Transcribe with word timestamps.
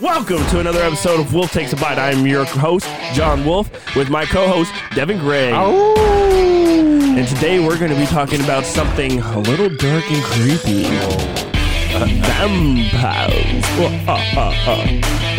Welcome 0.00 0.46
to 0.46 0.60
another 0.60 0.80
episode 0.80 1.20
of 1.20 1.34
Wolf 1.34 1.52
Takes 1.52 1.74
a 1.74 1.76
Bite. 1.76 1.98
I 1.98 2.10
am 2.12 2.26
your 2.26 2.46
host, 2.46 2.86
John 3.12 3.44
Wolf, 3.44 3.68
with 3.94 4.08
my 4.08 4.24
co 4.24 4.48
host, 4.48 4.72
Devin 4.94 5.18
Gray. 5.18 5.52
And 5.52 7.28
today 7.28 7.60
we're 7.60 7.78
going 7.78 7.90
to 7.90 7.98
be 7.98 8.06
talking 8.06 8.40
about 8.40 8.64
something 8.64 9.20
a 9.20 9.40
little 9.40 9.68
dark 9.68 10.10
and 10.10 10.24
creepy 10.24 10.86
uh, 10.86 12.06
vampires. 12.24 13.64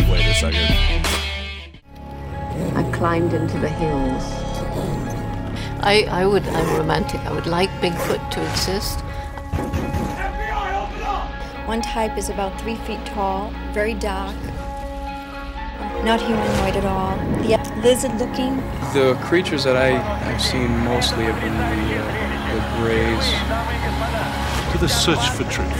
Wait 0.08 0.26
a 0.26 0.34
second. 0.34 0.76
I 2.76 2.88
climbed 2.92 3.32
into 3.32 3.58
the 3.58 3.68
hills. 3.68 4.22
I, 5.80 6.06
I 6.08 6.24
would, 6.24 6.46
I'm 6.46 6.78
romantic. 6.78 7.20
I 7.22 7.32
would 7.32 7.46
like 7.46 7.70
Bigfoot 7.80 8.30
to 8.30 8.50
exist. 8.52 9.02
One 11.66 11.80
type 11.80 12.18
is 12.18 12.28
about 12.28 12.60
three 12.60 12.74
feet 12.74 13.04
tall, 13.06 13.50
very 13.72 13.94
dark, 13.94 14.34
not 16.04 16.20
humanoid 16.20 16.74
at 16.74 16.84
all. 16.84 17.16
Yet 17.44 17.64
lizard 17.84 18.18
looking. 18.18 18.56
The 18.92 19.16
creatures 19.22 19.62
that 19.62 19.76
I 19.76 19.90
have 19.90 20.42
seen 20.42 20.76
mostly 20.84 21.24
have 21.24 21.40
been 21.40 21.56
the, 21.56 21.98
uh, 21.98 22.02
the 22.54 22.60
greys. 22.82 23.26
To 24.72 24.78
the 24.78 24.88
search 24.88 25.30
for 25.30 25.44
truth. 25.44 25.70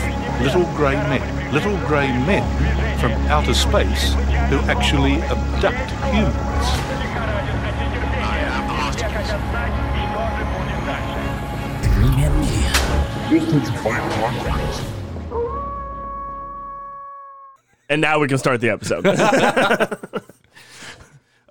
Little 0.41 0.65
grey 0.77 0.95
men. 0.95 1.53
Little 1.53 1.77
grey 1.89 2.09
men 2.27 2.47
from 3.01 3.13
outer 3.27 3.55
space 3.55 4.13
who 4.49 4.59
actually 4.71 5.21
abduct 5.23 5.91
humans. 6.15 6.93
And 17.93 18.01
now 18.01 18.19
we 18.19 18.27
can 18.27 18.39
start 18.39 18.63
the 18.63 18.71
episode. 18.71 19.05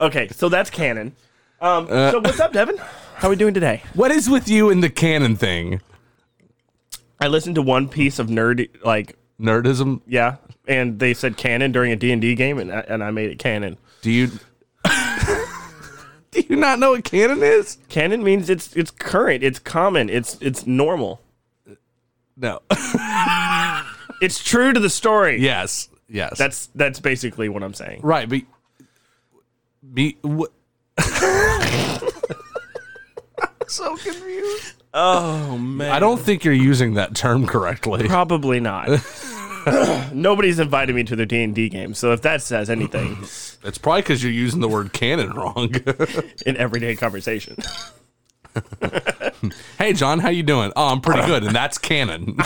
okay, 0.02 0.27
so 0.30 0.50
that's 0.50 0.72
canon. 0.72 1.16
Um, 1.61 1.88
so 1.88 2.20
what's 2.20 2.39
up, 2.39 2.52
Devin? 2.52 2.78
How 2.78 3.28
are 3.28 3.30
we 3.30 3.36
doing 3.36 3.53
today? 3.53 3.84
What 3.94 4.09
is 4.09 4.28
with 4.28 4.50
you 4.50 4.72
and 4.72 4.81
the 4.81 4.89
canon 4.89 5.36
thing? 5.36 5.81
I 7.19 7.28
listened 7.28 7.53
to 7.58 7.62
one 7.62 7.88
piece 7.88 8.17
of 8.17 8.30
nerd, 8.30 8.69
like, 8.84 9.17
Nerdism? 9.39 10.02
yeah, 10.08 10.38
and 10.67 10.97
they 10.97 11.14
said 11.14 11.38
canon 11.38 11.72
during 11.72 11.92
a 11.92 11.95
D&D 11.95 12.34
game, 12.34 12.58
and 12.58 12.72
I, 12.72 12.80
and 12.88 13.03
I 13.03 13.12
made 13.12 13.30
it 13.30 13.38
canon. 13.38 13.78
Do 14.02 14.09
you 14.09 14.31
Do 16.31 16.44
you 16.50 16.56
not 16.56 16.80
know 16.80 16.94
what 16.94 17.03
canon 17.03 17.44
is? 17.44 17.78
Canon 17.88 18.23
means 18.23 18.50
it's 18.50 18.75
it's 18.75 18.89
current, 18.89 19.44
it's 19.44 19.59
common, 19.59 20.09
it's 20.09 20.39
it's 20.42 20.66
normal. 20.66 21.22
No. 22.36 22.62
It's 24.22 24.44
true 24.44 24.72
to 24.72 24.80
the 24.80 24.89
story. 24.89 25.38
yes. 25.39 25.89
Yes. 26.12 26.38
That's 26.38 26.67
that's 26.76 27.00
basically 27.00 27.48
what 27.50 27.64
I'm 27.64 27.73
saying. 27.73 28.02
right, 28.04 28.28
but 28.28 28.42
me 29.81 30.18
what 30.22 30.52
so 33.68 33.95
confused. 33.98 34.84
Oh 34.94 35.58
man. 35.58 35.92
I 35.92 36.00
don't 36.00 36.20
think 36.20 36.44
you're 36.44 36.53
using 36.53 36.95
that 36.95 37.16
term 37.16 37.48
correctly. 37.48 38.08
Probably 38.08 38.59
not. 38.59 38.90
Nobody's 40.14 40.59
invited 40.59 40.95
me 40.95 41.03
to 41.03 41.16
their 41.16 41.26
D 41.26 41.44
and 41.44 41.56
D 41.56 41.70
game, 41.70 41.94
so 41.94 42.12
if 42.12 42.22
that 42.23 42.42
says 42.42 42.70
anything 42.70 43.16
It's 43.64 43.78
probably 43.78 44.02
because 44.02 44.23
you're 44.23 44.31
using 44.31 44.59
the 44.59 44.68
word 44.68 44.92
canon 44.92 45.34
wrong. 45.34 45.72
in 46.48 46.58
everyday 46.58 46.96
conversation, 46.96 47.56
hey 49.78 49.94
John, 49.94 50.18
how 50.20 50.30
you 50.30 50.42
doing? 50.44 50.73
Oh, 50.75 50.88
I'm 50.88 51.00
pretty 51.00 51.25
good, 51.28 51.44
and 51.44 51.56
that's 51.56 51.78
canon. 51.78 52.38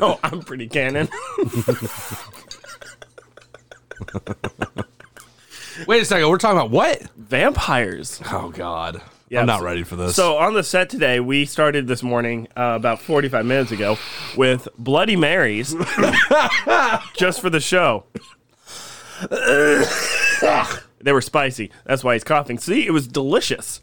no, 0.00 0.18
I'm 0.24 0.40
pretty 0.40 0.66
canon. 0.68 1.08
Wait 5.86 6.02
a 6.02 6.04
second, 6.04 6.28
we're 6.28 6.38
talking 6.38 6.58
about 6.58 6.70
what? 6.70 7.02
Vampires. 7.16 8.20
Oh 8.32 8.50
God. 8.50 9.00
Yeah, 9.28 9.40
I'm 9.40 9.46
not 9.46 9.62
ready 9.62 9.82
for 9.84 9.94
this. 9.96 10.16
So 10.16 10.38
on 10.38 10.54
the 10.54 10.62
set 10.62 10.88
today, 10.88 11.20
we 11.20 11.44
started 11.44 11.86
this 11.86 12.02
morning 12.02 12.48
uh, 12.56 12.72
about 12.76 13.00
45 13.00 13.44
minutes 13.44 13.70
ago 13.72 13.98
with 14.36 14.68
Bloody 14.78 15.16
Marys, 15.16 15.74
just 17.14 17.40
for 17.42 17.50
the 17.50 17.60
show. 17.60 18.04
they 21.00 21.12
were 21.12 21.20
spicy. 21.20 21.70
That's 21.84 22.02
why 22.02 22.14
he's 22.14 22.24
coughing. 22.24 22.58
See, 22.58 22.86
it 22.86 22.90
was 22.90 23.06
delicious. 23.06 23.82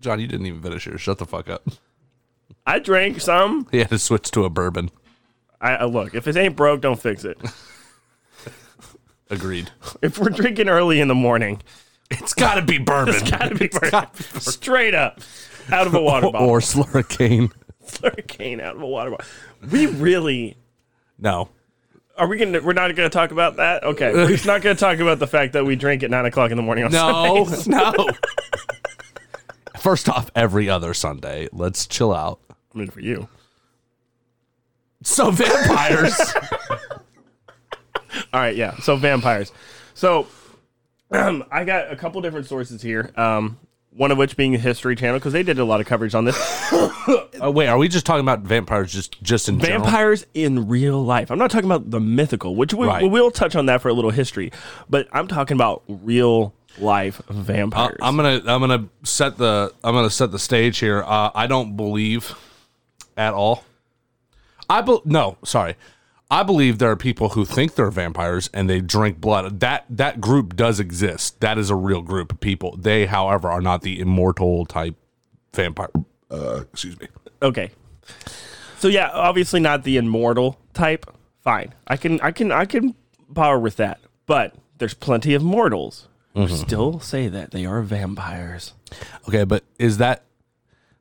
John, 0.00 0.18
you 0.18 0.26
didn't 0.26 0.46
even 0.46 0.62
finish 0.62 0.86
yours. 0.86 1.00
Shut 1.00 1.18
the 1.18 1.26
fuck 1.26 1.48
up. 1.48 1.68
I 2.66 2.80
drank 2.80 3.20
some. 3.20 3.68
He 3.70 3.78
had 3.78 3.90
to 3.90 3.98
switch 3.98 4.32
to 4.32 4.44
a 4.44 4.50
bourbon. 4.50 4.90
I, 5.60 5.76
I 5.76 5.84
look. 5.84 6.14
If 6.14 6.26
it 6.26 6.36
ain't 6.36 6.56
broke, 6.56 6.80
don't 6.80 7.00
fix 7.00 7.24
it. 7.24 7.38
Agreed. 9.30 9.70
If 10.02 10.18
we're 10.18 10.28
drinking 10.30 10.68
early 10.68 11.00
in 11.00 11.08
the 11.08 11.14
morning, 11.14 11.60
It's 12.10 12.34
got 12.34 12.54
to 12.54 12.62
be 12.62 12.78
bourbon. 12.78 13.14
It's 13.16 13.28
gotta 13.30 13.54
be 13.56 13.68
burned. 13.68 14.06
straight 14.40 14.94
up 14.94 15.20
out 15.72 15.86
of 15.88 15.94
a 15.94 16.00
water 16.00 16.30
bottle. 16.32 16.48
or 16.48 16.60
slurricane. 16.60 17.50
Hurricane 18.02 18.60
out 18.60 18.76
of 18.76 18.82
a 18.82 18.86
water 18.86 19.10
bottle. 19.10 19.26
We 19.70 19.86
really 19.86 20.56
No. 21.18 21.48
are 22.16 22.26
we 22.28 22.36
gonna? 22.38 22.60
We're 22.60 22.72
not 22.72 22.94
gonna 22.94 23.10
talk 23.10 23.30
about 23.32 23.56
that. 23.56 23.82
Okay, 23.82 24.12
we're 24.12 24.28
just 24.28 24.46
not 24.46 24.62
gonna 24.62 24.74
talk 24.76 24.98
about 25.00 25.18
the 25.18 25.26
fact 25.26 25.52
that 25.54 25.64
we 25.66 25.74
drink 25.76 26.02
at 26.04 26.10
nine 26.10 26.24
o'clock 26.26 26.50
in 26.52 26.56
the 26.56 26.62
morning 26.62 26.84
on 26.84 26.92
No. 26.92 27.44
Sundays. 27.46 27.66
No. 27.68 27.92
First 29.80 30.08
off, 30.08 30.30
every 30.34 30.68
other 30.68 30.94
Sunday. 30.94 31.48
Let's 31.52 31.86
chill 31.86 32.12
out. 32.14 32.40
I 32.50 32.78
mean, 32.78 32.88
for 32.88 33.00
you. 33.00 33.28
So 35.02 35.30
vampires. 35.30 36.18
All 38.32 38.40
right, 38.40 38.56
yeah. 38.56 38.76
So 38.80 38.96
vampires. 38.96 39.52
So 39.94 40.26
um, 41.10 41.44
I 41.50 41.64
got 41.64 41.90
a 41.92 41.96
couple 41.96 42.20
different 42.20 42.46
sources 42.46 42.82
here. 42.82 43.10
Um, 43.16 43.58
one 43.90 44.10
of 44.10 44.18
which 44.18 44.36
being 44.36 44.52
the 44.52 44.58
History 44.58 44.94
Channel 44.94 45.18
because 45.18 45.32
they 45.32 45.42
did 45.42 45.58
a 45.58 45.64
lot 45.64 45.80
of 45.80 45.86
coverage 45.86 46.14
on 46.14 46.26
this. 46.26 46.36
oh 46.70 47.50
wait, 47.54 47.66
are 47.68 47.78
we 47.78 47.88
just 47.88 48.04
talking 48.04 48.20
about 48.20 48.40
vampires 48.40 48.92
just 48.92 49.22
just 49.22 49.48
in 49.48 49.58
general? 49.58 49.84
Vampires 49.84 50.26
in 50.34 50.68
real 50.68 51.02
life. 51.02 51.30
I'm 51.30 51.38
not 51.38 51.50
talking 51.50 51.64
about 51.70 51.90
the 51.90 52.00
mythical, 52.00 52.54
which 52.56 52.74
we, 52.74 52.86
Right. 52.86 53.10
we'll 53.10 53.30
touch 53.30 53.56
on 53.56 53.66
that 53.66 53.80
for 53.80 53.88
a 53.88 53.94
little 53.94 54.10
history. 54.10 54.52
But 54.90 55.08
I'm 55.12 55.26
talking 55.28 55.54
about 55.56 55.82
real 55.88 56.52
life 56.78 57.22
Uh, 57.30 57.32
vampires. 57.32 57.96
I'm 58.02 58.16
gonna 58.16 58.42
I'm 58.44 58.60
gonna 58.60 58.86
set 59.02 59.38
the 59.38 59.72
I'm 59.82 59.94
gonna 59.94 60.10
set 60.10 60.30
the 60.30 60.38
stage 60.38 60.76
here. 60.78 61.02
Uh, 61.02 61.30
I 61.34 61.46
don't 61.46 61.74
believe 61.74 62.34
at 63.16 63.32
all. 63.32 63.64
I 64.68 64.82
be- 64.82 65.00
no, 65.06 65.38
sorry. 65.42 65.76
I 66.30 66.42
believe 66.42 66.78
there 66.78 66.90
are 66.90 66.96
people 66.96 67.30
who 67.30 67.44
think 67.44 67.74
they're 67.76 67.90
vampires 67.90 68.50
and 68.52 68.68
they 68.68 68.80
drink 68.80 69.20
blood. 69.20 69.60
That 69.60 69.84
that 69.88 70.20
group 70.20 70.56
does 70.56 70.80
exist. 70.80 71.40
That 71.40 71.56
is 71.56 71.70
a 71.70 71.76
real 71.76 72.02
group 72.02 72.32
of 72.32 72.40
people. 72.40 72.76
They, 72.76 73.06
however, 73.06 73.48
are 73.48 73.60
not 73.60 73.82
the 73.82 74.00
immortal 74.00 74.66
type 74.66 74.96
vampire. 75.54 75.90
Uh, 76.30 76.64
excuse 76.72 76.98
me. 76.98 77.06
Okay. 77.42 77.70
So 78.78 78.88
yeah, 78.88 79.10
obviously 79.12 79.60
not 79.60 79.84
the 79.84 79.96
immortal 79.96 80.58
type. 80.74 81.06
Fine. 81.42 81.74
I 81.86 81.96
can 81.96 82.20
I 82.20 82.32
can 82.32 82.50
I 82.50 82.64
can 82.64 82.94
power 83.34 83.58
with 83.58 83.76
that. 83.76 84.00
But 84.26 84.54
there's 84.78 84.94
plenty 84.94 85.34
of 85.34 85.42
mortals 85.42 86.08
who 86.34 86.48
still 86.48 87.00
say 87.00 87.28
that 87.28 87.52
they 87.52 87.64
are 87.64 87.80
vampires. 87.82 88.74
Okay, 89.28 89.44
but 89.44 89.64
is 89.78 89.98
that 89.98 90.24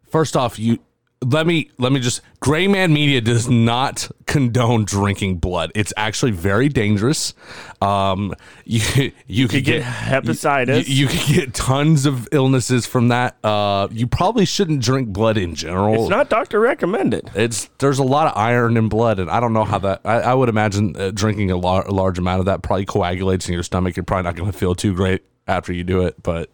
first 0.09 0.38
off? 0.38 0.57
You 0.59 0.80
let 1.21 1.47
me 1.47 1.71
let 1.77 1.91
me 1.91 1.99
just. 1.99 2.21
Gray 2.39 2.67
Man 2.67 2.93
Media 2.93 3.21
does 3.21 3.49
not 3.49 4.09
condone 4.27 4.85
drinking 4.85 5.37
blood. 5.37 5.71
It's 5.73 5.91
actually 5.97 6.31
very 6.31 6.69
dangerous. 6.69 7.33
Um, 7.81 8.35
you 8.65 9.11
you, 9.27 9.47
could 9.47 9.63
get 9.63 9.81
hepatitis. 9.83 10.87
You, 10.87 10.93
you 10.95 11.07
could 11.07 11.35
get 11.35 11.53
tons 11.53 12.05
of 12.05 12.27
illnesses 12.31 12.85
from 12.85 13.07
that. 13.07 13.37
Uh, 13.43 13.87
you 13.91 14.07
probably 14.07 14.45
shouldn't 14.45 14.81
drink 14.81 15.09
blood 15.09 15.37
in 15.37 15.55
general. 15.55 16.01
It's 16.01 16.09
not 16.09 16.29
doctor 16.29 16.59
recommended. 16.59 17.31
It's 17.33 17.69
there's 17.79 17.99
a 17.99 18.03
lot 18.03 18.27
of 18.27 18.37
iron 18.37 18.77
in 18.77 18.89
blood, 18.89 19.19
and 19.19 19.29
I 19.29 19.39
don't 19.39 19.53
know 19.53 19.65
how 19.65 19.79
that. 19.79 20.01
I, 20.05 20.21
I 20.21 20.33
would 20.33 20.49
imagine 20.49 20.95
uh, 20.95 21.11
drinking 21.11 21.49
a, 21.51 21.57
lar- 21.57 21.87
a 21.87 21.91
large 21.91 22.19
amount 22.19 22.41
of 22.41 22.45
that 22.45 22.61
probably 22.61 22.85
coagulates 22.85 23.47
in 23.47 23.53
your 23.53 23.63
stomach. 23.63 23.95
You're 23.95 24.03
probably 24.03 24.23
not 24.23 24.35
going 24.35 24.51
to 24.51 24.57
feel 24.57 24.75
too 24.75 24.94
great 24.94 25.23
after 25.47 25.73
you 25.73 25.83
do 25.83 26.01
it, 26.01 26.21
but 26.21 26.50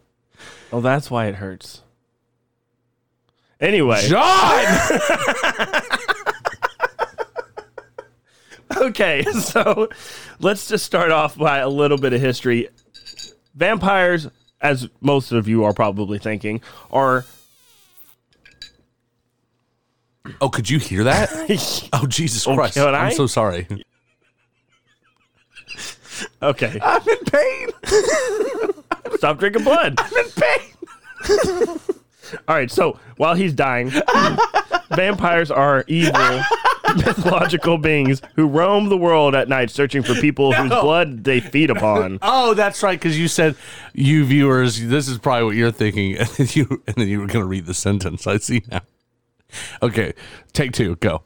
Oh, 0.72 0.80
that's 0.80 1.10
why 1.10 1.26
it 1.26 1.36
hurts. 1.36 1.82
Anyway, 3.62 4.08
John. 4.08 4.64
okay, 8.76 9.22
so 9.22 9.88
let's 10.40 10.66
just 10.66 10.84
start 10.84 11.12
off 11.12 11.38
by 11.38 11.58
a 11.58 11.68
little 11.68 11.96
bit 11.96 12.12
of 12.12 12.20
history. 12.20 12.68
Vampires, 13.54 14.26
as 14.60 14.88
most 15.00 15.30
of 15.30 15.46
you 15.46 15.62
are 15.62 15.72
probably 15.72 16.18
thinking, 16.18 16.60
are 16.90 17.24
Oh, 20.40 20.48
could 20.48 20.68
you 20.68 20.80
hear 20.80 21.04
that? 21.04 21.30
Oh, 21.92 22.06
Jesus 22.06 22.46
oh, 22.48 22.56
Christ. 22.56 22.74
could 22.74 22.94
I? 22.94 23.06
I'm 23.06 23.12
so 23.12 23.28
sorry. 23.28 23.68
okay. 26.42 26.80
I'm 26.82 27.02
in 27.08 27.18
pain. 27.26 27.68
Stop 29.16 29.38
drinking 29.38 29.62
blood. 29.62 29.94
I'm 29.98 30.16
in 30.16 30.30
pain. 30.32 31.78
All 32.48 32.54
right, 32.56 32.70
so 32.70 32.98
while 33.16 33.34
he's 33.34 33.52
dying, 33.52 33.92
vampires 34.94 35.50
are 35.50 35.84
evil. 35.86 36.40
mythological 36.96 37.78
beings 37.78 38.20
who 38.34 38.46
roam 38.46 38.88
the 38.90 38.96
world 38.96 39.34
at 39.34 39.48
night 39.48 39.70
searching 39.70 40.02
for 40.02 40.14
people 40.14 40.52
whose 40.52 40.68
blood 40.68 41.24
they 41.24 41.40
feed 41.40 41.70
upon. 41.70 42.18
Oh, 42.34 42.54
that's 42.54 42.82
right. 42.82 42.98
Because 42.98 43.18
you 43.18 43.28
said, 43.28 43.56
"You 43.94 44.24
viewers, 44.24 44.80
this 44.80 45.08
is 45.08 45.18
probably 45.18 45.44
what 45.44 45.56
you're 45.56 45.70
thinking," 45.72 46.16
and 46.16 46.28
then 46.28 46.46
you 46.52 46.82
and 46.86 46.96
then 46.96 47.08
you 47.08 47.20
were 47.20 47.26
going 47.26 47.42
to 47.42 47.46
read 47.46 47.66
the 47.66 47.74
sentence. 47.74 48.26
I 48.26 48.38
see 48.38 48.62
now. 48.70 48.80
Okay, 49.82 50.12
take 50.52 50.72
two, 50.72 50.96
go. 50.96 51.22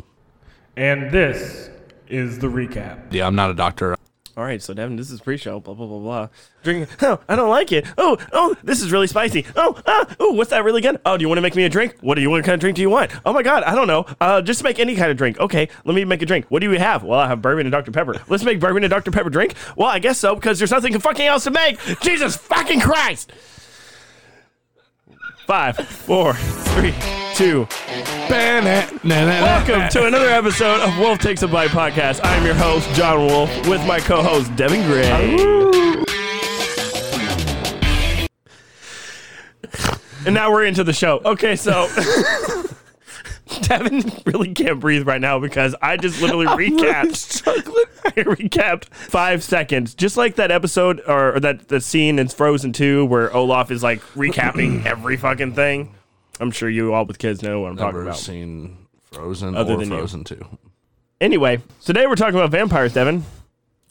And 0.76 1.10
this 1.10 1.70
is 2.08 2.38
the 2.38 2.48
recap. 2.48 3.12
Yeah, 3.12 3.26
I'm 3.26 3.34
not 3.34 3.50
a 3.50 3.54
doctor. 3.54 3.96
All 4.36 4.44
right, 4.44 4.60
so 4.62 4.74
Devin, 4.74 4.96
this 4.96 5.10
is 5.10 5.22
pre-show. 5.22 5.60
Blah 5.60 5.72
blah 5.72 5.86
blah 5.86 5.98
blah. 5.98 6.28
Drink. 6.62 6.88
Oh, 7.02 7.18
I 7.26 7.36
don't 7.36 7.48
like 7.48 7.72
it. 7.72 7.86
Oh, 7.96 8.18
oh, 8.32 8.54
this 8.62 8.82
is 8.82 8.92
really 8.92 9.06
spicy. 9.06 9.46
Oh, 9.56 9.80
ah, 9.86 10.14
oh, 10.20 10.32
what's 10.32 10.50
that 10.50 10.62
really 10.62 10.82
good? 10.82 11.00
Oh, 11.06 11.16
do 11.16 11.22
you 11.22 11.28
want 11.28 11.38
to 11.38 11.42
make 11.42 11.56
me 11.56 11.64
a 11.64 11.70
drink? 11.70 11.96
What 12.02 12.16
do 12.16 12.20
you? 12.20 12.28
What 12.28 12.44
kind 12.44 12.52
of 12.52 12.60
drink 12.60 12.76
do 12.76 12.82
you 12.82 12.90
want? 12.90 13.12
Oh 13.24 13.32
my 13.32 13.42
God, 13.42 13.62
I 13.62 13.74
don't 13.74 13.86
know. 13.86 14.04
Uh, 14.20 14.42
just 14.42 14.62
make 14.62 14.78
any 14.78 14.94
kind 14.94 15.10
of 15.10 15.16
drink. 15.16 15.40
Okay, 15.40 15.70
let 15.86 15.94
me 15.94 16.04
make 16.04 16.20
a 16.20 16.26
drink. 16.26 16.46
What 16.50 16.60
do 16.60 16.70
you 16.70 16.78
have? 16.78 17.02
Well, 17.02 17.18
I 17.18 17.28
have 17.28 17.40
bourbon 17.40 17.64
and 17.64 17.72
Dr 17.72 17.92
Pepper. 17.92 18.20
Let's 18.28 18.44
make 18.44 18.60
bourbon 18.60 18.84
and 18.84 18.90
Dr 18.90 19.10
Pepper 19.10 19.30
drink. 19.30 19.54
Well, 19.74 19.88
I 19.88 20.00
guess 20.00 20.18
so 20.18 20.34
because 20.34 20.58
there's 20.58 20.70
nothing 20.70 20.98
fucking 20.98 21.26
else 21.26 21.44
to 21.44 21.50
make. 21.50 21.80
Jesus 22.02 22.36
fucking 22.36 22.80
Christ. 22.80 23.32
Five, 25.46 25.76
four, 25.76 26.34
three, 26.34 26.92
two. 27.36 27.68
Welcome 28.28 28.64
Welcome 29.14 29.88
to 29.90 30.06
another 30.06 30.28
episode 30.28 30.80
of 30.80 30.98
Wolf 30.98 31.20
Takes 31.20 31.42
a 31.42 31.46
Bite 31.46 31.70
podcast. 31.70 32.18
I'm 32.24 32.44
your 32.44 32.56
host, 32.56 32.90
John 32.94 33.26
Wolf, 33.26 33.48
with 33.68 33.80
my 33.86 34.00
co 34.00 34.24
host, 34.24 34.56
Devin 34.56 34.82
Gray. 34.88 35.36
And 40.26 40.34
now 40.34 40.50
we're 40.50 40.64
into 40.64 40.82
the 40.82 40.92
show. 40.92 41.20
Okay, 41.24 41.54
so 41.54 41.86
Devin 43.68 44.02
really 44.24 44.52
can't 44.54 44.80
breathe 44.80 45.06
right 45.06 45.20
now 45.20 45.38
because 45.38 45.74
I 45.82 45.96
just 45.96 46.20
literally 46.20 46.46
recapped. 46.70 47.42
I 48.06 48.10
recapped 48.22 48.86
five 48.94 49.42
seconds, 49.42 49.94
just 49.94 50.16
like 50.16 50.36
that 50.36 50.50
episode 50.50 51.02
or, 51.06 51.36
or 51.36 51.40
that 51.40 51.68
the 51.68 51.80
scene 51.80 52.18
in 52.18 52.28
Frozen 52.28 52.72
Two 52.72 53.04
where 53.06 53.34
Olaf 53.34 53.70
is 53.70 53.82
like 53.82 54.00
recapping 54.14 54.84
every 54.86 55.16
fucking 55.16 55.54
thing. 55.54 55.94
I'm 56.38 56.50
sure 56.50 56.68
you 56.68 56.92
all 56.92 57.06
with 57.06 57.18
kids 57.18 57.42
know 57.42 57.60
what 57.60 57.70
I'm 57.70 57.76
talking 57.76 57.98
Never 57.98 58.02
about. 58.08 58.18
seen 58.18 58.86
Frozen 59.12 59.56
Other 59.56 59.74
or 59.74 59.76
than 59.78 59.90
you. 59.90 59.96
Frozen 59.96 60.24
Two. 60.24 60.58
Anyway, 61.20 61.62
today 61.84 62.06
we're 62.06 62.14
talking 62.14 62.38
about 62.38 62.50
vampires, 62.50 62.92
Devin. 62.92 63.24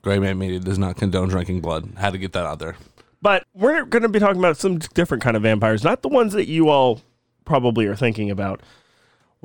Gray 0.03 0.19
Man 0.19 0.37
Media 0.37 0.59
does 0.59 0.77
not 0.77 0.95
condone 0.95 1.29
drinking 1.29 1.61
blood. 1.61 1.89
Had 1.97 2.13
to 2.13 2.19
get 2.19 2.33
that 2.33 2.45
out 2.45 2.59
there. 2.59 2.75
But 3.21 3.43
we're 3.55 3.85
going 3.85 4.03
to 4.03 4.09
be 4.09 4.19
talking 4.19 4.37
about 4.37 4.57
some 4.57 4.77
different 4.77 5.23
kind 5.23 5.35
of 5.35 5.41
vampires, 5.41 5.83
not 5.83 6.03
the 6.03 6.09
ones 6.09 6.33
that 6.33 6.47
you 6.47 6.69
all 6.69 7.01
probably 7.43 7.87
are 7.87 7.95
thinking 7.95 8.29
about. 8.29 8.61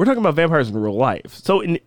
We're 0.00 0.06
talking 0.06 0.22
about 0.22 0.36
vampires 0.36 0.70
in 0.70 0.78
real 0.78 0.96
life. 0.96 1.34
So, 1.34 1.60
in 1.60 1.78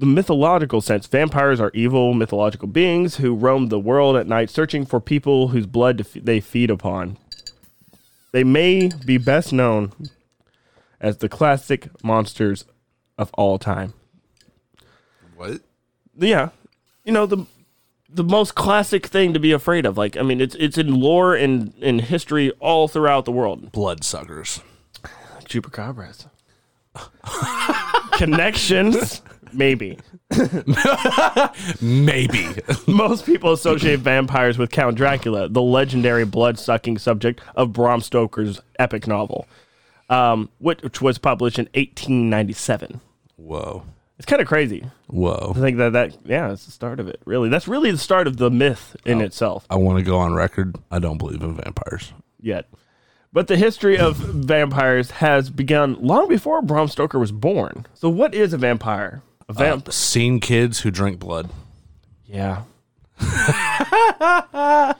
the 0.00 0.06
mythological 0.06 0.80
sense, 0.80 1.06
vampires 1.06 1.60
are 1.60 1.70
evil 1.74 2.12
mythological 2.12 2.66
beings 2.66 3.18
who 3.18 3.36
roam 3.36 3.68
the 3.68 3.78
world 3.78 4.16
at 4.16 4.26
night 4.26 4.50
searching 4.50 4.84
for 4.84 5.00
people 5.00 5.46
whose 5.46 5.64
blood 5.64 5.98
to 5.98 6.04
f- 6.04 6.24
they 6.24 6.40
feed 6.40 6.70
upon. 6.70 7.18
They 8.32 8.42
may 8.42 8.90
be 9.04 9.16
best 9.16 9.52
known 9.52 9.92
as 11.00 11.18
the 11.18 11.28
classic 11.28 11.88
monsters 12.02 12.64
of 13.16 13.30
all 13.34 13.60
time. 13.60 13.94
What? 15.36 15.60
Yeah, 16.18 16.48
you 17.04 17.12
know 17.12 17.26
the 17.26 17.46
the 18.08 18.24
most 18.24 18.56
classic 18.56 19.06
thing 19.06 19.34
to 19.34 19.38
be 19.38 19.52
afraid 19.52 19.86
of. 19.86 19.96
Like, 19.96 20.16
I 20.16 20.22
mean, 20.22 20.40
it's 20.40 20.56
it's 20.56 20.78
in 20.78 20.98
lore 20.98 21.36
and 21.36 21.72
in 21.78 22.00
history 22.00 22.50
all 22.58 22.88
throughout 22.88 23.24
the 23.24 23.30
world. 23.30 23.70
Bloodsuckers. 23.70 24.62
Chupacabras. 25.44 26.26
Connections, 28.12 29.22
maybe. 29.52 29.98
Maybe. 31.80 32.46
Most 32.86 33.26
people 33.26 33.52
associate 33.52 34.00
vampires 34.00 34.58
with 34.58 34.70
Count 34.70 34.96
Dracula, 34.96 35.48
the 35.48 35.62
legendary 35.62 36.24
blood-sucking 36.24 36.98
subject 36.98 37.40
of 37.54 37.72
Bram 37.72 38.00
Stoker's 38.00 38.60
epic 38.78 39.06
novel, 39.06 39.46
um, 40.10 40.48
which, 40.58 40.82
which 40.82 41.00
was 41.00 41.18
published 41.18 41.58
in 41.58 41.66
1897. 41.74 43.00
Whoa. 43.36 43.84
It's 44.18 44.26
kind 44.26 44.40
of 44.42 44.48
crazy. 44.48 44.84
Whoa. 45.08 45.52
I 45.54 45.60
think 45.60 45.76
that 45.76 45.92
that 45.92 46.16
yeah, 46.24 46.50
it's 46.50 46.64
the 46.64 46.72
start 46.72 47.00
of 47.00 47.08
it. 47.08 47.20
Really, 47.26 47.50
that's 47.50 47.68
really 47.68 47.90
the 47.90 47.98
start 47.98 48.26
of 48.26 48.38
the 48.38 48.50
myth 48.50 48.96
in 49.04 49.20
itself. 49.20 49.66
I 49.68 49.76
want 49.76 49.98
to 49.98 50.04
go 50.04 50.16
on 50.16 50.32
record. 50.32 50.74
I 50.90 50.98
don't 50.98 51.18
believe 51.18 51.42
in 51.42 51.54
vampires. 51.54 52.12
yet. 52.40 52.66
But 53.36 53.48
the 53.48 53.58
history 53.58 53.98
of 53.98 54.16
vampires 54.16 55.10
has 55.10 55.50
begun 55.50 55.98
long 56.00 56.26
before 56.26 56.62
Bram 56.62 56.88
Stoker 56.88 57.18
was 57.18 57.32
born. 57.32 57.84
So, 57.92 58.08
what 58.08 58.34
is 58.34 58.54
a 58.54 58.56
vampire? 58.56 59.20
A 59.46 59.50
uh, 59.50 59.52
vamp? 59.52 59.92
Scene 59.92 60.40
kids 60.40 60.80
who 60.80 60.90
drink 60.90 61.18
blood. 61.18 61.50
yeah. 62.24 62.62
Gotta 63.20 64.94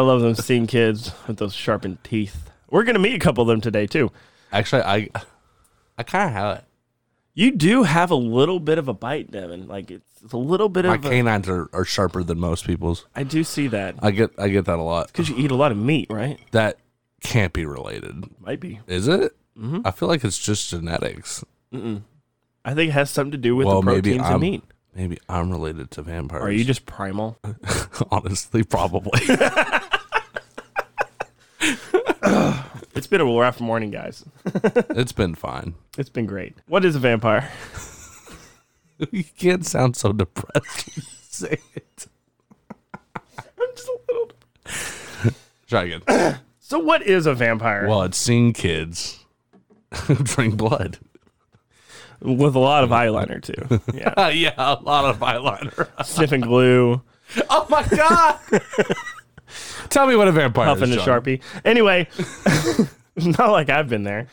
love 0.00 0.22
those 0.22 0.42
seeing 0.42 0.66
kids 0.66 1.12
with 1.26 1.36
those 1.36 1.52
sharpened 1.52 2.02
teeth. 2.02 2.50
We're 2.70 2.84
gonna 2.84 3.00
meet 3.00 3.16
a 3.16 3.18
couple 3.18 3.42
of 3.42 3.48
them 3.48 3.60
today 3.60 3.86
too. 3.86 4.12
Actually, 4.50 4.84
I 4.84 5.10
I 5.98 6.04
kind 6.04 6.30
of 6.30 6.32
have 6.32 6.56
it. 6.56 6.64
You 7.34 7.50
do 7.50 7.82
have 7.82 8.10
a 8.10 8.16
little 8.16 8.60
bit 8.60 8.78
of 8.78 8.88
a 8.88 8.94
bite, 8.94 9.30
Devin. 9.30 9.68
Like 9.68 9.90
it's, 9.90 10.22
it's 10.24 10.32
a 10.32 10.38
little 10.38 10.70
bit 10.70 10.86
My 10.86 10.94
of. 10.94 11.04
A, 11.04 11.10
canines 11.10 11.50
are, 11.50 11.68
are 11.74 11.84
sharper 11.84 12.22
than 12.22 12.40
most 12.40 12.66
people's. 12.66 13.04
I 13.14 13.24
do 13.24 13.44
see 13.44 13.66
that 13.68 13.96
I 14.00 14.10
get 14.10 14.30
I 14.38 14.48
get 14.48 14.64
that 14.64 14.78
a 14.78 14.82
lot. 14.82 15.08
because 15.08 15.28
you 15.28 15.36
eat 15.36 15.50
a 15.50 15.54
lot 15.54 15.70
of 15.70 15.76
meat, 15.76 16.06
right? 16.08 16.40
That 16.52 16.78
can't 17.22 17.52
be 17.52 17.64
related, 17.64 18.24
Might 18.40 18.60
be. 18.60 18.80
is 18.86 19.08
it? 19.08 19.36
Mm-hmm. 19.58 19.80
I 19.84 19.90
feel 19.90 20.08
like 20.08 20.24
it's 20.24 20.38
just 20.38 20.70
genetics. 20.70 21.44
I 21.72 22.74
think 22.74 22.90
it 22.90 22.92
has 22.92 23.10
something 23.10 23.32
to 23.32 23.38
do 23.38 23.56
with 23.56 23.66
well, 23.66 23.82
the 23.82 23.86
proteins 23.86 24.16
in 24.16 24.20
I'm 24.22 24.40
meat. 24.40 24.62
maybe 24.94 25.18
I'm 25.28 25.50
related 25.50 25.90
to 25.92 26.02
vampires. 26.02 26.42
Are 26.42 26.52
you 26.52 26.64
just 26.64 26.86
primal? 26.86 27.38
honestly 28.10 28.62
probably? 28.62 29.20
It's 32.98 33.06
been 33.06 33.20
a 33.20 33.24
rough 33.24 33.60
morning, 33.60 33.92
guys. 33.92 34.24
it's 34.90 35.12
been 35.12 35.36
fine. 35.36 35.74
It's 35.96 36.08
been 36.10 36.26
great. 36.26 36.56
What 36.66 36.84
is 36.84 36.96
a 36.96 36.98
vampire? 36.98 37.48
You 39.12 39.22
can't 39.22 39.64
sound 39.64 39.94
so 39.94 40.12
depressed. 40.12 40.88
when 40.88 40.94
you 40.96 41.02
Say 41.30 41.58
it. 41.76 42.06
I'm 42.92 43.68
just 43.76 43.86
a 43.88 43.98
little. 44.08 44.30
Try 45.68 45.84
again. 45.84 46.38
So, 46.68 46.78
what 46.78 47.02
is 47.02 47.24
a 47.24 47.32
vampire? 47.32 47.88
Well, 47.88 48.02
it's 48.02 48.18
seeing 48.18 48.52
kids 48.52 49.24
who 50.02 50.16
drink 50.16 50.58
blood. 50.58 50.98
With 52.20 52.54
a 52.54 52.58
lot 52.58 52.84
of 52.84 52.90
eyeliner 52.90 53.42
too. 53.42 53.80
Yeah, 53.94 54.28
yeah, 54.28 54.52
a 54.58 54.74
lot 54.74 55.06
of 55.06 55.18
eyeliner. 55.20 55.88
sniffing 56.04 56.42
glue, 56.42 57.00
oh 57.48 57.66
my 57.70 57.86
god! 57.86 58.38
Tell 59.88 60.06
me 60.06 60.14
what 60.14 60.28
a 60.28 60.32
vampire 60.32 60.66
puffing 60.66 60.90
is. 60.90 60.96
a 60.96 61.04
John. 61.06 61.22
sharpie. 61.22 61.40
Anyway, 61.64 62.06
not 63.16 63.50
like 63.50 63.70
I've 63.70 63.88
been 63.88 64.02
there. 64.02 64.26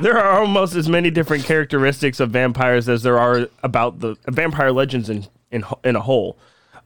there 0.00 0.16
are 0.16 0.40
almost 0.40 0.74
as 0.76 0.88
many 0.88 1.10
different 1.10 1.44
characteristics 1.44 2.20
of 2.20 2.30
vampires 2.30 2.88
as 2.88 3.02
there 3.02 3.18
are 3.18 3.50
about 3.62 4.00
the 4.00 4.16
vampire 4.28 4.72
legends 4.72 5.10
in 5.10 5.26
in 5.50 5.62
in 5.84 5.94
a 5.94 6.00
whole. 6.00 6.38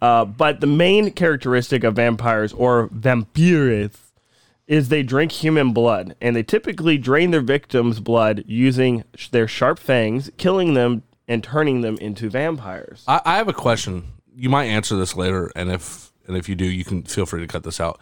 Uh, 0.04 0.22
but 0.22 0.60
the 0.60 0.66
main 0.66 1.10
characteristic 1.12 1.82
of 1.82 1.96
vampires 1.96 2.52
or 2.52 2.90
vampires 2.92 3.96
is 4.66 4.90
they 4.90 5.02
drink 5.02 5.32
human 5.32 5.72
blood, 5.72 6.14
and 6.20 6.36
they 6.36 6.42
typically 6.42 6.98
drain 6.98 7.30
their 7.30 7.40
victims' 7.40 8.00
blood 8.00 8.44
using 8.46 9.02
sh- 9.14 9.28
their 9.28 9.48
sharp 9.48 9.78
fangs, 9.78 10.30
killing 10.36 10.74
them 10.74 11.04
and 11.26 11.42
turning 11.42 11.80
them 11.80 11.96
into 12.02 12.28
vampires. 12.28 13.02
I, 13.08 13.22
I 13.24 13.36
have 13.36 13.48
a 13.48 13.54
question. 13.54 14.12
You 14.36 14.50
might 14.50 14.66
answer 14.66 14.94
this 14.94 15.16
later, 15.16 15.50
and 15.56 15.72
if 15.72 16.12
and 16.26 16.36
if 16.36 16.50
you 16.50 16.54
do, 16.54 16.66
you 16.66 16.84
can 16.84 17.04
feel 17.04 17.24
free 17.24 17.40
to 17.40 17.46
cut 17.46 17.62
this 17.62 17.80
out. 17.80 17.98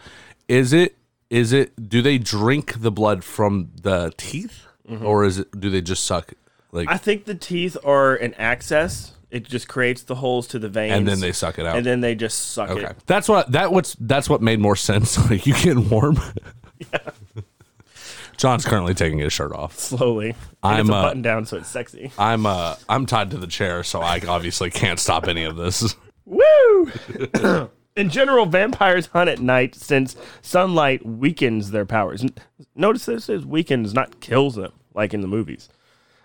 Is 0.49 0.73
it 0.73 0.97
is 1.29 1.53
it 1.53 1.87
do 1.87 2.01
they 2.01 2.17
drink 2.17 2.81
the 2.81 2.91
blood 2.91 3.23
from 3.23 3.71
the 3.81 4.11
teeth, 4.17 4.65
or 5.01 5.23
is 5.23 5.39
it 5.39 5.57
do 5.57 5.69
they 5.69 5.81
just 5.81 6.03
suck 6.03 6.33
like 6.73 6.89
I 6.89 6.97
think 6.97 7.23
the 7.23 7.35
teeth 7.35 7.77
are 7.85 8.13
an 8.13 8.33
access. 8.33 9.13
It 9.33 9.45
just 9.49 9.67
creates 9.67 10.03
the 10.03 10.13
holes 10.13 10.47
to 10.49 10.59
the 10.59 10.69
veins, 10.69 10.93
and 10.93 11.07
then 11.07 11.19
they 11.19 11.31
suck 11.31 11.57
it 11.57 11.65
out? 11.65 11.75
and 11.75 11.83
then 11.83 12.01
they 12.01 12.13
just 12.13 12.51
suck 12.51 12.69
okay, 12.69 12.85
it. 12.85 12.97
that's 13.07 13.27
what 13.27 13.51
that 13.51 13.71
what's 13.71 13.95
that's 13.99 14.29
what 14.29 14.43
made 14.43 14.59
more 14.59 14.75
sense. 14.75 15.17
Like 15.29 15.47
you 15.47 15.53
getting 15.55 15.89
warm. 15.89 16.19
Yeah. 16.77 16.99
John's 18.37 18.63
currently 18.65 18.93
taking 18.93 19.17
his 19.17 19.33
shirt 19.33 19.51
off. 19.51 19.79
slowly. 19.79 20.29
And 20.29 20.37
I'm, 20.61 20.79
it's 20.81 20.89
a 20.89 20.93
uh, 20.93 21.01
button 21.01 21.21
down, 21.23 21.45
so 21.45 21.57
it's 21.57 21.67
sexy. 21.67 22.11
I'm 22.19 22.45
uh 22.45 22.75
I'm 22.87 23.07
tied 23.07 23.31
to 23.31 23.37
the 23.37 23.47
chair, 23.47 23.83
so 23.83 24.01
I 24.01 24.21
obviously 24.27 24.69
can't 24.69 24.99
stop 24.99 25.27
any 25.27 25.43
of 25.45 25.55
this. 25.55 25.95
Woo! 26.25 26.91
In 27.95 28.09
general, 28.09 28.45
vampires 28.45 29.07
hunt 29.07 29.29
at 29.29 29.39
night 29.39 29.73
since 29.75 30.15
sunlight 30.43 31.03
weakens 31.05 31.71
their 31.71 31.85
powers. 31.85 32.23
Notice 32.75 33.05
this 33.05 33.29
is 33.29 33.45
weakens, 33.45 33.93
not 33.93 34.19
kills 34.19 34.55
them, 34.55 34.73
like 34.93 35.13
in 35.13 35.21
the 35.21 35.27
movies. 35.27 35.69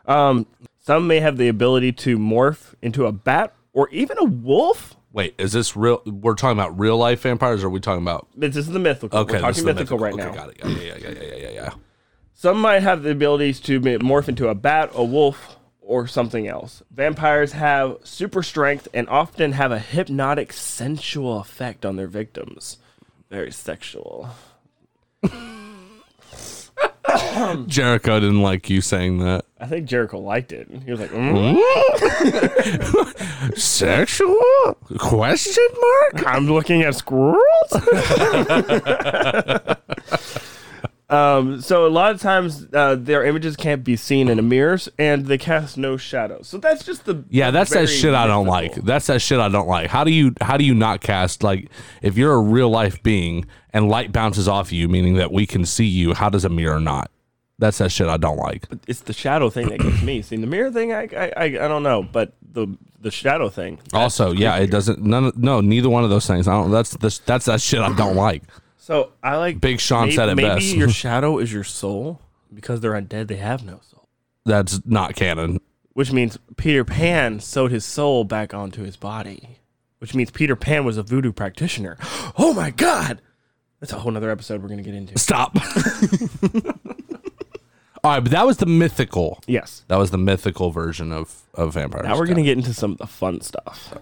Um, 0.06 0.46
some 0.88 1.06
may 1.06 1.20
have 1.20 1.36
the 1.36 1.48
ability 1.48 1.92
to 1.92 2.16
morph 2.16 2.72
into 2.80 3.04
a 3.04 3.12
bat 3.12 3.52
or 3.74 3.90
even 3.90 4.16
a 4.16 4.24
wolf. 4.24 4.96
Wait, 5.12 5.34
is 5.36 5.52
this 5.52 5.76
real? 5.76 6.00
We're 6.06 6.32
talking 6.32 6.58
about 6.58 6.80
real 6.80 6.96
life 6.96 7.20
vampires, 7.20 7.62
or 7.62 7.66
are 7.66 7.70
we 7.70 7.78
talking 7.78 8.00
about? 8.00 8.26
This 8.34 8.56
is 8.56 8.68
the 8.68 8.78
mythical. 8.78 9.18
Okay, 9.18 9.34
We're 9.34 9.40
talking 9.40 9.66
the 9.66 9.74
mythical, 9.74 9.98
right 9.98 10.14
okay, 10.14 10.24
now. 10.24 10.32
Got 10.32 10.48
it. 10.48 10.60
Yeah, 10.64 10.68
yeah, 10.68 10.96
yeah, 10.96 11.08
yeah, 11.10 11.34
yeah, 11.34 11.50
yeah. 11.50 11.70
Some 12.32 12.58
might 12.58 12.82
have 12.82 13.02
the 13.02 13.10
abilities 13.10 13.60
to 13.60 13.78
morph 13.82 14.30
into 14.30 14.48
a 14.48 14.54
bat, 14.54 14.88
a 14.94 15.04
wolf, 15.04 15.58
or 15.82 16.06
something 16.06 16.48
else. 16.48 16.82
Vampires 16.90 17.52
have 17.52 17.98
super 18.02 18.42
strength 18.42 18.88
and 18.94 19.06
often 19.10 19.52
have 19.52 19.70
a 19.70 19.78
hypnotic, 19.78 20.54
sensual 20.54 21.38
effect 21.38 21.84
on 21.84 21.96
their 21.96 22.06
victims. 22.06 22.78
Very 23.28 23.52
sexual. 23.52 24.30
Jericho 27.66 28.20
didn't 28.20 28.42
like 28.42 28.70
you 28.70 28.80
saying 28.80 29.18
that. 29.18 29.44
I 29.60 29.66
think 29.66 29.86
Jericho 29.86 30.18
liked 30.18 30.52
it. 30.52 30.68
He 30.84 30.90
was 30.90 31.00
like, 31.00 31.10
mm, 31.10 31.58
Sexual 33.58 34.76
question 34.98 35.66
mark? 35.80 36.26
I'm 36.26 36.46
looking 36.46 36.82
at 36.82 36.94
squirrels. 36.94 37.42
um, 41.10 41.60
so 41.60 41.86
a 41.86 41.88
lot 41.88 42.12
of 42.12 42.20
times 42.20 42.68
uh, 42.72 42.94
their 42.94 43.24
images 43.24 43.56
can't 43.56 43.82
be 43.82 43.96
seen 43.96 44.28
in 44.28 44.38
a 44.38 44.42
mirrors, 44.42 44.88
and 44.96 45.26
they 45.26 45.38
cast 45.38 45.76
no 45.76 45.96
shadows. 45.96 46.46
So 46.46 46.58
that's 46.58 46.84
just 46.84 47.04
the 47.04 47.24
Yeah, 47.28 47.50
that's 47.50 47.70
that 47.70 47.88
shit 47.88 48.14
I 48.14 48.28
don't 48.28 48.46
like. 48.46 48.76
That's 48.76 49.08
that 49.08 49.20
shit 49.20 49.40
I 49.40 49.48
don't 49.48 49.66
like. 49.66 49.90
How 49.90 50.04
do 50.04 50.12
you 50.12 50.34
how 50.40 50.56
do 50.56 50.64
you 50.64 50.74
not 50.74 51.00
cast 51.00 51.42
like 51.42 51.68
if 52.00 52.16
you're 52.16 52.34
a 52.34 52.40
real 52.40 52.70
life 52.70 53.02
being 53.02 53.44
and 53.72 53.88
light 53.88 54.12
bounces 54.12 54.46
off 54.46 54.72
you, 54.72 54.88
meaning 54.88 55.14
that 55.14 55.32
we 55.32 55.46
can 55.46 55.64
see 55.64 55.86
you, 55.86 56.14
how 56.14 56.30
does 56.30 56.44
a 56.44 56.48
mirror 56.48 56.78
not? 56.78 57.10
That's 57.58 57.78
that 57.78 57.90
shit 57.90 58.06
I 58.08 58.16
don't 58.16 58.36
like. 58.36 58.66
It's 58.86 59.00
the 59.00 59.12
shadow 59.12 59.50
thing 59.50 59.68
that 59.70 59.80
gets 59.80 60.02
me. 60.02 60.22
See, 60.22 60.36
the 60.36 60.46
mirror 60.46 60.70
thing, 60.70 60.92
I, 60.92 61.08
I, 61.16 61.32
I, 61.36 61.44
I 61.44 61.68
don't 61.68 61.82
know, 61.82 62.02
but 62.02 62.32
the 62.52 62.68
the 63.00 63.10
shadow 63.10 63.48
thing. 63.48 63.78
Also, 63.92 64.32
yeah, 64.32 64.56
it 64.56 64.70
doesn't. 64.70 65.00
None. 65.02 65.24
of- 65.26 65.36
No, 65.36 65.60
neither 65.60 65.88
one 65.88 66.04
of 66.04 66.10
those 66.10 66.26
things. 66.26 66.46
I 66.48 66.52
don't. 66.52 66.70
That's 66.70 66.96
this. 66.96 67.18
That's 67.18 67.46
that 67.46 67.60
shit 67.60 67.80
I 67.80 67.94
don't 67.96 68.16
like. 68.16 68.42
So 68.76 69.12
I 69.22 69.36
like 69.36 69.60
Big 69.60 69.80
Sean 69.80 70.04
maybe, 70.06 70.16
said 70.16 70.28
it 70.30 70.34
maybe 70.36 70.48
best. 70.48 70.74
your 70.74 70.88
shadow 71.04 71.38
is 71.38 71.52
your 71.52 71.64
soul 71.64 72.20
because 72.54 72.80
they're 72.80 72.92
undead. 72.92 73.26
They 73.28 73.36
have 73.36 73.64
no 73.64 73.80
soul, 73.90 74.08
That's 74.46 74.80
not 74.86 75.14
canon. 75.14 75.60
which 75.92 76.12
means 76.12 76.38
Peter 76.56 76.84
Pan 76.84 77.38
sewed 77.40 77.70
his 77.70 77.84
soul 77.84 78.24
back 78.24 78.54
onto 78.54 78.82
his 78.84 78.96
body, 78.96 79.58
which 79.98 80.14
means 80.14 80.30
Peter 80.30 80.56
Pan 80.56 80.84
was 80.84 80.96
a 80.96 81.02
voodoo 81.02 81.32
practitioner. 81.32 81.98
Oh 82.38 82.54
my 82.54 82.70
god, 82.70 83.20
that's 83.80 83.92
a 83.92 83.98
whole 83.98 84.12
nother 84.12 84.30
episode 84.30 84.62
we're 84.62 84.68
gonna 84.68 84.82
get 84.82 84.94
into. 84.94 85.18
Stop. 85.18 85.56
All 88.08 88.14
right, 88.14 88.20
but 88.20 88.32
that 88.32 88.46
was 88.46 88.56
the 88.56 88.64
mythical. 88.64 89.38
Yes. 89.46 89.84
That 89.88 89.98
was 89.98 90.10
the 90.10 90.16
mythical 90.16 90.70
version 90.70 91.12
of 91.12 91.42
of 91.52 91.74
vampires. 91.74 92.06
Now 92.06 92.16
we're 92.16 92.24
gonna 92.24 92.42
get 92.42 92.56
into 92.56 92.72
some 92.72 92.92
of 92.92 92.96
the 92.96 93.06
fun 93.06 93.42
stuff. 93.42 93.92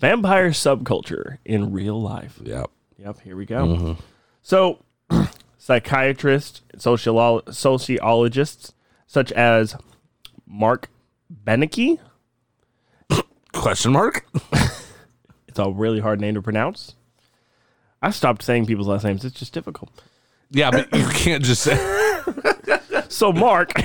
Vampire 0.00 0.50
subculture 0.50 1.38
in 1.44 1.70
real 1.70 2.02
life. 2.02 2.40
Yep. 2.42 2.68
Yep, 2.98 3.20
here 3.20 3.36
we 3.36 3.46
go. 3.46 3.66
Mm-hmm. 3.66 3.92
So, 4.42 4.82
psychiatrists, 5.58 6.62
sociolo- 6.76 7.54
sociologists 7.54 8.72
such 9.06 9.30
as 9.30 9.76
Mark 10.44 10.88
Benecke, 11.32 12.00
Question 13.52 13.92
mark. 13.92 14.26
it's 15.46 15.58
a 15.60 15.70
really 15.70 16.00
hard 16.00 16.20
name 16.20 16.34
to 16.34 16.42
pronounce. 16.42 16.96
I 18.02 18.10
stopped 18.10 18.42
saying 18.42 18.66
people's 18.66 18.88
last 18.88 19.04
names; 19.04 19.24
it's 19.24 19.38
just 19.38 19.52
difficult. 19.52 19.92
Yeah, 20.50 20.72
but 20.72 20.92
you 20.92 21.06
can't 21.10 21.44
just 21.44 21.62
say. 21.62 21.76
So, 23.08 23.32
Mark, 23.32 23.72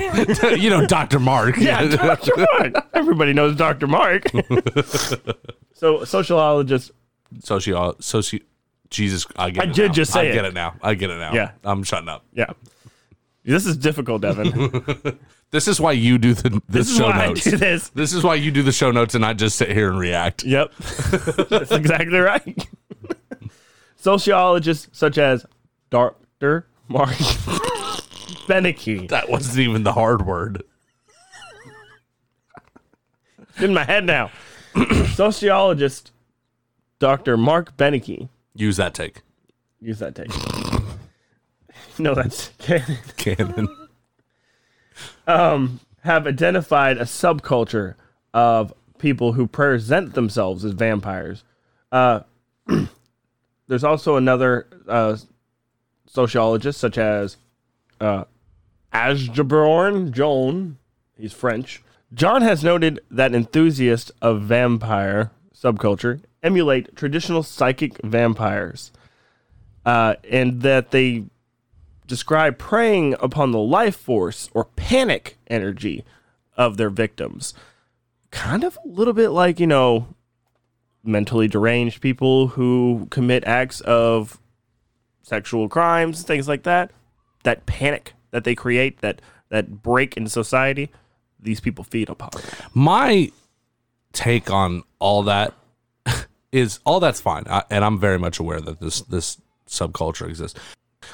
you 0.58 0.70
know, 0.70 0.86
Doctor 0.86 1.18
Mark. 1.18 1.56
yeah, 1.56 1.86
Dr. 1.86 2.32
Mark. 2.36 2.74
Everybody 2.94 3.32
knows 3.32 3.56
Dr. 3.56 3.86
Mark. 3.86 4.24
so, 5.74 6.04
sociologist, 6.04 6.90
Socio. 7.40 7.92
Soci. 7.94 8.42
Jesus, 8.90 9.26
I 9.36 9.50
get 9.50 9.64
I 9.64 9.68
it. 9.68 9.74
did 9.74 9.86
now. 9.88 9.92
just 9.94 10.12
say 10.12 10.30
I 10.30 10.34
get 10.34 10.44
it 10.44 10.52
now. 10.54 10.74
I 10.82 10.94
get 10.94 11.08
it 11.10 11.18
now. 11.18 11.32
Yeah. 11.32 11.52
I'm 11.64 11.82
shutting 11.82 12.08
up. 12.10 12.24
yeah. 12.32 12.52
This 13.44 13.66
is 13.66 13.76
difficult, 13.76 14.22
Devin. 14.22 15.18
This 15.50 15.68
is 15.68 15.78
why 15.78 15.92
you 15.92 16.16
do 16.16 16.32
the, 16.32 16.48
the 16.48 16.62
This 16.66 16.88
is 16.90 16.96
show 16.96 17.08
why 17.08 17.26
notes. 17.26 17.46
I 17.46 17.50
do 17.50 17.56
this. 17.58 17.88
This 17.90 18.14
is 18.14 18.24
why 18.24 18.36
you 18.36 18.50
do 18.50 18.62
the 18.62 18.72
show 18.72 18.90
notes 18.90 19.14
and 19.14 19.22
I 19.22 19.34
just 19.34 19.56
sit 19.56 19.70
here 19.70 19.90
and 19.90 19.98
react. 19.98 20.44
Yep. 20.44 20.72
That's 21.50 21.70
exactly 21.72 22.18
right. 22.20 22.66
Sociologists 23.96 24.88
such 24.92 25.18
as 25.18 25.44
Dr. 25.90 26.66
Mark 26.88 27.10
Benecke. 28.46 29.08
That 29.08 29.28
wasn't 29.28 29.58
even 29.58 29.82
the 29.84 29.92
hard 29.92 30.26
word. 30.26 30.62
It's 33.38 33.62
in 33.62 33.74
my 33.74 33.84
head 33.84 34.04
now. 34.04 34.30
Sociologist 35.14 36.12
Dr. 36.98 37.36
Mark 37.36 37.76
Benecke. 37.76 38.28
Use 38.54 38.76
that 38.78 38.94
take. 38.94 39.22
Use 39.80 39.98
that 39.98 40.14
take. 40.14 40.30
no, 41.98 42.14
that's 42.14 42.50
Canon. 42.58 42.98
Canon. 43.16 43.68
Have 46.02 46.26
identified 46.26 46.98
a 46.98 47.04
subculture 47.04 47.94
of 48.34 48.74
people 48.98 49.32
who 49.32 49.46
present 49.46 50.14
themselves 50.14 50.64
as 50.64 50.72
vampires. 50.72 51.44
Uh, 51.92 52.20
there's 53.68 53.84
also 53.84 54.16
another 54.16 54.66
uh, 54.88 55.16
sociologist, 56.06 56.80
such 56.80 56.98
as 56.98 57.36
uh, 58.02 58.24
Asgeborn 58.92 60.10
Joan. 60.10 60.78
He's 61.16 61.32
French. 61.32 61.82
John 62.12 62.42
has 62.42 62.62
noted 62.62 63.00
that 63.10 63.34
enthusiasts 63.34 64.10
of 64.20 64.42
vampire 64.42 65.30
subculture 65.54 66.20
emulate 66.42 66.96
traditional 66.96 67.42
psychic 67.42 67.96
vampires, 68.02 68.90
uh, 69.86 70.16
and 70.28 70.62
that 70.62 70.90
they 70.90 71.24
describe 72.06 72.58
preying 72.58 73.14
upon 73.20 73.52
the 73.52 73.58
life 73.58 73.96
force 73.96 74.50
or 74.52 74.64
panic 74.64 75.38
energy 75.46 76.04
of 76.56 76.76
their 76.76 76.90
victims. 76.90 77.54
Kind 78.30 78.64
of 78.64 78.76
a 78.84 78.88
little 78.88 79.14
bit 79.14 79.28
like, 79.28 79.60
you 79.60 79.66
know, 79.66 80.08
mentally 81.04 81.48
deranged 81.48 82.00
people 82.00 82.48
who 82.48 83.06
commit 83.10 83.44
acts 83.44 83.80
of 83.82 84.38
sexual 85.22 85.68
crimes, 85.68 86.22
things 86.22 86.48
like 86.48 86.64
that. 86.64 86.90
That 87.42 87.66
panic 87.66 88.14
that 88.30 88.44
they 88.44 88.54
create, 88.54 89.00
that 89.00 89.20
that 89.50 89.82
break 89.82 90.16
in 90.16 90.26
society, 90.26 90.90
these 91.38 91.60
people 91.60 91.84
feed 91.84 92.08
upon. 92.08 92.30
My 92.74 93.30
take 94.12 94.50
on 94.50 94.82
all 94.98 95.22
that 95.24 95.54
is 96.52 96.80
all 96.84 97.00
that's 97.00 97.20
fine, 97.20 97.44
I, 97.48 97.62
and 97.70 97.84
I'm 97.84 97.98
very 97.98 98.18
much 98.18 98.38
aware 98.38 98.60
that 98.60 98.80
this 98.80 99.02
this 99.02 99.40
subculture 99.68 100.28
exists. 100.28 100.58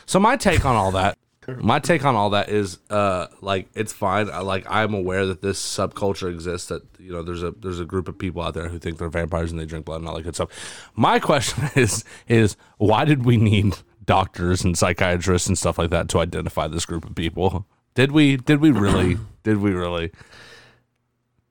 So 0.06 0.18
my 0.18 0.36
take 0.36 0.64
on 0.64 0.76
all 0.76 0.92
that, 0.92 1.16
my 1.58 1.78
take 1.78 2.04
on 2.04 2.14
all 2.14 2.30
that 2.30 2.48
is 2.48 2.78
uh 2.90 3.26
like 3.40 3.68
it's 3.74 3.92
fine. 3.92 4.30
I, 4.30 4.40
like 4.40 4.66
I'm 4.68 4.94
aware 4.94 5.26
that 5.26 5.42
this 5.42 5.60
subculture 5.60 6.30
exists. 6.30 6.68
That 6.68 6.82
you 6.98 7.12
know 7.12 7.22
there's 7.22 7.42
a 7.42 7.52
there's 7.52 7.80
a 7.80 7.84
group 7.84 8.08
of 8.08 8.18
people 8.18 8.42
out 8.42 8.54
there 8.54 8.68
who 8.68 8.78
think 8.78 8.98
they're 8.98 9.08
vampires 9.08 9.50
and 9.50 9.60
they 9.60 9.66
drink 9.66 9.86
blood 9.86 10.00
and 10.00 10.08
all 10.08 10.16
that 10.16 10.22
good 10.22 10.34
stuff. 10.34 10.50
My 10.94 11.18
question 11.18 11.70
is 11.74 12.04
is 12.28 12.56
why 12.76 13.04
did 13.04 13.24
we 13.24 13.36
need 13.36 13.78
doctors 14.08 14.64
and 14.64 14.76
psychiatrists 14.76 15.46
and 15.46 15.56
stuff 15.56 15.78
like 15.78 15.90
that 15.90 16.08
to 16.08 16.18
identify 16.18 16.66
this 16.66 16.84
group 16.84 17.04
of 17.04 17.14
people? 17.14 17.66
Did 17.94 18.10
we 18.10 18.36
did 18.36 18.60
we 18.60 18.72
really 18.72 19.16
did 19.44 19.58
we 19.58 19.70
really? 19.70 20.10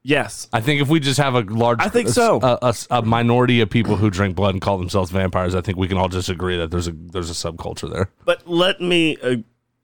Yes. 0.03 0.47
I 0.53 0.61
think 0.61 0.81
if 0.81 0.87
we 0.87 0.99
just 1.01 1.19
have 1.19 1.35
a 1.35 1.41
large, 1.41 1.79
I 1.81 1.89
think 1.89 2.07
so. 2.07 2.39
a, 2.41 2.57
a- 2.61 2.75
a 2.99 3.01
minority 3.01 3.59
of 3.59 3.69
people 3.69 3.97
who 3.97 4.09
drink 4.09 4.35
blood 4.37 4.55
and 4.55 4.61
call 4.61 4.77
themselves 4.77 5.11
vampires, 5.11 5.53
I 5.53 5.59
think 5.59 5.77
we 5.77 5.87
can 5.89 5.97
all 5.97 6.07
just 6.07 6.29
agree 6.29 6.55
that 6.57 6.71
there's 6.71 6.87
a 6.87 6.93
there's 6.93 7.29
a 7.29 7.33
subculture 7.33 7.91
there. 7.91 8.09
But 8.25 8.47
let 8.47 8.79
me 8.79 9.17
uh, 9.21 9.37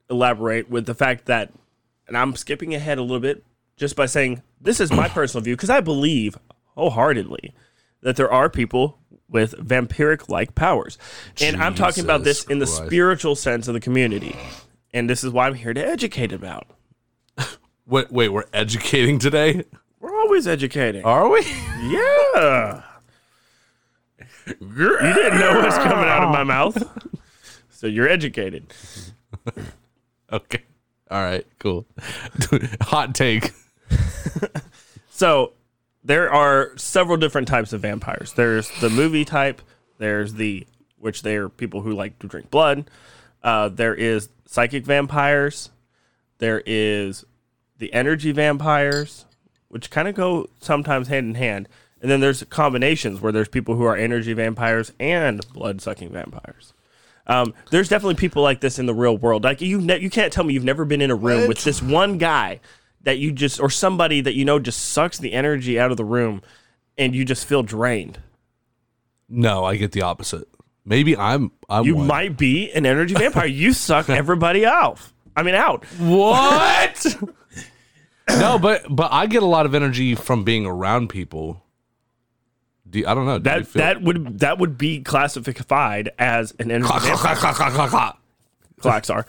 elaborate 0.08 0.70
with 0.70 0.86
the 0.86 0.94
fact 0.94 1.26
that, 1.26 1.52
and 2.08 2.16
I'm 2.16 2.34
skipping 2.36 2.74
ahead 2.74 2.96
a 2.98 3.02
little 3.02 3.20
bit 3.20 3.44
just 3.76 3.96
by 3.96 4.06
saying 4.06 4.42
this 4.60 4.80
is 4.80 4.90
my 4.90 5.08
personal 5.18 5.44
view 5.44 5.56
because 5.56 5.70
I 5.70 5.80
believe 5.80 6.38
wholeheartedly 6.74 7.52
that 8.00 8.16
there 8.16 8.32
are 8.32 8.48
people 8.48 8.98
with 9.28 9.52
vampiric 9.54 10.28
like 10.28 10.54
powers. 10.54 10.98
And 11.40 11.56
I'm 11.62 11.74
talking 11.74 12.04
about 12.04 12.24
this 12.24 12.38
Jesus 12.40 12.50
in 12.50 12.58
the 12.58 12.66
Christ. 12.66 12.86
spiritual 12.86 13.34
sense 13.36 13.68
of 13.68 13.74
the 13.74 13.80
community. 13.80 14.36
And 14.92 15.08
this 15.10 15.24
is 15.24 15.30
why 15.32 15.46
I'm 15.46 15.54
here 15.54 15.74
to 15.74 15.84
educate 15.84 16.32
about. 16.32 16.66
Wait, 17.86 18.10
wait, 18.10 18.28
we're 18.30 18.44
educating 18.54 19.18
today, 19.18 19.62
We're 20.00 20.16
always 20.20 20.46
educating. 20.48 21.04
are 21.04 21.28
we? 21.28 21.40
Yeah. 21.82 22.82
you 24.46 24.98
didn't 24.98 25.38
know 25.38 25.60
what's 25.60 25.76
coming 25.76 26.08
out 26.08 26.22
of 26.22 26.30
my 26.30 26.44
mouth. 26.54 26.82
So 27.70 27.86
you're 27.86 28.08
educated. 28.08 28.72
okay, 30.32 30.62
all 31.10 31.22
right, 31.22 31.46
cool. 31.58 31.86
Hot 32.82 33.14
take. 33.14 33.52
So 35.10 35.52
there 36.04 36.30
are 36.30 36.76
several 36.76 37.16
different 37.16 37.48
types 37.48 37.72
of 37.72 37.80
vampires. 37.80 38.34
There's 38.34 38.70
the 38.80 38.90
movie 38.90 39.24
type. 39.24 39.62
There's 39.98 40.34
the 40.34 40.66
which 40.98 41.22
they 41.22 41.36
are 41.36 41.48
people 41.48 41.80
who 41.80 41.92
like 41.92 42.18
to 42.20 42.26
drink 42.26 42.50
blood. 42.50 42.90
Uh, 43.42 43.68
there 43.68 43.94
is 43.94 44.28
psychic 44.46 44.84
vampires. 44.84 45.70
There 46.38 46.62
is 46.64 47.24
the 47.78 47.92
energy 47.92 48.32
vampires, 48.32 49.24
which 49.68 49.90
kind 49.90 50.08
of 50.08 50.14
go 50.14 50.48
sometimes 50.60 51.08
hand 51.08 51.28
in 51.28 51.34
hand. 51.34 51.68
And 52.00 52.10
then 52.10 52.20
there's 52.20 52.42
combinations 52.44 53.20
where 53.20 53.32
there's 53.32 53.48
people 53.48 53.76
who 53.76 53.84
are 53.84 53.96
energy 53.96 54.34
vampires 54.34 54.92
and 55.00 55.46
blood 55.52 55.80
sucking 55.80 56.10
vampires. 56.10 56.74
Um, 57.26 57.54
there's 57.70 57.88
definitely 57.88 58.16
people 58.16 58.42
like 58.42 58.60
this 58.60 58.78
in 58.78 58.84
the 58.84 58.94
real 58.94 59.16
world. 59.16 59.44
Like 59.44 59.62
you, 59.62 59.80
ne- 59.80 60.00
you 60.00 60.10
can't 60.10 60.32
tell 60.32 60.44
me 60.44 60.52
you've 60.52 60.64
never 60.64 60.84
been 60.84 61.00
in 61.00 61.10
a 61.10 61.14
room 61.14 61.48
with 61.48 61.64
this 61.64 61.80
one 61.80 62.18
guy 62.18 62.60
that 63.04 63.18
you 63.18 63.32
just 63.32 63.60
or 63.60 63.70
somebody 63.70 64.20
that 64.20 64.34
you 64.34 64.44
know 64.44 64.58
just 64.58 64.80
sucks 64.90 65.18
the 65.18 65.32
energy 65.32 65.78
out 65.78 65.90
of 65.90 65.96
the 65.96 66.04
room 66.04 66.42
and 66.98 67.14
you 67.14 67.24
just 67.24 67.46
feel 67.46 67.62
drained. 67.62 68.18
No, 69.28 69.64
I 69.64 69.76
get 69.76 69.92
the 69.92 70.02
opposite. 70.02 70.46
Maybe 70.84 71.16
I'm. 71.16 71.50
I'm 71.68 71.84
You 71.84 71.96
one. 71.96 72.06
might 72.06 72.36
be 72.36 72.70
an 72.72 72.84
energy 72.84 73.14
vampire. 73.14 73.46
you 73.46 73.72
suck 73.72 74.08
everybody 74.10 74.66
out. 74.66 74.98
I 75.36 75.42
mean 75.42 75.54
out. 75.54 75.84
What? 75.98 77.16
no, 78.28 78.58
but 78.58 78.84
but 78.88 79.10
I 79.12 79.26
get 79.26 79.42
a 79.42 79.46
lot 79.46 79.64
of 79.66 79.74
energy 79.74 80.14
from 80.14 80.44
being 80.44 80.66
around 80.66 81.08
people. 81.08 81.62
Do 82.88 82.98
you- 83.00 83.06
I 83.06 83.14
don't 83.14 83.24
know. 83.26 83.38
do 83.38 83.44
That 83.44 83.72
that 83.72 84.02
would 84.02 84.38
that 84.40 84.58
would 84.58 84.76
be 84.78 85.00
classified 85.00 86.10
as 86.18 86.52
an 86.58 86.70
energy 86.70 86.92
vampire. 86.92 88.12
Klaxar. 88.80 89.24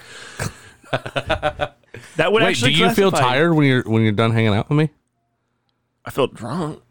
that 2.17 2.31
would 2.31 2.43
actually 2.43 2.71
Wait, 2.71 2.77
do 2.77 2.83
actually 2.85 2.89
you 2.89 2.95
feel 2.95 3.09
classify- 3.11 3.33
tired 3.33 3.53
when 3.53 3.67
you're 3.67 3.83
when 3.83 4.03
you're 4.03 4.11
done 4.11 4.31
hanging 4.31 4.53
out 4.53 4.69
with 4.69 4.77
me? 4.77 4.89
I 6.05 6.11
feel 6.11 6.27
drunk. 6.27 6.81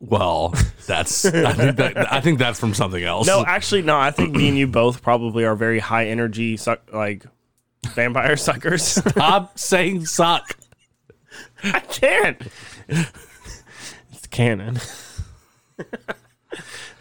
Well, 0.00 0.54
that's 0.86 1.24
I 1.24 1.52
think 1.52 1.76
that 1.76 2.12
I 2.12 2.20
think 2.20 2.38
that's 2.38 2.60
from 2.60 2.74
something 2.74 3.02
else. 3.02 3.26
No, 3.26 3.44
actually, 3.46 3.82
no. 3.82 3.98
I 3.98 4.10
think 4.10 4.36
me 4.36 4.48
and 4.48 4.58
you 4.58 4.66
both 4.66 5.02
probably 5.02 5.44
are 5.44 5.56
very 5.56 5.78
high 5.78 6.06
energy, 6.06 6.56
suck 6.56 6.82
like 6.92 7.24
vampire 7.94 8.36
suckers. 8.36 8.82
stop 9.10 9.58
saying 9.58 10.06
suck. 10.06 10.56
I 11.62 11.80
can't. 11.80 12.40
It's 12.88 14.26
canon. 14.30 14.78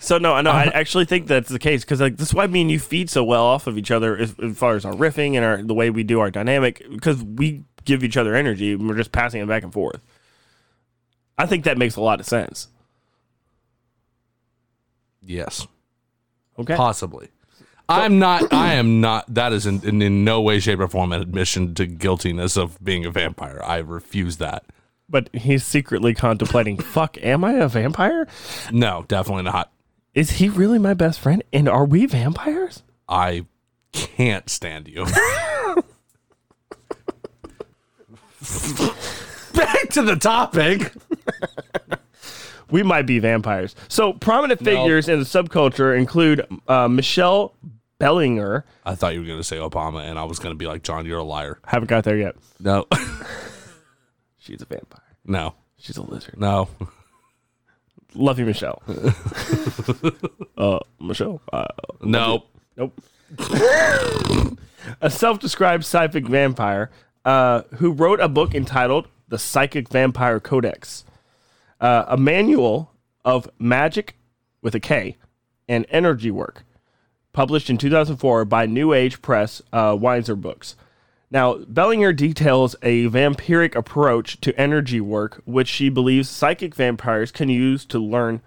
So 0.04 0.18
no, 0.18 0.40
no. 0.42 0.52
I 0.52 0.64
uh-huh. 0.64 0.72
actually 0.74 1.06
think 1.06 1.28
that's 1.28 1.50
the 1.50 1.60
case 1.60 1.84
because 1.84 2.02
like 2.02 2.18
this 2.18 2.34
why 2.34 2.48
me 2.48 2.62
and 2.62 2.72
you 2.72 2.80
feed 2.80 3.10
so 3.10 3.24
well 3.24 3.46
off 3.46 3.68
of 3.68 3.78
each 3.78 3.92
other 3.92 4.18
as, 4.18 4.36
as 4.40 4.58
far 4.58 4.76
as 4.76 4.86
our 4.86 4.94
riffing 4.94 5.36
and 5.36 5.46
our 5.46 5.64
the 5.64 5.74
way 5.74 5.90
we 5.90 6.04
do 6.04 6.20
our 6.20 6.30
dynamic 6.30 6.86
because 6.90 7.24
we 7.24 7.64
give 7.86 8.04
each 8.04 8.18
other 8.18 8.36
energy 8.36 8.74
and 8.74 8.88
we're 8.88 8.96
just 8.96 9.12
passing 9.12 9.42
it 9.42 9.48
back 9.48 9.64
and 9.64 9.74
forth. 9.74 10.02
I 11.38 11.46
think 11.46 11.64
that 11.64 11.78
makes 11.78 11.96
a 11.96 12.02
lot 12.02 12.20
of 12.20 12.26
sense. 12.26 12.68
Yes, 15.22 15.68
Okay. 16.60 16.76
possibly. 16.76 17.30
I'm 17.90 18.20
not. 18.20 18.54
I 18.54 18.74
am 18.74 19.02
not. 19.02 19.34
That 19.34 19.52
is 19.54 19.66
in, 19.66 19.82
in, 19.84 20.02
in 20.02 20.24
no 20.24 20.42
way, 20.42 20.60
shape, 20.60 20.80
or 20.80 20.88
form 20.88 21.12
an 21.12 21.22
admission 21.22 21.76
to 21.76 21.86
guiltiness 21.86 22.58
of 22.58 22.82
being 22.84 23.06
a 23.06 23.12
vampire. 23.12 23.62
I 23.64 23.78
refuse 23.78 24.38
that. 24.38 24.66
But 25.10 25.30
he's 25.34 25.66
secretly 25.66 26.14
contemplating, 26.14 26.78
fuck, 26.80 27.18
am 27.22 27.44
I 27.44 27.54
a 27.54 27.68
vampire? 27.68 28.28
No, 28.72 29.06
definitely 29.08 29.44
not. 29.44 29.72
Is 30.14 30.32
he 30.32 30.50
really 30.50 30.80
my 30.80 30.94
best 30.94 31.20
friend? 31.20 31.44
And 31.52 31.68
are 31.68 31.86
we 31.86 32.06
vampires? 32.06 32.84
I 33.10 33.46
can't 33.92 34.50
stand 34.50 34.88
you. 34.88 35.06
Back 39.54 39.90
to 39.92 40.02
the 40.02 40.16
topic. 40.20 40.92
We 42.72 42.82
might 42.84 43.04
be 43.06 43.20
vampires. 43.20 43.76
So 43.88 44.14
prominent 44.14 44.62
No. 44.62 44.72
figures 44.72 45.08
in 45.08 45.20
the 45.20 45.26
subculture 45.26 45.96
include 45.98 46.46
uh, 46.68 46.88
Michelle 46.88 47.54
Belanger. 48.00 48.66
I 48.86 48.96
thought 48.96 49.14
you 49.14 49.20
were 49.22 49.28
going 49.28 49.38
to 49.40 49.44
say 49.44 49.58
Obama, 49.58 50.04
and 50.10 50.18
I 50.18 50.24
was 50.24 50.40
going 50.40 50.54
to 50.54 50.58
be 50.58 50.66
like, 50.66 50.82
John, 50.84 51.06
you're 51.06 51.20
a 51.20 51.24
liar. 51.24 51.60
Haven't 51.66 51.88
got 51.90 52.04
there 52.04 52.18
yet. 52.18 52.36
No, 52.60 52.86
She's 54.40 54.62
a 54.62 54.66
vampire. 54.66 55.02
no, 55.26 55.54
She's 55.78 55.98
a 55.98 56.02
lizard. 56.02 56.40
no. 56.40 56.68
Love 58.16 58.40
you, 58.40 58.46
Michelle. 58.46 58.82
uh, 60.58 60.80
Michelle. 61.00 61.42
Uh, 61.52 61.66
No. 62.02 62.46
Nope. 62.78 63.00
a 65.02 65.10
self-described 65.10 65.86
psychic 65.86 66.28
vampire 66.28 66.90
uh, 67.26 67.64
who 67.76 67.92
wrote 67.92 68.20
a 68.20 68.28
book 68.28 68.54
entitled 68.54 69.08
"The 69.30 69.40
Psychic 69.40 69.90
Vampire 69.90 70.40
Codex," 70.40 71.06
uh, 71.80 72.06
a 72.08 72.18
manual 72.18 72.92
of 73.26 73.50
magic 73.58 74.16
with 74.62 74.76
a 74.76 74.80
K 74.80 75.18
and 75.68 75.86
energy 75.90 76.30
work, 76.32 76.64
published 77.32 77.70
in 77.70 77.78
2004 77.78 78.46
by 78.46 78.66
New 78.66 78.94
Age 78.94 79.22
Press, 79.22 79.62
uh, 79.72 79.94
Weiser 79.94 80.40
Books. 80.40 80.76
Now, 81.34 81.56
Belanger 81.56 82.14
details 82.14 82.76
a 82.84 83.08
vampiric 83.08 83.74
approach 83.74 84.40
to 84.42 84.56
energy 84.56 85.02
work, 85.02 85.42
which 85.46 85.68
she 85.68 85.90
believes 85.90 86.30
psychic 86.30 86.76
vampires 86.76 87.32
can 87.32 87.50
use 87.50 87.86
to 87.86 87.98
learn 87.98 88.44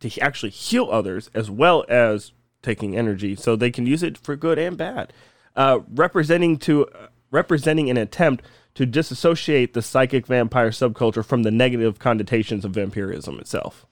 to 0.00 0.20
actually 0.20 0.50
heal 0.50 0.90
others 0.92 1.30
as 1.32 1.50
well 1.50 1.86
as 1.88 2.32
taking 2.60 2.94
energy, 2.94 3.34
so 3.34 3.56
they 3.56 3.70
can 3.70 3.86
use 3.86 4.02
it 4.02 4.18
for 4.18 4.36
good 4.36 4.58
and 4.58 4.76
bad. 4.76 5.14
Uh, 5.56 5.80
representing 5.94 6.58
to 6.58 6.86
uh, 6.88 7.06
representing 7.30 7.88
an 7.88 7.96
attempt 7.96 8.44
to 8.74 8.84
disassociate 8.84 9.72
the 9.72 9.80
psychic 9.80 10.26
vampire 10.26 10.70
subculture 10.70 11.24
from 11.24 11.42
the 11.42 11.50
negative 11.50 11.98
connotations 11.98 12.66
of 12.66 12.72
vampirism 12.72 13.40
itself. 13.40 13.86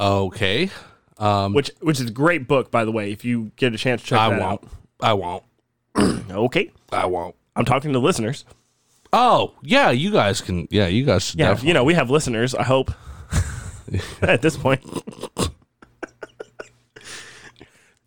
Okay. 0.00 0.70
which 1.52 1.70
which 1.80 2.00
is 2.00 2.08
a 2.08 2.12
great 2.12 2.48
book, 2.48 2.72
by 2.72 2.84
the 2.84 2.90
way. 2.90 3.12
If 3.12 3.24
you 3.24 3.52
get 3.54 3.72
a 3.72 3.78
chance 3.78 4.02
to 4.02 4.08
check 4.08 4.18
I 4.18 4.30
that 4.30 4.40
won't. 4.40 4.64
I 5.00 5.12
won't. 5.12 5.44
Out. 5.96 6.18
Okay, 6.32 6.70
I 6.90 7.04
won't. 7.06 7.34
I'm 7.56 7.64
talking 7.66 7.92
to 7.92 7.98
listeners. 7.98 8.44
Oh, 9.12 9.52
yeah, 9.62 9.90
you 9.90 10.10
guys 10.10 10.40
can. 10.40 10.66
Yeah, 10.70 10.86
you 10.86 11.04
guys 11.04 11.24
should 11.24 11.38
Yeah, 11.38 11.48
definitely. 11.48 11.68
you 11.68 11.74
know 11.74 11.84
we 11.84 11.92
have 11.94 12.08
listeners. 12.10 12.54
I 12.54 12.62
hope 12.62 12.90
at 14.22 14.40
this 14.40 14.56
point. 14.56 14.82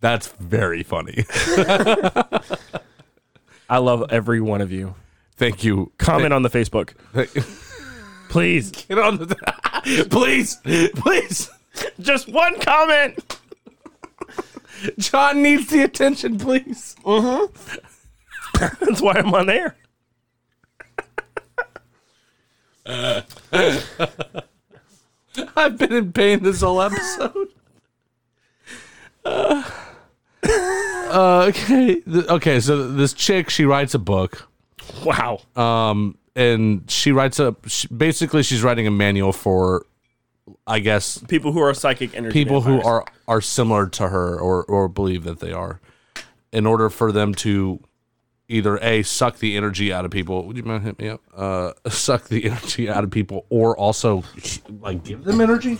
That's 0.01 0.27
very 0.39 0.83
funny. 0.83 1.25
I 3.69 3.77
love 3.77 4.05
every 4.09 4.41
one 4.41 4.61
of 4.61 4.71
you. 4.71 4.95
Thank 5.37 5.63
you. 5.63 5.91
Comment 5.97 6.33
on 6.33 6.41
the 6.43 6.49
Facebook, 6.49 6.93
please. 8.29 8.71
Get 8.87 8.97
on 8.99 9.17
the. 9.17 10.07
please, 10.09 10.57
please. 10.95 11.49
Just 11.99 12.27
one 12.29 12.59
comment. 12.59 13.39
John 14.97 15.41
needs 15.41 15.67
the 15.67 15.83
attention, 15.83 16.37
please. 16.37 16.95
That's 18.53 19.01
why 19.01 19.13
I'm 19.15 19.33
on 19.33 19.49
air. 19.49 19.75
I've 25.55 25.77
been 25.77 25.91
in 25.91 26.13
pain 26.13 26.43
this 26.43 26.61
whole 26.61 26.81
episode. 26.81 27.47
Uh, 29.25 29.63
uh, 30.43 31.45
okay. 31.49 32.01
Okay. 32.07 32.59
So 32.59 32.91
this 32.91 33.13
chick, 33.13 33.49
she 33.49 33.65
writes 33.65 33.95
a 33.95 33.99
book. 33.99 34.47
Wow. 35.03 35.41
um, 35.55 36.17
and 36.35 36.89
she 36.91 37.11
writes 37.11 37.39
a 37.39 37.55
she, 37.65 37.87
basically 37.87 38.43
she's 38.43 38.61
writing 38.61 38.85
a 38.87 38.91
manual 38.91 39.31
for 39.31 39.85
i 40.67 40.79
guess 40.79 41.17
People 41.27 41.51
who 41.51 41.59
are 41.61 41.73
psychic 41.73 42.15
energy. 42.15 42.33
people 42.33 42.61
who 42.61 42.75
vampires. 42.75 42.85
are 42.85 43.05
are 43.27 43.41
similar 43.41 43.87
to 43.87 44.09
her 44.09 44.39
or 44.39 44.63
or 44.65 44.87
believe 44.87 45.23
that 45.23 45.39
they 45.39 45.51
are 45.51 45.79
in 46.51 46.65
order 46.65 46.89
for 46.89 47.11
them 47.11 47.33
to 47.35 47.79
either 48.47 48.77
a 48.77 49.01
suck 49.03 49.39
the 49.39 49.57
energy 49.57 49.91
out 49.91 50.05
of 50.05 50.11
people 50.11 50.45
would 50.45 50.55
you 50.57 50.63
mind 50.63 50.83
hit 50.83 50.97
me 50.99 51.09
up 51.09 51.21
uh 51.35 51.71
suck 51.89 52.27
the 52.29 52.45
energy 52.49 52.89
out 52.89 53.03
of 53.03 53.11
people 53.11 53.45
or 53.49 53.77
also 53.77 54.23
like 54.81 55.03
give 55.03 55.23
them 55.23 55.41
energy 55.41 55.77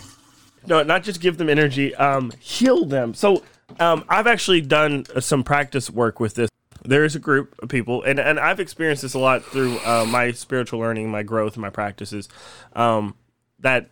no, 0.66 0.82
not 0.82 1.04
just 1.04 1.20
give 1.20 1.38
them 1.38 1.48
energy, 1.48 1.94
um, 1.94 2.32
heal 2.40 2.84
them. 2.86 3.14
So 3.14 3.44
um, 3.78 4.04
I've 4.08 4.26
actually 4.26 4.60
done 4.60 5.06
uh, 5.14 5.20
some 5.20 5.44
practice 5.44 5.88
work 5.90 6.18
with 6.18 6.34
this. 6.34 6.50
There 6.84 7.04
is 7.04 7.14
a 7.14 7.18
group 7.18 7.54
of 7.62 7.68
people, 7.68 8.02
and, 8.02 8.18
and 8.18 8.38
I've 8.38 8.60
experienced 8.60 9.02
this 9.02 9.14
a 9.14 9.18
lot 9.18 9.44
through 9.44 9.78
uh, 9.84 10.04
my 10.08 10.32
spiritual 10.32 10.80
learning, 10.80 11.10
my 11.10 11.22
growth, 11.22 11.56
my 11.56 11.70
practices. 11.70 12.28
Um, 12.74 13.14
that 13.60 13.90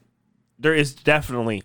there 0.58 0.74
is 0.74 0.94
definitely 0.94 1.62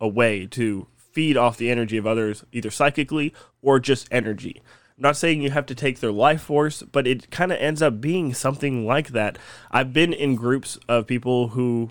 a 0.00 0.08
way 0.08 0.46
to 0.46 0.86
feed 0.96 1.36
off 1.36 1.56
the 1.56 1.70
energy 1.70 1.96
of 1.96 2.06
others, 2.06 2.44
either 2.52 2.70
psychically 2.70 3.34
or 3.62 3.78
just 3.78 4.08
energy. 4.10 4.62
I'm 4.96 5.02
not 5.02 5.16
saying 5.16 5.42
you 5.42 5.50
have 5.50 5.66
to 5.66 5.74
take 5.74 6.00
their 6.00 6.12
life 6.12 6.42
force, 6.42 6.82
but 6.82 7.06
it 7.06 7.30
kind 7.30 7.52
of 7.52 7.58
ends 7.58 7.82
up 7.82 8.00
being 8.00 8.34
something 8.34 8.86
like 8.86 9.08
that. 9.08 9.38
I've 9.70 9.92
been 9.92 10.12
in 10.12 10.34
groups 10.34 10.78
of 10.88 11.06
people 11.06 11.48
who 11.48 11.90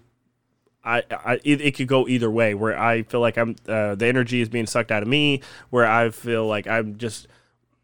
I, 0.83 1.03
I 1.11 1.39
it, 1.43 1.61
it 1.61 1.75
could 1.75 1.87
go 1.87 2.07
either 2.07 2.31
way 2.31 2.53
where 2.53 2.79
I 2.79 3.03
feel 3.03 3.19
like 3.19 3.37
I'm 3.37 3.55
uh, 3.67 3.95
the 3.95 4.07
energy 4.07 4.41
is 4.41 4.49
being 4.49 4.65
sucked 4.65 4.91
out 4.91 5.03
of 5.03 5.09
me 5.09 5.41
where 5.69 5.85
I 5.85 6.09
feel 6.09 6.47
like 6.47 6.67
I'm 6.67 6.97
just 6.97 7.27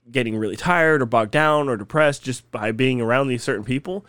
getting 0.09 0.37
really 0.37 0.55
tired 0.55 1.01
or 1.01 1.05
bogged 1.05 1.31
down 1.31 1.67
or 1.67 1.75
depressed 1.75 2.23
just 2.23 2.49
by 2.51 2.71
being 2.71 3.01
around 3.01 3.27
these 3.27 3.43
certain 3.43 3.65
people 3.65 4.05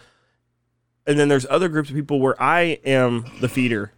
and 1.06 1.18
then 1.18 1.28
there's 1.28 1.46
other 1.48 1.68
groups 1.68 1.88
of 1.88 1.96
people 1.96 2.20
where 2.20 2.40
I 2.40 2.78
am 2.84 3.24
the 3.40 3.48
feeder 3.48 3.92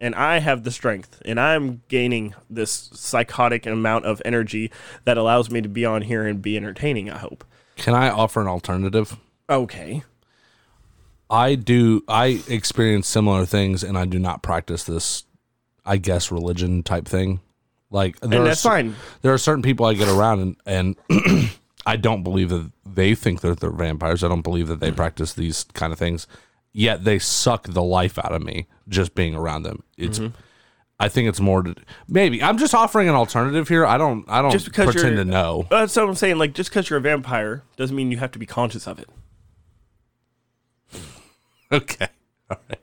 and 0.00 0.14
I 0.14 0.38
have 0.38 0.64
the 0.64 0.70
strength 0.70 1.20
and 1.24 1.38
I'm 1.38 1.82
gaining 1.88 2.34
this 2.48 2.90
psychotic 2.94 3.66
amount 3.66 4.06
of 4.06 4.22
energy 4.24 4.70
that 5.04 5.18
allows 5.18 5.50
me 5.50 5.60
to 5.60 5.68
be 5.68 5.84
on 5.84 6.02
here 6.02 6.26
and 6.26 6.40
be 6.40 6.56
entertaining 6.56 7.10
I 7.10 7.18
hope 7.18 7.44
can 7.76 7.94
i 7.94 8.10
offer 8.10 8.40
an 8.40 8.46
alternative 8.48 9.16
okay 9.48 10.02
I 11.30 11.54
do. 11.54 12.02
I 12.08 12.42
experience 12.48 13.06
similar 13.06 13.46
things, 13.46 13.84
and 13.84 13.96
I 13.96 14.04
do 14.04 14.18
not 14.18 14.42
practice 14.42 14.84
this. 14.84 15.24
I 15.86 15.96
guess 15.96 16.30
religion 16.30 16.82
type 16.82 17.06
thing. 17.06 17.40
Like, 17.90 18.18
there 18.20 18.38
and 18.38 18.46
that's 18.46 18.60
cer- 18.60 18.68
fine 18.68 18.96
There 19.22 19.32
are 19.32 19.38
certain 19.38 19.62
people 19.62 19.86
I 19.86 19.94
get 19.94 20.08
around, 20.08 20.56
and 20.66 20.96
and 21.08 21.50
I 21.86 21.96
don't 21.96 22.22
believe 22.22 22.50
that 22.50 22.70
they 22.84 23.14
think 23.14 23.40
that 23.40 23.60
they're 23.60 23.70
vampires. 23.70 24.24
I 24.24 24.28
don't 24.28 24.42
believe 24.42 24.68
that 24.68 24.80
they 24.80 24.88
mm-hmm. 24.88 24.96
practice 24.96 25.32
these 25.32 25.64
kind 25.72 25.92
of 25.92 25.98
things. 25.98 26.26
Yet 26.72 27.04
they 27.04 27.18
suck 27.18 27.64
the 27.64 27.82
life 27.82 28.18
out 28.18 28.32
of 28.32 28.42
me 28.42 28.66
just 28.88 29.14
being 29.14 29.34
around 29.34 29.64
them. 29.64 29.82
It's. 29.96 30.18
Mm-hmm. 30.18 30.36
I 31.00 31.08
think 31.08 31.30
it's 31.30 31.40
more. 31.40 31.62
To, 31.62 31.74
maybe 32.08 32.42
I'm 32.42 32.58
just 32.58 32.74
offering 32.74 33.08
an 33.08 33.14
alternative 33.14 33.68
here. 33.68 33.86
I 33.86 33.96
don't. 33.96 34.24
I 34.28 34.42
don't 34.42 34.50
Just 34.50 34.66
because 34.66 34.92
pretend 34.92 35.16
to 35.16 35.24
know. 35.24 35.66
That's 35.70 35.96
what 35.96 36.06
I'm 36.06 36.14
saying. 36.14 36.36
Like, 36.36 36.52
just 36.52 36.68
because 36.70 36.90
you're 36.90 36.98
a 36.98 37.02
vampire 37.02 37.62
doesn't 37.76 37.96
mean 37.96 38.10
you 38.10 38.18
have 38.18 38.32
to 38.32 38.38
be 38.38 38.46
conscious 38.46 38.86
of 38.86 38.98
it. 38.98 39.08
Okay. 41.72 42.08
All 42.50 42.56
right. 42.68 42.80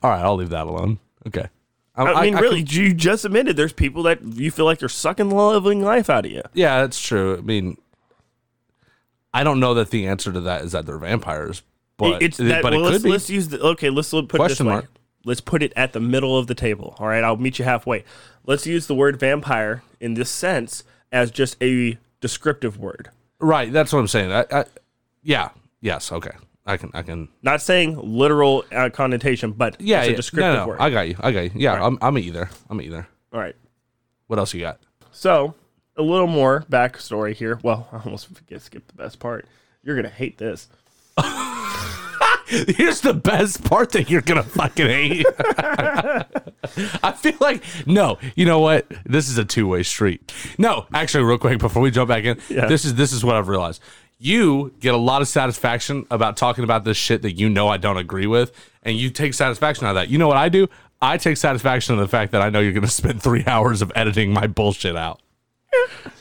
All 0.00 0.10
right. 0.10 0.20
I'll 0.20 0.36
leave 0.36 0.50
that 0.50 0.68
alone. 0.68 1.00
Okay. 1.26 1.48
I, 1.96 2.26
mean, 2.26 2.36
really, 2.36 2.60
you 2.60 2.92
just 2.92 3.24
admitted 3.24 3.56
there's 3.56 3.72
people 3.72 4.02
that 4.04 4.22
you 4.22 4.50
feel 4.50 4.64
like 4.64 4.78
they're 4.78 4.88
sucking 4.88 5.28
the 5.28 5.34
living 5.34 5.82
life 5.82 6.10
out 6.10 6.26
of 6.26 6.30
you. 6.30 6.42
Yeah, 6.52 6.82
that's 6.82 7.00
true. 7.00 7.38
I 7.38 7.40
mean, 7.40 7.78
I 9.32 9.44
don't 9.44 9.60
know 9.60 9.74
that 9.74 9.90
the 9.90 10.06
answer 10.06 10.30
to 10.30 10.40
that 10.42 10.62
is 10.62 10.72
that 10.72 10.84
they're 10.86 10.98
vampires, 10.98 11.62
but 11.96 12.22
it's 12.22 12.36
that, 12.38 12.62
but 12.62 12.72
well, 12.72 12.82
it 12.82 12.84
could 12.84 12.92
let's, 12.92 13.04
be. 13.04 13.10
let's 13.10 13.30
use 13.30 13.48
the 13.48 13.60
okay. 13.60 13.90
Let's 13.90 14.10
put 14.10 14.24
it 14.24 14.28
this 14.28 14.36
Question 14.36 14.66
way. 14.66 14.82
Let's 15.24 15.40
put 15.40 15.62
it 15.62 15.72
at 15.74 15.92
the 15.92 16.00
middle 16.00 16.38
of 16.38 16.46
the 16.46 16.54
table. 16.54 16.94
All 16.98 17.08
right, 17.08 17.24
I'll 17.24 17.36
meet 17.36 17.58
you 17.58 17.64
halfway. 17.64 18.04
Let's 18.46 18.66
use 18.66 18.86
the 18.86 18.94
word 18.94 19.18
vampire 19.18 19.82
in 20.00 20.14
this 20.14 20.30
sense 20.30 20.84
as 21.10 21.30
just 21.30 21.56
a 21.62 21.98
descriptive 22.20 22.78
word, 22.78 23.10
Right. 23.38 23.72
That's 23.72 23.92
what 23.92 24.00
I'm 24.00 24.08
saying. 24.08 24.32
I, 24.32 24.44
I, 24.50 24.64
yeah. 25.22 25.50
Yes. 25.80 26.10
Okay. 26.10 26.30
I 26.64 26.76
can. 26.76 26.90
I 26.94 27.02
can. 27.02 27.28
not 27.42 27.60
saying 27.60 27.98
literal 28.00 28.64
uh, 28.72 28.90
connotation, 28.90 29.52
but 29.52 29.80
Yeah. 29.80 30.00
it's 30.00 30.08
a 30.08 30.10
yeah. 30.10 30.16
descriptive 30.16 30.54
no, 30.54 30.60
no, 30.60 30.68
word. 30.68 30.80
I 30.80 30.90
got 30.90 31.08
you. 31.08 31.16
I 31.20 31.32
got 31.32 31.40
you. 31.40 31.50
Yeah. 31.54 31.72
All 31.72 31.76
right. 31.76 31.86
I'm. 31.86 31.98
I'm 32.00 32.18
either. 32.18 32.50
I'm 32.70 32.80
either. 32.80 33.06
All 33.32 33.40
right. 33.40 33.54
What 34.26 34.38
else 34.38 34.54
you 34.54 34.60
got? 34.60 34.80
So 35.12 35.54
a 35.96 36.02
little 36.02 36.26
more 36.26 36.64
backstory 36.70 37.34
here. 37.34 37.60
Well, 37.62 37.88
I 37.92 37.98
almost 38.04 38.34
forget 38.34 38.62
skip 38.62 38.86
the 38.86 38.94
best 38.94 39.18
part. 39.18 39.46
You're 39.82 39.96
gonna 39.96 40.08
hate 40.08 40.38
this. 40.38 40.68
Here's 42.48 43.00
the 43.00 43.12
best 43.14 43.64
part 43.64 43.90
that 43.92 44.08
you're 44.08 44.20
gonna 44.22 44.42
fucking 44.42 44.86
hate. 44.86 45.26
I 47.02 47.12
feel 47.16 47.34
like 47.40 47.62
no. 47.86 48.18
You 48.34 48.44
know 48.46 48.60
what? 48.60 48.86
This 49.04 49.28
is 49.28 49.38
a 49.38 49.44
two 49.44 49.66
way 49.66 49.82
street. 49.82 50.32
No, 50.58 50.86
actually, 50.94 51.24
real 51.24 51.38
quick 51.38 51.58
before 51.58 51.82
we 51.82 51.90
jump 51.90 52.08
back 52.08 52.24
in, 52.24 52.38
Yeah. 52.48 52.66
this 52.66 52.84
is 52.84 52.94
this 52.94 53.12
is 53.12 53.24
what 53.24 53.34
I've 53.36 53.48
realized. 53.48 53.82
You 54.18 54.72
get 54.80 54.94
a 54.94 54.98
lot 54.98 55.20
of 55.22 55.28
satisfaction 55.28 56.06
about 56.10 56.36
talking 56.36 56.64
about 56.64 56.84
this 56.84 56.96
shit 56.96 57.22
that 57.22 57.32
you 57.32 57.48
know 57.50 57.68
I 57.68 57.76
don't 57.76 57.98
agree 57.98 58.26
with, 58.26 58.52
and 58.82 58.96
you 58.96 59.10
take 59.10 59.34
satisfaction 59.34 59.86
out 59.86 59.90
of 59.90 59.96
that. 59.96 60.08
You 60.08 60.16
know 60.18 60.28
what 60.28 60.38
I 60.38 60.48
do? 60.48 60.68
I 61.02 61.18
take 61.18 61.36
satisfaction 61.36 61.94
in 61.94 62.00
the 62.00 62.08
fact 62.08 62.32
that 62.32 62.40
I 62.40 62.48
know 62.48 62.60
you're 62.60 62.72
gonna 62.72 62.86
spend 62.88 63.22
three 63.22 63.44
hours 63.48 63.82
of 63.82 63.92
editing 63.94 64.32
my 64.32 64.46
bullshit 64.46 64.96
out. 64.96 65.20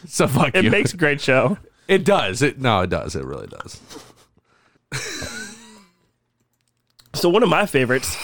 So 0.07 0.27
fuck 0.27 0.55
It 0.55 0.65
you. 0.65 0.71
makes 0.71 0.93
a 0.93 0.97
great 0.97 1.21
show. 1.21 1.57
it 1.88 2.03
does. 2.03 2.41
It 2.41 2.59
no, 2.59 2.81
it 2.81 2.89
does. 2.89 3.15
It 3.15 3.23
really 3.25 3.47
does. 3.47 3.79
So 7.15 7.30
one 7.30 7.43
of 7.43 7.49
my 7.49 7.65
favorites, 7.65 8.17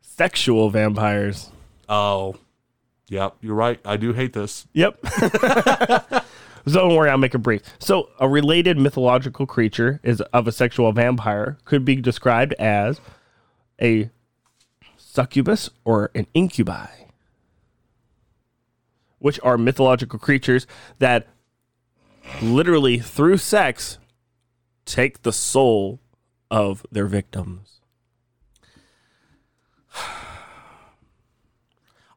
sexual 0.00 0.70
vampires. 0.70 1.50
Oh, 1.88 2.36
yep. 3.08 3.34
You're 3.40 3.56
right. 3.56 3.80
I 3.84 3.96
do 3.96 4.12
hate 4.12 4.32
this. 4.32 4.66
Yep. 4.74 5.04
so 5.08 6.22
don't 6.66 6.94
worry, 6.94 7.10
I'll 7.10 7.18
make 7.18 7.34
it 7.34 7.38
brief. 7.38 7.62
So 7.80 8.10
a 8.20 8.28
related 8.28 8.78
mythological 8.78 9.44
creature 9.44 9.98
is 10.04 10.20
of 10.32 10.46
a 10.46 10.52
sexual 10.52 10.92
vampire 10.92 11.58
could 11.64 11.84
be 11.84 11.96
described 11.96 12.54
as 12.60 13.00
a 13.80 14.08
succubus 14.96 15.68
or 15.84 16.12
an 16.14 16.28
incubi, 16.32 16.86
which 19.18 19.40
are 19.42 19.58
mythological 19.58 20.20
creatures 20.20 20.68
that 21.00 21.26
literally 22.40 23.00
through 23.00 23.38
sex 23.38 23.98
take 24.84 25.22
the 25.22 25.32
soul 25.32 25.98
of 26.52 26.86
their 26.92 27.06
victims. 27.06 27.81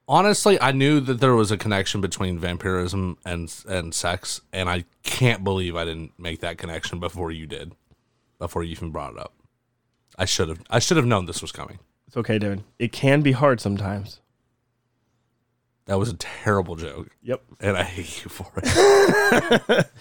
Honestly, 0.08 0.62
I 0.62 0.72
knew 0.72 1.00
that 1.00 1.20
there 1.20 1.34
was 1.34 1.50
a 1.52 1.58
connection 1.58 2.00
between 2.00 2.38
vampirism 2.38 3.18
and 3.26 3.52
and 3.68 3.94
sex, 3.94 4.42
and 4.54 4.70
I 4.70 4.86
can't 5.04 5.44
believe 5.44 5.76
I 5.76 5.84
didn't 5.86 6.12
make 6.20 6.42
that 6.42 6.58
connection 6.60 7.00
before 7.00 7.32
you 7.32 7.48
did, 7.48 7.74
before 8.38 8.64
you 8.64 8.72
even 8.72 8.92
brought 8.92 9.14
it 9.14 9.20
up. 9.20 9.34
I 10.18 10.26
should 10.26 10.50
have. 10.50 10.62
I 10.70 10.78
should 10.80 10.98
have 10.98 11.08
known 11.08 11.26
this 11.26 11.42
was 11.42 11.52
coming. 11.52 11.80
It's 12.08 12.18
okay, 12.18 12.38
David. 12.38 12.64
It 12.78 12.92
can 12.92 13.22
be 13.22 13.32
hard 13.32 13.60
sometimes. 13.60 14.20
That 15.88 15.98
was 16.00 16.10
a 16.10 16.16
terrible 16.16 16.76
joke, 16.76 17.10
Yep. 17.24 17.44
and 17.60 17.78
I 17.78 17.84
hate 17.84 18.24
you 18.24 18.30
for 18.30 18.52
it. 18.58 19.88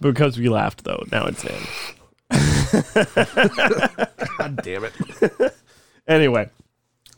Because 0.00 0.36
we 0.36 0.48
laughed 0.48 0.82
though. 0.84 1.04
Now 1.12 1.26
it's 1.26 1.44
in. 1.44 1.62
God 4.38 4.60
damn 4.62 4.84
it! 4.84 4.92
Anyway, 6.08 6.50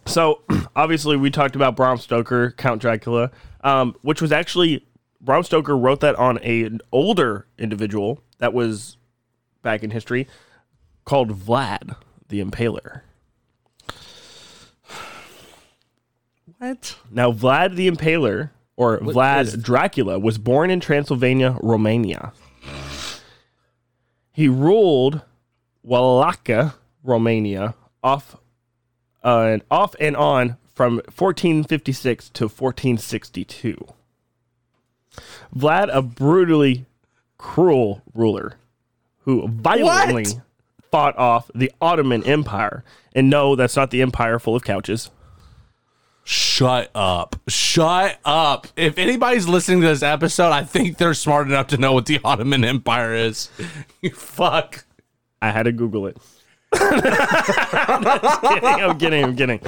so 0.06 0.42
obviously 0.76 1.16
we 1.16 1.30
talked 1.30 1.56
about 1.56 1.76
Bram 1.76 1.98
Stoker, 1.98 2.50
Count 2.52 2.80
Dracula, 2.80 3.30
um, 3.62 3.94
which 4.02 4.20
was 4.22 4.32
actually 4.32 4.86
Bram 5.20 5.42
Stoker 5.42 5.76
wrote 5.76 6.00
that 6.00 6.14
on 6.16 6.38
a, 6.42 6.64
an 6.64 6.80
older 6.92 7.46
individual 7.58 8.20
that 8.38 8.52
was 8.52 8.96
back 9.62 9.82
in 9.82 9.90
history 9.90 10.26
called 11.04 11.30
Vlad 11.38 11.96
the 12.28 12.42
Impaler. 12.44 13.02
What? 16.58 16.96
Now, 17.10 17.32
Vlad 17.32 17.76
the 17.76 17.90
Impaler, 17.90 18.50
or 18.76 18.98
Vlad 18.98 19.42
is- 19.42 19.54
Dracula, 19.54 20.18
was 20.18 20.38
born 20.38 20.70
in 20.70 20.80
Transylvania, 20.80 21.56
Romania. 21.62 22.32
He 24.32 24.48
ruled 24.48 25.22
Wallachia, 25.82 26.74
Romania, 27.02 27.74
off, 28.02 28.36
uh, 29.24 29.40
and 29.42 29.62
off 29.70 29.94
and 29.98 30.16
on 30.16 30.56
from 30.74 30.96
1456 30.96 32.30
to 32.30 32.44
1462. 32.44 33.86
Vlad, 35.56 35.88
a 35.92 36.02
brutally 36.02 36.86
cruel 37.38 38.02
ruler, 38.14 38.54
who 39.20 39.46
violently 39.48 40.24
What? 40.24 40.40
fought 40.90 41.16
off 41.18 41.50
the 41.54 41.70
Ottoman 41.80 42.24
Empire. 42.24 42.84
And 43.14 43.30
no, 43.30 43.54
that's 43.54 43.76
not 43.76 43.90
the 43.90 44.02
empire 44.02 44.38
full 44.38 44.56
of 44.56 44.64
couches. 44.64 45.10
Shut 46.26 46.90
up! 46.94 47.36
Shut 47.48 48.18
up! 48.24 48.66
If 48.76 48.96
anybody's 48.98 49.46
listening 49.46 49.82
to 49.82 49.88
this 49.88 50.02
episode, 50.02 50.50
I 50.52 50.64
think 50.64 50.96
they're 50.96 51.12
smart 51.14 51.46
enough 51.48 51.66
to 51.68 51.76
know 51.76 51.92
what 51.92 52.06
the 52.06 52.18
Ottoman 52.24 52.64
Empire 52.64 53.14
is. 53.14 53.50
You 54.00 54.10
fuck. 54.10 54.84
I 55.40 55.50
had 55.50 55.62
to 55.64 55.72
Google 55.72 56.06
it. 56.06 56.18
I'm 56.80 58.08
kidding. 58.40 58.80
I'm 58.82 58.98
kidding. 58.98 59.24
I'm 59.24 59.36
kidding. 59.36 59.60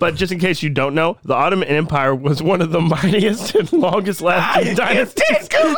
but 0.00 0.14
just 0.14 0.32
in 0.32 0.38
case 0.38 0.62
you 0.62 0.70
don't 0.70 0.94
know, 0.94 1.16
the 1.24 1.34
Ottoman 1.34 1.68
Empire 1.68 2.14
was 2.14 2.42
one 2.42 2.60
of 2.60 2.70
the 2.70 2.80
mightiest 2.80 3.54
and 3.54 3.72
longest 3.72 4.20
lasting 4.20 4.74
dynasties. 4.76 5.48
Google 5.48 5.76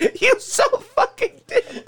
it. 0.00 0.20
You 0.20 0.34
so 0.38 0.64
fucking 0.78 1.40
did. 1.46 1.84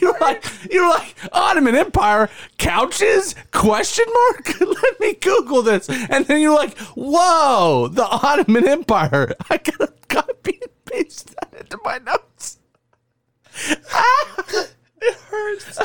You're 0.00 0.18
like 0.20 0.44
you're 0.70 0.88
like 0.90 1.14
Ottoman 1.32 1.76
Empire 1.76 2.28
couches 2.58 3.34
question 3.52 4.04
mark. 4.12 4.60
Let 4.82 5.00
me 5.00 5.14
Google 5.14 5.62
this, 5.62 5.88
and 5.88 6.26
then 6.26 6.40
you're 6.40 6.54
like, 6.54 6.76
whoa, 6.96 7.88
the 7.88 8.04
Ottoman 8.04 8.66
Empire. 8.66 9.32
I 9.48 9.58
gotta 9.58 9.92
copy 10.08 10.58
and 10.60 10.84
paste 10.84 11.34
that 11.36 11.54
into 11.58 11.78
my 11.84 11.98
notes. 11.98 12.58
It 15.02 15.14
hurts. 15.30 15.78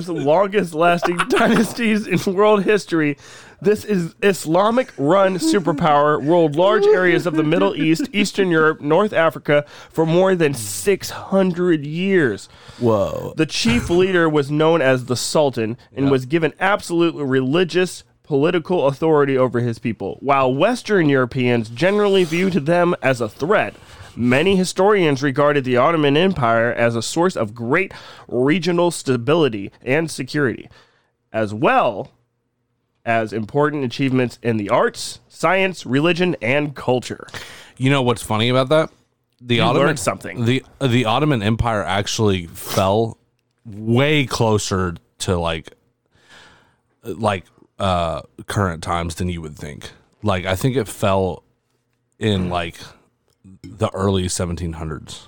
was 0.00 0.06
the 0.06 0.12
longest 0.14 0.72
lasting 0.72 1.16
dynasties 1.28 2.06
in 2.06 2.34
world 2.34 2.64
history. 2.64 3.18
This 3.60 3.84
is 3.84 4.14
Islamic 4.22 4.90
run 4.96 5.34
superpower 5.36 6.18
ruled 6.26 6.56
large 6.56 6.86
areas 6.86 7.26
of 7.26 7.34
the 7.34 7.42
Middle 7.42 7.76
East, 7.76 8.08
Eastern 8.10 8.50
Europe, 8.50 8.80
North 8.80 9.12
Africa 9.12 9.66
for 9.90 10.06
more 10.06 10.34
than 10.34 10.54
600 10.54 11.84
years. 11.84 12.48
Whoa. 12.78 13.34
The 13.36 13.44
chief 13.44 13.90
leader 13.90 14.26
was 14.26 14.50
known 14.50 14.80
as 14.80 15.04
the 15.04 15.16
Sultan 15.16 15.76
and 15.92 16.10
was 16.10 16.24
given 16.24 16.54
absolute 16.58 17.14
religious 17.14 18.04
political 18.30 18.86
authority 18.86 19.36
over 19.36 19.58
his 19.58 19.80
people, 19.80 20.16
while 20.20 20.54
Western 20.54 21.08
Europeans 21.08 21.68
generally 21.68 22.22
viewed 22.22 22.52
them 22.52 22.94
as 23.02 23.20
a 23.20 23.28
threat. 23.28 23.74
Many 24.14 24.54
historians 24.54 25.20
regarded 25.20 25.64
the 25.64 25.76
Ottoman 25.76 26.16
Empire 26.16 26.72
as 26.72 26.94
a 26.94 27.02
source 27.02 27.34
of 27.34 27.56
great 27.56 27.92
regional 28.28 28.92
stability 28.92 29.72
and 29.82 30.08
security, 30.08 30.70
as 31.32 31.52
well 31.52 32.12
as 33.04 33.32
important 33.32 33.82
achievements 33.82 34.38
in 34.44 34.58
the 34.58 34.70
arts, 34.70 35.18
science, 35.26 35.84
religion, 35.84 36.36
and 36.40 36.76
culture. 36.76 37.26
You 37.78 37.90
know 37.90 38.02
what's 38.02 38.22
funny 38.22 38.48
about 38.48 38.68
that? 38.68 38.90
The 39.40 39.56
You 39.56 39.62
Ottoman 39.62 39.96
something. 39.96 40.44
The 40.44 40.64
the 40.80 41.04
Ottoman 41.04 41.42
Empire 41.42 41.82
actually 41.82 42.46
fell 42.46 43.18
way 43.66 44.24
closer 44.24 44.94
to 45.18 45.36
like 45.36 45.72
like 47.02 47.44
uh 47.80 48.22
current 48.46 48.82
times 48.82 49.16
than 49.16 49.28
you 49.28 49.40
would 49.40 49.56
think. 49.56 49.90
Like 50.22 50.44
I 50.44 50.54
think 50.54 50.76
it 50.76 50.86
fell 50.86 51.42
in 52.18 52.48
like 52.50 52.76
the 53.62 53.88
early 53.94 54.24
1700s. 54.24 55.26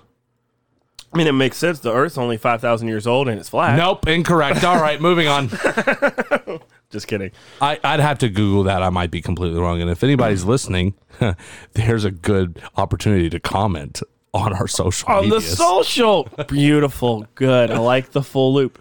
I 1.15 1.19
mean, 1.19 1.27
it 1.27 1.33
makes 1.33 1.59
sense. 1.59 1.81
The 1.81 1.93
Earth's 1.93 2.17
only 2.17 2.37
five 2.38 2.61
thousand 2.61 2.88
years 2.88 3.07
old 3.07 3.29
and 3.29 3.38
it's 3.38 3.49
flat. 3.51 3.77
Nope, 3.77 4.07
incorrect. 4.09 4.65
All 4.65 4.81
right, 4.81 5.01
moving 5.01 5.29
on. 5.29 5.49
just 6.91 7.07
kidding. 7.07 7.33
I, 7.61 7.79
I'd 7.85 8.01
have 8.01 8.19
to 8.19 8.29
Google 8.31 8.62
that. 8.65 8.83
I 8.83 8.91
might 8.91 9.11
be 9.11 9.21
completely 9.21 9.61
wrong. 9.61 9.81
And 9.83 9.91
if 9.91 10.03
anybody's 10.03 10.45
listening, 10.45 10.95
there's 11.73 12.05
a 12.05 12.11
good 12.11 12.62
opportunity 12.77 13.29
to 13.31 13.41
comment 13.41 14.03
on 14.35 14.55
our 14.55 14.67
social 14.67 15.11
On 15.11 15.29
the 15.29 15.37
medias. 15.37 15.57
social, 15.57 16.29
beautiful, 16.49 17.27
good. 17.35 17.71
I 17.71 17.79
like 17.79 18.12
the 18.12 18.23
full 18.23 18.55
loop. 18.55 18.79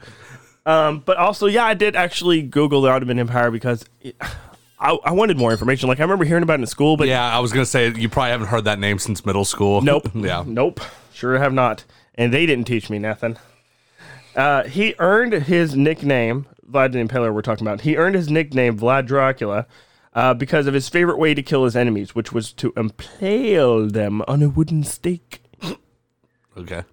Um, 0.65 0.99
but 0.99 1.17
also, 1.17 1.47
yeah, 1.47 1.65
I 1.65 1.73
did 1.73 1.95
actually 1.95 2.41
Google 2.43 2.81
the 2.81 2.89
Ottoman 2.89 3.19
Empire 3.19 3.51
because 3.51 3.85
it, 4.01 4.15
I, 4.79 4.97
I 5.03 5.11
wanted 5.11 5.37
more 5.37 5.51
information. 5.51 5.89
Like 5.89 5.99
I 5.99 6.03
remember 6.03 6.25
hearing 6.25 6.43
about 6.43 6.59
it 6.59 6.63
in 6.63 6.67
school, 6.67 6.97
but 6.97 7.07
yeah, 7.07 7.35
I 7.35 7.39
was 7.39 7.51
gonna 7.53 7.65
say 7.65 7.93
you 7.93 8.09
probably 8.09 8.31
haven't 8.31 8.47
heard 8.47 8.65
that 8.65 8.79
name 8.79 8.97
since 8.97 9.25
middle 9.25 9.45
school. 9.45 9.81
Nope. 9.91 10.09
yeah. 10.15 10.43
Nope. 10.45 10.79
Sure 11.13 11.37
have 11.37 11.53
not. 11.53 11.85
And 12.15 12.33
they 12.33 12.45
didn't 12.45 12.65
teach 12.65 12.89
me 12.89 12.97
nothing. 12.97 13.37
Uh, 14.35 14.63
he 14.63 14.95
earned 14.97 15.33
his 15.33 15.75
nickname, 15.75 16.47
Vlad 16.69 16.93
the 16.93 16.99
Impaler, 16.99 17.33
we're 17.33 17.41
talking 17.41 17.67
about. 17.67 17.81
He 17.81 17.97
earned 17.97 18.15
his 18.15 18.29
nickname, 18.29 18.77
Vlad 18.79 19.05
Dracula, 19.05 19.67
uh, 20.13 20.33
because 20.33 20.67
of 20.67 20.73
his 20.73 20.89
favorite 20.89 21.19
way 21.19 21.33
to 21.33 21.43
kill 21.43 21.63
his 21.65 21.75
enemies, 21.75 22.15
which 22.15 22.31
was 22.31 22.51
to 22.53 22.73
impale 22.77 23.87
them 23.87 24.21
on 24.27 24.41
a 24.41 24.49
wooden 24.49 24.83
stake. 24.83 25.43
Okay. 26.57 26.83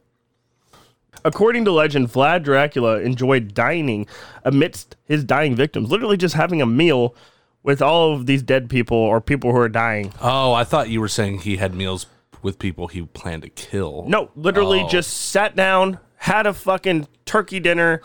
According 1.24 1.64
to 1.66 1.72
legend, 1.72 2.08
Vlad 2.08 2.44
Dracula 2.44 3.00
enjoyed 3.00 3.54
dining 3.54 4.06
amidst 4.44 4.96
his 5.04 5.24
dying 5.24 5.54
victims, 5.54 5.90
literally 5.90 6.16
just 6.16 6.34
having 6.34 6.62
a 6.62 6.66
meal 6.66 7.14
with 7.62 7.82
all 7.82 8.14
of 8.14 8.26
these 8.26 8.42
dead 8.42 8.70
people 8.70 8.96
or 8.96 9.20
people 9.20 9.50
who 9.52 9.58
are 9.58 9.68
dying. 9.68 10.12
Oh, 10.22 10.52
I 10.52 10.64
thought 10.64 10.88
you 10.88 11.00
were 11.00 11.08
saying 11.08 11.40
he 11.40 11.56
had 11.56 11.74
meals 11.74 12.06
with 12.40 12.58
people 12.58 12.86
he 12.86 13.02
planned 13.02 13.42
to 13.42 13.48
kill. 13.48 14.04
No, 14.08 14.30
literally 14.36 14.82
Oh. 14.84 14.88
just 14.88 15.12
sat 15.30 15.56
down, 15.56 15.98
had 16.16 16.46
a 16.46 16.54
fucking 16.54 17.08
turkey 17.26 17.58
dinner 17.58 18.00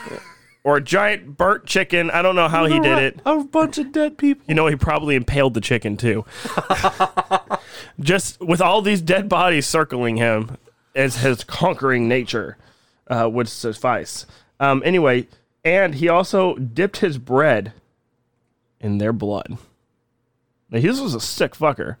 or 0.64 0.76
a 0.76 0.80
giant 0.80 1.36
burnt 1.36 1.66
chicken. 1.66 2.08
I 2.12 2.22
don't 2.22 2.36
know 2.36 2.48
how 2.48 2.66
he 2.66 2.78
did 2.78 2.98
it. 2.98 3.20
A 3.26 3.42
bunch 3.42 3.78
of 3.78 3.90
dead 3.90 4.16
people. 4.16 4.44
You 4.46 4.54
know, 4.54 4.68
he 4.68 4.76
probably 4.76 5.16
impaled 5.16 5.54
the 5.54 5.60
chicken 5.60 5.96
too. 5.96 6.24
just 8.00 8.40
with 8.40 8.60
all 8.60 8.80
these 8.80 9.02
dead 9.02 9.28
bodies 9.28 9.66
circling 9.66 10.16
him 10.16 10.56
as 10.94 11.16
his 11.18 11.44
conquering 11.44 12.08
nature 12.08 12.56
uh, 13.08 13.28
would 13.32 13.48
suffice. 13.48 14.26
Um, 14.60 14.82
anyway, 14.84 15.26
and 15.64 15.94
he 15.96 16.08
also 16.08 16.54
dipped 16.56 16.98
his 16.98 17.18
bread 17.18 17.72
in 18.80 18.98
their 18.98 19.12
blood. 19.12 19.58
Now, 20.70 20.80
this 20.80 21.00
was 21.00 21.14
a 21.14 21.20
sick 21.20 21.54
fucker. 21.54 21.96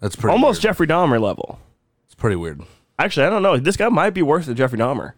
That's 0.00 0.16
pretty 0.16 0.32
Almost 0.32 0.58
Weird. 0.58 0.62
Jeffrey 0.74 0.86
Dahmer 0.86 1.20
level. 1.20 1.60
It's 2.06 2.14
pretty 2.14 2.36
weird. 2.36 2.62
Actually, 2.98 3.26
I 3.26 3.30
don't 3.30 3.42
know. 3.42 3.56
This 3.56 3.76
guy 3.76 3.88
might 3.88 4.10
be 4.10 4.22
worse 4.22 4.46
than 4.46 4.56
Jeffrey 4.56 4.78
Dahmer. 4.78 5.12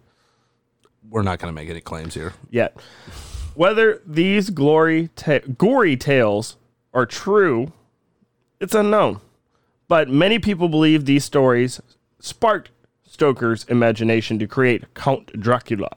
We're 1.09 1.23
not 1.23 1.39
gonna 1.39 1.53
make 1.53 1.69
any 1.69 1.81
claims 1.81 2.15
here. 2.15 2.33
yet. 2.51 2.77
Whether 3.55 4.01
these 4.07 4.51
glory 4.51 5.11
ta- 5.15 5.39
gory 5.57 5.97
tales 5.97 6.57
are 6.93 7.07
true, 7.07 7.73
it's 8.61 8.75
unknown. 8.75 9.21
But 9.87 10.09
many 10.09 10.39
people 10.39 10.69
believe 10.69 11.05
these 11.05 11.25
stories 11.25 11.81
sparked 12.19 12.71
Stoker's 13.15 13.63
imagination 13.69 14.41
to 14.41 14.47
create 14.49 14.93
Count 14.95 15.41
Dracula, 15.41 15.93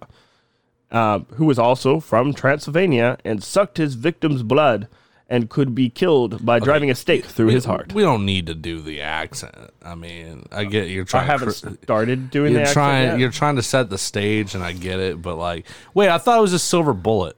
uh, 0.91 1.19
who 1.33 1.45
was 1.45 1.57
also 1.57 1.99
from 1.99 2.31
Transylvania 2.31 3.17
and 3.25 3.43
sucked 3.43 3.77
his 3.77 3.95
victim's 3.95 4.43
blood 4.43 4.87
and 5.27 5.49
could 5.49 5.73
be 5.73 5.89
killed 5.89 6.45
by 6.45 6.59
driving 6.59 6.91
a 6.91 6.95
stake 6.95 7.25
through 7.25 7.47
his 7.47 7.65
heart. 7.65 7.91
We 7.91 8.03
don't 8.03 8.23
need 8.23 8.45
to 8.45 8.53
do 8.53 8.81
the 8.81 9.01
accent. 9.01 9.55
I 9.81 9.95
mean, 9.95 10.45
I 10.51 10.65
get 10.65 10.89
you're 10.89 11.05
trying. 11.05 11.23
I 11.23 11.25
haven't 11.25 11.61
cr- 11.61 11.83
started 11.83 12.29
doing 12.29 12.53
you're 12.53 12.59
the 12.59 12.69
accent 12.69 12.73
trying. 12.75 13.19
You're 13.19 13.31
trying 13.31 13.55
to 13.55 13.63
set 13.63 13.89
the 13.89 13.97
stage, 13.97 14.53
and 14.53 14.63
I 14.63 14.71
get 14.71 14.99
it. 14.99 15.19
But 15.19 15.35
like, 15.37 15.65
wait, 15.95 16.09
I 16.09 16.19
thought 16.19 16.37
it 16.37 16.41
was 16.41 16.53
a 16.53 16.59
silver 16.59 16.93
bullet. 16.93 17.35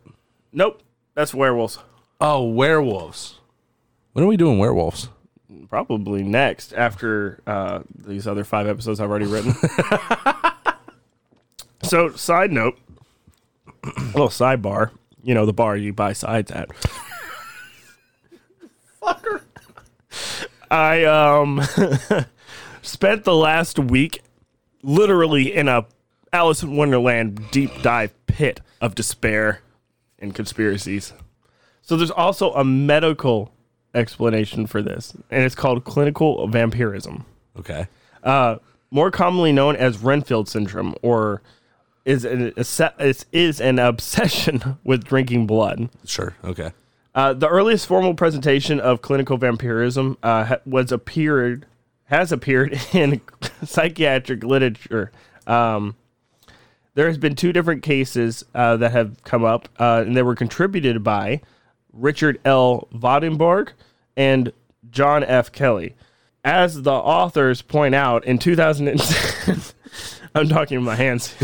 Nope, 0.51 0.83
that's 1.15 1.33
werewolves. 1.33 1.79
Oh, 2.19 2.43
werewolves. 2.43 3.39
When 4.11 4.25
are 4.25 4.27
we 4.27 4.35
doing 4.37 4.59
werewolves? 4.59 5.07
Probably 5.69 6.23
next 6.23 6.73
after 6.73 7.41
uh, 7.45 7.81
these 7.95 8.27
other 8.27 8.43
five 8.43 8.67
episodes 8.67 8.99
I've 8.99 9.09
already 9.09 9.27
written. 9.27 9.53
so, 11.83 12.09
side 12.09 12.51
note, 12.51 12.77
a 13.83 13.89
little 14.05 14.29
sidebar. 14.29 14.91
You 15.23 15.33
know, 15.33 15.45
the 15.45 15.53
bar 15.53 15.77
you 15.77 15.93
buy 15.93 16.13
sides 16.13 16.51
at. 16.51 16.69
Fucker. 19.01 19.41
I 20.71 21.03
um 21.03 21.61
spent 22.81 23.23
the 23.23 23.35
last 23.35 23.79
week 23.79 24.21
literally 24.81 25.53
in 25.53 25.67
a 25.67 25.85
Alice 26.31 26.63
in 26.63 26.75
Wonderland 26.75 27.51
deep 27.51 27.81
dive 27.81 28.13
pit 28.27 28.61
of 28.79 28.95
despair 28.95 29.61
and 30.19 30.33
conspiracies. 30.33 31.13
So 31.81 31.97
there's 31.97 32.11
also 32.11 32.53
a 32.53 32.63
medical 32.63 33.51
explanation 33.93 34.67
for 34.67 34.81
this, 34.81 35.13
and 35.29 35.43
it's 35.43 35.55
called 35.55 35.83
clinical 35.83 36.47
vampirism, 36.47 37.25
Okay. 37.57 37.87
Uh, 38.23 38.57
more 38.91 39.11
commonly 39.11 39.51
known 39.51 39.75
as 39.75 39.99
Renfield 39.99 40.47
syndrome, 40.47 40.95
or 41.01 41.41
is 42.05 42.25
an, 42.25 42.53
is 42.57 43.25
is 43.31 43.61
an 43.61 43.79
obsession 43.79 44.77
with 44.83 45.03
drinking 45.03 45.47
blood. 45.47 45.89
Sure. 46.05 46.35
Okay. 46.43 46.71
Uh, 47.13 47.33
the 47.33 47.47
earliest 47.47 47.87
formal 47.87 48.13
presentation 48.13 48.79
of 48.79 49.01
clinical 49.01 49.37
vampirism 49.37 50.17
uh, 50.23 50.57
was 50.65 50.91
appeared 50.91 51.65
has 52.05 52.31
appeared 52.31 52.79
in 52.93 53.21
psychiatric 53.63 54.43
literature. 54.43 55.11
Um, 55.45 55.95
there 56.95 57.07
has 57.07 57.17
been 57.17 57.35
two 57.35 57.53
different 57.53 57.83
cases 57.83 58.43
uh, 58.53 58.77
that 58.77 58.91
have 58.91 59.23
come 59.23 59.43
up, 59.43 59.69
uh, 59.79 60.03
and 60.05 60.17
they 60.17 60.23
were 60.23 60.35
contributed 60.35 61.03
by 61.03 61.41
Richard 61.93 62.39
L. 62.45 62.87
Vanden 62.91 63.37
Bergh 63.37 63.71
and 64.15 64.51
John 64.89 65.23
F. 65.23 65.51
Kelly. 65.51 65.95
As 66.43 66.83
the 66.83 66.91
authors 66.91 67.61
point 67.61 67.95
out, 67.95 68.25
in 68.25 68.37
2010, 68.37 69.61
I'm 70.35 70.47
talking 70.47 70.77
with 70.77 70.85
my 70.85 70.95
hands. 70.95 71.35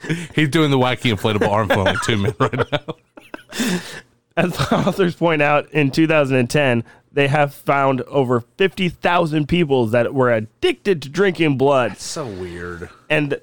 He's 0.34 0.48
doing 0.48 0.70
the 0.70 0.78
wacky 0.78 1.14
inflatable 1.14 1.48
arm 1.48 1.68
like 1.68 2.00
two 2.02 2.16
minutes 2.16 2.40
right 2.40 2.72
now. 2.72 2.96
As 4.36 4.56
the 4.56 4.74
authors 4.74 5.14
point 5.14 5.42
out, 5.42 5.70
in 5.72 5.90
2010, 5.90 6.84
they 7.12 7.28
have 7.28 7.52
found 7.52 8.00
over 8.02 8.40
50,000 8.40 9.48
people 9.48 9.86
that 9.86 10.14
were 10.14 10.32
addicted 10.32 11.02
to 11.02 11.08
drinking 11.08 11.58
blood. 11.58 11.98
So 11.98 12.26
weird. 12.26 12.88
And 13.08 13.40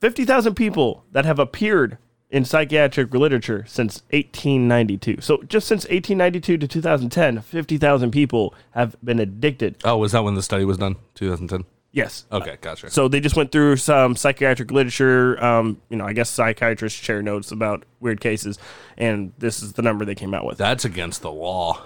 50,000 0.00 0.54
people 0.54 1.04
that 1.12 1.24
have 1.24 1.38
appeared 1.38 1.98
in 2.30 2.44
psychiatric 2.44 3.14
literature 3.14 3.64
since 3.66 4.02
1892. 4.10 5.20
So 5.20 5.42
just 5.42 5.68
since 5.68 5.84
1892 5.84 6.58
to 6.58 6.68
2010, 6.68 7.40
50,000 7.40 8.10
people 8.10 8.54
have 8.72 8.96
been 9.04 9.20
addicted. 9.20 9.76
Oh, 9.84 9.98
was 9.98 10.12
that 10.12 10.24
when 10.24 10.34
the 10.34 10.42
study 10.42 10.64
was 10.64 10.78
done? 10.78 10.96
2010. 11.14 11.64
Yes. 11.92 12.26
Okay, 12.30 12.58
gotcha. 12.60 12.90
So 12.90 13.08
they 13.08 13.20
just 13.20 13.36
went 13.36 13.52
through 13.52 13.76
some 13.76 14.16
psychiatric 14.16 14.70
literature. 14.70 15.42
Um, 15.42 15.80
you 15.88 15.96
know, 15.96 16.04
I 16.04 16.12
guess 16.12 16.28
psychiatrists 16.28 17.02
share 17.02 17.22
notes 17.22 17.52
about 17.52 17.84
weird 18.00 18.20
cases, 18.20 18.58
and 18.98 19.32
this 19.38 19.62
is 19.62 19.72
the 19.72 19.82
number 19.82 20.04
they 20.04 20.14
came 20.14 20.34
out 20.34 20.44
with. 20.44 20.58
That's 20.58 20.84
against 20.84 21.22
the 21.22 21.32
law. 21.32 21.80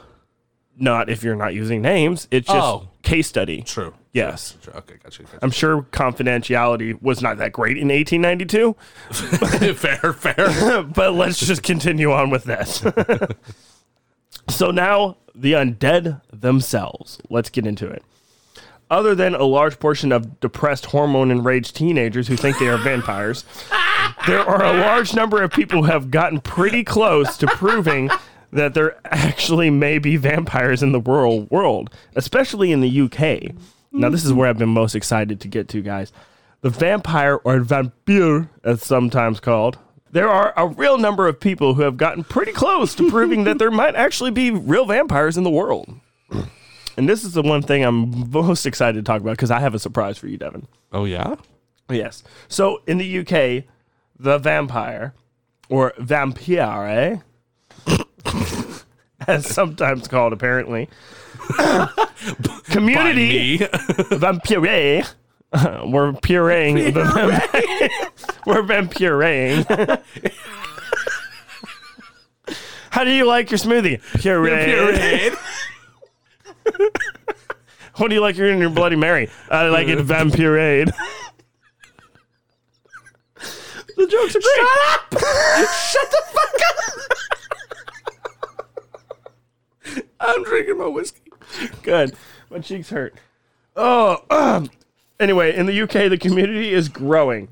Not 0.82 1.08
if 1.10 1.22
you're 1.22 1.36
not 1.36 1.52
using 1.54 1.82
names. 1.82 2.26
It's 2.30 2.46
just 2.46 2.58
Oh. 2.58 2.88
case 3.02 3.28
study. 3.28 3.62
True. 3.62 3.92
Yes. 4.12 4.56
Sure. 4.64 4.76
Okay, 4.78 4.94
gotcha. 5.04 5.22
gotcha. 5.22 5.38
I'm 5.42 5.50
sure 5.50 5.82
confidentiality 5.92 7.00
was 7.00 7.20
not 7.22 7.36
that 7.38 7.52
great 7.52 7.76
in 7.76 7.88
1892, 7.88 8.74
fair, 9.74 10.12
fair. 10.14 10.82
but 10.94 11.12
let's 11.14 11.38
just 11.38 11.62
continue 11.62 12.10
on 12.10 12.30
with 12.30 12.44
this. 12.44 12.82
so 14.48 14.70
now 14.70 15.16
the 15.34 15.52
undead 15.52 16.20
themselves. 16.32 17.18
Let's 17.28 17.50
get 17.50 17.66
into 17.66 17.86
it. 17.86 18.02
Other 18.90 19.14
than 19.14 19.36
a 19.36 19.44
large 19.44 19.78
portion 19.78 20.10
of 20.10 20.40
depressed, 20.40 20.86
hormone 20.86 21.30
enraged 21.30 21.76
teenagers 21.76 22.26
who 22.26 22.36
think 22.36 22.58
they 22.58 22.66
are 22.66 22.76
vampires, 22.78 23.44
there 24.26 24.40
are 24.40 24.64
a 24.64 24.80
large 24.80 25.14
number 25.14 25.40
of 25.42 25.52
people 25.52 25.84
who 25.84 25.90
have 25.92 26.10
gotten 26.10 26.40
pretty 26.40 26.82
close 26.82 27.36
to 27.36 27.46
proving 27.46 28.10
that 28.52 28.74
there 28.74 28.98
actually 29.04 29.70
may 29.70 29.98
be 29.98 30.16
vampires 30.16 30.82
in 30.82 30.92
the 30.92 31.00
rural 31.00 31.42
world, 31.44 31.90
especially 32.16 32.72
in 32.72 32.80
the 32.80 33.00
UK. 33.02 33.54
Now, 33.92 34.08
this 34.08 34.24
is 34.24 34.30
mm-hmm. 34.30 34.38
where 34.38 34.48
I've 34.48 34.58
been 34.58 34.68
most 34.68 34.94
excited 34.94 35.40
to 35.40 35.48
get 35.48 35.68
to, 35.68 35.82
guys. 35.82 36.12
The 36.60 36.70
vampire, 36.70 37.36
or 37.36 37.60
vampire, 37.60 38.50
as 38.62 38.82
sometimes 38.82 39.40
called, 39.40 39.78
there 40.12 40.28
are 40.28 40.52
a 40.56 40.66
real 40.66 40.98
number 40.98 41.26
of 41.26 41.40
people 41.40 41.74
who 41.74 41.82
have 41.82 41.96
gotten 41.96 42.24
pretty 42.24 42.52
close 42.52 42.94
to 42.96 43.10
proving 43.10 43.44
that 43.44 43.58
there 43.58 43.70
might 43.70 43.94
actually 43.94 44.30
be 44.30 44.50
real 44.50 44.84
vampires 44.84 45.36
in 45.36 45.44
the 45.44 45.50
world. 45.50 45.88
And 46.96 47.08
this 47.08 47.24
is 47.24 47.32
the 47.32 47.42
one 47.42 47.62
thing 47.62 47.82
I'm 47.82 48.30
most 48.30 48.66
excited 48.66 48.98
to 48.98 49.02
talk 49.02 49.20
about 49.22 49.32
because 49.32 49.50
I 49.50 49.60
have 49.60 49.74
a 49.74 49.78
surprise 49.78 50.18
for 50.18 50.26
you, 50.26 50.36
Devin. 50.36 50.66
oh 50.92 51.04
yeah. 51.04 51.36
Yes. 51.88 52.22
So 52.48 52.82
in 52.86 52.98
the 52.98 53.18
UK, 53.20 53.64
the 54.18 54.38
vampire, 54.38 55.14
or 55.68 55.94
vampire, 55.98 57.22
as 59.26 59.46
sometimes 59.46 60.08
called 60.08 60.32
apparently, 60.32 60.88
community 62.64 63.56
vampire. 64.10 65.04
We're 65.52 66.12
pureeing 66.12 66.94
the 66.94 67.04
vampire. 67.04 67.90
We're 68.46 68.62
vampireing. 68.62 69.66
How 72.90 73.04
do 73.04 73.10
you 73.10 73.24
like 73.24 73.50
your 73.50 73.58
smoothie? 73.58 74.00
Puree. 74.20 75.32
What 77.96 78.08
do 78.08 78.14
you 78.14 78.20
like 78.20 78.38
in 78.38 78.58
your 78.60 78.70
Bloody 78.70 78.96
Mary? 78.96 79.28
I 79.50 79.68
like 79.68 79.88
it 79.88 79.98
vampireed. 79.98 80.90
the 83.96 84.06
jokes 84.06 84.36
are 84.36 84.40
great. 84.40 84.56
Shut 84.56 84.68
up! 84.88 85.12
Shut 85.12 86.10
the 86.10 86.22
fuck 86.32 86.60
up! 86.68 87.29
I'm 90.20 90.44
drinking 90.44 90.78
my 90.78 90.86
whiskey. 90.86 91.32
Good. 91.82 92.14
My 92.50 92.58
cheeks 92.58 92.90
hurt. 92.90 93.14
Oh, 93.76 94.18
um, 94.30 94.70
anyway, 95.18 95.56
in 95.56 95.66
the 95.66 95.82
UK, 95.82 96.10
the 96.10 96.18
community 96.18 96.72
is 96.72 96.88
growing. 96.88 97.48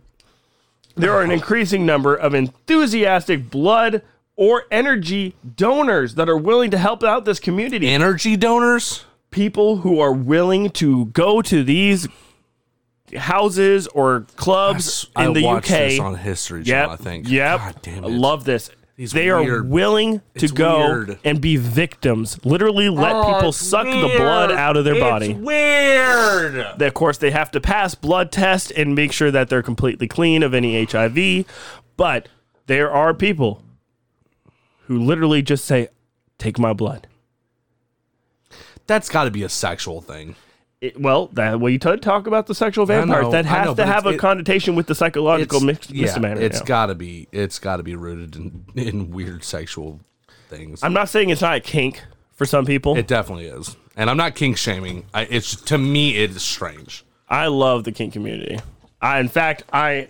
There 0.97 1.13
are 1.13 1.23
an 1.23 1.31
increasing 1.31 1.87
number 1.87 2.15
of 2.15 2.35
enthusiastic 2.35 3.51
blood 3.51 4.03
or 4.37 4.65
energy 4.71 5.35
donors 5.57 6.17
that 6.17 6.29
are 6.29 6.37
willing 6.37 6.71
to 6.73 6.79
help 6.79 7.03
out 7.03 7.25
this 7.25 7.41
community. 7.41 7.89
Energy 7.89 8.37
donors? 8.37 9.05
People 9.31 9.79
who 9.79 10.01
are 10.01 10.13
willing 10.13 10.71
to 10.71 11.07
go 11.07 11.41
to 11.43 11.63
these 11.63 12.09
houses 13.17 13.87
or 13.89 14.27
clubs 14.37 15.09
I 15.15 15.27
in 15.27 15.33
the 15.33 15.45
watched 15.45 15.71
UK. 15.71 15.79
this 15.79 16.01
on 16.01 16.15
History 16.17 16.65
Channel, 16.65 16.91
I 16.91 16.97
think. 16.97 17.29
Yep. 17.29 17.59
God 17.59 17.77
damn 17.83 18.05
it. 18.05 18.07
I 18.07 18.11
love 18.11 18.45
this. 18.45 18.71
They 18.99 19.31
are 19.31 19.63
willing 19.63 20.19
to 20.19 20.23
It's 20.45 20.51
go 20.53 20.79
weird. 20.89 21.19
and 21.23 21.41
be 21.41 21.57
victims. 21.57 22.45
Literally 22.45 22.89
let 22.89 23.15
oh, 23.15 23.33
people 23.35 23.53
suck 23.53 23.85
the 23.87 24.13
blood 24.17 24.51
out 24.51 24.77
of 24.77 24.85
their 24.85 24.99
body. 24.99 25.35
weird. 25.35 26.77
They- 26.79 26.87
Of 26.89 26.95
course, 26.95 27.17
they 27.19 27.31
have 27.31 27.53
to 27.53 27.61
pass 27.61 27.95
blood 27.95 28.33
tests 28.33 28.73
and 28.73 28.97
make 28.97 29.13
sure 29.13 29.31
that 29.31 29.49
they're 29.49 29.63
completely 29.63 30.09
clean 30.09 30.43
of 30.43 30.53
any 30.53 30.85
HIV. 30.85 31.45
But 31.97 32.29
there 32.67 32.91
are 32.91 33.15
people 33.15 33.63
who 34.89 34.99
literally 34.99 35.43
just 35.43 35.65
say, 35.65 35.89
"Take 36.39 36.59
my 36.59 36.73
blood." 36.73 37.07
That's 38.89 39.09
got 39.09 39.25
to 39.25 39.31
be 39.31 39.45
a 39.45 39.49
sexual 39.49 40.01
thing. 40.01 40.35
It, 40.81 41.01
well, 41.01 41.27
that 41.33 41.59
t- 41.61 41.97
talk 41.97 42.29
about 42.29 42.47
the 42.47 42.55
sexual 42.55 42.87
vampires. 42.87 43.25
know, 43.25 43.31
that 43.33 43.47
has 43.47 43.67
know, 43.67 43.75
to 43.75 43.85
have 43.87 44.07
a 44.07 44.11
it- 44.11 44.19
connotation 44.19 44.77
with 44.77 44.87
the 44.87 44.95
psychological 44.95 45.61
mix, 45.61 45.91
yeah, 45.91 46.03
misdemeanor. 46.03 46.41
it's 46.41 46.61
got 46.61 46.87
to 46.87 46.95
be. 46.95 47.27
It's 47.33 47.59
got 47.59 47.79
to 47.79 47.83
be 47.83 47.97
rooted 47.97 48.37
in 48.37 48.65
in 48.77 49.11
weird 49.11 49.43
sexual 49.43 50.01
things. 50.49 50.85
I'm 50.85 50.93
not 50.93 51.09
saying 51.09 51.31
it's 51.31 51.43
not 51.43 51.57
a 51.57 51.61
kink 51.61 52.05
for 52.35 52.47
some 52.47 52.65
people. 52.65 52.97
it 52.97 53.09
definitely 53.09 53.47
is, 53.47 53.77
and 53.97 54.09
I'm 54.09 54.17
not 54.17 54.37
kink 54.37 54.57
shaming. 54.57 55.07
I, 55.13 55.23
it's 55.23 55.57
to 55.63 55.79
me, 55.79 56.17
it's 56.17 56.41
strange. 56.43 57.05
I 57.29 57.49
love 57.49 57.83
the 57.83 57.93
kink 57.93 58.13
community. 58.13 58.61
I, 59.03 59.19
in 59.19 59.29
fact, 59.29 59.65
I 59.73 60.09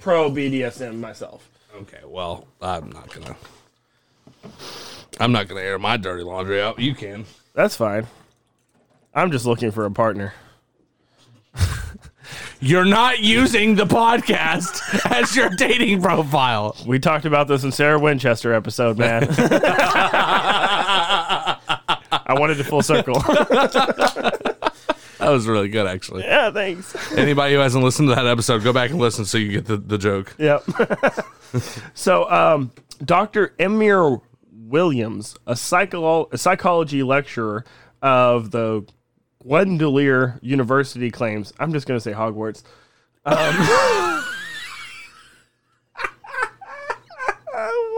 pro 0.00 0.28
BDSM 0.28 0.98
myself. 0.98 1.48
Okay, 1.76 2.00
well, 2.04 2.48
I'm 2.60 2.90
not 2.90 3.14
gonna. 3.14 3.36
I'm 5.20 5.30
not 5.30 5.46
gonna 5.46 5.60
air 5.60 5.78
my 5.78 5.96
dirty 5.96 6.24
laundry 6.24 6.60
out. 6.60 6.80
You 6.80 6.96
can. 6.96 7.26
That's 7.54 7.76
fine. 7.76 8.08
I'm 9.14 9.30
just 9.30 9.46
looking 9.46 9.70
for 9.70 9.84
a 9.84 9.90
partner. 9.90 10.32
You're 12.60 12.84
not 12.84 13.20
using 13.20 13.76
the 13.76 13.84
podcast 13.84 14.80
as 15.12 15.36
your 15.36 15.48
dating 15.50 16.02
profile. 16.02 16.76
We 16.86 16.98
talked 16.98 17.24
about 17.24 17.46
this 17.46 17.62
in 17.62 17.70
Sarah 17.70 18.00
Winchester 18.00 18.52
episode, 18.52 18.98
man. 18.98 19.28
I 21.30 21.56
wanted 22.30 22.56
to 22.56 22.64
full 22.64 22.82
circle. 22.82 23.20
That 25.18 25.30
was 25.30 25.46
really 25.46 25.68
good, 25.68 25.86
actually. 25.86 26.24
yeah, 26.24 26.50
thanks. 26.50 27.12
Anybody 27.12 27.54
who 27.54 27.60
hasn't 27.60 27.84
listened 27.84 28.08
to 28.08 28.14
that 28.14 28.26
episode, 28.26 28.62
go 28.62 28.72
back 28.72 28.90
and 28.90 28.98
listen 28.98 29.24
so 29.24 29.38
you 29.38 29.52
get 29.52 29.66
the, 29.66 29.76
the 29.76 29.98
joke. 29.98 30.34
Yep. 30.38 30.64
so, 31.94 32.30
um, 32.30 32.70
Dr. 33.04 33.54
Emyr 33.58 34.20
Williams, 34.52 35.36
a, 35.46 35.56
psycho- 35.56 36.28
a 36.32 36.38
psychology 36.38 37.02
lecturer 37.02 37.64
of 38.00 38.52
the 38.52 38.86
Gwendolyn 39.42 40.38
University, 40.42 41.10
claims 41.10 41.52
I'm 41.58 41.72
just 41.72 41.86
going 41.86 41.98
to 41.98 42.02
say 42.02 42.12
Hogwarts. 42.12 42.62
Um, 43.24 43.34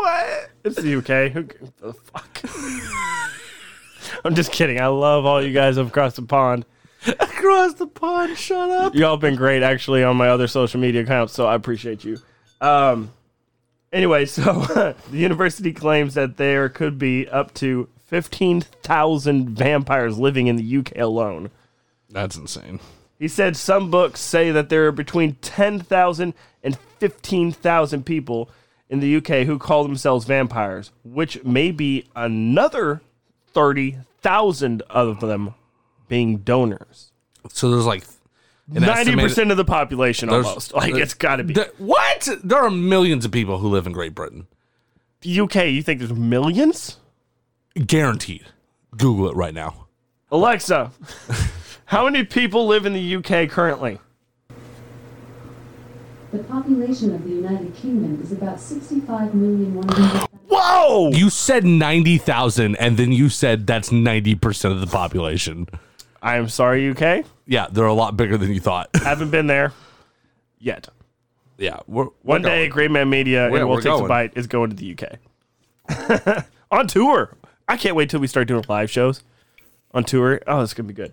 what? 0.00 0.50
It's 0.64 0.76
the 0.76 0.96
UK. 0.96 1.32
Who 1.32 1.48
the 1.78 1.92
fuck? 1.92 2.40
I'm 4.24 4.34
just 4.34 4.52
kidding. 4.52 4.80
I 4.80 4.88
love 4.88 5.24
all 5.24 5.42
you 5.42 5.52
guys 5.52 5.76
across 5.76 6.16
the 6.16 6.22
pond. 6.22 6.66
Across 7.06 7.74
the 7.74 7.86
pond, 7.86 8.36
shut 8.36 8.68
up. 8.70 8.94
Y'all 8.94 9.16
been 9.16 9.36
great 9.36 9.62
actually 9.62 10.04
on 10.04 10.16
my 10.16 10.28
other 10.28 10.46
social 10.46 10.80
media 10.80 11.02
accounts, 11.02 11.32
so 11.32 11.46
I 11.46 11.54
appreciate 11.54 12.04
you. 12.04 12.18
Um, 12.60 13.12
anyway, 13.92 14.26
so 14.26 14.42
the 15.10 15.18
university 15.18 15.72
claims 15.72 16.14
that 16.14 16.36
there 16.36 16.68
could 16.68 16.98
be 16.98 17.28
up 17.28 17.54
to 17.54 17.88
15,000 18.10 19.50
vampires 19.50 20.18
living 20.18 20.48
in 20.48 20.56
the 20.56 20.76
UK 20.78 20.96
alone. 20.98 21.50
That's 22.10 22.36
insane. 22.36 22.80
He 23.18 23.28
said 23.28 23.56
some 23.56 23.90
books 23.90 24.18
say 24.20 24.50
that 24.50 24.68
there 24.68 24.86
are 24.88 24.92
between 24.92 25.34
10,000 25.36 26.34
and 26.64 26.78
15,000 26.98 28.04
people 28.04 28.50
in 28.88 28.98
the 29.00 29.16
UK 29.16 29.46
who 29.46 29.58
call 29.58 29.84
themselves 29.84 30.24
vampires, 30.24 30.90
which 31.04 31.42
may 31.44 31.70
be 31.70 32.06
another 32.16 33.00
30,000 33.54 34.82
of 34.90 35.20
them 35.20 35.54
being 36.08 36.38
donors. 36.38 37.12
So 37.52 37.70
there's 37.70 37.86
like 37.86 38.04
ninety 38.68 39.14
percent 39.16 39.50
of 39.50 39.56
the 39.56 39.64
population, 39.64 40.28
almost. 40.28 40.74
Like 40.74 40.94
it's 40.94 41.14
got 41.14 41.36
to 41.36 41.44
be. 41.44 41.54
There- 41.54 41.70
what? 41.78 42.28
There 42.42 42.58
are 42.58 42.70
millions 42.70 43.24
of 43.24 43.30
people 43.30 43.58
who 43.58 43.68
live 43.68 43.86
in 43.86 43.92
Great 43.92 44.14
Britain. 44.14 44.46
UK, 45.24 45.66
you 45.66 45.82
think 45.82 46.00
there's 46.00 46.12
millions? 46.12 46.96
Guaranteed. 47.74 48.46
Google 48.96 49.28
it 49.30 49.36
right 49.36 49.54
now. 49.54 49.86
Alexa, 50.32 50.90
how 51.86 52.04
many 52.04 52.24
people 52.24 52.66
live 52.66 52.86
in 52.86 52.92
the 52.92 53.16
UK 53.16 53.48
currently? 53.48 53.98
The 56.32 56.38
population 56.44 57.12
of 57.14 57.24
the 57.24 57.30
United 57.30 57.74
Kingdom 57.74 58.20
is 58.22 58.30
about 58.30 58.60
65 58.60 59.34
million 59.34 59.74
one 59.74 59.88
hundred. 59.88 60.28
Whoa! 60.48 61.10
You 61.10 61.30
said 61.30 61.64
90,000 61.64 62.76
and 62.76 62.96
then 62.96 63.10
you 63.12 63.28
said 63.28 63.66
that's 63.66 63.90
90% 63.90 64.70
of 64.70 64.80
the 64.80 64.86
population. 64.86 65.66
I 66.22 66.36
am 66.36 66.48
sorry, 66.48 66.88
UK. 66.90 67.24
Yeah, 67.46 67.66
they're 67.70 67.86
a 67.86 67.94
lot 67.94 68.16
bigger 68.16 68.36
than 68.36 68.52
you 68.52 68.60
thought. 68.60 68.90
Haven't 68.94 69.30
been 69.30 69.46
there 69.48 69.72
yet. 70.60 70.88
yeah. 71.58 71.80
We're, 71.88 72.06
One 72.22 72.42
day, 72.42 72.68
Gray 72.68 72.88
Man 72.88 73.10
Media 73.10 73.48
Yeah, 73.48 73.56
and 73.56 73.68
Will 73.68 73.76
we're 73.76 73.80
Takes 73.82 74.00
a. 74.00 74.04
Bite 74.04 74.32
is 74.36 74.46
going 74.46 74.70
to 74.70 74.76
the 74.76 74.96
UK. 74.96 76.44
on 76.70 76.86
tour. 76.86 77.34
I 77.70 77.76
can't 77.76 77.94
wait 77.94 78.10
till 78.10 78.18
we 78.18 78.26
start 78.26 78.48
doing 78.48 78.64
live 78.68 78.90
shows 78.90 79.22
on 79.92 80.02
tour. 80.02 80.40
Oh, 80.48 80.60
it's 80.60 80.74
going 80.74 80.88
to 80.88 80.92
be 80.92 80.96
good. 80.96 81.12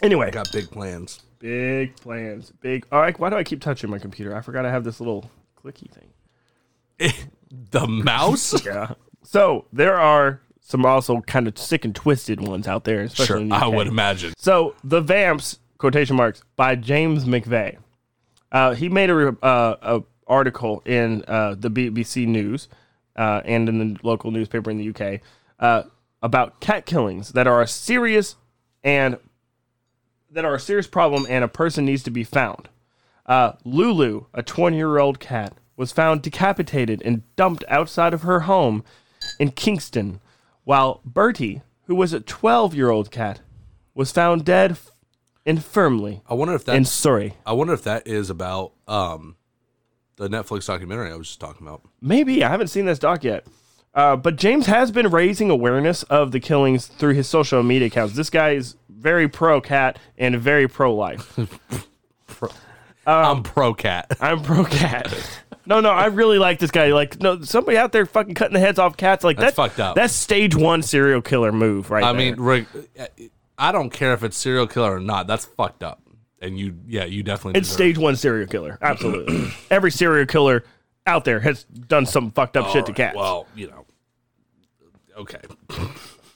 Anyway, 0.00 0.30
got 0.30 0.50
big 0.52 0.70
plans. 0.70 1.20
big 1.38 1.94
plans. 1.96 2.50
Big. 2.62 2.86
All 2.90 2.98
right, 2.98 3.18
why 3.18 3.28
do 3.28 3.36
I 3.36 3.44
keep 3.44 3.60
touching 3.60 3.90
my 3.90 3.98
computer? 3.98 4.34
I 4.34 4.40
forgot 4.40 4.64
I 4.64 4.70
have 4.70 4.82
this 4.82 5.00
little 5.00 5.30
clicky 5.62 5.90
thing. 5.90 7.12
The 7.70 7.86
mouse? 7.86 8.64
Yeah. 8.66 8.94
So 9.22 9.66
there 9.72 9.96
are 10.00 10.40
some 10.60 10.84
also 10.86 11.20
kind 11.20 11.46
of 11.46 11.56
sick 11.58 11.84
and 11.84 11.94
twisted 11.94 12.40
ones 12.40 12.66
out 12.66 12.84
there, 12.84 13.02
especially 13.02 13.48
sure, 13.50 13.58
I 13.58 13.66
would 13.66 13.86
imagine. 13.86 14.32
So 14.38 14.74
the 14.82 15.00
Vamps 15.00 15.58
quotation 15.78 16.16
marks 16.16 16.42
by 16.56 16.74
James 16.74 17.26
McVeigh. 17.26 17.76
Uh, 18.50 18.74
he 18.74 18.88
made 18.88 19.10
a, 19.10 19.28
uh, 19.44 19.76
a 19.82 20.02
article 20.26 20.82
in 20.84 21.22
uh, 21.28 21.54
the 21.56 21.70
BBC 21.70 22.26
News 22.26 22.68
uh, 23.16 23.42
and 23.44 23.68
in 23.68 23.78
the 23.78 24.00
local 24.02 24.30
newspaper 24.30 24.70
in 24.70 24.78
the 24.78 24.88
UK 24.88 25.20
uh, 25.60 25.82
about 26.22 26.60
cat 26.60 26.86
killings 26.86 27.32
that 27.32 27.46
are 27.46 27.62
a 27.62 27.66
serious 27.66 28.36
and 28.82 29.18
that 30.30 30.44
are 30.44 30.54
a 30.54 30.60
serious 30.60 30.86
problem 30.86 31.26
and 31.28 31.44
a 31.44 31.48
person 31.48 31.84
needs 31.84 32.02
to 32.02 32.10
be 32.10 32.24
found. 32.24 32.68
Uh, 33.26 33.52
Lulu, 33.64 34.26
a 34.34 34.42
20 34.42 34.76
year 34.76 34.98
old 34.98 35.20
cat, 35.20 35.54
was 35.76 35.92
found 35.92 36.22
decapitated 36.22 37.02
and 37.04 37.22
dumped 37.36 37.64
outside 37.68 38.12
of 38.14 38.22
her 38.22 38.40
home 38.40 38.84
in 39.38 39.50
Kingston, 39.50 40.20
while 40.64 41.00
Bertie, 41.04 41.62
who 41.84 41.94
was 41.94 42.12
a 42.12 42.20
12 42.20 42.74
year 42.74 42.90
old 42.90 43.10
cat, 43.10 43.40
was 43.94 44.12
found 44.12 44.44
dead 44.44 44.72
f- 44.72 44.90
infirmly 45.46 46.22
I 46.28 46.34
wonder 46.34 46.54
if 46.54 46.68
in 46.68 46.82
that's 46.82 46.90
Surrey. 46.90 47.34
I 47.46 47.52
wonder 47.52 47.72
if 47.72 47.82
that 47.84 48.06
is 48.06 48.28
about 48.30 48.72
um 48.88 49.36
the 50.16 50.28
Netflix 50.28 50.66
documentary 50.66 51.10
I 51.12 51.16
was 51.16 51.28
just 51.28 51.40
talking 51.40 51.66
about. 51.66 51.82
Maybe 52.00 52.42
I 52.44 52.48
haven't 52.48 52.68
seen 52.68 52.84
this 52.86 52.98
doc 52.98 53.24
yet. 53.24 53.46
Uh, 53.94 54.16
but 54.16 54.34
James 54.36 54.66
has 54.66 54.90
been 54.90 55.08
raising 55.08 55.50
awareness 55.50 56.02
of 56.04 56.32
the 56.32 56.40
killings 56.40 56.86
through 56.88 57.14
his 57.14 57.28
social 57.28 57.62
media 57.62 57.86
accounts. 57.86 58.14
This 58.16 58.28
guy 58.30 58.50
is 58.50 58.74
very 58.88 59.28
pro 59.28 59.60
cat 59.60 59.98
and 60.18 60.36
very 60.40 60.66
pro 60.68 60.94
life. 60.94 61.38
I'm 63.06 63.42
pro 63.42 63.74
cat. 63.74 64.16
I'm 64.20 64.42
pro 64.42 64.64
cat. 64.64 65.12
No, 65.66 65.80
no, 65.80 65.90
I 65.90 66.06
really 66.06 66.38
like 66.38 66.58
this 66.58 66.70
guy. 66.70 66.92
Like, 66.92 67.20
no, 67.20 67.40
somebody 67.42 67.76
out 67.76 67.92
there 67.92 68.04
fucking 68.06 68.34
cutting 68.34 68.54
the 68.54 68.60
heads 68.60 68.78
off 68.78 68.96
cats. 68.96 69.24
Like 69.24 69.36
That's 69.36 69.54
that- 69.56 69.62
fucked 69.70 69.80
up. 69.80 69.94
That's 69.96 70.12
stage 70.12 70.54
one 70.56 70.82
serial 70.82 71.22
killer 71.22 71.52
move, 71.52 71.90
right? 71.90 72.02
I 72.04 72.12
there. 72.12 72.18
mean, 72.32 72.40
Rick, 72.40 72.66
I 73.58 73.72
don't 73.72 73.90
care 73.90 74.12
if 74.14 74.22
it's 74.24 74.36
serial 74.36 74.66
killer 74.66 74.96
or 74.96 75.00
not. 75.00 75.26
That's 75.26 75.44
fucked 75.44 75.82
up. 75.82 76.00
And 76.40 76.58
you, 76.58 76.76
yeah, 76.86 77.04
you 77.04 77.22
definitely. 77.22 77.58
it's 77.60 77.68
stage 77.68 77.96
one 77.96 78.16
serial 78.16 78.46
killer. 78.46 78.78
Absolutely. 78.82 79.50
Every 79.70 79.90
serial 79.90 80.26
killer 80.26 80.64
out 81.06 81.24
there 81.24 81.40
has 81.40 81.64
done 81.64 82.06
some 82.06 82.30
fucked 82.32 82.56
up 82.56 82.66
All 82.66 82.72
shit 82.72 82.86
to 82.86 82.92
right, 82.92 82.96
cats. 82.96 83.16
Well, 83.16 83.46
you 83.54 83.68
know. 83.68 83.86
Okay. 85.16 85.40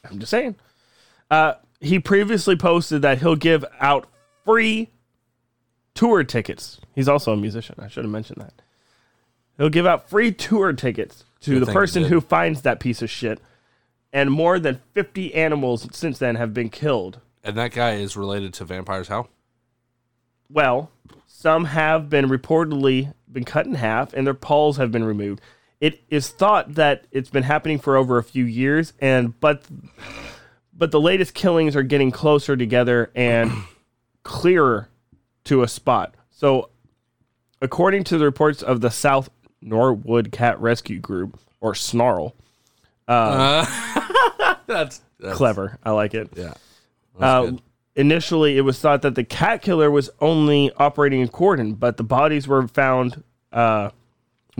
I'm 0.08 0.18
just 0.18 0.30
saying. 0.30 0.56
Uh, 1.30 1.54
he 1.80 1.98
previously 1.98 2.56
posted 2.56 3.02
that 3.02 3.18
he'll 3.18 3.36
give 3.36 3.64
out 3.80 4.06
free 4.44 4.90
tour 5.94 6.24
tickets. 6.24 6.80
He's 6.94 7.08
also 7.08 7.32
a 7.32 7.36
musician. 7.36 7.76
I 7.78 7.88
should 7.88 8.04
have 8.04 8.10
mentioned 8.10 8.40
that. 8.40 8.54
He'll 9.56 9.68
give 9.68 9.86
out 9.86 10.08
free 10.08 10.32
tour 10.32 10.72
tickets 10.72 11.24
to 11.40 11.58
Good 11.58 11.66
the 11.66 11.72
person 11.72 12.04
who 12.04 12.20
finds 12.20 12.62
that 12.62 12.80
piece 12.80 13.02
of 13.02 13.10
shit. 13.10 13.40
And 14.12 14.30
more 14.30 14.58
than 14.58 14.80
50 14.94 15.34
animals 15.34 15.86
since 15.92 16.18
then 16.18 16.36
have 16.36 16.54
been 16.54 16.70
killed. 16.70 17.20
And 17.44 17.56
that 17.56 17.72
guy 17.72 17.94
is 17.94 18.16
related 18.16 18.54
to 18.54 18.64
vampires. 18.64 19.08
How? 19.08 19.28
Well, 20.50 20.90
some 21.26 21.66
have 21.66 22.08
been 22.08 22.28
reportedly 22.28 23.12
been 23.30 23.44
cut 23.44 23.66
in 23.66 23.74
half 23.74 24.12
and 24.14 24.26
their 24.26 24.34
paws 24.34 24.76
have 24.78 24.90
been 24.90 25.04
removed. 25.04 25.40
It 25.80 26.02
is 26.08 26.28
thought 26.28 26.74
that 26.74 27.06
it's 27.12 27.30
been 27.30 27.42
happening 27.42 27.78
for 27.78 27.96
over 27.96 28.18
a 28.18 28.22
few 28.22 28.44
years 28.44 28.92
and 29.00 29.38
but 29.40 29.64
but 30.72 30.90
the 30.90 31.00
latest 31.00 31.34
killings 31.34 31.76
are 31.76 31.82
getting 31.82 32.10
closer 32.10 32.56
together 32.56 33.10
and 33.14 33.52
clearer 34.22 34.88
to 35.44 35.62
a 35.62 35.68
spot. 35.68 36.14
So 36.30 36.70
according 37.60 38.04
to 38.04 38.18
the 38.18 38.24
reports 38.24 38.62
of 38.62 38.80
the 38.80 38.90
South 38.90 39.28
Norwood 39.60 40.32
Cat 40.32 40.60
Rescue 40.60 40.98
Group 40.98 41.38
or 41.60 41.74
Snarl, 41.74 42.34
That's, 44.68 45.00
that's 45.18 45.36
clever. 45.36 45.78
I 45.82 45.92
like 45.92 46.14
it. 46.14 46.30
Yeah. 46.36 46.54
Uh. 47.18 47.52
Initially, 47.98 48.56
it 48.56 48.60
was 48.60 48.78
thought 48.78 49.02
that 49.02 49.16
the 49.16 49.24
cat 49.24 49.60
killer 49.60 49.90
was 49.90 50.08
only 50.20 50.70
operating 50.76 51.20
in 51.20 51.26
Croydon, 51.26 51.74
but 51.74 51.96
the 51.96 52.04
bodies 52.04 52.46
were 52.46 52.68
found, 52.68 53.24
uh, 53.52 53.90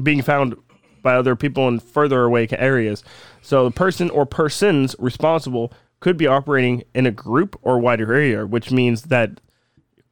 being 0.03 0.23
found 0.23 0.57
by 1.03 1.15
other 1.15 1.37
people 1.37 1.69
in 1.69 1.79
further 1.79 2.25
away 2.25 2.49
areas. 2.51 3.05
So 3.41 3.65
the 3.65 3.71
person 3.71 4.11
or 4.11 4.27
persons 4.27 4.97
responsible 4.99 5.73
could 6.01 6.17
be 6.17 6.27
operating 6.27 6.83
in 6.97 7.07
a 7.07 7.13
group 7.13 7.57
or 7.63 7.79
wider 7.79 8.13
area, 8.13 8.45
which 8.45 8.73
means 8.73 9.03
that 9.03 9.41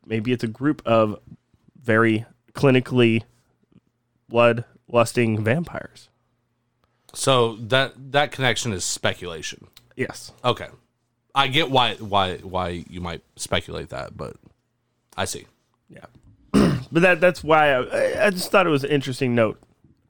maybe 0.06 0.30
it's 0.30 0.44
a 0.44 0.48
group 0.48 0.80
of 0.86 1.18
very 1.82 2.26
clinically 2.52 3.24
blood 4.28 4.64
lusting 4.86 5.42
vampires. 5.42 6.10
So 7.12 7.56
that 7.56 8.12
that 8.12 8.30
connection 8.30 8.72
is 8.72 8.84
speculation. 8.84 9.66
Yes. 9.96 10.30
Okay. 10.44 10.68
I 11.36 11.48
get 11.48 11.70
why 11.70 11.94
why 11.96 12.38
why 12.38 12.84
you 12.88 13.02
might 13.02 13.22
speculate 13.36 13.90
that, 13.90 14.16
but 14.16 14.36
I 15.18 15.26
see. 15.26 15.46
Yeah. 15.90 16.06
but 16.52 17.02
that 17.02 17.20
that's 17.20 17.44
why 17.44 17.72
I, 17.72 18.26
I 18.26 18.30
just 18.30 18.50
thought 18.50 18.66
it 18.66 18.70
was 18.70 18.84
an 18.84 18.90
interesting 18.90 19.34
note 19.34 19.60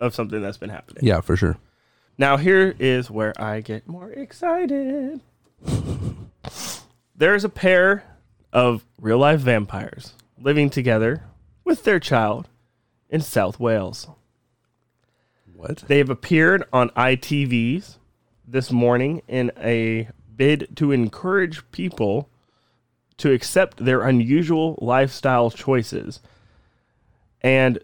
of 0.01 0.15
something 0.15 0.41
that's 0.41 0.57
been 0.57 0.71
happening. 0.71 1.05
Yeah, 1.05 1.21
for 1.21 1.37
sure. 1.37 1.59
Now 2.17 2.37
here 2.37 2.77
is 2.79 3.11
where 3.11 3.35
I 3.43 3.61
get 3.61 3.89
more 3.89 4.11
excited. 4.11 5.21
There's 7.17 7.45
a 7.45 7.49
pair 7.49 8.05
of 8.53 8.85
real 9.01 9.19
life 9.19 9.41
vampires 9.41 10.15
living 10.41 10.71
together 10.71 11.25
with 11.65 11.83
their 11.83 11.99
child 11.99 12.49
in 13.11 13.21
South 13.21 13.59
Wales. 13.59 14.07
What? 15.53 15.85
They 15.89 15.99
have 15.99 16.11
appeared 16.11 16.65
on 16.73 16.91
ITVs 16.91 17.97
this 18.47 18.71
morning 18.71 19.23
in 19.27 19.51
a 19.59 20.09
bid 20.37 20.69
to 20.77 20.93
encourage 20.93 21.69
people 21.71 22.29
to 23.19 23.33
accept 23.33 23.85
their 23.85 24.03
unusual 24.03 24.79
lifestyle 24.81 25.51
choices. 25.51 26.21
And 27.41 27.79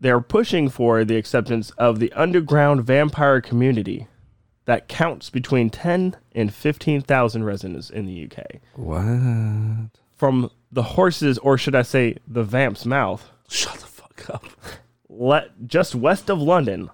they're 0.00 0.20
pushing 0.20 0.68
for 0.68 1.04
the 1.04 1.16
acceptance 1.16 1.70
of 1.72 1.98
the 1.98 2.12
underground 2.12 2.84
vampire 2.84 3.40
community 3.40 4.06
that 4.66 4.88
counts 4.88 5.28
between 5.30 5.70
10 5.70 6.16
and 6.34 6.52
15,000 6.52 7.44
residents 7.44 7.90
in 7.90 8.06
the 8.06 8.24
UK. 8.30 8.60
What? 8.74 9.90
From 10.16 10.50
the 10.72 10.82
horses, 10.82 11.38
or 11.38 11.58
should 11.58 11.74
I 11.74 11.82
say, 11.82 12.16
the 12.26 12.42
vamp's 12.44 12.86
mouth, 12.86 13.30
Shut 13.48 13.74
the 13.74 13.86
fuck 13.86 14.30
up. 14.30 14.44
let 15.08 15.66
just 15.66 15.94
west 15.94 16.30
of 16.30 16.40
London, 16.40 16.90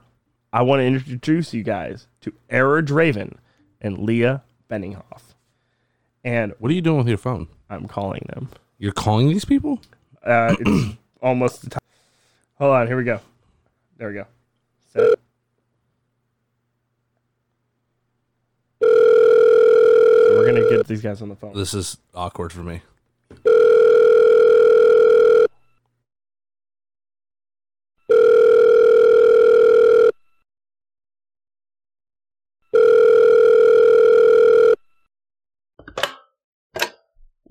I 0.52 0.62
want 0.62 0.80
to 0.80 0.84
introduce 0.86 1.54
you 1.54 1.62
guys 1.62 2.08
to 2.22 2.32
Era 2.48 2.82
Draven 2.82 3.36
and 3.80 3.98
Leah 3.98 4.42
Benninghoff. 4.70 5.22
And 6.24 6.54
What 6.58 6.70
are 6.70 6.74
you 6.74 6.80
doing 6.80 6.98
with 6.98 7.08
your 7.08 7.18
phone? 7.18 7.48
I'm 7.68 7.88
calling 7.88 8.26
them. 8.34 8.48
You're 8.78 8.92
calling 8.92 9.28
these 9.28 9.44
people? 9.44 9.80
Uh, 10.24 10.54
it's 10.58 10.96
almost 11.22 11.62
the 11.62 11.70
time. 11.70 11.80
Hold 12.58 12.74
on, 12.74 12.86
here 12.86 12.96
we 12.96 13.04
go. 13.04 13.20
There 13.96 14.08
we 14.08 14.14
go. 14.14 14.26
Set. 14.92 15.18
So 18.82 20.36
we're 20.38 20.46
gonna 20.46 20.68
get 20.70 20.86
these 20.86 21.02
guys 21.02 21.20
on 21.22 21.28
the 21.28 21.36
phone. 21.36 21.54
This 21.54 21.74
is 21.74 21.96
awkward 22.14 22.52
for 22.52 22.62
me. 22.62 22.82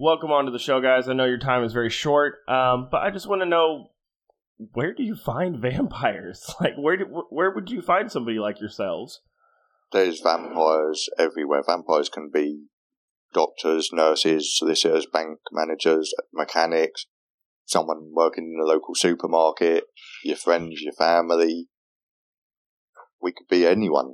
Welcome 0.02 0.32
on 0.32 0.46
to 0.46 0.52
the 0.52 0.60
show, 0.60 0.80
guys. 0.80 1.10
I 1.10 1.14
know 1.14 1.26
your 1.26 1.38
time 1.38 1.66
is 1.66 1.74
very 1.74 1.90
short, 1.90 2.36
um, 2.48 2.88
but 2.90 3.02
I 3.02 3.12
just 3.12 3.28
want 3.28 3.42
to 3.42 3.46
know 3.46 3.90
where 4.72 4.94
do 4.94 5.04
you 5.04 5.14
find 5.14 5.58
vampires? 5.62 6.56
Like, 6.62 6.76
where 6.78 6.96
do, 6.96 7.04
where 7.30 7.54
would 7.54 7.70
you 7.70 7.82
find 7.82 8.10
somebody 8.10 8.40
like 8.40 8.62
yourselves? 8.62 9.20
There's 9.92 10.22
vampires 10.22 11.10
everywhere. 11.18 11.64
Vampires 11.68 12.08
can 12.08 12.30
be 12.34 12.68
doctors, 13.34 13.90
nurses, 13.92 14.58
solicitors, 14.58 15.06
bank 15.06 15.40
managers, 15.52 16.14
mechanics, 16.32 17.06
someone 17.66 18.12
working 18.14 18.54
in 18.54 18.58
the 18.58 18.74
local 18.74 18.96
supermarket, 18.96 19.84
your 20.24 20.38
friends, 20.38 20.80
your 20.82 20.94
family. 20.94 21.68
We 23.22 23.34
could 23.34 23.50
be 23.50 23.68
anyone. 23.68 24.14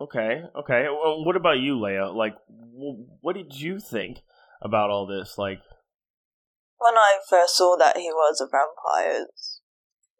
Okay, 0.00 0.40
okay. 0.58 0.86
Well, 0.88 1.26
what 1.26 1.36
about 1.36 1.58
you, 1.58 1.74
Leia? 1.74 2.14
Like, 2.16 2.36
what 2.48 3.36
did 3.36 3.54
you 3.54 3.78
think 3.78 4.20
about 4.62 4.90
all 4.90 5.06
this? 5.06 5.38
Like, 5.38 5.60
when 6.78 6.94
I 6.94 7.18
first 7.28 7.56
saw 7.56 7.76
that 7.76 7.96
he 7.96 8.10
was 8.10 8.40
a 8.40 8.46
vampire, 8.46 9.26
it's 9.28 9.60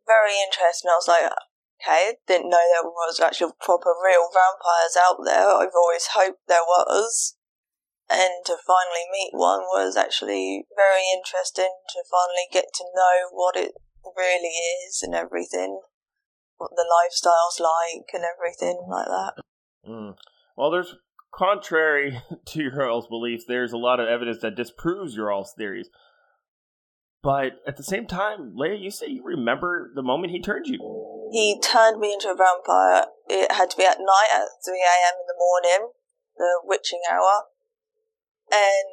very 0.07 0.34
interesting. 0.41 0.91
I 0.91 0.97
was 0.97 1.09
like, 1.09 1.32
okay, 1.80 2.16
didn't 2.26 2.51
know 2.51 2.62
there 2.72 2.89
was 2.89 3.20
actual 3.20 3.53
proper 3.61 3.93
real 4.03 4.28
vampires 4.32 4.97
out 4.97 5.20
there. 5.24 5.49
I've 5.49 5.76
always 5.76 6.09
hoped 6.12 6.41
there 6.49 6.66
was. 6.66 7.37
And 8.09 8.47
to 8.47 8.55
finally 8.55 9.11
meet 9.11 9.30
one 9.32 9.66
was 9.74 9.97
actually 9.97 10.64
very 10.76 11.03
interesting 11.11 11.74
to 11.91 12.05
finally 12.07 12.47
get 12.53 12.66
to 12.76 12.84
know 12.95 13.28
what 13.32 13.57
it 13.57 13.72
really 14.16 14.55
is 14.87 15.03
and 15.03 15.12
everything. 15.12 15.80
What 16.57 16.70
the 16.76 16.87
lifestyle's 16.87 17.59
like 17.59 18.07
and 18.14 18.22
everything 18.24 18.87
like 18.89 19.07
that. 19.07 19.34
mm. 19.87 20.14
well, 20.57 20.70
there's 20.70 20.95
contrary 21.37 22.20
to 22.47 22.62
your 22.62 22.89
all's 22.89 23.09
beliefs. 23.09 23.45
There's 23.47 23.72
a 23.72 23.78
lot 23.78 24.01
of 24.01 24.09
evidence 24.09 24.41
that 24.43 24.57
disproves 24.57 25.14
your 25.14 25.32
all's 25.32 25.53
theories. 25.57 25.89
But 27.22 27.61
at 27.66 27.76
the 27.76 27.82
same 27.82 28.07
time, 28.07 28.55
Leia, 28.57 28.80
you 28.80 28.91
say 28.91 29.09
you 29.09 29.24
remember 29.24 29.91
the 29.95 30.03
moment 30.03 30.32
he 30.32 30.41
turned 30.41 30.66
you. 30.66 30.78
He 31.32 31.59
turned 31.61 31.99
me 31.99 32.12
into 32.12 32.28
a 32.28 32.37
vampire. 32.37 33.07
It 33.28 33.51
had 33.51 33.70
to 33.70 33.76
be 33.76 33.84
at 33.84 33.99
night 33.99 34.30
at 34.32 34.47
3 34.64 34.74
a.m. 34.74 35.14
in 35.20 35.26
the 35.26 35.34
morning, 35.37 35.93
the 36.37 36.61
witching 36.62 37.01
hour. 37.11 37.47
And 38.53 38.87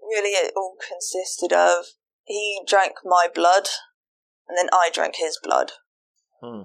really, 0.00 0.30
it 0.30 0.54
all 0.56 0.76
consisted 0.80 1.52
of 1.52 1.84
he 2.24 2.62
drank 2.66 2.94
my 3.04 3.26
blood, 3.32 3.68
and 4.48 4.56
then 4.56 4.70
I 4.72 4.88
drank 4.90 5.16
his 5.16 5.38
blood. 5.42 5.72
Hmm. 6.40 6.62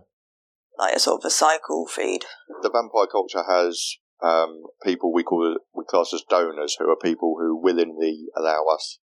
Like 0.78 0.95
a 0.95 0.99
sort 0.99 1.22
of 1.22 1.26
a 1.26 1.30
cycle 1.30 1.88
feed. 1.88 2.24
The 2.62 2.72
vampire 2.72 3.08
culture 3.12 3.43
has 3.49 3.97
um, 4.26 4.63
people 4.84 5.13
we 5.13 5.23
call 5.23 5.57
we 5.73 5.84
class 5.86 6.13
as 6.13 6.23
donors, 6.30 6.76
who 6.80 6.89
are 6.89 6.97
people 6.97 7.36
who 7.39 7.55
willingly 7.61 8.26
allow 8.38 8.65
us 8.73 8.99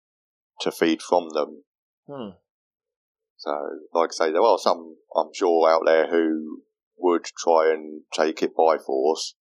to 0.62 0.72
feed 0.72 1.02
from 1.02 1.30
them. 1.30 1.64
Hmm. 2.08 2.30
So, 3.38 3.52
like 3.94 4.10
I 4.12 4.26
say, 4.26 4.32
there 4.32 4.42
are 4.42 4.58
some 4.58 4.96
I'm 5.16 5.34
sure 5.34 5.70
out 5.70 5.84
there 5.86 6.10
who 6.10 6.62
would 6.98 7.26
try 7.38 7.72
and 7.74 8.02
take 8.14 8.42
it 8.44 8.56
by 8.56 8.78
force, 8.78 9.36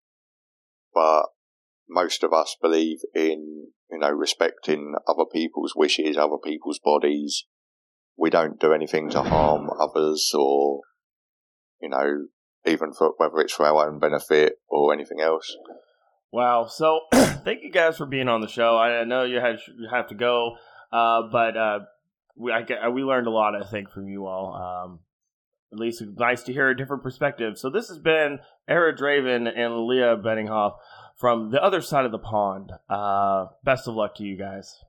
but 0.94 1.24
most 1.88 2.22
of 2.22 2.32
us 2.32 2.56
believe 2.60 2.98
in 3.14 3.68
you 3.90 3.98
know 3.98 4.10
respecting 4.10 4.94
other 5.06 5.24
people's 5.30 5.74
wishes, 5.76 6.16
other 6.16 6.38
people's 6.42 6.78
bodies, 6.78 7.44
we 8.18 8.30
don't 8.30 8.58
do 8.60 8.72
anything 8.72 9.08
to 9.10 9.22
harm 9.22 9.70
others 9.80 10.32
or, 10.34 10.80
you 11.80 11.88
know, 11.88 12.26
even 12.66 12.92
for 12.92 13.14
whether 13.16 13.38
it's 13.38 13.54
for 13.54 13.64
our 13.64 13.88
own 13.88 14.00
benefit 14.00 14.54
or 14.68 14.92
anything 14.92 15.20
else. 15.20 15.56
Wow. 16.30 16.66
So 16.66 17.00
thank 17.12 17.62
you 17.62 17.70
guys 17.70 17.96
for 17.96 18.06
being 18.06 18.28
on 18.28 18.40
the 18.40 18.48
show. 18.48 18.76
I 18.76 19.04
know 19.04 19.24
you 19.24 19.40
had 19.40 19.58
you 19.66 19.88
have 19.90 20.08
to 20.08 20.14
go, 20.14 20.56
uh, 20.92 21.22
but 21.30 21.56
uh, 21.56 21.78
we 22.36 22.52
I, 22.52 22.88
we 22.88 23.02
learned 23.02 23.26
a 23.26 23.30
lot. 23.30 23.54
I 23.54 23.66
think 23.66 23.90
from 23.90 24.08
you 24.08 24.26
all. 24.26 24.54
Um, 24.54 25.00
at 25.72 25.78
least 25.78 26.00
it's 26.00 26.18
nice 26.18 26.42
to 26.44 26.52
hear 26.52 26.68
a 26.70 26.76
different 26.76 27.02
perspective. 27.02 27.58
So 27.58 27.68
this 27.68 27.88
has 27.88 27.98
been 27.98 28.38
Era 28.66 28.96
Draven 28.96 29.50
and 29.54 29.86
Leah 29.86 30.16
Benninghoff 30.16 30.76
from 31.16 31.50
the 31.50 31.62
other 31.62 31.82
side 31.82 32.04
of 32.04 32.12
the 32.12 32.18
pond. 32.18 32.72
Uh, 32.88 33.46
best 33.64 33.86
of 33.86 33.94
luck 33.94 34.14
to 34.16 34.24
you 34.24 34.36
guys. 34.36 34.82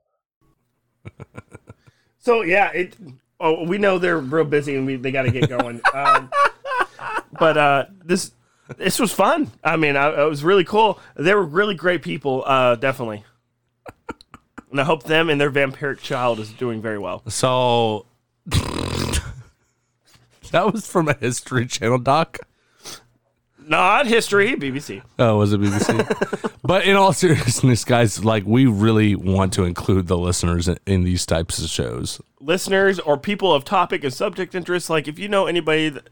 so 2.19 2.41
yeah, 2.41 2.71
it. 2.71 2.95
Oh, 3.41 3.63
we 3.63 3.77
know 3.77 3.99
they're 3.99 4.19
real 4.19 4.43
busy 4.43 4.75
and 4.75 4.85
we 4.85 4.97
they 4.97 5.11
got 5.11 5.23
to 5.23 5.31
get 5.31 5.49
going. 5.49 5.81
um, 5.93 6.29
but 7.39 7.57
uh, 7.57 7.85
this 8.03 8.31
this 8.78 8.99
was 8.99 9.11
fun. 9.11 9.51
I 9.63 9.78
mean, 9.78 9.95
I, 9.95 10.22
it 10.22 10.30
was 10.30 10.43
really 10.43 10.63
cool. 10.63 10.99
They 11.15 11.34
were 11.34 11.43
really 11.43 11.76
great 11.76 12.01
people, 12.01 12.43
uh, 12.45 12.76
definitely. 12.76 13.24
And 14.72 14.80
I 14.80 14.84
hope 14.84 15.03
them 15.03 15.30
and 15.30 15.41
their 15.41 15.49
vampiric 15.49 15.99
child 15.99 16.39
is 16.39 16.51
doing 16.53 16.82
very 16.82 16.99
well. 16.99 17.24
So 17.28 18.05
that 18.45 19.22
was 20.72 20.88
from 20.88 21.07
a 21.07 21.13
History 21.13 21.65
Channel 21.65 21.99
doc. 21.99 22.39
Not 23.70 24.07
history, 24.07 24.55
BBC. 24.55 25.03
Oh, 25.20 25.38
was 25.38 25.53
it 25.53 25.61
BBC? 25.61 26.51
but 26.63 26.86
in 26.86 26.95
all 26.95 27.13
seriousness, 27.13 27.86
guys, 27.86 28.26
like 28.26 28.43
we 28.43 28.65
really 28.65 29.15
want 29.15 29.53
to 29.53 29.63
include 29.63 30.07
the 30.07 30.17
listeners 30.17 30.67
in, 30.67 30.80
in 30.88 31.03
these 31.03 31.24
types 31.24 31.59
of 31.59 31.70
shows. 31.70 32.20
Listeners 32.41 32.99
or 32.99 33.15
people 33.15 33.53
of 33.53 33.63
topic 33.63 34.03
and 34.03 34.11
subject 34.11 34.55
interest, 34.55 34.89
like 34.89 35.07
if 35.07 35.20
you 35.20 35.28
know 35.28 35.45
anybody 35.45 35.89
that, 35.89 36.09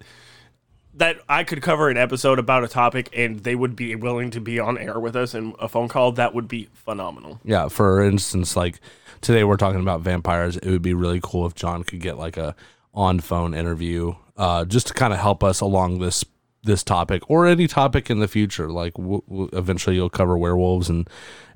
that 0.97 1.17
I 1.29 1.43
could 1.43 1.61
cover 1.61 1.89
an 1.89 1.97
episode 1.97 2.39
about 2.39 2.63
a 2.63 2.67
topic 2.67 3.09
and 3.15 3.39
they 3.39 3.55
would 3.55 3.75
be 3.75 3.95
willing 3.95 4.31
to 4.31 4.41
be 4.41 4.59
on 4.59 4.77
air 4.77 4.99
with 4.99 5.15
us 5.15 5.33
in 5.33 5.55
a 5.59 5.67
phone 5.69 5.87
call, 5.87 6.11
that 6.13 6.33
would 6.33 6.47
be 6.47 6.69
phenomenal. 6.73 7.39
Yeah, 7.43 7.67
for 7.67 8.01
instance, 8.01 8.55
like 8.55 8.79
today 9.21 9.43
we're 9.43 9.57
talking 9.57 9.81
about 9.81 10.01
vampires. 10.01 10.57
It 10.57 10.69
would 10.69 10.81
be 10.81 10.93
really 10.93 11.19
cool 11.21 11.45
if 11.45 11.55
John 11.55 11.83
could 11.83 11.99
get 11.99 12.17
like 12.17 12.37
a 12.37 12.55
on 12.93 13.19
phone 13.19 13.53
interview, 13.53 14.15
uh, 14.37 14.65
just 14.65 14.87
to 14.87 14.93
kind 14.93 15.13
of 15.13 15.19
help 15.19 15.43
us 15.43 15.61
along 15.61 15.99
this 15.99 16.25
this 16.63 16.83
topic 16.83 17.21
or 17.29 17.47
any 17.47 17.67
topic 17.67 18.09
in 18.09 18.19
the 18.19 18.27
future. 18.27 18.69
Like 18.69 18.93
w- 18.95 19.21
w- 19.27 19.49
eventually 19.53 19.95
you'll 19.95 20.09
cover 20.09 20.37
werewolves 20.37 20.89
and 20.89 21.09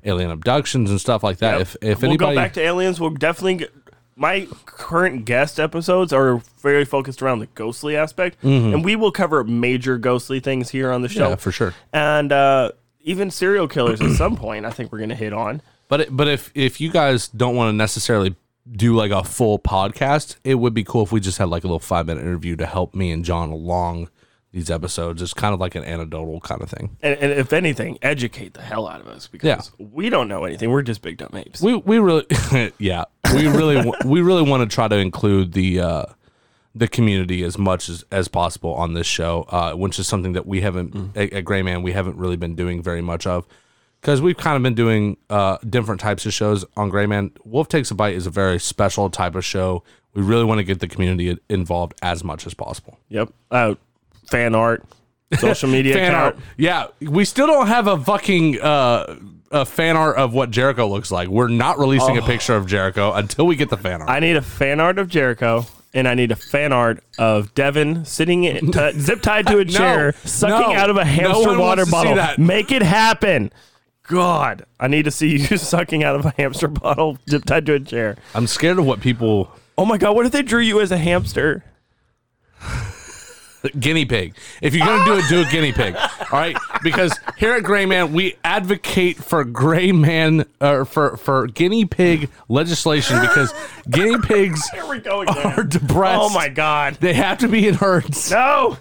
alien 0.04 0.30
abductions 0.30 0.90
and 0.90 1.00
stuff 1.00 1.22
like 1.22 1.38
that. 1.38 1.58
Yep. 1.58 1.60
If 1.60 1.76
if 1.82 2.02
we'll 2.02 2.10
anybody 2.10 2.36
go 2.36 2.40
back 2.40 2.52
to 2.54 2.60
aliens, 2.60 3.00
we'll 3.00 3.10
definitely 3.10 3.54
get. 3.56 3.72
My 4.22 4.46
current 4.66 5.24
guest 5.24 5.58
episodes 5.58 6.12
are 6.12 6.40
very 6.60 6.84
focused 6.84 7.20
around 7.22 7.40
the 7.40 7.48
ghostly 7.56 7.96
aspect, 7.96 8.40
Mhm. 8.42 8.72
and 8.72 8.84
we 8.84 8.94
will 8.94 9.10
cover 9.10 9.42
major 9.42 9.98
ghostly 9.98 10.38
things 10.38 10.70
here 10.70 10.92
on 10.92 11.02
the 11.02 11.08
show. 11.08 11.30
Yeah, 11.30 11.34
for 11.34 11.50
sure. 11.50 11.74
And 11.92 12.30
uh, 12.30 12.70
even 13.00 13.32
serial 13.32 13.66
killers 13.66 14.00
at 14.00 14.12
some 14.12 14.36
point, 14.36 14.64
I 14.64 14.70
think 14.70 14.92
we're 14.92 14.98
going 14.98 15.10
to 15.10 15.16
hit 15.16 15.32
on. 15.32 15.60
But 15.88 16.02
it, 16.02 16.16
but 16.16 16.28
if 16.28 16.52
if 16.54 16.80
you 16.80 16.90
guys 16.92 17.26
don't 17.28 17.56
want 17.56 17.70
to 17.70 17.76
necessarily 17.76 18.36
do 18.70 18.94
like 18.94 19.10
a 19.10 19.24
full 19.24 19.58
podcast, 19.58 20.36
it 20.44 20.54
would 20.54 20.72
be 20.72 20.84
cool 20.84 21.02
if 21.02 21.10
we 21.10 21.18
just 21.18 21.38
had 21.38 21.48
like 21.48 21.64
a 21.64 21.66
little 21.66 21.80
five 21.80 22.06
minute 22.06 22.20
interview 22.22 22.54
to 22.56 22.64
help 22.66 22.94
me 22.94 23.10
and 23.10 23.24
John 23.24 23.50
along 23.50 24.08
these 24.52 24.70
episodes. 24.70 25.20
It's 25.22 25.34
kind 25.34 25.54
of 25.54 25.60
like 25.60 25.74
an 25.74 25.84
anecdotal 25.84 26.40
kind 26.40 26.62
of 26.62 26.70
thing. 26.70 26.96
And, 27.02 27.18
and 27.18 27.32
if 27.32 27.52
anything, 27.52 27.98
educate 28.02 28.54
the 28.54 28.62
hell 28.62 28.86
out 28.86 29.00
of 29.00 29.08
us 29.08 29.26
because 29.26 29.72
we 29.78 30.10
don't 30.10 30.28
know 30.28 30.44
anything. 30.44 30.70
We're 30.70 30.82
just 30.82 31.02
big 31.02 31.18
dumb 31.18 31.34
apes. 31.34 31.60
We 31.60 31.76
we 31.76 31.98
really 31.98 32.26
yeah 32.78 33.04
we 33.34 33.48
really 33.48 33.90
we 34.04 34.20
really 34.20 34.48
want 34.48 34.68
to 34.68 34.72
try 34.72 34.88
to 34.88 34.96
include 34.96 35.52
the 35.52 35.80
uh, 35.80 36.04
the 36.74 36.88
community 36.88 37.42
as 37.42 37.58
much 37.58 37.88
as, 37.88 38.04
as 38.10 38.28
possible 38.28 38.74
on 38.74 38.94
this 38.94 39.06
show, 39.06 39.46
uh, 39.48 39.72
which 39.72 39.98
is 39.98 40.06
something 40.06 40.34
that 40.34 40.46
we 40.46 40.60
haven't 40.60 41.16
at, 41.16 41.32
at 41.32 41.44
Gray 41.44 41.62
Man 41.62 41.82
we 41.82 41.92
haven't 41.92 42.16
really 42.16 42.36
been 42.36 42.54
doing 42.54 42.82
very 42.82 43.02
much 43.02 43.26
of 43.26 43.46
because 44.02 44.20
we've 44.20 44.36
kind 44.36 44.56
of 44.56 44.62
been 44.62 44.74
doing 44.74 45.16
uh, 45.30 45.56
different 45.68 46.00
types 46.00 46.26
of 46.26 46.34
shows 46.34 46.64
on 46.76 46.90
Gray 46.90 47.06
Man. 47.06 47.30
Wolf 47.44 47.68
Takes 47.68 47.90
a 47.90 47.94
Bite 47.94 48.14
is 48.14 48.26
a 48.26 48.30
very 48.30 48.60
special 48.60 49.08
type 49.08 49.34
of 49.34 49.44
show. 49.44 49.82
We 50.12 50.22
really 50.22 50.44
want 50.44 50.58
to 50.58 50.64
get 50.64 50.80
the 50.80 50.88
community 50.88 51.38
involved 51.48 51.94
as 52.02 52.22
much 52.22 52.46
as 52.46 52.52
possible. 52.52 52.98
Yep. 53.08 53.32
Uh, 53.50 53.74
fan 54.32 54.54
art, 54.56 54.82
social 55.38 55.68
media 55.76 55.94
fan 55.94 56.08
account. 56.12 56.34
art. 56.36 56.44
Yeah, 56.56 56.86
we 57.00 57.24
still 57.24 57.46
don't 57.46 57.66
have 57.68 57.86
a 57.86 57.98
fucking 58.02 58.60
uh, 58.60 59.16
a 59.52 59.64
fan 59.66 59.96
art 59.96 60.16
of 60.16 60.32
what 60.32 60.50
Jericho 60.50 60.88
looks 60.88 61.10
like. 61.10 61.28
We're 61.28 61.48
not 61.48 61.78
releasing 61.78 62.16
a 62.18 62.22
Oh. 62.22 62.26
picture 62.26 62.56
of 62.56 62.66
Jericho 62.66 63.12
until 63.12 63.46
we 63.46 63.54
get 63.56 63.68
the 63.70 63.76
fan 63.76 64.00
art. 64.00 64.10
I 64.10 64.18
need 64.18 64.36
a 64.36 64.42
fan 64.42 64.80
art 64.80 64.98
of 64.98 65.08
Jericho, 65.08 65.66
and 65.94 66.08
I 66.08 66.14
need 66.14 66.32
a 66.32 66.36
fan 66.36 66.72
art 66.72 67.04
of 67.18 67.54
Devin 67.54 68.04
sitting 68.06 68.44
in, 68.44 68.72
t- 68.72 68.92
zip 68.98 69.20
tied 69.22 69.46
to 69.48 69.58
a 69.58 69.64
No, 69.66 69.70
chair, 69.70 70.14
sucking 70.24 70.72
no. 70.74 70.80
out 70.80 70.88
of 70.90 70.96
a 70.96 71.04
No 71.04 71.10
hamster 71.10 71.48
one 71.50 71.58
water 71.58 71.82
to 71.82 71.86
see 71.86 71.92
bottle. 71.92 72.14
that. 72.14 72.38
Make 72.38 72.72
it 72.72 72.82
happen. 72.82 73.52
God, 74.08 74.64
I 74.80 74.88
need 74.88 75.04
to 75.04 75.10
see 75.10 75.28
you 75.38 75.38
sucking 75.58 76.02
out 76.02 76.16
of 76.16 76.26
a 76.26 76.34
hamster 76.36 76.68
bottle, 76.68 77.18
zip 77.30 77.44
tied 77.44 77.66
to 77.66 77.74
a 77.74 77.80
chair. 77.80 78.16
I'm 78.34 78.46
scared 78.46 78.78
of 78.78 78.84
what 78.86 79.00
people. 79.00 79.50
Oh 79.78 79.84
my 79.86 79.96
God, 79.98 80.16
what 80.16 80.26
if 80.26 80.32
they 80.32 80.42
drew 80.42 80.60
you 80.60 80.80
as 80.80 80.90
a 80.90 80.98
hamster? 80.98 81.62
Guinea 83.78 84.04
pig. 84.04 84.36
If 84.60 84.74
you're 84.74 84.86
gonna 84.86 85.04
do 85.04 85.18
it, 85.18 85.24
do 85.28 85.40
a 85.46 85.50
guinea 85.50 85.72
pig. 85.72 85.94
All 85.96 86.26
right, 86.32 86.56
because 86.82 87.18
here 87.36 87.52
at 87.54 87.62
Gray 87.62 87.86
Man, 87.86 88.12
we 88.12 88.36
advocate 88.44 89.16
for 89.18 89.44
Gray 89.44 89.92
Man 89.92 90.44
or 90.60 90.84
for 90.84 91.16
for 91.16 91.46
guinea 91.46 91.84
pig 91.84 92.30
legislation 92.48 93.20
because 93.20 93.52
guinea 93.90 94.18
pigs 94.18 94.68
Here 94.72 94.86
we 94.88 94.98
go 94.98 95.22
again. 95.22 95.58
are 95.58 95.64
depressed. 95.64 96.20
Oh 96.22 96.30
my 96.30 96.48
God. 96.48 96.94
They 97.00 97.14
have 97.14 97.38
to 97.38 97.48
be 97.48 97.68
in 97.68 97.74
herds. 97.74 98.30
No, 98.30 98.78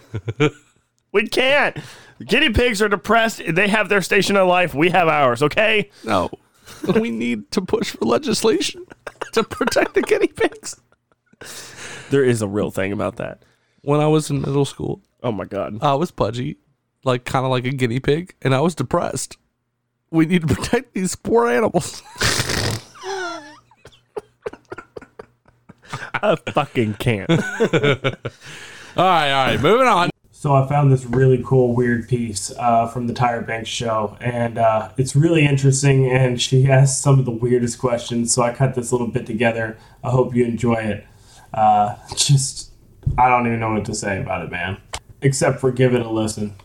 we 1.11 1.27
can't. 1.27 1.77
Guinea 2.25 2.51
pigs 2.51 2.81
are 2.81 2.89
depressed. 2.89 3.41
They 3.47 3.67
have 3.67 3.89
their 3.89 4.01
station 4.01 4.35
in 4.35 4.47
life. 4.47 4.73
We 4.75 4.89
have 4.89 5.07
ours, 5.07 5.41
okay? 5.41 5.89
No. 6.03 6.29
we 6.99 7.09
need 7.09 7.51
to 7.51 7.61
push 7.61 7.91
for 7.91 8.05
legislation 8.05 8.85
to 9.33 9.43
protect 9.43 9.93
the 9.95 10.01
guinea 10.01 10.27
pigs. 10.27 10.79
There 12.11 12.23
is 12.23 12.41
a 12.41 12.47
real 12.47 12.71
thing 12.71 12.91
about 12.91 13.17
that. 13.17 13.43
When 13.81 13.99
I 13.99 14.07
was 14.07 14.29
in 14.29 14.41
middle 14.41 14.65
school, 14.65 15.01
Oh 15.23 15.31
my 15.31 15.45
God. 15.45 15.77
I 15.81 15.93
was 15.93 16.09
pudgy, 16.11 16.57
like 17.03 17.25
kind 17.25 17.45
of 17.45 17.51
like 17.51 17.65
a 17.65 17.69
guinea 17.69 17.99
pig, 17.99 18.33
and 18.41 18.55
I 18.55 18.61
was 18.61 18.73
depressed. 18.73 19.37
We 20.09 20.25
need 20.25 20.47
to 20.47 20.55
protect 20.55 20.93
these 20.93 21.15
poor 21.15 21.47
animals. 21.47 22.01
I 26.13 26.35
fucking 26.51 26.95
can't. 26.95 27.29
all 27.29 27.37
right, 28.97 29.31
all 29.31 29.45
right, 29.47 29.61
moving 29.61 29.87
on. 29.87 30.09
So 30.31 30.55
I 30.55 30.67
found 30.67 30.91
this 30.91 31.05
really 31.05 31.43
cool 31.45 31.75
weird 31.75 32.09
piece 32.09 32.51
uh, 32.57 32.87
from 32.87 33.05
the 33.05 33.13
Tyra 33.13 33.45
Banks 33.45 33.69
show, 33.69 34.17
and 34.19 34.57
uh, 34.57 34.89
it's 34.97 35.15
really 35.15 35.45
interesting. 35.45 36.09
And 36.11 36.41
she 36.41 36.67
asked 36.67 37.01
some 37.01 37.19
of 37.19 37.25
the 37.25 37.31
weirdest 37.31 37.77
questions, 37.77 38.33
so 38.33 38.41
I 38.41 38.51
cut 38.53 38.73
this 38.73 38.91
little 38.91 39.07
bit 39.07 39.27
together. 39.27 39.77
I 40.03 40.09
hope 40.09 40.33
you 40.33 40.45
enjoy 40.45 40.75
it. 40.77 41.05
Uh, 41.53 41.95
just, 42.15 42.70
I 43.17 43.29
don't 43.29 43.47
even 43.47 43.59
know 43.59 43.73
what 43.73 43.85
to 43.85 43.95
say 43.95 44.21
about 44.21 44.43
it, 44.45 44.51
man, 44.51 44.77
except 45.21 45.59
for 45.59 45.71
give 45.71 45.93
it 45.93 46.01
a 46.01 46.09
listen. 46.09 46.55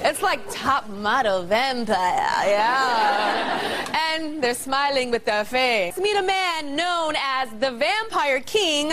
It's 0.00 0.22
like 0.22 0.40
top 0.50 0.88
model 0.88 1.42
vampire, 1.42 1.96
yeah. 1.96 4.14
and 4.14 4.40
they're 4.42 4.54
smiling 4.54 5.10
with 5.10 5.24
their 5.24 5.44
face. 5.44 5.98
Meet 5.98 6.16
a 6.16 6.22
man 6.22 6.76
known 6.76 7.14
as 7.18 7.50
the 7.58 7.72
Vampire 7.72 8.38
King, 8.40 8.92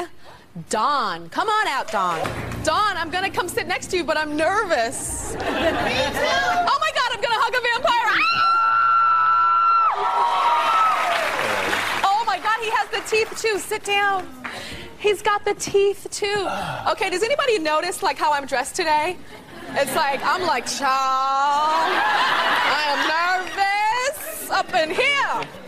Don. 0.69 1.29
Come 1.29 1.47
on 1.47 1.67
out, 1.67 1.91
Don. 1.91 2.19
Don, 2.63 2.97
I'm 2.97 3.11
gonna 3.11 3.29
come 3.29 3.47
sit 3.47 3.67
next 3.67 3.87
to 3.87 3.97
you, 3.97 4.03
but 4.03 4.17
I'm 4.17 4.35
nervous. 4.35 5.33
Me 5.33 5.39
too. 5.39 5.45
Oh 5.45 6.77
my 6.81 6.91
god, 6.95 7.11
I'm 7.11 7.21
gonna 7.21 7.37
hug 7.37 7.53
a 7.53 7.61
vampire. 7.61 8.19
Ah! 9.97 12.01
Oh 12.03 12.23
my 12.25 12.39
god, 12.39 12.59
he 12.61 12.71
has 12.71 12.89
the 12.89 13.01
teeth 13.07 13.39
too. 13.39 13.59
Sit 13.59 13.83
down. 13.83 14.27
He's 14.99 15.21
got 15.21 15.45
the 15.45 15.53
teeth 15.53 16.07
too. 16.11 16.47
Okay, 16.89 17.09
does 17.09 17.23
anybody 17.23 17.59
notice 17.59 18.01
like 18.01 18.17
how 18.17 18.33
I'm 18.33 18.45
dressed 18.45 18.75
today? 18.75 19.17
It's 19.71 19.95
like 19.95 20.21
I'm 20.23 20.41
like, 20.41 20.65
child. 20.65 21.91
I 22.67 22.81
am 22.93 23.45
nervous 23.45 24.49
up 24.49 24.73
in 24.73 24.89
here. 24.91 25.64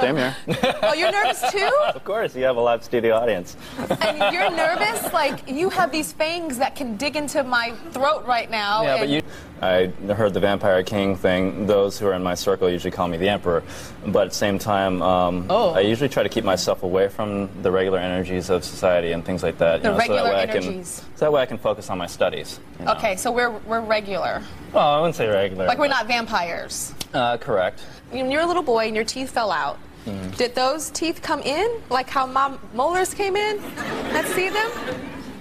Same 0.00 0.16
here. 0.16 0.36
Oh, 0.82 0.94
you're 0.94 1.10
nervous 1.10 1.42
too? 1.50 1.70
of 1.94 2.04
course, 2.04 2.34
you 2.36 2.44
have 2.44 2.56
a 2.56 2.60
live 2.60 2.82
studio 2.84 3.14
audience. 3.16 3.56
And 4.00 4.32
you're 4.32 4.50
nervous? 4.50 5.12
Like 5.12 5.48
you 5.48 5.70
have 5.70 5.90
these 5.92 6.12
fangs 6.12 6.58
that 6.58 6.74
can 6.76 6.96
dig 6.96 7.16
into 7.16 7.42
my 7.44 7.72
throat 7.92 8.24
right 8.26 8.50
now. 8.50 8.82
yeah, 8.82 8.98
but 8.98 9.08
you. 9.08 9.22
I 9.60 9.86
heard 10.14 10.34
the 10.34 10.40
Vampire 10.40 10.84
King 10.84 11.16
thing. 11.16 11.66
Those 11.66 11.98
who 11.98 12.06
are 12.06 12.12
in 12.14 12.22
my 12.22 12.34
circle 12.36 12.70
usually 12.70 12.92
call 12.92 13.08
me 13.08 13.16
the 13.16 13.28
Emperor, 13.28 13.64
but 14.06 14.26
at 14.26 14.28
the 14.30 14.36
same 14.36 14.56
time, 14.58 15.02
um, 15.02 15.46
Oh. 15.50 15.70
I 15.74 15.80
usually 15.80 16.08
try 16.08 16.22
to 16.22 16.28
keep 16.28 16.44
myself 16.44 16.84
away 16.84 17.08
from 17.08 17.48
the 17.62 17.70
regular 17.72 17.98
energies 17.98 18.50
of 18.50 18.64
society 18.64 19.10
and 19.12 19.24
things 19.24 19.42
like 19.42 19.58
that. 19.58 19.82
The 19.82 19.88
so 19.88 19.92
that 19.94 19.98
regular 19.98 20.30
way 20.30 20.42
energies. 20.42 21.00
I 21.00 21.02
can, 21.08 21.16
so 21.16 21.24
that 21.24 21.32
way 21.32 21.42
I 21.42 21.46
can 21.46 21.58
focus 21.58 21.90
on 21.90 21.98
my 21.98 22.06
studies. 22.06 22.60
you 22.78 22.84
know. 22.84 22.92
Okay, 22.92 23.16
so 23.16 23.32
we're 23.32 23.50
we're 23.66 23.80
regular. 23.80 24.42
Well, 24.72 24.86
I 24.86 25.00
wouldn't 25.00 25.16
say 25.16 25.26
regular. 25.26 25.66
Like 25.66 25.78
we're 25.78 25.88
not 25.88 26.06
vampires. 26.06 26.94
Uh, 27.12 27.36
correct. 27.38 27.80
When 28.10 28.30
you're 28.30 28.42
a 28.42 28.46
little 28.46 28.62
boy 28.62 28.86
and 28.86 28.94
your 28.96 29.04
teeth 29.04 29.30
fell 29.30 29.50
out, 29.50 29.78
Did 30.36 30.54
those 30.54 30.90
teeth 30.90 31.20
come 31.22 31.40
in 31.42 31.82
like 31.90 32.08
how 32.08 32.26
my 32.26 32.56
molars 32.74 33.12
came 33.12 33.36
in? 33.36 33.60
Let's 34.12 34.32
see 34.34 34.48
them. 34.48 34.70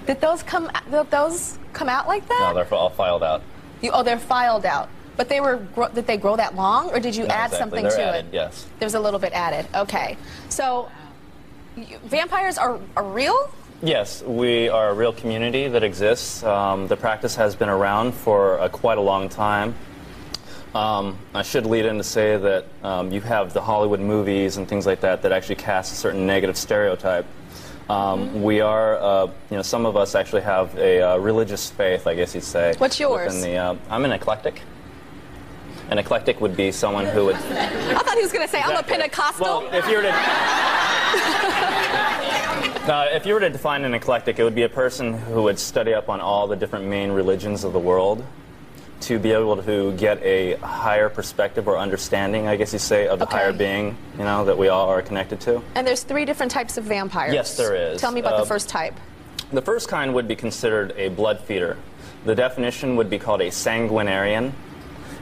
Did 0.05 0.19
those 0.21 0.43
come? 0.43 0.69
Did 0.91 1.09
those 1.11 1.57
come 1.73 1.87
out 1.89 2.07
like 2.07 2.27
that? 2.27 2.39
No, 2.49 2.53
they're 2.53 2.73
all 2.73 2.89
filed 2.89 3.23
out. 3.23 3.41
You, 3.81 3.91
oh, 3.93 4.03
they're 4.03 4.19
filed 4.19 4.65
out. 4.65 4.89
But 5.15 5.29
they 5.29 5.39
were. 5.39 5.65
Did 5.93 6.05
they 6.07 6.17
grow 6.17 6.35
that 6.35 6.55
long, 6.55 6.89
or 6.91 6.99
did 6.99 7.15
you 7.15 7.25
No, 7.27 7.33
add 7.33 7.45
exactly. 7.51 7.57
something 7.59 7.83
They're 7.83 7.97
to 7.97 8.03
added, 8.03 8.25
it? 8.27 8.33
Yes. 8.33 8.65
There's 8.79 8.93
a 8.95 8.99
little 8.99 9.19
bit 9.19 9.33
added. 9.33 9.67
Okay. 9.73 10.17
So, 10.49 10.89
vampires 12.05 12.57
are, 12.57 12.79
are 12.95 13.03
real? 13.03 13.49
Yes, 13.81 14.23
we 14.23 14.69
are 14.69 14.89
a 14.89 14.93
real 14.93 15.13
community 15.13 15.67
that 15.67 15.83
exists. 15.83 16.43
Um, 16.43 16.87
the 16.87 16.97
practice 16.97 17.35
has 17.35 17.55
been 17.55 17.69
around 17.69 18.13
for 18.13 18.59
uh, 18.59 18.69
quite 18.69 18.97
a 18.97 19.01
long 19.01 19.29
time. 19.29 19.75
Um, 20.75 21.17
I 21.33 21.43
should 21.43 21.65
lead 21.65 21.85
in 21.85 21.97
to 21.97 22.03
say 22.03 22.37
that 22.37 22.65
um, 22.83 23.11
you 23.11 23.21
have 23.21 23.53
the 23.53 23.61
Hollywood 23.61 23.99
movies 23.99 24.57
and 24.57 24.67
things 24.67 24.85
like 24.85 25.01
that 25.01 25.21
that 25.21 25.31
actually 25.31 25.55
cast 25.55 25.93
a 25.93 25.95
certain 25.95 26.27
negative 26.27 26.57
stereotype. 26.57 27.25
Um, 27.89 28.43
We 28.43 28.59
are, 28.59 28.97
uh, 28.97 29.27
you 29.49 29.55
know, 29.55 29.61
some 29.61 29.85
of 29.85 29.95
us 29.95 30.13
actually 30.13 30.41
have 30.41 30.77
a 30.77 31.01
uh, 31.01 31.17
religious 31.17 31.69
faith, 31.69 32.05
I 32.05 32.15
guess 32.15 32.35
you'd 32.35 32.43
say. 32.43 32.73
What's 32.77 32.99
yours? 32.99 33.41
The, 33.41 33.55
uh, 33.55 33.75
I'm 33.89 34.03
an 34.03 34.11
eclectic. 34.11 34.61
An 35.89 35.97
eclectic 35.97 36.41
would 36.41 36.57
be 36.57 36.73
someone 36.73 37.05
who 37.05 37.27
would. 37.27 37.35
I 37.35 37.99
thought 37.99 38.15
he 38.15 38.23
was 38.23 38.33
going 38.33 38.45
to 38.45 38.51
say 38.51 38.61
I'm 38.61 38.75
a 38.75 38.83
Pentecostal. 38.83 39.45
Well, 39.45 39.73
if 39.73 39.87
you 39.87 39.95
were 39.95 40.01
to 40.01 40.11
Now, 42.87 43.03
if 43.03 43.25
you 43.25 43.33
were 43.33 43.39
to 43.39 43.49
define 43.49 43.85
an 43.85 43.93
eclectic, 43.93 44.39
it 44.39 44.43
would 44.43 44.55
be 44.55 44.63
a 44.63 44.69
person 44.69 45.13
who 45.13 45.43
would 45.43 45.59
study 45.59 45.93
up 45.93 46.09
on 46.09 46.19
all 46.19 46.47
the 46.47 46.55
different 46.55 46.85
main 46.85 47.11
religions 47.11 47.63
of 47.63 47.73
the 47.73 47.79
world 47.79 48.25
to 49.01 49.19
be 49.19 49.31
able 49.31 49.61
to 49.61 49.91
get 49.93 50.21
a 50.23 50.55
higher 50.55 51.09
perspective 51.09 51.67
or 51.67 51.77
understanding, 51.77 52.47
I 52.47 52.55
guess 52.55 52.73
you 52.73 52.79
say, 52.79 53.07
of 53.07 53.19
the 53.19 53.25
higher 53.25 53.53
being, 53.53 53.95
you 54.17 54.23
know, 54.23 54.45
that 54.45 54.57
we 54.57 54.69
all 54.69 54.89
are 54.89 55.01
connected 55.01 55.39
to. 55.41 55.61
and 55.75 55.85
there's 55.85 56.03
three 56.03 56.25
different 56.25 56.51
types 56.51 56.77
of 56.77 56.83
vampires. 56.83 57.33
Yes, 57.33 57.55
there 57.57 57.75
is. 57.75 58.01
Tell 58.01 58.11
me 58.11 58.19
about 58.19 58.33
Uh, 58.33 58.41
the 58.41 58.45
first 58.47 58.69
type. 58.69 58.93
The 59.51 59.61
first 59.61 59.87
kind 59.87 60.13
would 60.13 60.27
be 60.27 60.35
considered 60.35 60.93
a 60.97 61.09
blood 61.09 61.39
feeder. 61.41 61.77
The 62.25 62.35
definition 62.35 62.95
would 62.95 63.09
be 63.09 63.19
called 63.19 63.41
a 63.41 63.47
sanguinarian. 63.49 64.51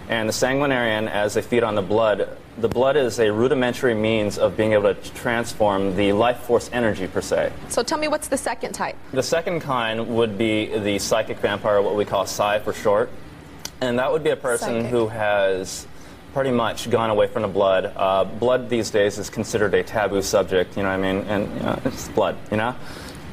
And 0.07 0.29
the 0.29 0.33
sanguinarian, 0.33 1.09
as 1.09 1.33
they 1.33 1.41
feed 1.41 1.63
on 1.63 1.75
the 1.75 1.81
blood, 1.81 2.29
the 2.59 2.67
blood 2.69 2.95
is 2.95 3.19
a 3.19 3.31
rudimentary 3.31 3.93
means 3.95 4.37
of 4.37 4.55
being 4.55 4.73
able 4.73 4.93
to 4.93 5.11
transform 5.13 5.95
the 5.95 6.13
life 6.13 6.37
force 6.41 6.69
energy 6.71 7.07
per 7.07 7.21
se. 7.21 7.51
So 7.69 7.83
tell 7.83 7.97
me 7.97 8.07
what's 8.07 8.27
the 8.27 8.37
second 8.37 8.73
type? 8.73 8.95
The 9.11 9.23
second 9.23 9.61
kind 9.61 10.07
would 10.09 10.37
be 10.37 10.77
the 10.77 10.99
psychic 10.99 11.39
vampire, 11.39 11.81
what 11.81 11.95
we 11.95 12.05
call 12.05 12.25
psi 12.25 12.59
for 12.59 12.71
short. 12.71 13.09
And 13.81 13.99
that 13.99 14.11
would 14.11 14.23
be 14.23 14.29
a 14.29 14.35
person 14.35 14.69
Psychic. 14.81 14.89
who 14.91 15.07
has 15.07 15.87
pretty 16.33 16.51
much 16.51 16.89
gone 16.89 17.09
away 17.09 17.27
from 17.27 17.41
the 17.43 17.47
blood. 17.47 17.91
Uh, 17.95 18.23
blood 18.25 18.69
these 18.69 18.89
days 18.89 19.17
is 19.17 19.29
considered 19.29 19.73
a 19.73 19.83
taboo 19.83 20.21
subject, 20.21 20.75
you 20.77 20.83
know 20.83 20.89
what 20.89 21.05
I 21.05 21.13
mean? 21.13 21.25
And 21.27 21.53
you 21.55 21.59
know, 21.63 21.79
it's 21.85 22.07
blood, 22.09 22.37
you 22.51 22.57
know? 22.57 22.75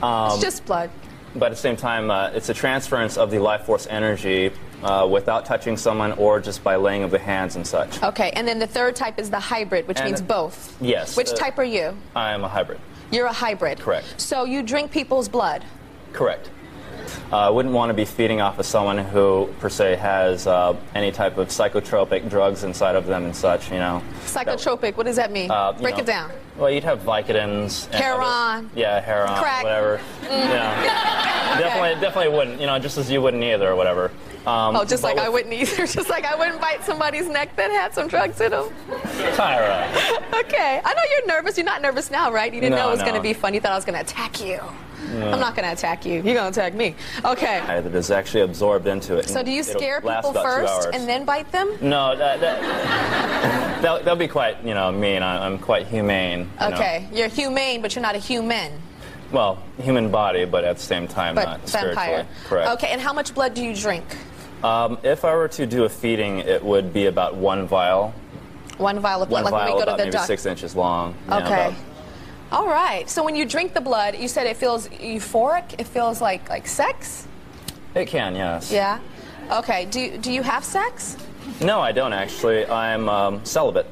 Um, 0.03 0.33
it's 0.33 0.41
just 0.41 0.65
blood. 0.67 0.91
but 1.35 1.47
at 1.47 1.51
the 1.51 1.57
same 1.57 1.77
time, 1.77 2.11
uh, 2.11 2.31
it's 2.35 2.49
a 2.49 2.55
transference 2.55 3.17
of 3.17 3.31
the 3.31 3.39
life 3.39 3.63
force 3.63 3.87
energy 3.89 4.53
uh, 4.83 5.07
without 5.11 5.45
touching 5.47 5.77
someone 5.77 6.13
or 6.13 6.41
just 6.41 6.63
by 6.65 6.77
laying 6.77 7.03
of 7.05 7.11
the 7.11 7.19
hands 7.19 7.57
and 7.57 7.67
such. 7.67 8.03
Okay, 8.03 8.31
and 8.35 8.47
then 8.47 8.59
the 8.59 8.67
third 8.67 8.95
type 8.97 9.19
is 9.19 9.31
the 9.31 9.39
hybrid, 9.41 9.87
which 9.89 9.99
And- 9.99 10.07
means 10.07 10.21
both. 10.21 10.77
Yes. 10.81 11.17
Which 11.17 11.31
uh, 11.31 11.37
type 11.37 11.59
are 11.59 11.65
you? 11.65 11.97
I 12.17 12.33
am 12.33 12.43
a 12.45 12.49
hybrid. 12.49 12.81
You're 13.13 13.27
a 13.27 13.33
hybrid. 13.33 13.79
Correct. 13.79 14.21
So 14.21 14.45
you 14.45 14.63
drink 14.63 14.91
people's 14.91 15.29
blood. 15.29 15.65
Correct. 16.13 16.51
Uh, 17.33 17.37
I 17.37 17.51
wouldn't 17.51 17.75
want 17.75 17.91
to 17.91 17.95
be 17.95 18.05
feeding 18.05 18.41
off 18.41 18.59
of 18.59 18.67
someone 18.67 18.99
who, 18.99 19.53
per 19.61 19.69
se, 19.69 19.97
has 19.97 20.47
uh, 20.47 20.77
any 20.95 21.11
type 21.13 21.39
of 21.39 21.49
psychotropic 21.49 22.29
drugs 22.29 22.65
inside 22.65 22.97
of 22.97 23.07
them 23.07 23.25
and 23.25 23.35
such, 23.35 23.71
you 23.71 23.79
know. 23.79 24.03
Psychotropic, 24.25 24.97
what 24.97 25.07
does 25.07 25.17
that 25.17 25.33
mean? 25.33 25.51
Uh, 25.51 25.73
Break 25.73 25.97
know, 25.97 26.01
it 26.03 26.07
down. 26.07 26.31
Well, 26.57 26.71
you'd 26.71 26.85
have 26.85 27.01
Vicodins. 27.01 27.91
Heron. 27.93 28.21
other- 28.23 28.67
yeah, 28.75 29.01
heroin, 29.01 29.35
Crack. 29.37 29.63
whatever. 29.63 30.01
Mm. 30.23 30.29
Yeah. 30.31 31.29
Definitely, 31.59 32.01
definitely 32.01 32.35
wouldn't. 32.35 32.61
You 32.61 32.67
know, 32.67 32.79
just 32.79 32.97
as 32.97 33.11
you 33.11 33.21
wouldn't 33.21 33.45
either, 33.45 33.71
or 33.71 33.77
whatever. 33.77 34.11
Um, 34.47 34.75
oh, 34.75 34.85
just 34.85 35.03
like 35.05 35.19
I 35.19 35.29
wouldn't 35.29 35.53
either. 35.53 35.87
Just 35.87 36.09
like 36.11 36.25
I 36.25 36.35
wouldn't 36.35 36.61
bite 36.61 36.83
somebody's 36.83 37.29
neck 37.29 37.55
that 37.57 37.71
had 37.71 37.95
some 37.95 38.09
drugs 38.09 38.41
in 38.41 38.51
them. 38.51 38.71
Tyra. 39.37 39.89
Okay. 40.43 40.81
I 40.85 40.95
know 40.95 41.03
you're 41.11 41.27
nervous. 41.27 41.57
You're 41.57 41.65
not 41.67 41.81
nervous 41.83 42.11
now, 42.11 42.33
right? 42.33 42.53
You 42.53 42.61
didn't 42.61 42.77
know 42.77 42.89
it 42.89 42.93
was 42.93 43.03
going 43.03 43.15
to 43.15 43.21
be 43.21 43.33
fun. 43.33 43.55
You 43.55 43.61
thought 43.61 43.73
I 43.73 43.77
was 43.77 43.85
going 43.85 43.95
to 43.95 44.01
attack 44.01 44.45
you. 44.45 44.61
I'm 45.11 45.41
not 45.41 45.55
going 45.57 45.67
to 45.67 45.73
attack 45.73 46.05
you. 46.07 46.15
You're 46.15 46.35
going 46.35 46.53
to 46.53 46.61
attack 46.61 46.75
me. 46.75 46.95
Okay. 47.25 47.61
That 47.67 47.87
is 47.95 48.11
actually 48.11 48.43
absorbed 48.43 48.87
into 48.87 49.17
it. 49.17 49.29
So 49.29 49.43
do 49.43 49.51
you 49.51 49.63
scare 49.63 50.01
people 50.01 50.33
first 50.33 50.89
and 50.93 51.09
then 51.09 51.25
bite 51.25 51.51
them? 51.53 51.77
No, 51.81 52.17
that, 52.17 52.41
that, 52.41 52.61
that, 53.83 54.05
that'll 54.05 54.17
be 54.17 54.29
quite, 54.29 54.63
you 54.65 54.75
know, 54.75 54.91
mean. 54.93 55.23
I, 55.23 55.47
I'm 55.47 55.59
quite 55.59 55.87
humane. 55.87 56.41
you 56.61 56.69
know. 56.71 56.75
Okay. 56.77 57.09
You're 57.13 57.29
humane, 57.29 57.83
but 57.83 57.95
you're 57.95 58.03
not 58.03 58.15
a 58.15 58.19
human. 58.19 58.73
Well, 59.33 59.63
human 59.79 60.11
body, 60.11 60.45
but 60.45 60.65
at 60.65 60.77
the 60.77 60.83
same 60.83 61.09
time, 61.09 61.35
But 61.35 61.45
not 61.45 61.61
vampire. 61.69 61.95
spiritually. 61.95 62.27
Correct. 62.45 62.71
Okay. 62.71 62.89
And 62.93 63.01
how 63.01 63.13
much 63.13 63.35
blood 63.35 63.55
do 63.55 63.63
you 63.65 63.75
drink? 63.75 64.05
Um, 64.63 64.99
if 65.03 65.25
I 65.25 65.35
were 65.35 65.49
to 65.49 65.67
do 65.67 65.85
a 65.85 65.89
feeding, 65.89 66.39
it 66.41 66.63
would 66.63 66.93
be 66.93 67.07
about 67.07 67.35
one 67.35 67.67
vial. 67.67 68.15
One 68.79 68.99
vial 69.01 69.23
of 69.23 69.29
blood, 69.29 69.45
One 69.45 69.53
like 69.53 69.53
when 69.53 69.67
vial 69.69 69.79
we 69.79 69.85
go 69.85 69.91
to 69.97 69.97
the 70.05 70.11
maybe 70.11 70.25
six 70.25 70.47
inches 70.47 70.75
long. 70.77 71.15
know, 71.29 71.39
Okay. 71.39 71.47
about- 71.67 71.75
All 72.53 72.67
right. 72.67 73.09
So 73.09 73.25
when 73.25 73.35
you 73.35 73.47
drink 73.47 73.73
the 73.73 73.81
blood, 73.81 74.19
you 74.19 74.29
said 74.29 74.47
it 74.47 74.59
feels 74.59 74.87
euphoric. 74.89 75.75
It 75.79 75.87
feels 75.87 76.21
like 76.21 76.51
like 76.51 76.67
sex. 76.67 77.27
it 77.95 78.07
can, 78.07 78.37
yes. 78.37 78.71
Yeah. 78.71 79.01
Okay. 79.51 79.87
Do 79.87 80.01
you, 80.01 80.19
do 80.19 80.31
you 80.31 80.43
have 80.43 80.63
sex? 80.63 81.17
No, 81.63 81.81
I 81.81 81.93
don't 81.93 82.13
actually. 82.13 82.67
I'm 82.67 83.09
um, 83.09 83.45
celibate, 83.45 83.87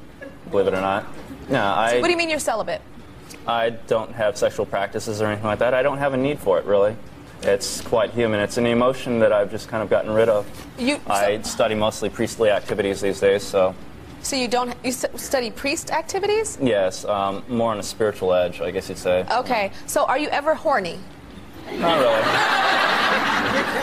believe 0.50 0.66
it 0.66 0.74
or 0.74 0.82
not. 0.82 1.06
No, 1.48 1.58
I. 1.58 2.00
what 2.00 2.06
do 2.06 2.12
you 2.12 2.18
mean 2.18 2.28
you're 2.28 2.38
celibate? 2.38 2.82
I 3.46 3.70
don't 3.70 4.12
have 4.12 4.36
sexual 4.36 4.66
practices 4.66 5.22
or 5.22 5.26
anything 5.26 5.46
like 5.46 5.60
that. 5.60 5.72
I 5.72 5.82
don't 5.82 5.98
have 5.98 6.12
a 6.12 6.18
need 6.18 6.38
for 6.38 6.58
it, 6.58 6.66
really. 6.66 6.94
It's 7.42 7.80
quite 7.80 8.10
human. 8.10 8.40
It's 8.40 8.58
an 8.58 8.66
emotion 8.66 9.18
that 9.20 9.32
I've 9.32 9.50
just 9.50 9.68
kind 9.68 9.82
of 9.82 9.88
gotten 9.88 10.12
rid 10.12 10.28
of. 10.28 10.46
You 10.78 10.96
so 10.96 11.12
I 11.12 11.40
study 11.40 11.74
mostly 11.74 12.10
priestly 12.10 12.50
activities 12.50 13.00
these 13.00 13.20
days, 13.20 13.42
so 13.42 13.74
so 14.22 14.36
you 14.36 14.48
don't 14.48 14.74
you 14.84 14.92
study 14.92 15.50
priest 15.50 15.90
activities? 15.90 16.58
yes, 16.60 17.04
um, 17.04 17.42
more 17.48 17.72
on 17.72 17.78
a 17.78 17.82
spiritual 17.82 18.32
edge, 18.34 18.60
I 18.60 18.70
guess 18.70 18.88
you'd 18.88 18.98
say. 18.98 19.24
Okay. 19.30 19.72
So 19.86 20.04
are 20.04 20.18
you 20.18 20.28
ever 20.28 20.54
horny? 20.54 20.98
Not 21.78 21.98
really. 21.98 22.22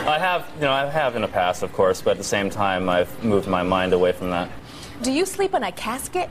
I 0.07 0.17
have, 0.19 0.49
you 0.55 0.61
know, 0.61 0.71
I 0.71 0.85
have 0.85 1.15
in 1.15 1.21
the 1.21 1.27
past, 1.27 1.63
of 1.63 1.73
course, 1.73 2.01
but 2.01 2.11
at 2.11 2.17
the 2.17 2.23
same 2.23 2.49
time, 2.49 2.88
I've 2.89 3.23
moved 3.23 3.47
my 3.47 3.63
mind 3.63 3.93
away 3.93 4.11
from 4.13 4.29
that. 4.29 4.49
Do 5.01 5.11
you 5.11 5.25
sleep 5.25 5.53
in 5.53 5.63
a 5.63 5.71
casket? 5.71 6.29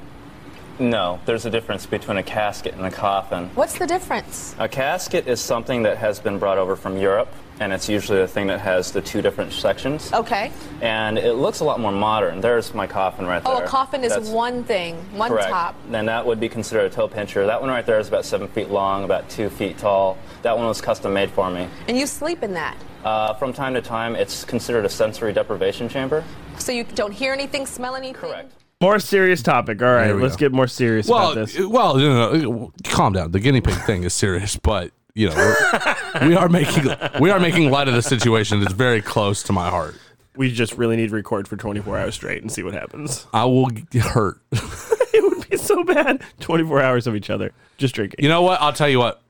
No, 0.79 1.21
there's 1.25 1.47
a 1.47 1.51
difference 1.51 1.87
between 1.87 2.19
a 2.19 2.23
casket 2.23 2.75
and 2.75 2.85
a 2.85 2.91
coffin. 2.91 3.51
What's 3.55 3.79
the 3.79 3.87
difference? 3.87 4.55
A 4.59 4.69
casket 4.69 5.27
is 5.27 5.41
something 5.41 5.83
that 5.85 5.99
has 5.99 6.21
been 6.21 6.39
brought 6.39 6.59
over 6.59 6.77
from 6.77 6.99
Europe, 6.99 7.33
and 7.61 7.73
it's 7.73 7.89
usually 7.89 8.19
the 8.19 8.29
thing 8.29 8.47
that 8.49 8.61
has 8.61 8.93
the 8.93 9.01
two 9.01 9.23
different 9.23 9.53
sections. 9.53 10.13
Okay. 10.13 10.53
And 10.81 11.19
it 11.19 11.35
looks 11.35 11.61
a 11.61 11.65
lot 11.65 11.81
more 11.81 11.93
modern. 11.93 12.41
There's 12.41 12.75
my 12.75 12.87
coffin 12.87 13.27
right 13.27 13.43
there. 13.43 13.53
Oh, 13.53 13.59
a 13.59 13.67
coffin 13.67 14.05
is 14.05 14.15
That's 14.15 14.29
one 14.29 14.65
thing, 14.65 14.97
one 15.17 15.31
correct. 15.31 15.49
top. 15.49 15.75
Then 15.91 16.07
that 16.07 16.25
would 16.25 16.39
be 16.39 16.49
considered 16.49 16.85
a 16.85 16.91
toe 16.91 17.09
pincher. 17.09 17.47
That 17.47 17.61
one 17.61 17.71
right 17.71 17.87
there 17.87 17.99
is 17.99 18.09
about 18.09 18.25
seven 18.25 18.49
feet 18.49 18.71
long, 18.71 19.05
about 19.05 19.29
two 19.31 19.49
feet 19.49 19.79
tall. 19.79 20.19
That 20.43 20.57
one 20.57 20.67
was 20.67 20.81
custom 20.81 21.13
made 21.15 21.31
for 21.31 21.51
me. 21.51 21.69
And 21.89 21.97
you 21.97 22.07
sleep 22.07 22.43
in 22.43 22.53
that. 22.55 22.77
Uh, 23.05 23.35
from 23.35 23.53
time 23.53 23.73
to 23.75 23.81
time, 23.81 24.17
it's 24.17 24.45
considered 24.45 24.85
a 24.85 24.89
sensory 24.89 25.33
deprivation 25.33 25.89
chamber. 25.89 26.25
So 26.59 26.73
you 26.73 26.85
don't 26.85 27.13
hear 27.13 27.33
anything, 27.33 27.67
smell 27.67 27.95
anything? 27.95 28.15
Correct. 28.15 28.53
More 28.81 28.99
serious 28.99 29.43
topic. 29.43 29.81
All 29.81 29.95
right, 29.95 30.15
let's 30.15 30.37
go. 30.37 30.41
get 30.41 30.53
more 30.53 30.67
serious 30.67 31.09
well, 31.09 31.33
about 31.33 31.47
this. 31.47 31.59
well, 31.67 31.99
you 31.99 32.09
know, 32.09 32.73
calm 32.85 33.15
down. 33.15 33.31
The 33.31 33.41
guinea 33.41 33.63
pig 33.63 33.75
thing 33.85 34.03
is 34.05 34.13
serious, 34.13 34.57
but 34.63 34.91
you 35.17 35.31
know, 35.31 35.95
we 36.23 36.37
are 36.37 36.49
making 36.49 36.91
we 37.19 37.31
are 37.31 37.41
making 37.41 37.71
light 37.71 37.89
of 37.89 37.95
the 37.95 38.03
situation. 38.03 38.63
It's 38.63 38.75
very 38.75 39.01
close 39.01 39.43
to 39.45 39.53
my 39.53 39.71
heart. 39.71 39.97
We 40.37 40.53
just 40.53 40.77
really 40.77 40.95
need 40.97 41.09
to 41.09 41.15
record 41.15 41.49
for 41.49 41.57
24 41.57 41.97
hours 41.97 42.15
straight 42.15 42.43
and 42.43 42.53
see 42.53 42.63
what 42.63 42.75
happens. 42.75 43.27
I 43.33 43.47
will 43.47 43.69
get 43.69 44.03
hurt. 44.03 44.43
it 44.53 45.23
would 45.23 45.49
be 45.49 45.57
so 45.57 45.83
bad. 45.85 46.23
24 46.41 46.83
hours 46.83 47.07
of 47.07 47.17
each 47.17 47.31
other 47.31 47.53
just 47.79 47.95
drinking. 47.95 48.23
You 48.23 48.29
know 48.29 48.43
what? 48.43 48.61
I'll 48.61 48.75
tell 48.75 48.91
you 48.91 48.99
what. 48.99 49.23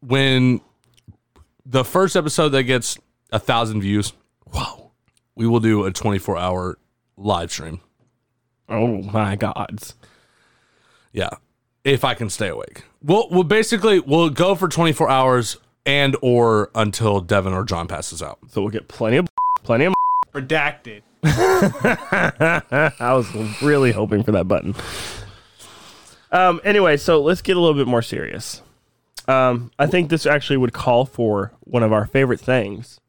When 0.00 0.62
the 1.66 1.84
first 1.84 2.16
episode 2.16 2.48
that 2.50 2.62
gets 2.62 2.96
a 3.30 3.38
thousand 3.38 3.82
views, 3.82 4.14
wow, 4.50 4.92
we 5.34 5.46
will 5.46 5.60
do 5.60 5.84
a 5.84 5.92
24 5.92 6.38
hour 6.38 6.78
live 7.18 7.52
stream. 7.52 7.82
Oh 8.70 9.02
my 9.02 9.36
gods. 9.36 9.94
Yeah. 11.12 11.28
If 11.84 12.04
I 12.04 12.14
can 12.14 12.28
stay 12.28 12.48
awake. 12.48 12.84
We'll, 13.02 13.28
we'll 13.30 13.44
basically 13.44 14.00
we'll 14.00 14.28
go 14.30 14.54
for 14.54 14.68
24 14.68 15.08
hours 15.08 15.56
and 15.86 16.16
or 16.20 16.70
until 16.74 17.20
Devin 17.20 17.52
or 17.52 17.64
John 17.64 17.88
passes 17.88 18.22
out. 18.22 18.38
So 18.48 18.60
we'll 18.60 18.70
get 18.70 18.88
plenty 18.88 19.16
of 19.16 19.28
plenty 19.62 19.86
of 19.86 19.94
Redacted. 20.32 21.02
I 21.24 23.14
was 23.14 23.62
really 23.62 23.92
hoping 23.92 24.22
for 24.22 24.32
that 24.32 24.46
button. 24.46 24.74
Um, 26.30 26.60
anyway, 26.62 26.96
so 26.96 27.20
let's 27.20 27.42
get 27.42 27.56
a 27.56 27.60
little 27.60 27.74
bit 27.74 27.88
more 27.88 28.02
serious. 28.02 28.62
Um, 29.26 29.72
I 29.78 29.86
think 29.86 30.08
this 30.08 30.26
actually 30.26 30.56
would 30.56 30.72
call 30.72 31.04
for 31.04 31.52
one 31.60 31.82
of 31.82 31.92
our 31.92 32.06
favorite 32.06 32.40
things. 32.40 33.00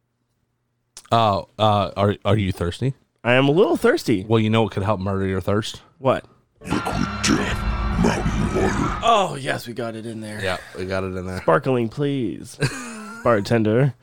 Oh, 1.12 1.50
uh, 1.60 1.92
are 1.96 2.16
are 2.26 2.38
you 2.38 2.52
thirsty? 2.52 2.96
I 3.24 3.34
am 3.34 3.48
a 3.48 3.52
little 3.52 3.78
thirsty. 3.78 4.26
Well, 4.28 4.40
you 4.40 4.50
know 4.50 4.64
what 4.64 4.72
could 4.72 4.84
help 4.84 5.00
murder 5.00 5.28
your 5.28 5.42
thirst? 5.42 5.82
What? 6.00 6.26
Liquid 6.62 7.08
death 7.24 7.71
Oh 8.04 9.38
yes, 9.40 9.68
we 9.68 9.74
got 9.74 9.96
it 9.96 10.06
in 10.06 10.22
there. 10.22 10.42
Yeah, 10.42 10.58
we 10.78 10.86
got 10.86 11.04
it 11.04 11.16
in 11.16 11.26
there. 11.26 11.42
Sparkling, 11.42 11.90
please, 11.90 12.58
bartender. 13.24 13.94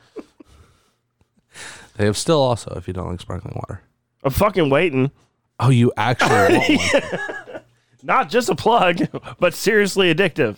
They 1.97 2.05
have 2.05 2.17
still 2.17 2.39
also 2.39 2.73
if 2.77 2.87
you 2.87 2.93
don't 2.93 3.09
like 3.09 3.19
sparkling 3.19 3.55
water. 3.55 3.81
I'm 4.23 4.31
fucking 4.31 4.69
waiting. 4.69 5.11
Oh, 5.59 5.69
you 5.69 5.91
actually 5.97 6.77
want 6.77 7.03
one. 7.03 7.61
Not 8.03 8.29
just 8.29 8.47
a 8.49 8.55
plug, 8.55 8.99
but 9.39 9.53
seriously 9.53 10.13
addictive. 10.13 10.57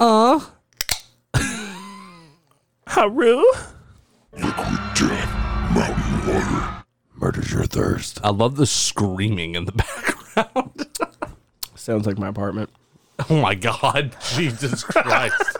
Uh. 0.00 0.40
Haru. 2.86 3.42
Mountain 5.74 6.26
water 6.26 6.84
murders 7.16 7.52
your 7.52 7.64
thirst. 7.64 8.20
I 8.22 8.30
love 8.30 8.56
the 8.56 8.66
screaming 8.66 9.54
in 9.54 9.64
the 9.64 9.72
background. 10.36 10.85
Sounds 11.86 12.04
like 12.04 12.18
my 12.18 12.28
apartment. 12.28 12.68
Oh 13.30 13.40
my 13.40 13.54
god, 13.54 14.14
Jesus 14.34 14.84
Christ. 14.84 15.56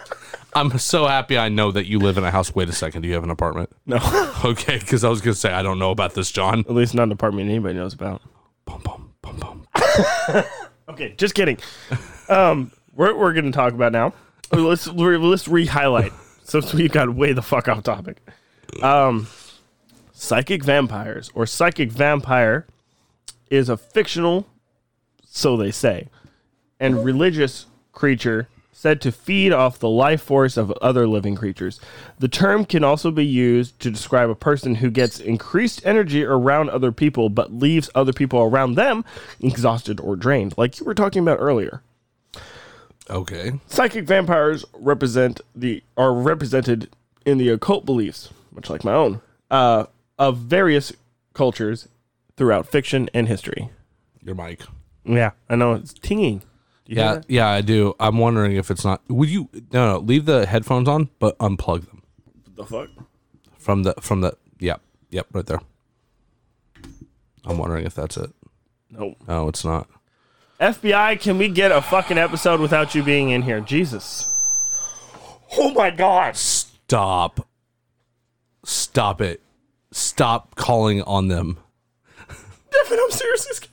I'm 0.54 0.76
so 0.78 1.06
happy 1.06 1.38
I 1.38 1.48
know 1.48 1.72
that 1.72 1.86
you 1.86 1.98
live 1.98 2.18
in 2.18 2.24
a 2.24 2.30
house. 2.30 2.54
Wait 2.54 2.68
a 2.68 2.72
second, 2.72 3.00
do 3.00 3.08
you 3.08 3.14
have 3.14 3.24
an 3.24 3.30
apartment? 3.30 3.70
No. 3.86 3.98
Okay, 4.44 4.78
because 4.78 5.04
I 5.04 5.08
was 5.08 5.22
gonna 5.22 5.34
say 5.34 5.50
I 5.52 5.62
don't 5.62 5.78
know 5.78 5.90
about 5.90 6.12
this, 6.12 6.30
John. 6.30 6.60
At 6.60 6.72
least 6.72 6.94
not 6.94 7.04
an 7.04 7.12
apartment 7.12 7.48
anybody 7.48 7.78
knows 7.78 7.94
about. 7.94 8.20
okay, 10.90 11.14
just 11.16 11.34
kidding. 11.34 11.56
Um, 12.28 12.72
we're 12.94 13.16
we're 13.16 13.32
gonna 13.32 13.52
talk 13.52 13.72
about 13.72 13.92
now. 13.92 14.12
Let's 14.52 14.86
let's 14.86 15.48
re-highlight 15.48 16.12
since 16.44 16.74
we 16.74 16.88
got 16.88 17.14
way 17.14 17.32
the 17.32 17.42
fuck 17.42 17.68
off 17.68 17.84
topic. 17.84 18.18
Um, 18.82 19.28
psychic 20.12 20.62
vampires 20.62 21.30
or 21.34 21.46
psychic 21.46 21.90
vampire 21.90 22.66
is 23.48 23.70
a 23.70 23.78
fictional, 23.78 24.46
so 25.36 25.56
they 25.56 25.70
say, 25.70 26.08
and 26.80 27.04
religious 27.04 27.66
creature 27.92 28.48
said 28.72 29.00
to 29.00 29.12
feed 29.12 29.52
off 29.52 29.78
the 29.78 29.88
life 29.88 30.22
force 30.22 30.56
of 30.56 30.70
other 30.82 31.06
living 31.06 31.34
creatures. 31.34 31.80
The 32.18 32.28
term 32.28 32.64
can 32.64 32.84
also 32.84 33.10
be 33.10 33.24
used 33.24 33.78
to 33.80 33.90
describe 33.90 34.30
a 34.30 34.34
person 34.34 34.76
who 34.76 34.90
gets 34.90 35.18
increased 35.20 35.84
energy 35.84 36.24
around 36.24 36.70
other 36.70 36.92
people 36.92 37.28
but 37.28 37.52
leaves 37.52 37.88
other 37.94 38.12
people 38.12 38.40
around 38.40 38.74
them 38.74 39.04
exhausted 39.40 40.00
or 40.00 40.16
drained, 40.16 40.54
like 40.56 40.78
you 40.78 40.86
were 40.86 40.94
talking 40.94 41.22
about 41.22 41.38
earlier. 41.40 41.82
Okay. 43.08 43.60
Psychic 43.66 44.04
vampires 44.04 44.64
represent 44.74 45.40
the 45.54 45.82
are 45.96 46.12
represented 46.12 46.90
in 47.24 47.38
the 47.38 47.50
occult 47.50 47.84
beliefs, 47.84 48.30
much 48.52 48.68
like 48.68 48.84
my 48.84 48.92
own, 48.92 49.20
uh, 49.50 49.84
of 50.18 50.38
various 50.38 50.92
cultures 51.34 51.88
throughout 52.36 52.66
fiction 52.66 53.08
and 53.14 53.28
history. 53.28 53.70
Your 54.22 54.34
mic. 54.34 54.62
Yeah, 55.06 55.30
I 55.48 55.56
know 55.56 55.74
it's 55.74 55.92
tinging. 55.92 56.38
Do 56.38 56.44
you 56.86 56.96
hear 56.96 57.04
Yeah, 57.04 57.14
that? 57.14 57.24
yeah, 57.28 57.48
I 57.48 57.60
do. 57.60 57.94
I'm 58.00 58.18
wondering 58.18 58.56
if 58.56 58.70
it's 58.70 58.84
not. 58.84 59.02
Would 59.08 59.28
you? 59.30 59.48
No, 59.72 59.92
no. 59.94 59.98
Leave 59.98 60.24
the 60.26 60.46
headphones 60.46 60.88
on, 60.88 61.08
but 61.18 61.36
unplug 61.38 61.86
them 61.86 62.02
The 62.54 62.64
fuck? 62.64 62.88
from 63.58 63.82
the 63.84 63.94
from 64.00 64.20
the. 64.20 64.36
Yep, 64.58 64.80
yep, 65.10 65.26
right 65.32 65.46
there. 65.46 65.60
I'm 67.44 67.58
wondering 67.58 67.86
if 67.86 67.94
that's 67.94 68.16
it. 68.16 68.30
Nope. 68.90 69.16
No, 69.28 69.48
it's 69.48 69.64
not. 69.64 69.88
FBI, 70.60 71.20
can 71.20 71.36
we 71.38 71.48
get 71.48 71.70
a 71.70 71.82
fucking 71.82 72.18
episode 72.18 72.60
without 72.60 72.94
you 72.94 73.02
being 73.02 73.30
in 73.30 73.42
here? 73.42 73.60
Jesus. 73.60 74.32
Oh 75.58 75.70
my 75.72 75.90
god. 75.90 76.36
Stop. 76.36 77.46
Stop 78.64 79.20
it. 79.20 79.42
Stop 79.92 80.54
calling 80.56 81.02
on 81.02 81.28
them. 81.28 81.58
Devin, 82.28 82.98
I'm 83.02 83.10
seriously 83.10 83.54
scared. 83.54 83.70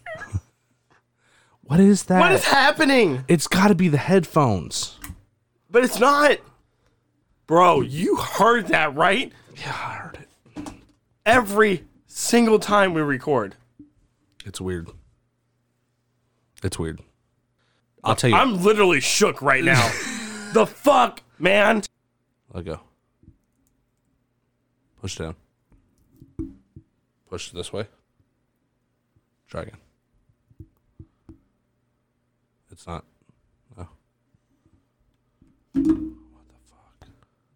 What 1.73 1.79
is 1.79 2.03
that? 2.03 2.19
What 2.19 2.31
is 2.33 2.45
happening? 2.45 3.25
It's 3.27 3.47
got 3.47 3.69
to 3.69 3.73
be 3.73 3.87
the 3.87 3.97
headphones. 3.97 4.99
But 5.71 5.83
it's 5.83 5.99
not. 5.99 6.37
Bro, 7.47 7.81
you 7.81 8.15
heard 8.17 8.67
that, 8.67 8.93
right? 8.93 9.33
Yeah, 9.57 9.71
I 9.71 9.93
heard 9.95 10.19
it. 10.55 10.69
Every 11.25 11.85
single 12.05 12.59
time 12.59 12.93
we 12.93 13.01
record. 13.01 13.55
It's 14.45 14.61
weird. 14.61 14.87
It's 16.61 16.77
weird. 16.77 17.01
I'll 18.03 18.15
tell 18.15 18.29
you. 18.29 18.35
I'm 18.35 18.61
literally 18.61 18.99
shook 18.99 19.41
right 19.41 19.63
now. 19.63 19.81
the 20.53 20.67
fuck, 20.67 21.23
man? 21.39 21.81
Let 22.53 22.65
go. 22.65 22.81
Push 25.01 25.15
down. 25.15 25.35
Push 27.31 27.49
this 27.49 27.73
way. 27.73 27.87
Try 29.47 29.63
again. 29.63 29.77
It's 32.73 32.87
not. 32.87 33.05
Oh. 33.77 33.87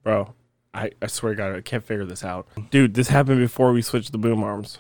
Bro, 0.04 0.36
I, 0.76 0.92
I 1.02 1.08
swear 1.08 1.34
to 1.34 1.38
God, 1.38 1.56
I 1.56 1.62
can't 1.62 1.84
figure 1.84 2.06
this 2.06 2.24
out. 2.24 2.48
Dude, 2.70 2.94
this 2.94 3.10
happened 3.10 3.40
before 3.40 3.74
we 3.74 3.82
switched 3.82 4.12
the 4.12 4.20
boom 4.20 4.44
arms. 4.44 4.78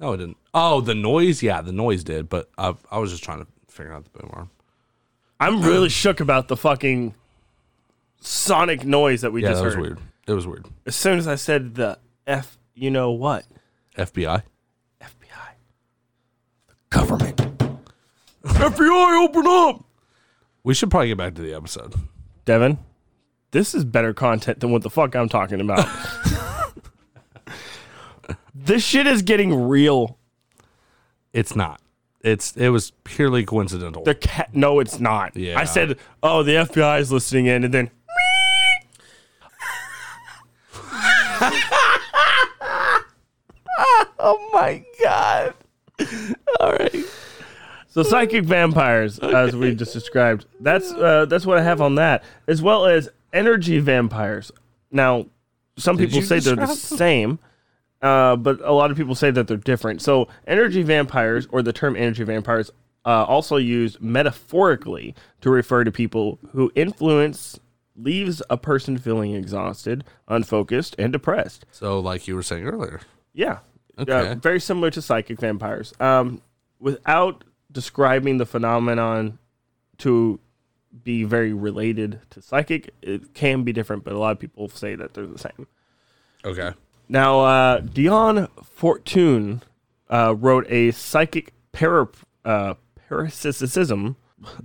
No, 0.00 0.12
it 0.12 0.16
didn't. 0.16 0.38
Oh, 0.52 0.80
the 0.80 0.94
noise? 0.94 1.40
Yeah, 1.40 1.60
the 1.62 1.70
noise 1.72 2.02
did, 2.02 2.28
but 2.28 2.50
I, 2.58 2.74
I 2.90 2.98
was 2.98 3.12
just 3.12 3.22
trying 3.22 3.38
to 3.38 3.46
figure 3.68 3.92
out 3.92 4.02
the 4.02 4.18
boom 4.18 4.30
arm. 4.32 4.50
I'm 5.38 5.62
really 5.62 5.88
shook 5.88 6.18
about 6.18 6.48
the 6.48 6.56
fucking 6.56 7.14
sonic 8.20 8.84
noise 8.84 9.20
that 9.20 9.32
we 9.32 9.42
yeah, 9.42 9.50
just 9.50 9.60
that 9.60 9.66
was 9.66 9.74
heard. 9.74 9.82
weird. 9.82 9.98
It 10.26 10.32
was 10.32 10.48
weird. 10.48 10.66
As 10.84 10.96
soon 10.96 11.16
as 11.16 11.28
I 11.28 11.36
said 11.36 11.76
the 11.76 11.98
F, 12.26 12.58
you 12.74 12.90
know 12.90 13.12
what? 13.12 13.44
FBI. 13.96 14.42
FBI. 15.00 15.48
The 16.66 16.74
government. 16.90 17.49
FBI, 18.44 19.24
open 19.24 19.46
up. 19.46 19.84
We 20.62 20.74
should 20.74 20.90
probably 20.90 21.08
get 21.08 21.18
back 21.18 21.34
to 21.34 21.42
the 21.42 21.54
episode. 21.54 21.94
Devin, 22.44 22.78
this 23.50 23.74
is 23.74 23.84
better 23.84 24.14
content 24.14 24.60
than 24.60 24.70
what 24.70 24.82
the 24.82 24.90
fuck 24.90 25.14
I'm 25.14 25.28
talking 25.28 25.60
about. 25.60 25.84
this 28.54 28.84
shit 28.84 29.06
is 29.06 29.22
getting 29.22 29.68
real. 29.68 30.18
It's 31.32 31.54
not. 31.54 31.80
It's 32.22 32.54
it 32.56 32.68
was 32.68 32.92
purely 33.04 33.44
coincidental. 33.44 34.04
The 34.04 34.14
cat. 34.14 34.54
No, 34.54 34.80
it's 34.80 35.00
not. 35.00 35.36
Yeah. 35.36 35.58
I 35.58 35.64
said, 35.64 35.98
oh, 36.22 36.42
the 36.42 36.52
FBI 36.52 37.00
is 37.00 37.10
listening 37.10 37.46
in, 37.46 37.64
and 37.64 37.72
then. 37.72 37.90
oh 44.18 44.50
my 44.52 44.84
god! 45.02 45.54
All 46.60 46.72
right. 46.72 47.04
So 47.90 48.02
psychic 48.02 48.44
vampires, 48.44 49.18
as 49.22 49.54
we 49.54 49.74
just 49.74 49.92
described, 49.92 50.46
that's 50.60 50.90
uh, 50.92 51.26
that's 51.26 51.44
what 51.44 51.58
I 51.58 51.62
have 51.62 51.80
on 51.80 51.96
that, 51.96 52.24
as 52.46 52.62
well 52.62 52.86
as 52.86 53.08
energy 53.32 53.78
vampires. 53.80 54.50
Now, 54.90 55.26
some 55.76 55.96
Did 55.96 56.08
people 56.08 56.20
you 56.20 56.26
say 56.26 56.38
they're 56.40 56.56
the 56.56 56.66
describe 56.66 56.88
them? 56.88 56.98
same, 56.98 57.38
uh, 58.02 58.36
but 58.36 58.60
a 58.62 58.72
lot 58.72 58.90
of 58.90 58.96
people 58.96 59.14
say 59.14 59.30
that 59.30 59.46
they're 59.48 59.56
different. 59.56 60.02
So, 60.02 60.28
energy 60.46 60.82
vampires, 60.82 61.46
or 61.50 61.62
the 61.62 61.72
term 61.72 61.96
energy 61.96 62.24
vampires, 62.24 62.70
uh, 63.04 63.24
also 63.24 63.56
used 63.56 64.00
metaphorically 64.00 65.14
to 65.40 65.50
refer 65.50 65.84
to 65.84 65.90
people 65.90 66.38
who 66.52 66.70
influence 66.74 67.58
leaves 67.96 68.42
a 68.48 68.56
person 68.56 68.98
feeling 68.98 69.34
exhausted, 69.34 70.04
unfocused, 70.28 70.94
and 70.98 71.12
depressed. 71.12 71.66
So, 71.72 71.98
like 71.98 72.28
you 72.28 72.34
were 72.34 72.42
saying 72.42 72.64
earlier. 72.64 73.00
Yeah. 73.32 73.58
Okay. 73.98 74.30
Uh, 74.30 74.34
very 74.36 74.60
similar 74.60 74.90
to 74.90 75.02
psychic 75.02 75.38
vampires. 75.40 75.92
Um, 76.00 76.40
without 76.78 77.44
describing 77.70 78.38
the 78.38 78.46
phenomenon 78.46 79.38
to 79.98 80.40
be 81.04 81.24
very 81.24 81.52
related 81.52 82.20
to 82.30 82.42
psychic, 82.42 82.92
it 83.02 83.32
can 83.34 83.62
be 83.62 83.72
different, 83.72 84.02
but 84.04 84.12
a 84.12 84.18
lot 84.18 84.32
of 84.32 84.38
people 84.38 84.68
say 84.68 84.94
that 84.96 85.14
they're 85.14 85.26
the 85.26 85.38
same. 85.38 85.66
Okay. 86.44 86.72
Now, 87.08 87.40
uh, 87.40 87.78
Dion 87.80 88.48
Fortune 88.62 89.62
uh, 90.08 90.34
wrote 90.36 90.66
a 90.68 90.90
psychic 90.92 91.52
para, 91.72 92.08
uh, 92.44 92.74
parasitism. 93.08 94.16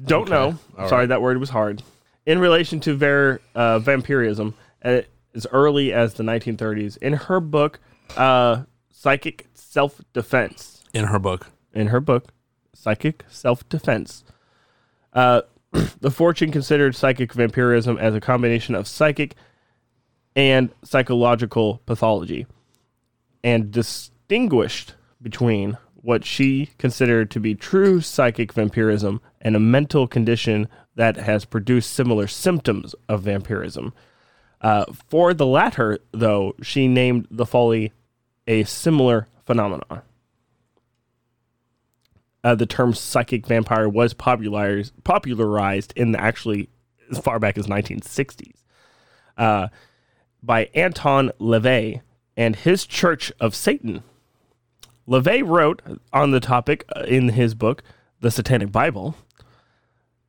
Don't 0.06 0.22
Okay. 0.24 0.32
know. 0.32 0.58
All 0.78 0.88
Sorry, 0.90 1.02
right. 1.02 1.10
that 1.10 1.22
word 1.22 1.38
was 1.38 1.50
hard. 1.50 1.84
In 2.26 2.40
relation 2.40 2.80
to 2.82 2.96
ver, 2.96 3.40
uh, 3.54 3.80
vampirism, 3.80 4.56
uh, 4.84 5.02
as 5.36 5.46
early 5.52 5.92
as 5.94 6.14
the 6.16 6.24
1930s, 6.24 6.98
in 6.98 7.14
her 7.14 7.40
book, 7.40 7.80
uh, 8.16 8.64
Psychic 8.90 9.48
Self 9.54 10.02
Defense. 10.14 10.84
In 10.94 11.06
her 11.06 11.20
book. 11.20 11.48
In 11.74 11.88
her 11.88 12.00
book, 12.00 12.32
Psychic 12.76 13.24
Self 13.28 13.68
Defense. 13.70 14.24
Uh, 15.14 15.42
the 16.02 16.12
Fortune 16.12 16.52
considered 16.52 16.96
psychic 16.96 17.34
vampirism 17.34 17.98
as 17.98 18.14
a 18.14 18.22
combination 18.22 18.76
of 18.76 18.88
psychic 18.88 19.36
and 20.36 20.70
psychological 20.84 21.82
pathology 21.86 22.46
and 23.44 23.72
distinguished 23.72 24.96
between 25.22 25.78
what 25.96 26.24
she 26.24 26.70
considered 26.78 27.32
to 27.32 27.40
be 27.40 27.56
true 27.56 28.00
psychic 28.00 28.54
vampirism 28.54 29.22
and 29.42 29.56
a 29.56 29.60
mental 29.60 30.08
condition 30.08 30.68
that 30.96 31.16
has 31.18 31.46
produced 31.46 31.92
similar 31.92 32.28
symptoms 32.28 32.94
of 33.10 33.24
vampirism. 33.24 33.94
Uh, 34.62 34.86
for 35.10 35.34
the 35.34 35.46
latter, 35.46 36.00
though, 36.12 36.56
she 36.62 36.88
named 36.88 37.28
the 37.32 37.46
folly 37.46 37.92
a 38.48 38.64
similar 38.64 39.28
phenomenon. 39.46 40.02
Uh, 42.46 42.54
the 42.54 42.68
term 42.68 42.94
psychic 42.94 43.48
vampire 43.48 43.90
was 43.90 44.14
popularized 44.14 44.94
popularized 45.04 45.92
in 45.96 46.12
the 46.12 46.22
actually 46.22 46.70
as 47.10 47.18
far 47.18 47.40
back 47.40 47.58
as 47.58 47.66
1960s 47.66 48.54
uh, 49.38 49.68
by 50.44 50.70
Anton 50.76 51.32
LaVey 51.40 52.02
and 52.38 52.56
his 52.56 52.86
Church 52.86 53.32
of 53.40 53.56
Satan. 53.56 54.04
LaVey 55.08 55.42
wrote 55.44 55.82
on 56.14 56.32
the 56.32 56.40
topic 56.40 56.86
uh, 56.96 57.02
in 57.02 57.30
his 57.30 57.56
book, 57.56 57.82
The 58.22 58.30
Satanic 58.30 58.72
Bible, 58.72 59.16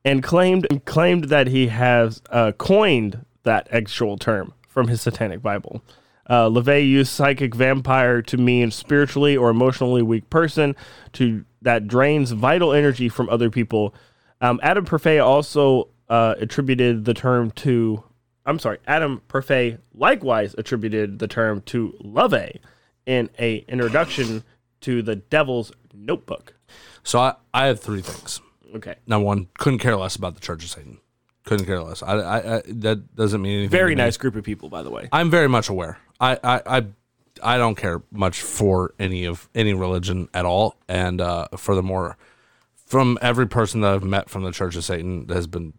and 0.03 0.23
claimed 0.23 0.67
claimed 0.85 1.25
that 1.25 1.47
he 1.47 1.67
has 1.67 2.23
uh, 2.31 2.51
coined 2.53 3.25
that 3.43 3.67
actual 3.71 4.17
term 4.17 4.53
from 4.67 4.87
his 4.87 5.01
Satanic 5.01 5.43
Bible. 5.43 5.83
Uh, 6.29 6.49
LaVey 6.49 6.87
used 6.87 7.11
psychic 7.11 7.55
vampire 7.55 8.21
to 8.21 8.37
mean 8.37 8.69
spiritually 8.71 9.37
or 9.37 9.49
emotionally 9.49 10.01
weak 10.01 10.29
person 10.29 10.75
to 11.13 11.45
that 11.61 11.87
drains 11.87 12.31
vital 12.31 12.73
energy 12.73 13.09
from 13.09 13.29
other 13.29 13.49
people. 13.49 13.93
Um, 14.41 14.59
Adam 14.61 14.85
Parfrey 14.85 15.19
also 15.23 15.89
uh, 16.09 16.35
attributed 16.37 17.05
the 17.05 17.13
term 17.13 17.51
to. 17.51 18.03
I'm 18.45 18.59
sorry, 18.59 18.79
Adam 18.87 19.21
Parfrey 19.27 19.77
likewise 19.93 20.55
attributed 20.57 21.19
the 21.19 21.27
term 21.27 21.61
to 21.63 21.93
LaVey 22.03 22.59
in 23.05 23.29
a 23.39 23.57
introduction 23.67 24.43
to 24.81 25.01
the 25.01 25.15
Devil's 25.15 25.71
Notebook. 25.93 26.53
So 27.03 27.19
I, 27.19 27.35
I 27.53 27.67
have 27.67 27.79
three 27.79 28.01
things. 28.01 28.41
Okay. 28.75 28.95
Number 29.07 29.25
one, 29.25 29.47
couldn't 29.57 29.79
care 29.79 29.95
less 29.95 30.15
about 30.15 30.35
the 30.35 30.41
Church 30.41 30.63
of 30.63 30.69
Satan. 30.69 30.99
Couldn't 31.45 31.65
care 31.65 31.81
less. 31.81 32.03
I, 32.03 32.17
I, 32.17 32.55
I 32.57 32.61
that 32.67 33.15
doesn't 33.15 33.41
mean 33.41 33.59
anything. 33.59 33.69
Very 33.69 33.95
nice 33.95 34.17
group 34.17 34.35
of 34.35 34.43
people, 34.43 34.69
by 34.69 34.83
the 34.83 34.91
way. 34.91 35.07
I'm 35.13 35.31
very 35.31 35.47
much 35.47 35.69
aware. 35.69 35.97
I, 36.19 36.39
I, 36.43 36.61
I, 36.77 36.85
I 37.43 37.57
don't 37.57 37.75
care 37.75 38.01
much 38.11 38.41
for 38.41 38.93
any 38.99 39.25
of 39.25 39.47
any 39.53 39.73
religion 39.73 40.27
at 40.33 40.45
all. 40.45 40.75
And 40.87 41.21
uh, 41.21 41.47
furthermore, 41.57 42.17
from 42.85 43.17
every 43.21 43.47
person 43.47 43.81
that 43.81 43.93
I've 43.93 44.03
met 44.03 44.29
from 44.29 44.43
the 44.43 44.51
Church 44.51 44.75
of 44.75 44.83
Satan 44.83 45.27
has 45.29 45.47
been 45.47 45.73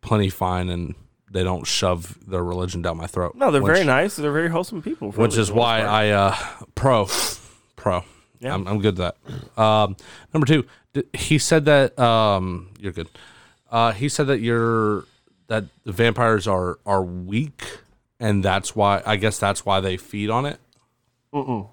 plenty 0.00 0.30
fine, 0.30 0.68
and 0.68 0.94
they 1.30 1.42
don't 1.42 1.66
shove 1.66 2.18
their 2.26 2.42
religion 2.42 2.80
down 2.82 2.96
my 2.96 3.06
throat. 3.06 3.34
No, 3.34 3.50
they're 3.50 3.60
which- 3.62 3.74
very 3.74 3.84
nice. 3.84 4.16
They're 4.16 4.32
very 4.32 4.48
wholesome 4.48 4.82
people. 4.82 5.12
which 5.12 5.36
is 5.36 5.52
why 5.52 5.80
part. 5.80 5.90
I 5.90 6.10
uh, 6.10 6.36
pro 6.74 7.08
pro. 7.76 8.04
Yeah. 8.40 8.54
I'm, 8.54 8.66
I'm 8.68 8.80
good 8.80 8.96
with 8.98 9.12
that. 9.56 9.60
Um, 9.60 9.96
number 10.32 10.46
two, 10.46 10.64
he 11.12 11.38
said 11.38 11.64
that 11.64 11.98
um, 11.98 12.70
you're 12.78 12.92
good. 12.92 13.08
Uh, 13.70 13.92
he 13.92 14.08
said 14.08 14.28
that 14.28 14.40
you're 14.40 15.04
that 15.48 15.64
the 15.84 15.92
vampires 15.92 16.46
are 16.46 16.78
are 16.86 17.02
weak, 17.02 17.64
and 18.20 18.44
that's 18.44 18.74
why 18.76 19.02
I 19.06 19.16
guess 19.16 19.38
that's 19.38 19.64
why 19.66 19.80
they 19.80 19.96
feed 19.96 20.30
on 20.30 20.46
it. 20.46 20.58
Mm-mm. 21.32 21.68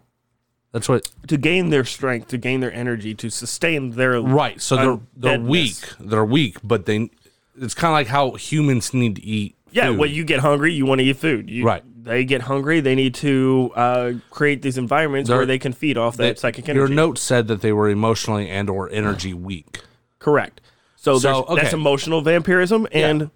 That's 0.72 0.90
what 0.90 1.10
to 1.28 1.38
gain 1.38 1.70
their 1.70 1.86
strength, 1.86 2.28
to 2.30 2.38
gain 2.38 2.60
their 2.60 2.74
energy, 2.74 3.14
to 3.16 3.30
sustain 3.30 3.92
their 3.92 4.20
right. 4.22 4.60
So 4.62 4.76
they're 4.76 5.00
they're 5.16 5.40
weak. 5.40 5.78
They're 6.00 6.26
weak, 6.26 6.58
but 6.64 6.86
they. 6.86 7.10
It's 7.58 7.74
kind 7.74 7.92
of 7.92 7.94
like 7.94 8.08
how 8.08 8.32
humans 8.32 8.94
need 8.94 9.16
to 9.16 9.24
eat. 9.24 9.56
Yeah, 9.72 9.88
food. 9.88 10.00
when 10.00 10.12
you 10.12 10.26
get 10.26 10.42
hungry, 10.42 10.74
you 10.74 10.86
want 10.86 11.00
to 11.00 11.06
eat 11.06 11.16
food. 11.18 11.50
You, 11.50 11.66
Right. 11.66 11.84
They 12.04 12.24
get 12.26 12.42
hungry. 12.44 12.82
They 12.82 12.94
need 12.96 13.16
to 13.16 13.72
uh, 13.76 14.12
create 14.30 14.62
these 14.62 14.78
environments 14.78 15.30
where 15.30 15.40
They're- 15.40 15.46
they 15.48 15.60
can 15.60 15.74
feed 15.74 15.98
off 15.98 16.18
that 16.18 16.36
they- 16.36 16.40
psychic 16.40 16.70
energy. 16.70 16.80
Your 16.80 16.88
note 16.96 17.18
said 17.18 17.48
that 17.48 17.62
they 17.62 17.72
were 17.72 17.90
emotionally 17.90 18.48
and 18.50 18.70
or 18.70 18.90
energy 18.92 19.34
weak. 19.34 19.80
Correct. 20.20 20.62
So, 20.98 21.18
So, 21.18 21.46
there's, 21.48 21.62
that's 21.62 21.74
emotional 21.74 22.22
vampirism 22.22 22.88
and 22.92 23.32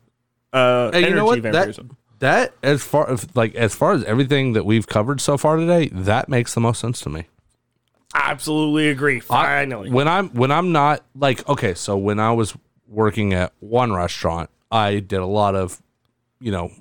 uh, 0.53 0.91
Hey, 0.91 0.97
energy 0.97 1.09
you 1.09 1.15
know 1.15 1.25
what? 1.25 1.39
Vampirism. 1.39 1.87
that 1.87 1.95
as 2.21 2.83
far 2.83 3.09
as 3.09 3.27
like 3.35 3.55
as 3.55 3.75
far 3.75 3.93
as 3.93 4.03
everything 4.03 4.53
that 4.53 4.65
we've 4.65 4.87
covered 4.87 5.21
so 5.21 5.37
far 5.37 5.57
today, 5.57 5.89
that 5.91 6.29
makes 6.29 6.53
the 6.53 6.61
most 6.61 6.79
sense 6.79 6.99
to 7.01 7.09
me. 7.09 7.25
Absolutely 8.13 8.89
agree. 8.89 9.19
Finally. 9.19 9.91
When 9.91 10.07
I'm 10.07 10.29
when 10.29 10.51
I'm 10.51 10.71
not 10.71 11.03
like 11.15 11.47
okay, 11.47 11.73
so 11.73 11.97
when 11.97 12.19
I 12.19 12.31
was 12.31 12.55
working 12.87 13.33
at 13.33 13.53
one 13.59 13.93
restaurant, 13.93 14.49
I 14.71 14.99
did 14.99 15.19
a 15.19 15.25
lot 15.25 15.55
of, 15.55 15.81
you 16.39 16.51
know, 16.51 16.71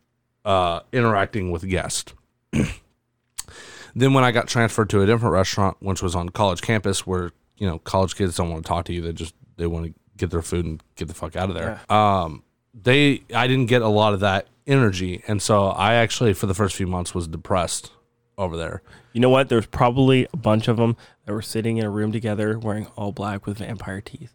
uh, 0.45 0.81
interacting 0.93 1.51
with 1.51 1.69
guests. 1.69 2.15
then 2.53 4.15
when 4.15 4.25
I 4.25 4.31
got 4.31 4.49
transferred 4.49 4.91
to 4.91 5.03
a 5.03 5.07
different 5.07 5.35
restaurant, 5.35 5.77
which 5.81 6.03
was 6.03 6.15
on 6.15 6.31
college 6.31 6.63
campus, 6.63 7.07
where 7.07 7.33
you 7.59 7.67
know 7.67 7.79
college 7.79 8.17
kids 8.17 8.37
don't 8.37 8.51
want 8.51 8.65
to 8.65 8.69
talk 8.69 8.87
to 8.87 8.93
you, 8.93 9.03
they 9.03 9.13
just 9.13 9.35
they 9.57 9.67
want 9.67 9.87
to 9.87 9.95
get 10.17 10.31
their 10.31 10.43
food 10.43 10.65
and 10.65 10.83
get 10.97 11.09
the 11.09 11.15
fuck 11.15 11.37
out 11.37 11.51
of 11.51 11.55
there. 11.55 11.81
Um, 11.91 12.43
they 12.83 13.23
I 13.35 13.47
didn't 13.47 13.67
get 13.67 13.83
a 13.83 13.89
lot 13.89 14.15
of 14.15 14.21
that 14.21 14.47
energy, 14.67 15.23
and 15.27 15.41
so 15.41 15.69
I 15.69 15.95
actually 15.95 16.35
for 16.35 16.47
the 16.47 16.55
first 16.55 16.77
few 16.77 16.87
months 16.87 17.15
was 17.15 17.29
depressed 17.29 17.93
over 18.37 18.57
there. 18.57 18.83
You 19.13 19.21
know 19.21 19.31
what? 19.31 19.49
There's 19.49 19.67
probably 19.67 20.27
a 20.33 20.37
bunch 20.37 20.69
of 20.69 20.77
them 20.77 20.97
that 21.25 21.33
were 21.33 21.43
sitting 21.43 21.77
in 21.79 21.85
a 21.85 21.91
room 21.91 22.13
together 22.13 22.59
wearing 22.59 22.87
all 22.97 23.13
black 23.13 23.47
with 23.47 23.59
vampire 23.59 24.01
teeth. 24.01 24.35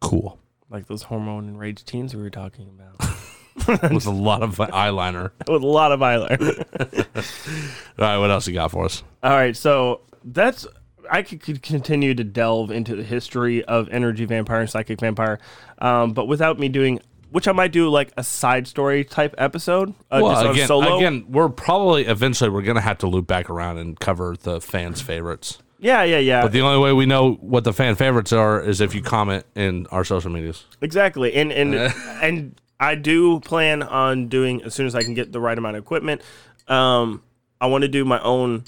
Cool. 0.00 0.38
Like 0.70 0.86
those 0.86 1.04
hormone 1.04 1.48
enraged 1.48 1.86
teens 1.86 2.14
we 2.14 2.22
were 2.22 2.30
talking 2.30 2.68
about. 2.68 3.10
with 3.90 4.06
a 4.06 4.10
lot 4.10 4.42
of 4.42 4.56
eyeliner. 4.56 5.30
with 5.48 5.62
a 5.62 5.66
lot 5.66 5.90
of 5.90 6.00
eyeliner. 6.00 6.64
All 7.98 8.04
right, 8.04 8.18
what 8.18 8.30
else 8.30 8.46
you 8.46 8.54
got 8.54 8.70
for 8.70 8.84
us? 8.84 9.02
All 9.22 9.30
right, 9.30 9.56
so 9.56 10.02
that's 10.24 10.66
I 11.10 11.22
could, 11.22 11.40
could 11.40 11.62
continue 11.62 12.14
to 12.14 12.24
delve 12.24 12.70
into 12.70 12.94
the 12.94 13.02
history 13.02 13.64
of 13.64 13.88
energy 13.88 14.24
vampire 14.24 14.60
and 14.60 14.70
psychic 14.70 15.00
vampire, 15.00 15.38
um, 15.78 16.12
but 16.12 16.26
without 16.26 16.58
me 16.58 16.68
doing, 16.68 17.00
which 17.30 17.48
I 17.48 17.52
might 17.52 17.72
do 17.72 17.88
like 17.88 18.12
a 18.16 18.24
side 18.24 18.66
story 18.66 19.04
type 19.04 19.34
episode, 19.38 19.94
uh, 20.10 20.20
just 20.20 20.44
on 20.44 20.50
again, 20.52 20.68
solo. 20.68 20.96
again, 20.96 21.24
we're 21.28 21.48
probably 21.48 22.06
eventually 22.06 22.50
we're 22.50 22.62
gonna 22.62 22.80
have 22.80 22.98
to 22.98 23.06
loop 23.06 23.26
back 23.26 23.50
around 23.50 23.78
and 23.78 23.98
cover 23.98 24.36
the 24.40 24.60
fans' 24.60 25.00
favorites. 25.00 25.58
Yeah, 25.78 26.02
yeah, 26.04 26.18
yeah. 26.18 26.42
But 26.42 26.52
the 26.52 26.62
only 26.62 26.82
way 26.82 26.92
we 26.92 27.04
know 27.06 27.34
what 27.34 27.64
the 27.64 27.72
fan 27.72 27.96
favorites 27.96 28.32
are 28.32 28.60
is 28.62 28.80
if 28.80 28.94
you 28.94 29.02
comment 29.02 29.44
in 29.54 29.86
our 29.88 30.04
social 30.04 30.30
medias. 30.30 30.64
Exactly, 30.80 31.34
and 31.34 31.52
and 31.52 31.74
and 32.22 32.60
I 32.80 32.94
do 32.94 33.40
plan 33.40 33.82
on 33.82 34.28
doing 34.28 34.62
as 34.62 34.74
soon 34.74 34.86
as 34.86 34.94
I 34.94 35.02
can 35.02 35.14
get 35.14 35.32
the 35.32 35.40
right 35.40 35.56
amount 35.56 35.76
of 35.76 35.82
equipment. 35.82 36.22
Um, 36.68 37.22
I 37.60 37.66
want 37.66 37.82
to 37.82 37.88
do 37.88 38.04
my 38.04 38.20
own 38.22 38.64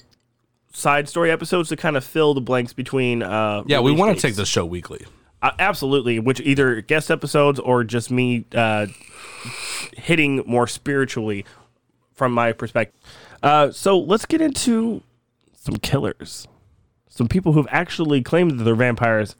side 0.72 1.09
story 1.09 1.30
episodes 1.30 1.68
to 1.70 1.76
kind 1.76 1.96
of 1.96 2.04
fill 2.04 2.34
the 2.34 2.40
blanks 2.40 2.72
between. 2.72 3.22
Uh, 3.22 3.62
Yeah, 3.66 3.80
we 3.80 3.92
want 3.92 4.14
to 4.16 4.20
take 4.20 4.36
the 4.36 4.46
show 4.46 4.64
weekly. 4.64 5.04
Uh, 5.41 5.53
absolutely, 5.59 6.18
which 6.18 6.41
either 6.41 6.80
guest 6.80 7.11
episodes 7.11 7.61
or 7.61 7.84
just 7.84 8.11
me 8.11 8.45
uh, 8.55 8.86
hitting 9.97 10.43
more 10.47 10.66
spiritually 10.66 11.45
from 12.12 12.32
my 12.32 12.53
perspective. 12.53 13.01
Uh, 13.43 13.70
so 13.70 13.99
let's 13.99 14.26
get 14.26 14.41
into 14.41 15.03
some 15.55 15.76
killers, 15.76 16.49
some 17.09 17.28
people 17.28 17.53
who've 17.53 17.68
actually 17.70 18.20
claimed 18.22 18.59
that 18.59 18.64
they're 18.64 18.74
vampires 18.74 19.36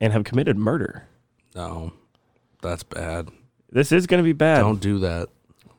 and 0.00 0.12
have 0.12 0.24
committed 0.24 0.56
murder. 0.56 1.08
No, 1.54 1.92
that's 2.62 2.84
bad. 2.84 3.28
This 3.72 3.90
is 3.90 4.06
going 4.06 4.22
to 4.22 4.24
be 4.24 4.32
bad. 4.32 4.60
Don't 4.60 4.80
do 4.80 5.00
that. 5.00 5.30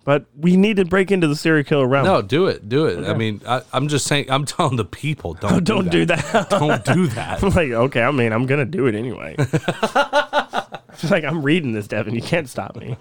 But 0.04 0.26
we 0.36 0.58
need 0.58 0.78
to 0.78 0.86
break 0.86 1.12
into 1.12 1.28
the 1.28 1.36
serial 1.36 1.64
killer 1.64 1.88
realm. 1.88 2.06
No, 2.06 2.22
do 2.24 2.48
it, 2.48 2.68
do 2.68 2.88
it. 2.88 3.08
I 3.08 3.14
mean, 3.14 3.40
I, 3.48 3.62
I'm 3.72 3.88
just 3.88 4.08
saying. 4.08 4.32
I'm 4.32 4.46
telling 4.46 4.76
the 4.76 4.86
people, 4.86 5.34
don't 5.42 5.64
don't 5.64 5.90
do 5.92 6.06
that. 6.06 6.50
don't 6.50 6.84
do 6.84 7.08
that. 7.16 7.44
I'm 7.44 7.50
like, 7.50 7.70
okay, 7.70 8.02
I 8.02 8.12
mean, 8.12 8.34
I'm 8.34 8.48
gonna 8.48 8.66
do 8.66 8.88
it 8.88 8.96
anyway. 8.96 9.36
it's 9.38 11.04
like 11.12 11.24
I'm 11.24 11.44
reading 11.44 11.74
this, 11.74 11.88
Devin. 11.88 12.16
You 12.16 12.22
can't 12.22 12.50
stop 12.50 12.76
me. 12.76 12.98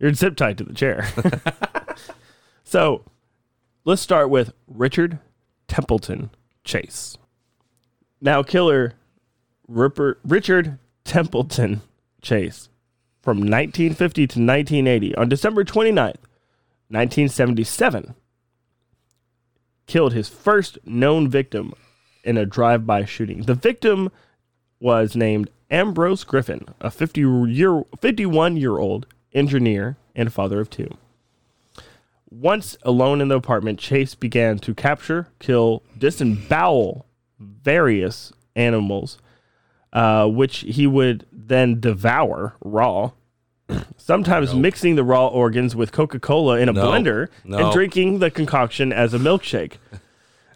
You're 0.00 0.12
zip 0.14 0.36
tied 0.36 0.58
to 0.58 0.64
the 0.64 0.74
chair. 0.74 1.08
so, 2.64 3.04
let's 3.84 4.02
start 4.02 4.28
with 4.28 4.52
Richard 4.66 5.20
Templeton 5.68 6.30
Chase. 6.64 7.16
Now, 8.20 8.42
killer 8.42 8.94
Ripper, 9.68 10.18
Richard 10.24 10.78
Templeton 11.04 11.82
Chase 12.20 12.68
from 13.26 13.38
1950 13.38 14.28
to 14.28 14.38
1980 14.38 15.16
on 15.16 15.28
December 15.28 15.64
29th, 15.64 16.22
1977 16.88 18.14
killed 19.88 20.12
his 20.12 20.28
first 20.28 20.78
known 20.84 21.28
victim 21.28 21.74
in 22.22 22.36
a 22.36 22.46
drive-by 22.46 23.04
shooting. 23.04 23.42
The 23.42 23.54
victim 23.54 24.12
was 24.78 25.16
named 25.16 25.50
Ambrose 25.72 26.22
Griffin, 26.22 26.66
a 26.80 26.88
50 26.88 27.20
year 27.48 27.82
51 28.00 28.58
year 28.58 28.78
old 28.78 29.06
engineer 29.32 29.96
and 30.14 30.32
father 30.32 30.60
of 30.60 30.70
two. 30.70 30.96
Once 32.30 32.76
alone 32.84 33.20
in 33.20 33.26
the 33.26 33.34
apartment, 33.34 33.80
Chase 33.80 34.14
began 34.14 34.60
to 34.60 34.72
capture, 34.72 35.26
kill, 35.40 35.82
disembowel 35.98 37.06
various 37.40 38.32
animals, 38.54 39.18
uh, 39.96 40.26
which 40.28 40.58
he 40.58 40.86
would 40.86 41.24
then 41.32 41.80
devour 41.80 42.54
raw. 42.60 43.10
Sometimes 43.96 44.54
mixing 44.54 44.94
the 44.94 45.02
raw 45.02 45.26
organs 45.26 45.74
with 45.74 45.90
Coca 45.90 46.20
Cola 46.20 46.58
in 46.58 46.68
a 46.68 46.72
No. 46.72 46.84
blender 46.84 47.28
No. 47.44 47.58
and 47.58 47.72
drinking 47.72 48.18
the 48.20 48.30
concoction 48.30 48.92
as 48.92 49.14
a 49.14 49.18
milkshake. 49.18 49.72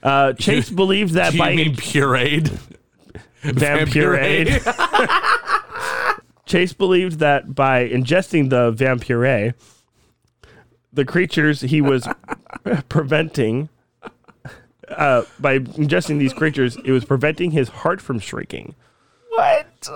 Uh, 0.03 0.33
Chase 0.39 0.69
believed 0.71 1.15
that 1.15 1.33
you 1.33 1.39
by 1.39 1.55
mean 1.57 1.75
pureed? 1.75 2.57
Vampirade. 3.43 4.61
Chase 6.47 6.73
believed 6.75 7.19
that 7.21 7.55
by 7.55 7.89
ingesting 7.89 8.51
the 8.51 8.71
vampire, 8.73 9.55
the 10.93 11.05
creatures 11.05 11.63
he 11.63 11.81
was 11.81 12.07
preventing, 12.89 13.69
uh, 14.89 15.23
by 15.39 15.59
ingesting 15.61 16.19
these 16.19 16.33
creatures, 16.35 16.77
it 16.85 16.91
was 16.93 17.05
preventing 17.05 17.53
his 17.53 17.69
heart 17.69 18.01
from 18.01 18.19
shrinking. 18.19 18.75
What? 19.31 19.89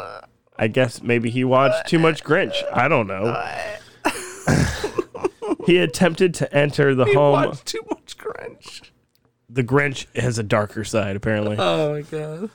I 0.57 0.68
guess 0.68 1.03
maybe 1.03 1.30
he 1.30 1.45
watched 1.45 1.89
too 1.89 1.99
much 1.99 2.22
Grinch. 2.24 2.55
I 2.72 2.89
don't 2.89 3.07
know. 3.07 3.35
he 5.66 5.78
attempted 5.78 6.35
to 6.35 6.55
enter 6.55 6.95
the 6.95 7.05
He 7.05 7.14
home. 7.14 7.32
watched 7.32 7.66
too 7.66 7.80
much 7.91 8.16
Grinch. 8.16 8.91
The 9.49 9.64
Grinch 9.64 10.07
has 10.16 10.39
a 10.39 10.43
darker 10.43 10.85
side, 10.85 11.16
apparently. 11.16 11.57
Oh 11.59 11.93
my 11.93 12.03
god. 12.03 12.51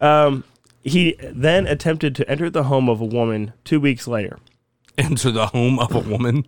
Um, 0.00 0.44
he 0.82 1.16
then 1.22 1.66
attempted 1.66 2.14
to 2.16 2.28
enter 2.30 2.50
the 2.50 2.64
home 2.64 2.88
of 2.88 3.00
a 3.00 3.04
woman 3.06 3.52
two 3.64 3.80
weeks 3.80 4.06
later. 4.06 4.38
Enter 4.98 5.30
the 5.30 5.46
home 5.48 5.78
of 5.78 5.94
a 5.94 6.00
woman. 6.00 6.46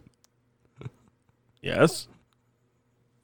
Yes. 1.63 2.09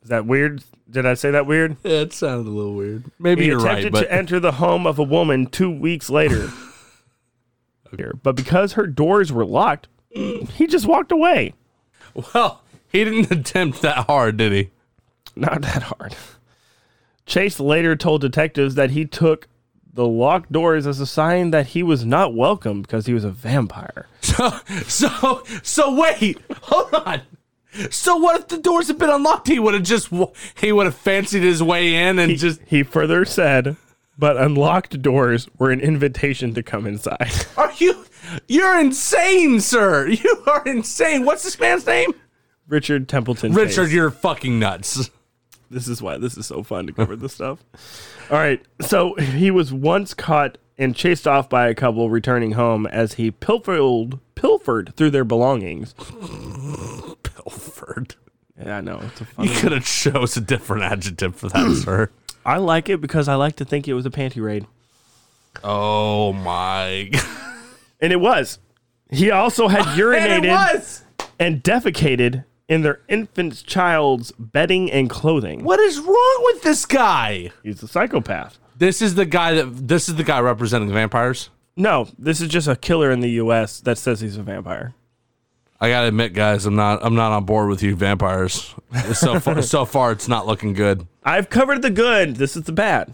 Is 0.02 0.08
that 0.08 0.26
weird? 0.26 0.62
Did 0.90 1.06
I 1.06 1.14
say 1.14 1.30
that 1.30 1.46
weird? 1.46 1.76
Yeah, 1.82 2.00
it 2.00 2.12
sounded 2.12 2.48
a 2.48 2.50
little 2.50 2.74
weird. 2.74 3.04
Maybe 3.18 3.42
he 3.42 3.48
you're 3.48 3.58
right, 3.58 3.78
attempted 3.78 3.92
but 3.92 4.00
to 4.02 4.12
enter 4.12 4.40
the 4.40 4.52
home 4.52 4.86
of 4.86 4.98
a 4.98 5.02
woman 5.02 5.46
two 5.46 5.70
weeks 5.70 6.10
later. 6.10 6.50
okay. 7.94 8.10
But 8.22 8.36
because 8.36 8.74
her 8.74 8.86
doors 8.86 9.32
were 9.32 9.44
locked, 9.44 9.88
he 10.10 10.66
just 10.66 10.86
walked 10.86 11.12
away. 11.12 11.54
well, 12.34 12.62
he 12.90 13.04
didn't 13.04 13.30
attempt 13.30 13.80
that 13.82 14.06
hard, 14.06 14.36
did 14.36 14.52
he? 14.52 14.70
Not 15.34 15.62
that 15.62 15.82
hard. 15.84 16.14
Chase 17.24 17.58
later 17.58 17.96
told 17.96 18.20
detectives 18.20 18.74
that 18.74 18.90
he 18.90 19.06
took 19.06 19.48
the 19.94 20.06
locked 20.06 20.50
doors 20.52 20.86
as 20.86 21.00
a 21.00 21.06
sign 21.06 21.50
that 21.52 21.68
he 21.68 21.82
was 21.82 22.04
not 22.04 22.34
welcome 22.34 22.82
because 22.82 23.06
he 23.06 23.14
was 23.14 23.24
a 23.24 23.30
vampire. 23.30 24.06
So, 24.22 24.50
so, 24.86 25.42
so 25.62 25.94
wait, 25.94 26.38
hold 26.62 26.94
on. 26.94 27.20
So 27.90 28.16
what 28.16 28.40
if 28.40 28.48
the 28.48 28.58
doors 28.58 28.88
had 28.88 28.98
been 28.98 29.10
unlocked? 29.10 29.48
He 29.48 29.58
would 29.58 29.74
have 29.74 29.82
just 29.82 30.12
he 30.58 30.72
would 30.72 30.86
have 30.86 30.94
fancied 30.94 31.42
his 31.42 31.62
way 31.62 31.94
in 31.94 32.18
and 32.18 32.30
he, 32.30 32.36
just. 32.36 32.60
He 32.66 32.82
further 32.82 33.24
said, 33.24 33.76
but 34.18 34.36
unlocked 34.36 35.00
doors 35.00 35.48
were 35.58 35.70
an 35.70 35.80
invitation 35.80 36.54
to 36.54 36.62
come 36.62 36.86
inside. 36.86 37.32
Are 37.56 37.72
you? 37.78 38.04
You're 38.46 38.78
insane, 38.78 39.60
sir. 39.60 40.06
You 40.08 40.42
are 40.46 40.62
insane. 40.64 41.24
What's 41.24 41.42
this 41.42 41.58
man's 41.58 41.86
name? 41.86 42.12
Richard 42.68 43.08
Templeton. 43.08 43.52
Richard, 43.52 43.86
Chase. 43.86 43.92
you're 43.92 44.10
fucking 44.10 44.58
nuts. 44.58 45.10
This 45.70 45.88
is 45.88 46.00
why 46.00 46.18
this 46.18 46.36
is 46.36 46.46
so 46.46 46.62
fun 46.62 46.86
to 46.86 46.92
cover 46.92 47.16
this 47.16 47.34
stuff. 47.34 47.64
All 48.30 48.38
right. 48.38 48.62
So 48.80 49.14
he 49.14 49.50
was 49.50 49.72
once 49.72 50.14
caught 50.14 50.58
and 50.78 50.94
chased 50.94 51.26
off 51.26 51.48
by 51.48 51.68
a 51.68 51.74
couple 51.74 52.10
returning 52.10 52.52
home 52.52 52.86
as 52.86 53.14
he 53.14 53.30
pilfered 53.30 54.18
pilfered 54.34 54.94
through 54.96 55.10
their 55.10 55.24
belongings. 55.24 55.94
Pilfered. 57.44 58.14
Yeah, 58.58 58.78
I 58.78 58.80
know. 58.80 59.00
It's 59.02 59.20
a 59.20 59.26
You 59.44 59.50
could 59.60 59.72
have 59.72 59.84
chose 59.84 60.36
a 60.36 60.40
different 60.40 60.82
adjective 60.84 61.34
for 61.36 61.48
that, 61.48 61.80
sir. 61.82 62.10
I 62.44 62.58
like 62.58 62.88
it 62.88 63.00
because 63.00 63.28
I 63.28 63.34
like 63.36 63.56
to 63.56 63.64
think 63.64 63.88
it 63.88 63.94
was 63.94 64.04
a 64.06 64.10
panty 64.10 64.42
raid. 64.42 64.66
Oh 65.62 66.32
my! 66.32 67.10
And 68.00 68.12
it 68.12 68.20
was. 68.20 68.58
He 69.10 69.30
also 69.30 69.68
had 69.68 69.82
urinated 69.98 70.44
And 70.44 70.46
was. 70.46 71.04
and 71.38 71.62
defecated 71.62 72.44
in 72.68 72.82
their 72.82 73.00
infant 73.08 73.64
child's 73.66 74.32
bedding 74.38 74.90
and 74.90 75.08
clothing. 75.10 75.62
What 75.64 75.78
is 75.80 75.98
wrong 76.00 76.40
with 76.44 76.62
this 76.62 76.86
guy? 76.86 77.50
He's 77.62 77.82
a 77.82 77.88
psychopath. 77.88 78.58
This 78.76 79.00
is 79.02 79.14
the 79.14 79.26
guy 79.26 79.54
that. 79.54 79.88
This 79.88 80.08
is 80.08 80.16
the 80.16 80.24
guy 80.24 80.40
representing 80.40 80.90
vampires. 80.92 81.50
No, 81.76 82.08
this 82.18 82.40
is 82.40 82.48
just 82.48 82.68
a 82.68 82.76
killer 82.76 83.10
in 83.10 83.20
the 83.20 83.30
U.S. 83.32 83.80
that 83.80 83.96
says 83.98 84.20
he's 84.20 84.36
a 84.36 84.42
vampire. 84.42 84.94
I 85.82 85.88
gotta 85.88 86.06
admit, 86.06 86.32
guys, 86.32 86.64
I'm 86.64 86.76
not. 86.76 87.00
I'm 87.02 87.16
not 87.16 87.32
on 87.32 87.44
board 87.44 87.68
with 87.68 87.82
you 87.82 87.96
vampires. 87.96 88.72
So 89.14 89.40
far, 89.40 89.60
so 89.62 89.84
far, 89.84 90.12
it's 90.12 90.28
not 90.28 90.46
looking 90.46 90.74
good. 90.74 91.08
I've 91.24 91.50
covered 91.50 91.82
the 91.82 91.90
good. 91.90 92.36
This 92.36 92.56
is 92.56 92.62
the 92.62 92.72
bad. 92.72 93.12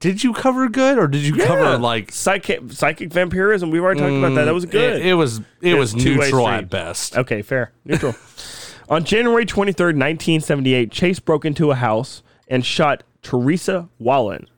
Did 0.00 0.24
you 0.24 0.32
cover 0.32 0.68
good, 0.68 0.98
or 0.98 1.06
did 1.06 1.22
you 1.22 1.36
cover 1.36 1.78
like 1.78 2.10
psychic 2.10 2.72
psychic 2.72 3.12
vampirism? 3.12 3.70
We've 3.70 3.80
already 3.80 4.00
talked 4.00 4.12
about 4.12 4.34
that. 4.34 4.46
That 4.46 4.54
was 4.54 4.66
mm, 4.66 4.72
good. 4.72 5.02
It, 5.02 5.06
it 5.06 5.14
was. 5.14 5.40
It 5.60 5.74
was 5.74 5.94
It's 5.94 6.02
two-way 6.02 6.24
neutral 6.24 6.48
at 6.48 6.68
best. 6.68 7.16
Okay, 7.16 7.42
fair. 7.42 7.70
Neutral. 7.84 8.16
On 8.88 9.04
January 9.04 9.46
23rd, 9.46 9.94
1978, 9.94 10.90
Chase 10.90 11.20
broke 11.20 11.44
into 11.44 11.70
a 11.70 11.76
house 11.76 12.24
and 12.48 12.66
shot 12.66 13.04
Teresa 13.22 13.88
Wallin, 14.00 14.48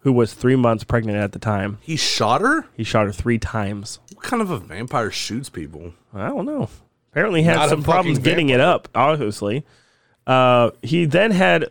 who 0.00 0.12
was 0.12 0.34
three 0.34 0.56
months 0.56 0.82
pregnant 0.82 1.16
at 1.16 1.30
the 1.30 1.38
time. 1.38 1.78
He 1.80 1.94
shot 1.94 2.40
her. 2.40 2.66
He 2.76 2.82
shot 2.82 3.06
her 3.06 3.12
three 3.12 3.38
times. 3.38 4.00
What 4.22 4.30
kind 4.30 4.40
of 4.40 4.50
a 4.52 4.58
vampire 4.58 5.10
shoots 5.10 5.48
people? 5.48 5.94
I 6.14 6.28
don't 6.28 6.46
know. 6.46 6.68
Apparently, 7.10 7.42
had 7.42 7.56
Not 7.56 7.70
some 7.70 7.82
problems 7.82 8.18
fucking 8.18 8.30
getting 8.30 8.48
it 8.50 8.60
up. 8.60 8.86
Obviously, 8.94 9.64
uh, 10.28 10.70
he 10.80 11.06
then 11.06 11.32
had 11.32 11.66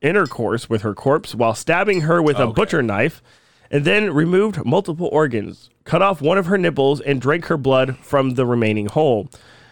intercourse 0.00 0.70
with 0.70 0.82
her 0.82 0.94
corpse 0.94 1.34
while 1.34 1.56
stabbing 1.56 2.02
her 2.02 2.22
with 2.22 2.38
a 2.38 2.46
butcher 2.46 2.84
knife, 2.84 3.20
and 3.68 3.84
then 3.84 4.14
removed 4.14 4.64
multiple 4.64 5.08
organs, 5.10 5.70
cut 5.82 6.02
off 6.02 6.22
one 6.22 6.38
of 6.38 6.46
her 6.46 6.56
nipples, 6.56 7.00
and 7.00 7.20
drank 7.20 7.46
her 7.46 7.56
blood 7.56 7.98
from 7.98 8.34
the 8.34 8.46
remaining 8.46 8.86
hole. 8.86 9.28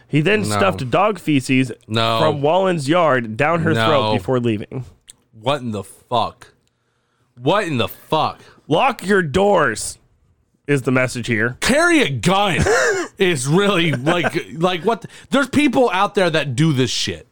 He 0.08 0.20
then 0.20 0.40
No. 0.40 0.46
stuffed 0.46 0.90
dog 0.90 1.20
feces 1.20 1.70
No. 1.86 2.18
from 2.18 2.42
Wallin's 2.42 2.88
yard 2.88 3.36
down 3.36 3.60
her 3.60 3.72
No. 3.72 3.86
throat 3.86 4.12
before 4.14 4.40
leaving. 4.40 4.84
What 5.32 5.60
in 5.60 5.70
the 5.70 5.84
fuck? 5.84 6.54
What 7.40 7.68
in 7.68 7.76
the 7.78 7.86
fuck? 7.88 8.40
Lock 8.66 9.06
your 9.06 9.22
doors 9.22 9.96
is 10.70 10.82
the 10.82 10.92
message 10.92 11.26
here. 11.26 11.56
Carry 11.60 12.02
a 12.02 12.08
gun 12.08 12.58
is 13.18 13.46
really 13.48 13.92
like 13.92 14.46
like 14.52 14.84
what? 14.84 15.04
There's 15.30 15.48
people 15.48 15.90
out 15.90 16.14
there 16.14 16.30
that 16.30 16.54
do 16.54 16.72
this 16.72 16.90
shit. 16.90 17.26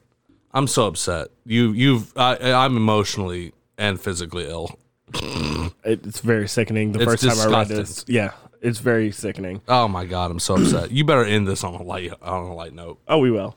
I'm 0.52 0.66
so 0.66 0.86
upset. 0.88 1.28
You 1.46 1.72
you've 1.72 2.12
I, 2.16 2.52
I'm 2.52 2.76
emotionally 2.76 3.52
and 3.78 4.00
physically 4.00 4.46
ill. 4.48 4.78
It's 5.84 6.20
very 6.20 6.48
sickening. 6.48 6.92
The 6.92 7.00
It's 7.00 7.22
first 7.22 7.22
time 7.38 7.48
I 7.48 7.60
read 7.60 7.68
this, 7.68 8.04
yeah, 8.08 8.32
it's 8.60 8.78
very 8.78 9.10
sickening. 9.10 9.62
Oh 9.68 9.88
my 9.88 10.04
god, 10.04 10.30
I'm 10.30 10.40
so 10.40 10.56
upset. 10.56 10.90
You 10.90 11.04
better 11.04 11.24
end 11.24 11.48
this 11.48 11.64
on 11.64 11.74
a 11.74 11.82
light 11.82 12.12
on 12.20 12.44
a 12.44 12.54
light 12.54 12.74
note. 12.74 12.98
Oh, 13.08 13.18
we 13.18 13.30
will. 13.30 13.56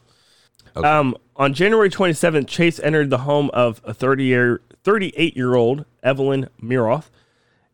Um, 0.76 1.18
on 1.36 1.54
January 1.54 1.90
27th, 1.90 2.48
Chase 2.48 2.80
entered 2.80 3.10
the 3.10 3.18
home 3.18 3.50
of 3.54 3.82
a 3.84 3.94
30 3.94 4.24
year, 4.24 4.62
38 4.84 5.36
year 5.36 5.56
old 5.56 5.84
Evelyn 6.04 6.48
Miroth 6.62 7.10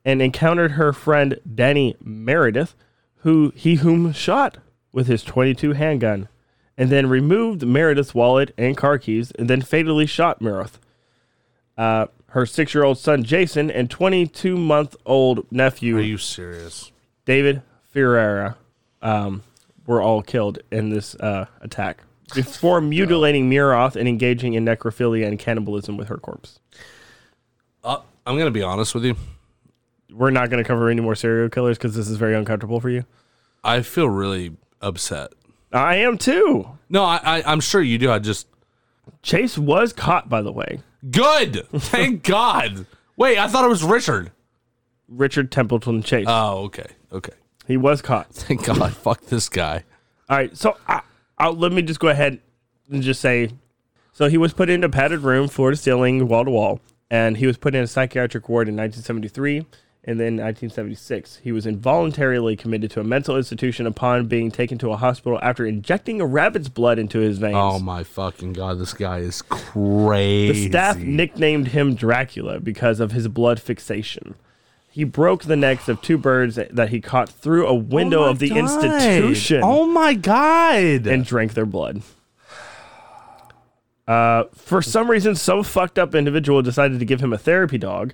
and 0.07 0.21
encountered 0.21 0.71
her 0.71 0.93
friend 0.93 1.37
Danny 1.53 1.97
Meredith, 2.01 2.75
who 3.17 3.51
he 3.57 3.75
whom 3.75 4.13
shot 4.13 4.57
with 4.93 5.07
his 5.07 5.21
22 5.21 5.73
handgun, 5.73 6.29
and 6.77 6.89
then 6.89 7.09
removed 7.09 7.67
Meredith's 7.67 8.15
wallet 8.15 8.53
and 8.57 8.77
car 8.77 8.97
keys, 8.97 9.31
and 9.31 9.49
then 9.49 9.61
fatally 9.61 10.05
shot 10.05 10.39
Miroth. 10.39 10.79
Uh, 11.77 12.07
her 12.29 12.45
six 12.45 12.73
year 12.73 12.85
old 12.85 12.97
son 12.97 13.25
Jason 13.25 13.69
and 13.69 13.89
22 13.89 14.55
month 14.57 14.95
old 15.05 15.45
nephew 15.51 15.97
Are 15.97 16.01
you 16.01 16.17
serious? 16.17 16.89
David 17.25 17.61
Ferreira 17.91 18.55
um, 19.01 19.43
were 19.85 20.01
all 20.01 20.21
killed 20.21 20.59
in 20.71 20.89
this 20.89 21.15
uh, 21.15 21.47
attack 21.59 22.01
before 22.33 22.79
mutilating 22.79 23.49
Miroth 23.49 23.97
and 23.97 24.07
engaging 24.07 24.53
in 24.53 24.63
necrophilia 24.63 25.27
and 25.27 25.37
cannibalism 25.37 25.97
with 25.97 26.07
her 26.07 26.17
corpse. 26.17 26.59
Uh, 27.83 27.99
I'm 28.25 28.37
gonna 28.37 28.51
be 28.51 28.63
honest 28.63 28.95
with 28.95 29.03
you. 29.03 29.17
We're 30.17 30.31
not 30.31 30.49
going 30.49 30.63
to 30.63 30.67
cover 30.67 30.89
any 30.89 31.01
more 31.01 31.13
serial 31.13 31.47
killers 31.49 31.77
because 31.77 31.95
this 31.95 32.09
is 32.09 32.17
very 32.17 32.35
uncomfortable 32.35 32.79
for 32.79 32.89
you. 32.89 33.05
I 33.63 33.81
feel 33.81 34.09
really 34.09 34.57
upset. 34.81 35.29
I 35.71 35.97
am 35.97 36.17
too. 36.17 36.67
No, 36.89 37.03
I, 37.03 37.19
I 37.23 37.43
I'm 37.45 37.59
sure 37.59 37.81
you 37.81 37.97
do. 37.97 38.11
I 38.11 38.17
just 38.19 38.47
Chase 39.21 39.57
was 39.57 39.93
caught, 39.93 40.27
by 40.27 40.41
the 40.41 40.51
way. 40.51 40.79
good. 41.11 41.67
Thank 41.71 42.23
God. 42.27 42.87
Wait, 43.15 43.37
I 43.37 43.47
thought 43.47 43.63
it 43.65 43.69
was 43.69 43.83
Richard. 43.83 44.31
Richard 45.07 45.51
Templeton 45.51 46.01
Chase. 46.03 46.25
Oh, 46.27 46.63
okay, 46.65 46.87
okay. 47.11 47.33
he 47.67 47.77
was 47.77 48.01
caught. 48.01 48.33
Thank 48.33 48.65
God. 48.65 48.93
Fuck 48.95 49.21
this 49.25 49.49
guy. 49.49 49.83
All 50.29 50.37
right, 50.37 50.55
so 50.57 50.77
I, 50.87 51.01
I'll, 51.37 51.53
let 51.53 51.71
me 51.71 51.81
just 51.81 51.99
go 51.99 52.09
ahead 52.09 52.39
and 52.89 53.01
just 53.01 53.21
say, 53.21 53.51
so 54.13 54.27
he 54.29 54.37
was 54.37 54.53
put 54.53 54.69
into 54.69 54.87
a 54.87 54.89
padded 54.89 55.21
room, 55.21 55.47
floor 55.47 55.71
to 55.71 55.77
ceiling, 55.77 56.27
wall 56.27 56.43
to 56.45 56.51
wall, 56.51 56.81
and 57.09 57.37
he 57.37 57.47
was 57.47 57.57
put 57.57 57.75
in 57.75 57.83
a 57.83 57.87
psychiatric 57.87 58.49
ward 58.49 58.67
in 58.67 58.75
1973. 58.75 59.65
And 60.09 60.17
then 60.21 60.37
1976, 60.37 61.41
he 61.43 61.51
was 61.51 61.65
involuntarily 61.67 62.55
committed 62.55 62.89
to 62.91 63.01
a 63.01 63.03
mental 63.03 63.35
institution 63.35 63.85
upon 63.85 64.27
being 64.27 64.51
taken 64.51 64.77
to 64.77 64.91
a 64.93 64.95
hospital 64.95 65.37
after 65.43 65.65
injecting 65.65 66.21
a 66.21 66.25
rabbit's 66.25 66.69
blood 66.69 66.97
into 66.97 67.19
his 67.19 67.39
veins. 67.39 67.57
Oh 67.57 67.77
my 67.79 68.03
fucking 68.05 68.53
God, 68.53 68.79
this 68.79 68.93
guy 68.93 69.17
is 69.19 69.41
crazy. 69.41 70.53
The 70.53 70.69
staff 70.69 70.97
nicknamed 70.97 71.67
him 71.69 71.93
Dracula 71.93 72.61
because 72.61 73.01
of 73.01 73.11
his 73.11 73.27
blood 73.27 73.59
fixation. 73.59 74.35
He 74.89 75.03
broke 75.03 75.43
the 75.43 75.57
necks 75.57 75.89
of 75.89 76.01
two 76.01 76.17
birds 76.17 76.55
that 76.55 76.87
he 76.89 77.01
caught 77.01 77.27
through 77.27 77.67
a 77.67 77.75
window 77.75 78.23
Oh 78.23 78.29
of 78.29 78.39
the 78.39 78.47
God. 78.49 78.57
institution. 78.59 79.59
Oh 79.61 79.87
my 79.87 80.13
God. 80.13 81.05
And 81.05 81.25
drank 81.25 81.53
their 81.53 81.65
blood. 81.65 82.01
Uh, 84.07 84.45
for 84.55 84.81
some 84.81 85.11
reason, 85.11 85.35
some 85.35 85.63
fucked 85.63 85.99
up 85.99 86.15
individual 86.15 86.61
decided 86.61 86.97
to 86.99 87.05
give 87.05 87.19
him 87.19 87.33
a 87.33 87.37
therapy 87.37 87.77
dog. 87.77 88.13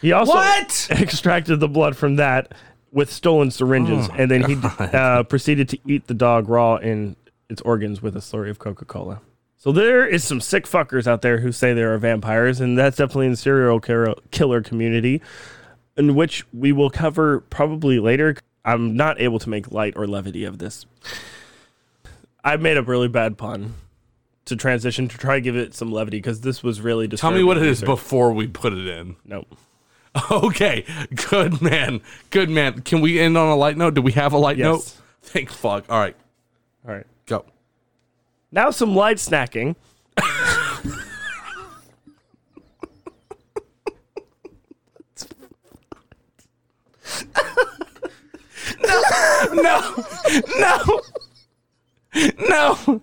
He 0.00 0.12
also 0.12 0.32
What? 0.34 0.88
extracted 0.90 1.60
the 1.60 1.68
blood 1.68 1.96
from 1.96 2.16
that 2.16 2.52
with 2.92 3.10
stolen 3.12 3.50
syringes, 3.50 4.08
Oh, 4.10 4.14
and 4.18 4.30
then 4.30 4.42
he 4.44 4.56
uh, 4.78 5.22
proceeded 5.24 5.68
to 5.70 5.78
eat 5.86 6.06
the 6.08 6.14
dog 6.14 6.48
raw 6.48 6.76
in 6.76 7.16
its 7.48 7.62
organs 7.62 8.02
with 8.02 8.16
a 8.16 8.20
slurry 8.20 8.50
of 8.50 8.58
Coca 8.58 8.84
Cola. 8.84 9.20
So 9.56 9.70
there 9.72 10.04
is 10.06 10.24
some 10.24 10.40
sick 10.40 10.66
fuckers 10.66 11.06
out 11.06 11.22
there 11.22 11.38
who 11.38 11.52
say 11.52 11.72
they 11.72 11.82
are 11.82 11.96
vampires, 11.98 12.60
and 12.60 12.76
that's 12.76 12.96
definitely 12.96 13.26
in 13.26 13.32
the 13.32 13.36
serial 13.36 13.78
killer 13.80 14.60
community. 14.62 15.22
in 15.96 16.14
which 16.14 16.44
we 16.52 16.72
will 16.72 16.90
cover 16.90 17.40
probably 17.40 17.98
later. 18.00 18.36
I'm 18.64 18.96
not 18.96 19.20
able 19.20 19.38
to 19.40 19.48
make 19.48 19.70
light 19.72 19.94
or 19.96 20.06
levity 20.06 20.44
of 20.44 20.58
this. 20.58 20.84
I 22.44 22.56
made 22.56 22.76
a 22.76 22.82
really 22.82 23.08
bad 23.08 23.38
pun 23.38 23.74
to 24.46 24.56
transition 24.56 25.06
to 25.08 25.16
try 25.18 25.36
to 25.36 25.40
give 25.40 25.56
it 25.56 25.74
some 25.74 25.92
levity 25.92 26.18
because 26.18 26.40
this 26.40 26.62
was 26.62 26.80
really 26.80 27.06
disturbing. 27.06 27.32
Tell 27.34 27.38
me 27.38 27.44
what 27.44 27.56
it 27.56 27.64
is 27.64 27.82
before 27.82 28.32
we 28.32 28.46
put 28.48 28.72
it 28.72 28.86
in. 28.88 29.16
Nope. 29.24 29.46
Okay, 30.30 30.84
good 31.30 31.62
man, 31.62 32.00
good 32.30 32.50
man. 32.50 32.82
Can 32.82 33.00
we 33.00 33.18
end 33.18 33.36
on 33.38 33.48
a 33.48 33.56
light 33.56 33.76
note? 33.78 33.94
Do 33.94 34.02
we 34.02 34.12
have 34.12 34.32
a 34.34 34.38
light 34.38 34.58
Yes. 34.58 34.64
note? 34.64 34.96
Thank 35.22 35.50
fuck. 35.50 35.84
All 35.88 35.98
right, 35.98 36.16
All 36.86 36.94
right. 36.94 37.06
go. 37.26 37.44
Now 38.50 38.70
some 38.70 38.94
light 38.94 39.16
snacking. 39.16 39.74
No, 48.84 49.02
no, 49.54 50.04
no, 50.58 51.00
no, 52.48 53.00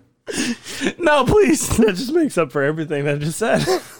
no! 0.98 1.24
please. 1.24 1.76
That 1.78 1.94
just 1.96 2.12
makes 2.12 2.38
up 2.38 2.52
for 2.52 2.62
everything 2.62 3.04
that 3.04 3.16
I 3.16 3.18
just 3.18 3.38
said. 3.38 3.64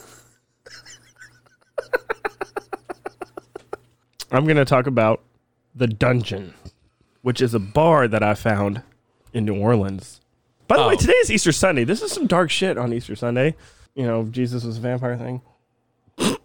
I'm 4.31 4.45
going 4.45 4.57
to 4.57 4.65
talk 4.65 4.87
about 4.87 5.23
the 5.75 5.87
Dungeon, 5.87 6.55
which 7.23 7.41
is 7.41 7.55
a 7.55 7.59
bar 7.59 8.07
that 8.09 8.23
I 8.23 8.35
found 8.35 8.83
in 9.33 9.45
New 9.45 9.57
Orleans. 9.59 10.21
By 10.69 10.77
the 10.77 10.87
way, 10.87 10.95
Oh. 10.95 10.99
today 10.99 11.13
is 11.15 11.31
Easter 11.31 11.53
Sunday. 11.53 11.85
This 11.85 12.03
is 12.03 12.13
some 12.13 12.27
dark 12.27 12.51
shit 12.51 12.79
on 12.79 12.93
Easter 12.93 13.17
Sunday. 13.17 13.57
You 13.95 14.07
know, 14.07 14.25
Jesus 14.25 14.65
was 14.65 14.79
a 14.79 14.81
vampire 14.81 15.17
thing. 15.17 15.41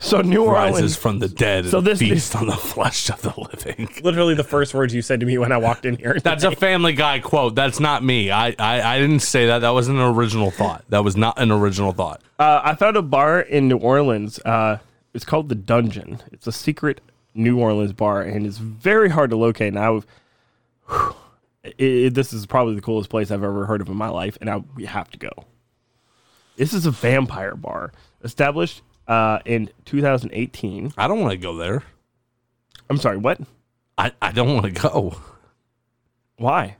so 0.00 0.20
New 0.20 0.44
Orleans 0.44 0.74
Rises 0.76 0.96
from 0.96 1.18
the 1.18 1.28
dead 1.28 1.66
So 1.66 1.78
and 1.78 1.86
this- 1.86 1.98
feast 1.98 2.34
on 2.36 2.46
the 2.46 2.56
flesh 2.56 3.08
of 3.10 3.22
the 3.22 3.32
living. 3.36 3.88
literally 4.02 4.34
the 4.34 4.44
first 4.44 4.74
words 4.74 4.94
you 4.94 5.02
said 5.02 5.20
to 5.20 5.26
me 5.26 5.38
when 5.38 5.52
I 5.52 5.56
walked 5.58 5.84
in 5.84 5.96
here. 5.96 6.18
That's 6.22 6.44
a 6.44 6.54
Family 6.54 6.92
Guy 6.92 7.20
quote. 7.20 7.54
That's 7.54 7.80
not 7.80 8.02
me. 8.04 8.30
I, 8.30 8.54
I, 8.58 8.96
I 8.96 8.98
didn't 8.98 9.20
say 9.20 9.46
that. 9.46 9.60
That 9.60 9.70
was 9.70 9.88
an 9.88 9.98
original 9.98 10.50
thought. 10.50 10.84
That 10.88 11.04
was 11.04 11.16
not 11.16 11.38
an 11.40 11.50
original 11.50 11.92
thought. 11.92 12.20
Uh, 12.38 12.60
I 12.64 12.74
found 12.74 12.96
a 12.96 13.02
bar 13.02 13.40
in 13.40 13.68
New 13.68 13.78
Orleans. 13.78 14.38
Uh, 14.40 14.78
it's 15.12 15.24
called 15.24 15.48
the 15.48 15.54
Dungeon. 15.54 16.20
It's 16.32 16.46
a 16.46 16.52
secret 16.52 17.00
New 17.34 17.58
Orleans 17.58 17.92
bar, 17.92 18.22
and 18.22 18.46
it's 18.46 18.58
very 18.58 19.08
hard 19.08 19.30
to 19.30 19.36
locate. 19.36 19.72
Now, 19.74 20.02
it, 21.62 21.74
it- 21.78 22.14
this 22.14 22.32
is 22.32 22.46
probably 22.46 22.74
the 22.74 22.80
coolest 22.82 23.10
place 23.10 23.30
I've 23.30 23.42
ever 23.44 23.66
heard 23.66 23.80
of 23.80 23.88
in 23.88 23.96
my 23.96 24.08
life, 24.08 24.36
and 24.40 24.50
I, 24.50 24.56
we 24.74 24.84
have 24.86 25.10
to 25.12 25.18
go. 25.18 25.30
This 26.56 26.72
is 26.72 26.86
a 26.86 26.90
vampire 26.92 27.56
bar 27.56 27.92
established 28.22 28.82
uh, 29.06 29.38
in 29.44 29.70
2018. 29.84 30.92
I 30.96 31.08
don't 31.08 31.20
want 31.20 31.32
to 31.32 31.38
go 31.38 31.56
there. 31.56 31.82
I'm 32.90 32.98
sorry, 32.98 33.16
what? 33.16 33.40
I, 33.96 34.12
I 34.20 34.32
don't 34.32 34.54
want 34.54 34.66
to 34.66 34.80
go. 34.82 35.16
Why? 36.36 36.76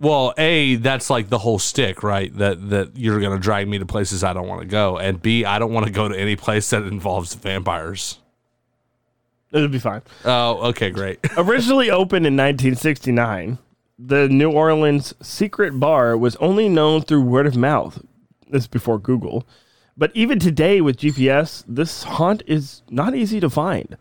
Well, 0.00 0.32
A, 0.38 0.76
that's 0.76 1.10
like 1.10 1.28
the 1.28 1.38
whole 1.38 1.58
stick, 1.58 2.04
right? 2.04 2.32
That 2.36 2.70
that 2.70 2.96
you're 2.96 3.20
gonna 3.20 3.40
drag 3.40 3.66
me 3.66 3.78
to 3.78 3.86
places 3.86 4.22
I 4.22 4.32
don't 4.32 4.46
want 4.46 4.60
to 4.60 4.66
go. 4.66 4.96
And 4.96 5.20
B, 5.20 5.44
I 5.44 5.58
don't 5.58 5.72
want 5.72 5.86
to 5.86 5.92
go 5.92 6.06
to 6.06 6.16
any 6.16 6.36
place 6.36 6.70
that 6.70 6.84
involves 6.84 7.34
vampires. 7.34 8.18
It'll 9.50 9.68
be 9.68 9.80
fine. 9.80 10.02
Oh, 10.24 10.68
okay, 10.68 10.90
great. 10.90 11.18
Originally 11.36 11.90
opened 11.90 12.26
in 12.26 12.36
1969, 12.36 13.58
the 13.98 14.28
New 14.28 14.52
Orleans 14.52 15.14
secret 15.20 15.80
bar 15.80 16.16
was 16.16 16.36
only 16.36 16.68
known 16.68 17.02
through 17.02 17.22
word 17.22 17.46
of 17.46 17.56
mouth. 17.56 18.00
This 18.48 18.62
is 18.62 18.68
before 18.68 18.98
Google. 18.98 19.46
But 19.98 20.12
even 20.14 20.38
today 20.38 20.80
with 20.80 20.98
GPS, 20.98 21.64
this 21.66 22.04
haunt 22.04 22.44
is 22.46 22.82
not 22.88 23.16
easy 23.16 23.40
to 23.40 23.50
find. 23.50 23.96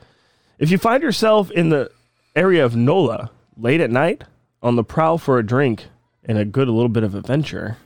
If 0.59 0.69
you 0.69 0.77
find 0.77 1.01
yourself 1.01 1.49
in 1.49 1.69
the 1.69 1.89
area 2.35 2.63
of 2.63 2.75
NOLA 2.75 3.31
late 3.57 3.81
at 3.81 3.89
night 3.89 4.23
on 4.61 4.75
the 4.75 4.83
prowl 4.83 5.17
for 5.17 5.39
a 5.39 5.45
drink 5.45 5.87
and 6.23 6.37
a 6.37 6.45
good 6.45 6.67
little 6.67 6.87
bit 6.87 7.03
of 7.03 7.15
adventure, 7.15 7.77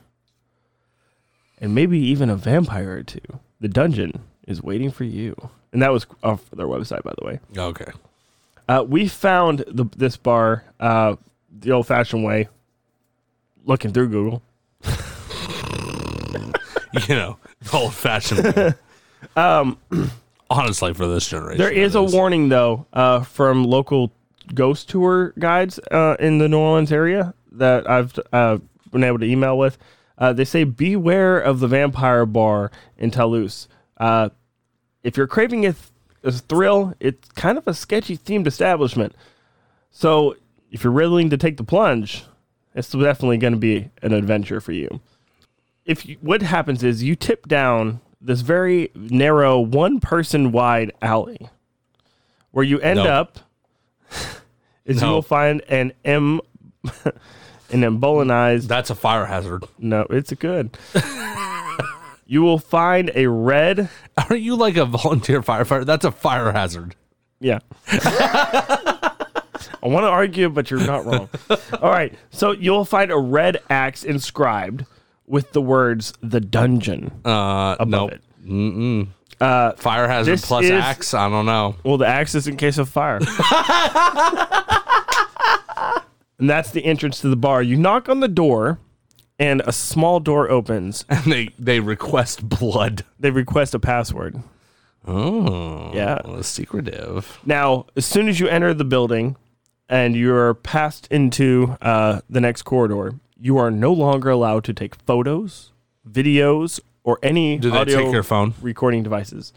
and 1.58 1.74
maybe 1.74 1.98
even 1.98 2.28
a 2.28 2.36
vampire 2.36 2.98
or 2.98 3.02
two, 3.02 3.20
the 3.60 3.68
dungeon 3.68 4.20
is 4.46 4.62
waiting 4.62 4.90
for 4.90 5.04
you. 5.04 5.34
And 5.72 5.80
that 5.80 5.90
was 5.92 6.06
off 6.22 6.50
their 6.50 6.66
website, 6.66 7.02
by 7.02 7.14
the 7.18 7.24
way. 7.24 7.40
Okay. 7.56 7.90
Uh, 8.68 8.84
we 8.86 9.08
found 9.08 9.64
the, 9.68 9.86
this 9.96 10.18
bar 10.18 10.64
uh, 10.78 11.16
the 11.50 11.72
old 11.72 11.86
fashioned 11.86 12.24
way, 12.24 12.48
looking 13.64 13.92
through 13.92 14.08
Google. 14.08 14.42
you 17.08 17.14
know, 17.14 17.38
old 17.72 17.94
fashioned. 17.94 18.74
um, 19.36 19.78
honestly, 20.50 20.94
for 20.94 21.06
this 21.06 21.28
generation, 21.28 21.58
There 21.58 21.72
is 21.72 21.94
a 21.94 22.02
warning, 22.02 22.48
though, 22.48 22.86
uh, 22.92 23.22
from 23.22 23.64
local 23.64 24.12
ghost 24.54 24.88
tour 24.88 25.32
guides 25.38 25.78
uh, 25.90 26.16
in 26.18 26.38
the 26.38 26.48
New 26.48 26.58
Orleans 26.58 26.92
area 26.92 27.34
that 27.52 27.88
I've 27.88 28.18
uh, 28.32 28.58
been 28.90 29.04
able 29.04 29.18
to 29.18 29.26
email 29.26 29.56
with. 29.56 29.78
Uh, 30.18 30.32
they 30.32 30.44
say 30.44 30.64
beware 30.64 31.38
of 31.38 31.60
the 31.60 31.68
vampire 31.68 32.26
bar 32.26 32.70
in 32.98 33.10
Toulouse. 33.10 33.68
Uh, 33.96 34.28
if 35.02 35.16
you're 35.16 35.26
craving 35.26 35.66
a, 35.66 35.72
th- 35.72 35.86
a 36.22 36.32
thrill, 36.32 36.94
it's 37.00 37.28
kind 37.30 37.58
of 37.58 37.66
a 37.66 37.74
sketchy 37.74 38.16
themed 38.16 38.46
establishment. 38.46 39.14
So 39.90 40.36
if 40.70 40.84
you're 40.84 40.92
willing 40.92 41.30
to 41.30 41.36
take 41.36 41.56
the 41.56 41.64
plunge, 41.64 42.24
it's 42.74 42.90
definitely 42.90 43.38
going 43.38 43.52
to 43.52 43.58
be 43.58 43.90
an 44.02 44.12
adventure 44.12 44.60
for 44.60 44.72
you. 44.72 45.00
If 45.84 46.06
you, 46.06 46.16
what 46.20 46.42
happens 46.42 46.82
is 46.84 47.02
you 47.02 47.16
tip 47.16 47.48
down 47.48 48.00
this 48.20 48.40
very 48.40 48.90
narrow, 48.94 49.58
one 49.58 50.00
person 50.00 50.52
wide 50.52 50.92
alley, 51.02 51.48
where 52.52 52.64
you 52.64 52.78
end 52.80 53.00
up 53.00 53.38
is 54.84 55.02
you 55.02 55.08
will 55.08 55.22
find 55.22 55.60
an 55.68 55.92
M, 56.04 56.40
an 57.04 57.82
embolized. 57.82 58.68
That's 58.68 58.90
a 58.90 58.94
fire 58.94 59.26
hazard. 59.26 59.64
No, 59.78 60.06
it's 60.08 60.32
good. 60.34 60.76
you 62.26 62.42
will 62.42 62.58
find 62.58 63.10
a 63.14 63.26
red. 63.26 63.88
Aren't 64.16 64.42
you 64.42 64.54
like 64.56 64.76
a 64.76 64.84
volunteer 64.84 65.42
firefighter? 65.42 65.84
That's 65.84 66.04
a 66.04 66.12
fire 66.12 66.52
hazard. 66.52 66.94
Yeah. 67.40 67.58
I 69.82 69.88
want 69.88 70.04
to 70.04 70.08
argue, 70.08 70.48
but 70.48 70.70
you're 70.70 70.86
not 70.86 71.04
wrong. 71.04 71.28
All 71.82 71.90
right. 71.90 72.14
So 72.30 72.52
you'll 72.52 72.84
find 72.84 73.10
a 73.10 73.18
red 73.18 73.60
axe 73.68 74.04
inscribed 74.04 74.84
with 75.32 75.50
the 75.52 75.60
words 75.62 76.12
"the 76.22 76.40
dungeon" 76.40 77.10
Uh, 77.24 77.74
above 77.80 77.88
nope. 77.88 78.12
it. 78.12 78.22
Mm-mm. 78.46 79.08
Uh, 79.40 79.72
Fire 79.72 80.06
hazard 80.06 80.32
this 80.34 80.46
plus 80.46 80.64
is- 80.66 80.70
axe. 80.70 81.14
I 81.14 81.28
don't 81.28 81.46
know. 81.46 81.74
Well, 81.84 81.96
the 81.98 82.06
axe 82.06 82.36
is 82.36 82.46
in 82.46 82.56
case 82.56 82.78
of 82.78 82.88
fire. 82.88 83.16
and 86.38 86.48
that's 86.48 86.70
the 86.70 86.84
entrance 86.84 87.20
to 87.20 87.28
the 87.28 87.36
bar. 87.36 87.62
You 87.62 87.76
knock 87.76 88.08
on 88.08 88.20
the 88.20 88.28
door, 88.28 88.78
and 89.38 89.62
a 89.66 89.72
small 89.72 90.20
door 90.20 90.50
opens. 90.50 91.04
And 91.10 91.24
they 91.32 91.48
they 91.58 91.80
request 91.80 92.48
blood. 92.48 93.04
They 93.18 93.30
request 93.30 93.74
a 93.74 93.78
password. 93.78 94.42
Oh, 95.06 95.90
Yeah. 95.92 96.20
secretive. 96.42 97.40
Now, 97.44 97.86
as 97.96 98.06
soon 98.06 98.28
as 98.28 98.38
you 98.38 98.46
enter 98.46 98.72
the 98.72 98.84
building 98.84 99.34
and 99.88 100.14
you're 100.14 100.54
passed 100.54 101.08
into 101.10 101.76
uh, 101.82 102.20
the 102.30 102.40
next 102.40 102.62
corridor, 102.62 103.14
you 103.42 103.58
are 103.58 103.72
no 103.72 103.92
longer 103.92 104.30
allowed 104.30 104.62
to 104.62 104.72
take 104.72 104.94
photos, 104.94 105.72
videos, 106.08 106.78
or 107.02 107.18
any 107.24 107.58
Do 107.58 107.72
they 107.72 107.78
audio 107.78 108.04
take 108.04 108.12
your 108.12 108.22
phone? 108.22 108.54
recording 108.62 109.02
devices. 109.02 109.52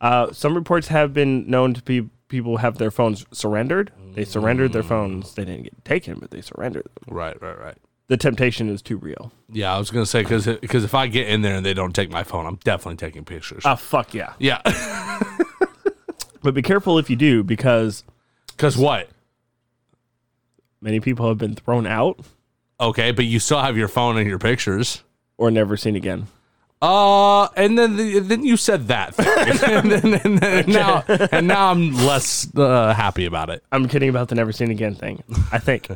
Uh, 0.00 0.32
some 0.32 0.54
reports 0.54 0.88
have 0.88 1.12
been 1.12 1.48
known 1.48 1.74
to 1.74 1.82
be 1.82 2.08
people 2.28 2.56
have 2.56 2.78
their 2.78 2.90
phones 2.90 3.26
surrendered. 3.32 3.92
They 4.14 4.24
surrendered 4.24 4.72
their 4.72 4.82
phones. 4.82 5.34
They 5.34 5.44
didn't 5.44 5.64
get 5.64 5.84
taken, 5.84 6.18
but 6.18 6.30
they 6.30 6.40
surrendered 6.40 6.84
them. 6.84 7.14
Right, 7.14 7.40
right, 7.42 7.58
right. 7.58 7.76
The 8.08 8.16
temptation 8.16 8.70
is 8.70 8.80
too 8.80 8.96
real. 8.96 9.32
Yeah, 9.50 9.74
I 9.74 9.78
was 9.78 9.90
gonna 9.90 10.06
say 10.06 10.22
because 10.22 10.46
because 10.46 10.84
if 10.84 10.94
I 10.94 11.06
get 11.06 11.28
in 11.28 11.42
there 11.42 11.56
and 11.56 11.66
they 11.66 11.74
don't 11.74 11.94
take 11.94 12.10
my 12.10 12.22
phone, 12.22 12.46
I'm 12.46 12.56
definitely 12.64 12.96
taking 12.96 13.24
pictures. 13.24 13.62
Ah, 13.66 13.74
fuck 13.74 14.14
yeah. 14.14 14.32
yeah, 14.38 14.62
But 16.42 16.54
be 16.54 16.62
careful 16.62 16.98
if 16.98 17.10
you 17.10 17.16
do, 17.16 17.42
because 17.42 18.02
because 18.46 18.78
what? 18.78 19.10
many 20.80 21.00
people 21.00 21.28
have 21.28 21.36
been 21.36 21.54
thrown 21.54 21.86
out 21.86 22.20
Okay, 22.80 23.10
but 23.12 23.24
you 23.24 23.38
still 23.38 23.60
have 23.60 23.76
your 23.76 23.88
phone 23.88 24.18
and 24.18 24.28
your 24.28 24.38
pictures. 24.38 25.02
or 25.38 25.50
never 25.50 25.76
seen 25.76 25.96
again. 25.96 26.26
Uh, 26.82 27.48
and 27.56 27.78
then 27.78 27.96
the, 27.96 28.18
then 28.18 28.44
you 28.44 28.56
said 28.56 28.88
that, 28.88 29.18
and, 29.18 29.90
then, 29.90 30.14
and, 30.22 30.38
then 30.38 30.70
now 30.70 31.02
and 31.08 31.48
now 31.48 31.70
I'm 31.70 31.90
less 31.94 32.54
uh, 32.54 32.92
happy 32.92 33.24
about 33.24 33.48
it. 33.48 33.64
I'm 33.72 33.88
kidding 33.88 34.10
about 34.10 34.28
the 34.28 34.34
never 34.34 34.52
seen 34.52 34.70
again 34.70 34.94
thing. 34.94 35.22
I 35.50 35.58
think. 35.58 35.88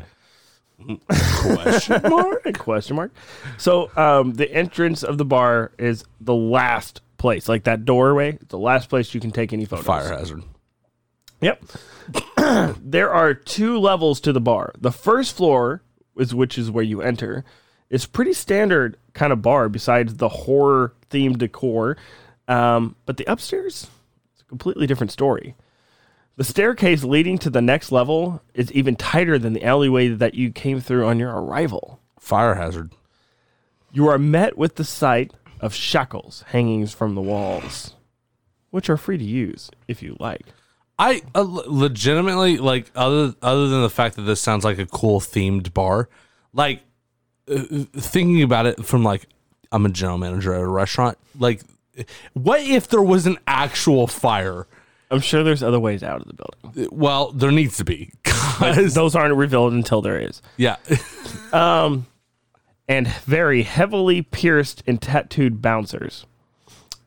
Question 1.09 2.02
mark? 2.09 2.59
Question 2.59 2.97
mark. 2.97 3.12
So 3.59 3.90
um, 3.94 4.32
the 4.32 4.51
entrance 4.51 5.02
of 5.02 5.19
the 5.19 5.27
bar 5.27 5.73
is 5.78 6.05
the 6.19 6.35
last 6.35 7.02
place, 7.19 7.47
like 7.47 7.65
that 7.65 7.85
doorway. 7.85 8.39
The 8.48 8.59
last 8.59 8.89
place 8.89 9.12
you 9.12 9.20
can 9.20 9.32
take 9.32 9.52
any 9.52 9.66
photos. 9.66 9.85
Fire 9.85 10.09
hazard. 10.09 10.43
Yep. 11.43 11.62
there 12.81 13.12
are 13.12 13.35
two 13.35 13.78
levels 13.78 14.20
to 14.20 14.32
the 14.32 14.40
bar. 14.40 14.73
The 14.78 14.93
first 14.93 15.36
floor 15.36 15.82
is 16.16 16.35
which 16.35 16.59
is 16.59 16.70
where 16.70 16.85
you 16.85 17.03
enter. 17.03 17.45
It's 17.89 18.07
pretty 18.07 18.32
standard 18.32 18.97
kind 19.15 19.32
of 19.32 19.43
bar. 19.43 19.69
Besides 19.69 20.16
the 20.16 20.28
horror 20.28 20.95
themed 21.11 21.39
decor, 21.39 21.97
Um, 22.49 22.97
but 23.07 23.16
the 23.16 23.31
upstairs, 23.31 23.87
it's 24.32 24.43
a 24.43 24.45
completely 24.47 24.87
different 24.87 25.12
story. 25.12 25.55
The 26.37 26.45
staircase 26.45 27.05
leading 27.05 27.39
to 27.39 27.51
the 27.51 27.61
next 27.62 27.93
level 27.93 28.43
is 28.55 28.73
even 28.73 28.97
tighter 28.97 29.39
than 29.39 29.53
the 29.53 29.65
alleyway 29.65 30.09
that 30.09 30.35
you 30.35 30.51
came 30.51 30.81
through 30.81 31.07
on 31.07 31.19
your 31.19 31.31
arrival. 31.31 32.01
Fire 32.19 32.55
hazard. 32.55 32.93
You 33.93 34.09
are 34.09 34.19
met 34.19 34.57
with 34.57 34.77
the 34.77 34.85
sight 34.85 35.32
of 35.61 35.74
shackles 35.74 36.45
hanging 36.49 36.87
from 36.87 37.15
the 37.15 37.20
walls, 37.20 37.95
which 38.70 38.89
are 38.89 38.97
free 38.97 39.19
to 39.19 39.24
use 39.24 39.70
if 39.87 40.03
you 40.03 40.16
like. 40.19 40.47
I 41.01 41.22
uh, 41.35 41.40
legitimately 41.66 42.59
like 42.59 42.90
other 42.94 43.35
other 43.40 43.68
than 43.68 43.81
the 43.81 43.89
fact 43.89 44.16
that 44.16 44.22
this 44.22 44.39
sounds 44.39 44.64
like 44.66 44.78
a 44.78 44.85
cool 44.85 45.18
themed 45.18 45.72
bar, 45.72 46.10
like 46.52 46.82
uh, 47.51 47.62
thinking 47.97 48.43
about 48.43 48.66
it 48.66 48.85
from 48.85 49.02
like 49.02 49.27
I'm 49.72 49.86
a 49.86 49.89
general 49.89 50.18
manager 50.18 50.52
at 50.52 50.60
a 50.60 50.68
restaurant. 50.68 51.16
Like, 51.39 51.62
what 52.35 52.60
if 52.60 52.89
there 52.89 53.02
was 53.02 53.27
an 53.27 53.39
actual 53.47 54.06
fire? 54.06 54.66
I'm 55.10 55.20
sure 55.20 55.43
there's 55.43 55.62
other 55.62 55.81
ways 55.81 56.02
out 56.02 56.20
of 56.20 56.27
the 56.27 56.35
building. 56.35 56.89
Well, 56.93 57.32
there 57.32 57.51
needs 57.51 57.78
to 57.78 57.85
be. 57.85 58.12
But 58.60 58.93
those 58.93 59.16
aren't 59.16 59.35
revealed 59.35 59.72
until 59.72 60.02
there 60.02 60.18
is. 60.18 60.43
Yeah. 60.59 60.77
um, 61.55 62.06
and 62.86 63.09
very 63.09 63.62
heavily 63.62 64.20
pierced 64.20 64.82
and 64.86 65.01
tattooed 65.01 65.62
bouncers. 65.62 66.27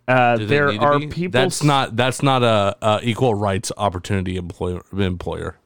Uh, 0.08 0.38
there 0.38 0.70
are 0.82 1.00
people. 1.00 1.32
That's 1.32 1.64
not 1.64 1.96
that's 1.96 2.22
not 2.22 2.44
a, 2.44 2.76
a 2.82 3.00
equal 3.04 3.36
rights 3.36 3.72
opportunity 3.78 4.36
employer 4.36 4.82
employer. 4.92 5.58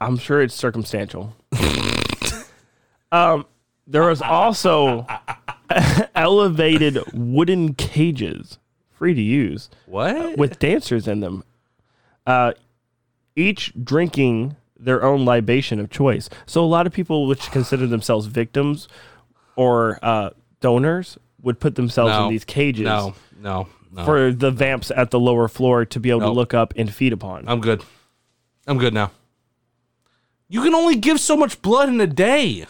I'm 0.00 0.18
sure 0.18 0.42
it's 0.42 0.54
circumstantial. 0.54 1.36
um, 3.12 3.46
there 3.86 4.02
was 4.08 4.20
also 4.20 5.06
elevated 6.14 6.98
wooden 7.12 7.74
cages, 7.74 8.58
free 8.90 9.14
to 9.14 9.22
use. 9.22 9.70
What? 9.86 10.36
with 10.36 10.58
dancers 10.58 11.06
in 11.06 11.20
them, 11.20 11.44
uh, 12.26 12.52
each 13.36 13.72
drinking 13.84 14.56
their 14.78 15.02
own 15.02 15.24
libation 15.24 15.80
of 15.80 15.90
choice. 15.90 16.28
So 16.46 16.64
a 16.64 16.66
lot 16.66 16.86
of 16.86 16.92
people, 16.92 17.26
which 17.26 17.50
consider 17.50 17.86
themselves 17.86 18.26
victims 18.26 18.88
or 19.56 19.98
uh, 20.02 20.30
donors, 20.60 21.18
would 21.42 21.60
put 21.60 21.74
themselves 21.76 22.10
No. 22.10 22.24
in 22.24 22.30
these 22.30 22.44
cages. 22.44 22.84
No, 22.84 23.14
no, 23.40 23.68
no. 23.92 24.04
For 24.04 24.32
the 24.32 24.50
vamps 24.50 24.90
at 24.90 25.10
the 25.10 25.18
lower 25.20 25.48
floor 25.48 25.84
to 25.86 26.00
be 26.00 26.10
able 26.10 26.20
to 26.20 26.30
look 26.30 26.54
up 26.54 26.72
and 26.76 26.92
feed 26.92 27.12
upon. 27.12 27.48
I'm 27.48 27.60
good. 27.60 27.82
I'm 28.66 28.78
good 28.78 28.92
now. 28.94 29.10
You 30.48 30.62
can 30.62 30.74
only 30.74 30.96
give 30.96 31.20
so 31.20 31.36
much 31.36 31.60
blood 31.62 31.88
in 31.88 32.00
a 32.00 32.06
day. 32.06 32.66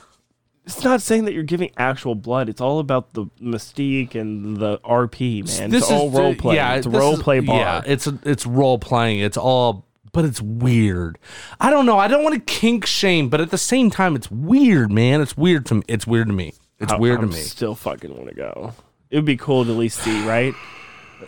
It's 0.65 0.85
not 0.85 1.01
saying 1.01 1.25
that 1.25 1.33
you're 1.33 1.45
giving 1.45 1.71
actual 1.79 2.15
blood. 2.15 2.49
It's 2.49 2.61
all 2.61 2.79
about 2.79 3.15
the 3.15 3.27
mystique 3.41 4.15
and 4.15 4.59
the 4.59 4.79
RP, 4.81 5.47
man. 5.59 5.73
it's 5.73 5.91
all 5.91 6.11
role 6.11 6.35
play. 6.35 6.57
Yeah, 6.57 6.75
it's 6.75 6.87
this 6.87 6.95
role 6.95 7.15
is- 7.15 7.23
play 7.23 7.41
bar. 7.41 7.57
Yeah, 7.59 7.83
it's 7.87 8.07
it's 8.25 8.45
role 8.45 8.79
playing. 8.79 9.21
It's 9.21 9.37
all, 9.39 9.87
but 10.13 10.25
it's 10.27 10.43
weird. 10.43 11.19
I 11.59 11.71
don't 11.71 11.87
know. 11.87 11.99
I 11.99 12.07
don't 12.09 12.23
want 12.23 12.35
to 12.35 12.41
kink 12.41 12.85
shame, 12.85 13.29
but 13.31 13.41
at 13.41 13.51
the 13.51 13.57
same 13.59 13.91
time, 13.91 14.15
it's 14.15 14.31
weird, 14.31 14.93
man. 14.93 15.23
It's 15.23 15.37
weird 15.39 15.65
to 15.67 15.77
me. 15.77 15.83
It's 15.89 16.07
weird 16.07 16.27
to 16.27 16.35
me. 16.35 16.53
It's 16.79 16.93
I- 16.93 16.99
weird 16.99 17.21
I'm 17.21 17.31
to 17.31 17.35
me. 17.37 17.41
Still 17.43 17.75
fucking 17.75 18.15
want 18.15 18.29
to 18.29 18.35
go. 18.35 18.75
It 19.11 19.17
would 19.17 19.25
be 19.25 19.37
cool 19.37 19.65
to 19.65 19.71
at 19.71 19.77
least 19.77 20.01
see, 20.01 20.27
right? 20.27 20.55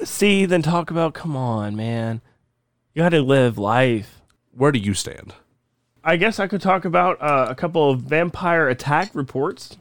see, 0.05 0.47
then 0.47 0.62
talk 0.62 0.90
about. 0.90 1.15
Come 1.15 1.36
on, 1.36 1.74
man. 1.77 2.20
You 2.94 3.02
got 3.02 3.11
to 3.11 3.23
live 3.23 3.59
life. 3.59 4.20
Where 4.52 4.73
do 4.73 4.78
you 4.78 4.94
stand? 4.94 5.35
I 6.02 6.16
guess 6.16 6.39
I 6.39 6.47
could 6.47 6.61
talk 6.61 6.85
about 6.85 7.20
uh, 7.20 7.47
a 7.48 7.55
couple 7.55 7.90
of 7.90 8.01
vampire 8.02 8.69
attack 8.69 9.15
reports. 9.15 9.77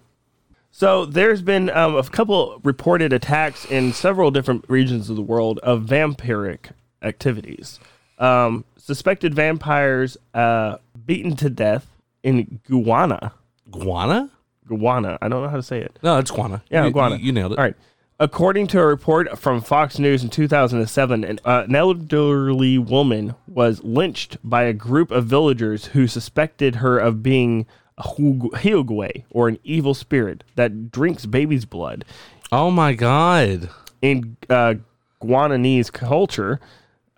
So 0.71 1.05
there's 1.05 1.41
been 1.41 1.69
um, 1.71 1.95
a 1.95 2.03
couple 2.03 2.59
reported 2.63 3.11
attacks 3.13 3.65
in 3.65 3.91
several 3.93 4.29
different 4.31 4.65
regions 4.67 5.09
of 5.09 5.15
the 5.15 5.21
world 5.21 5.59
of 5.59 5.83
vampiric 5.83 6.71
activities. 7.01 7.79
Um, 8.17 8.65
suspected 8.77 9.33
vampires 9.33 10.17
uh, 10.33 10.77
beaten 11.05 11.35
to 11.37 11.49
death 11.49 11.87
in 12.23 12.59
Guana. 12.67 13.33
Guana? 13.71 14.29
Guana. 14.67 15.17
I 15.21 15.27
don't 15.29 15.41
know 15.41 15.49
how 15.49 15.55
to 15.55 15.63
say 15.63 15.79
it. 15.81 15.97
No, 16.03 16.19
it's 16.19 16.31
Guana. 16.31 16.61
Yeah, 16.69 16.85
You- 16.85 16.91
Guana. 16.91 17.15
you- 17.15 17.25
you 17.27 17.31
nailed 17.31 17.53
it. 17.53 17.57
All 17.59 17.63
right. 17.63 17.75
According 18.21 18.67
to 18.67 18.81
a 18.81 18.85
report 18.85 19.39
from 19.39 19.61
Fox 19.61 19.97
News 19.97 20.23
in 20.23 20.29
2007, 20.29 21.23
an, 21.23 21.39
uh, 21.45 21.63
an 21.65 21.73
elderly 21.73 22.77
woman 22.77 23.33
was 23.47 23.81
lynched 23.81 24.37
by 24.43 24.63
a 24.63 24.73
group 24.73 25.09
of 25.09 25.25
villagers 25.25 25.85
who 25.85 26.05
suspected 26.05 26.75
her 26.75 26.99
of 26.99 27.23
being 27.23 27.65
a 27.97 28.03
Hyogwe, 28.03 29.23
or 29.29 29.47
an 29.47 29.57
evil 29.63 29.93
spirit 29.93 30.43
that 30.55 30.91
drinks 30.91 31.25
baby's 31.25 31.63
blood. 31.63 32.03
Oh 32.51 32.71
my 32.71 32.93
god! 32.93 33.69
In 34.01 34.35
uh, 34.49 34.75
Guananese 35.21 35.91
culture, 35.91 36.59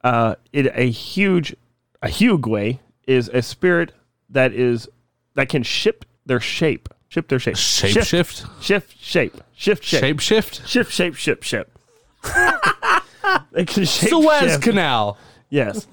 uh, 0.03 0.35
it 0.53 0.71
a 0.75 0.89
huge 0.89 1.55
a 2.01 2.07
Hyogwe 2.07 2.79
is 3.07 3.29
a 3.29 3.41
spirit 3.41 3.91
that 4.29 4.53
is 4.53 4.87
that 5.33 5.49
can 5.49 5.63
ship 5.63 6.05
their 6.25 6.39
shape, 6.39 6.89
ship 7.11 7.27
their 7.27 7.39
shape, 7.39 7.57
Shape 7.57 7.91
shift, 7.91 8.09
shift? 8.13 8.45
shift 8.63 8.95
shape, 9.03 9.35
shift 9.53 9.83
shape, 9.83 9.99
Shape 10.01 10.19
shift? 10.21 10.67
shift 10.67 10.91
shape, 10.91 11.15
ship 11.15 11.43
ship. 11.43 11.77
they 13.51 13.65
can 13.65 13.83
shape 13.85 14.09
Suez 14.09 14.39
shift. 14.51 14.63
Canal. 14.63 15.17
Yes, 15.49 15.85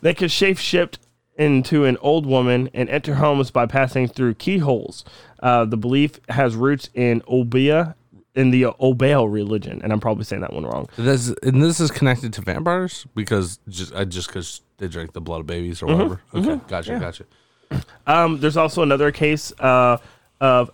they 0.00 0.14
can 0.14 0.28
shape 0.28 0.56
shift 0.56 0.98
into 1.36 1.84
an 1.84 1.98
old 2.00 2.24
woman 2.24 2.70
and 2.72 2.88
enter 2.88 3.14
homes 3.14 3.50
by 3.50 3.66
passing 3.66 4.08
through 4.08 4.34
keyholes. 4.34 5.04
Uh, 5.42 5.66
the 5.66 5.76
belief 5.76 6.18
has 6.30 6.56
roots 6.56 6.88
in 6.94 7.22
Obeah, 7.28 7.94
in 8.34 8.50
the 8.50 8.62
Obeo 8.80 9.30
religion, 9.30 9.82
and 9.84 9.92
I'm 9.92 10.00
probably 10.00 10.24
saying 10.24 10.40
that 10.40 10.54
one 10.54 10.64
wrong. 10.64 10.88
This 10.96 11.28
and 11.42 11.62
this 11.62 11.80
is 11.80 11.90
connected 11.90 12.32
to 12.34 12.40
vampires 12.40 13.06
because 13.14 13.58
just 13.68 13.94
I 13.94 14.06
just 14.06 14.28
because 14.28 14.62
they 14.78 14.88
drink 14.88 15.12
the 15.12 15.20
blood 15.20 15.40
of 15.40 15.46
babies 15.46 15.82
or 15.82 15.86
Mhm, 15.88 15.92
whatever. 15.96 16.20
Okay, 16.34 16.48
mhm, 16.48 16.68
gotcha, 16.68 16.92
yeah. 16.92 16.98
gotcha. 16.98 17.24
Um, 18.06 18.40
there's 18.40 18.56
also 18.56 18.82
another 18.82 19.12
case 19.12 19.52
uh, 19.60 19.98
of 20.42 20.72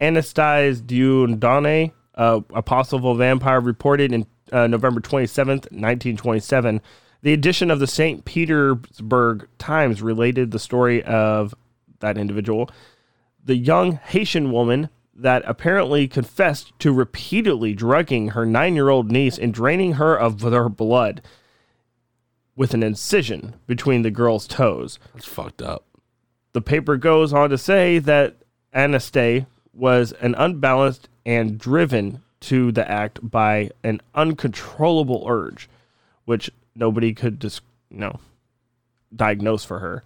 Anastas 0.00 0.84
Dundane, 0.84 1.92
uh, 2.14 2.40
a 2.54 2.62
possible 2.62 3.14
vampire, 3.14 3.60
reported 3.60 4.12
in 4.12 4.26
uh, 4.50 4.66
November 4.66 5.00
27th, 5.00 5.70
1927. 5.70 6.80
The 7.22 7.34
edition 7.34 7.70
of 7.70 7.80
the 7.80 7.86
St. 7.86 8.24
Petersburg 8.24 9.46
Times 9.58 10.00
related 10.00 10.50
the 10.50 10.58
story 10.58 11.04
of 11.04 11.54
that 12.00 12.16
individual, 12.16 12.70
the 13.44 13.56
young 13.56 13.92
Haitian 13.92 14.50
woman 14.50 14.88
that 15.14 15.42
apparently 15.44 16.08
confessed 16.08 16.72
to 16.78 16.90
repeatedly 16.90 17.74
drugging 17.74 18.28
her 18.28 18.46
nine 18.46 18.74
year 18.74 18.88
old 18.88 19.12
niece 19.12 19.36
and 19.36 19.52
draining 19.52 19.94
her 19.94 20.18
of 20.18 20.40
her 20.40 20.70
blood 20.70 21.20
with 22.56 22.72
an 22.72 22.82
incision 22.82 23.54
between 23.66 24.00
the 24.00 24.10
girl's 24.10 24.46
toes. 24.46 24.98
That's 25.12 25.26
fucked 25.26 25.60
up. 25.60 25.84
The 26.52 26.62
paper 26.62 26.96
goes 26.96 27.34
on 27.34 27.50
to 27.50 27.58
say 27.58 27.98
that 27.98 28.40
Anastae 28.74 29.46
was 29.72 30.12
an 30.12 30.34
unbalanced 30.36 31.08
and 31.24 31.58
driven 31.58 32.22
to 32.40 32.72
the 32.72 32.88
act 32.90 33.18
by 33.22 33.70
an 33.84 34.00
uncontrollable 34.14 35.24
urge, 35.28 35.68
which 36.24 36.50
nobody 36.74 37.12
could 37.12 37.42
you 37.90 37.98
know 37.98 38.18
diagnose 39.14 39.64
for 39.64 39.78
her. 39.80 40.02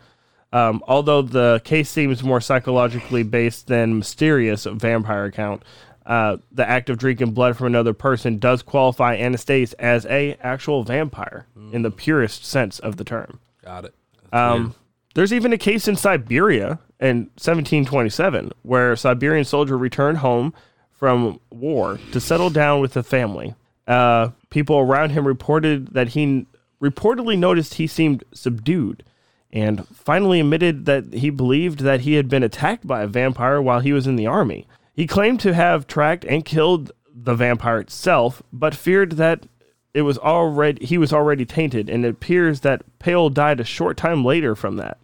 Um, 0.53 0.83
although 0.87 1.23
the 1.23 1.61
case 1.65 1.91
seems 1.91 2.23
more 2.23 2.41
psychologically 2.41 3.25
based 3.25 3.67
than 3.67 3.99
mysterious 3.99 4.65
vampire 4.65 5.25
account, 5.25 5.65
uh, 6.07 6.37
the 6.53 6.69
act 6.69 6.91
of 6.91 6.99
drinking 6.99 7.33
blood 7.33 7.57
from 7.57 7.69
another 7.69 7.95
person 7.95 8.39
does 8.39 8.63
qualify 8.63 9.17
Anastasia 9.17 9.75
as 9.81 10.07
a 10.07 10.37
actual 10.41 10.85
vampire 10.85 11.47
in 11.73 11.83
the 11.83 11.91
purest 11.91 12.45
sense 12.45 12.79
of 12.79 12.97
the 12.97 13.05
term. 13.05 13.41
Got 13.65 13.87
it. 13.87 13.95
Um, 14.33 14.75
there's 15.15 15.33
even 15.33 15.53
a 15.53 15.59
case 15.59 15.89
in 15.89 15.97
Siberia 15.97 16.79
in 17.01 17.31
1727 17.37 18.53
where 18.63 18.93
a 18.93 18.97
Siberian 18.97 19.45
soldier 19.45 19.79
returned 19.79 20.19
home 20.19 20.53
from 20.93 21.41
war 21.51 21.99
to 22.13 22.21
settle 22.21 22.51
down 22.51 22.81
with 22.81 22.97
a 22.97 23.03
family. 23.03 23.55
Uh, 23.87 24.31
people 24.51 24.79
around 24.79 25.11
him 25.11 25.27
reported 25.27 25.89
that 25.95 26.09
he 26.09 26.47
reportedly 26.81 27.39
noticed 27.39 27.75
he 27.75 27.87
seemed 27.87 28.25
subdued 28.33 29.05
and 29.53 29.87
finally 29.89 30.41
admitted 30.41 30.85
that 30.87 31.15
he 31.15 31.31
believed 31.31 31.81
that 31.81 32.01
he 32.01 32.15
had 32.15 32.29
been 32.29 32.43
attacked 32.43 32.87
by 32.87 33.03
a 33.03 33.07
vampire 33.07 33.63
while 33.63 33.81
he 33.81 33.93
was 33.93 34.07
in 34.07 34.17
the 34.17 34.27
army. 34.27 34.67
He 34.93 35.07
claimed 35.07 35.41
to 35.41 35.55
have 35.55 35.87
tracked 35.87 36.25
and 36.25 36.45
killed 36.45 36.91
the 37.15 37.35
vampire 37.35 37.79
itself, 37.79 38.43
but 38.53 38.75
feared 38.75 39.13
that 39.13 39.47
it 39.95 40.03
was 40.03 40.19
already 40.19 40.85
he 40.85 40.99
was 40.99 41.13
already 41.13 41.47
tainted, 41.47 41.89
and 41.89 42.05
it 42.05 42.09
appears 42.09 42.61
that 42.61 42.83
Paole 42.99 43.31
died 43.31 43.61
a 43.61 43.65
short 43.65 43.97
time 43.97 44.25
later 44.25 44.57
from 44.57 44.77
that. 44.77 44.99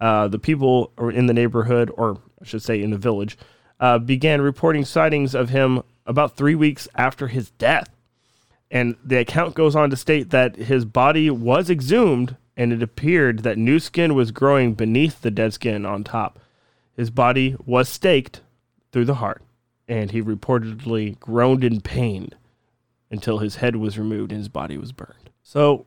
Uh, 0.00 0.28
the 0.28 0.38
people 0.38 0.92
in 0.98 1.26
the 1.26 1.34
neighborhood, 1.34 1.90
or 1.98 2.18
I 2.40 2.44
should 2.44 2.62
say 2.62 2.80
in 2.80 2.90
the 2.90 2.96
village, 2.96 3.36
uh, 3.80 3.98
began 3.98 4.40
reporting 4.40 4.84
sightings 4.84 5.34
of 5.34 5.50
him 5.50 5.82
about 6.06 6.36
three 6.36 6.54
weeks 6.54 6.88
after 6.94 7.28
his 7.28 7.50
death. 7.50 7.90
And 8.70 8.96
the 9.04 9.18
account 9.18 9.54
goes 9.54 9.74
on 9.74 9.90
to 9.90 9.96
state 9.96 10.30
that 10.30 10.56
his 10.56 10.84
body 10.84 11.28
was 11.28 11.68
exhumed, 11.68 12.36
and 12.56 12.72
it 12.72 12.82
appeared 12.82 13.40
that 13.40 13.58
new 13.58 13.80
skin 13.80 14.14
was 14.14 14.30
growing 14.30 14.74
beneath 14.74 15.20
the 15.20 15.30
dead 15.30 15.52
skin 15.52 15.84
on 15.84 16.04
top. 16.04 16.38
His 16.96 17.10
body 17.10 17.56
was 17.66 17.88
staked 17.88 18.42
through 18.92 19.06
the 19.06 19.14
heart, 19.16 19.42
and 19.88 20.12
he 20.12 20.22
reportedly 20.22 21.18
groaned 21.18 21.64
in 21.64 21.80
pain 21.80 22.32
until 23.10 23.38
his 23.38 23.56
head 23.56 23.76
was 23.76 23.98
removed 23.98 24.32
and 24.32 24.38
his 24.38 24.48
body 24.48 24.78
was 24.78 24.92
burned. 24.92 25.30
So, 25.42 25.86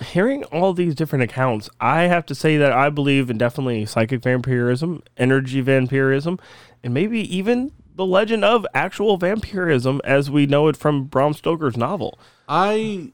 hearing 0.00 0.44
all 0.44 0.72
these 0.72 0.94
different 0.94 1.22
accounts, 1.22 1.68
I 1.80 2.02
have 2.02 2.26
to 2.26 2.34
say 2.34 2.56
that 2.56 2.72
I 2.72 2.90
believe 2.90 3.30
in 3.30 3.38
definitely 3.38 3.86
psychic 3.86 4.22
vampirism, 4.22 5.02
energy 5.16 5.60
vampirism, 5.60 6.38
and 6.82 6.94
maybe 6.94 7.20
even 7.36 7.72
the 7.94 8.06
legend 8.06 8.44
of 8.44 8.66
actual 8.74 9.16
vampirism 9.16 10.00
as 10.04 10.30
we 10.30 10.46
know 10.46 10.68
it 10.68 10.76
from 10.76 11.04
Bram 11.04 11.32
Stoker's 11.32 11.76
novel. 11.76 12.18
I 12.48 13.12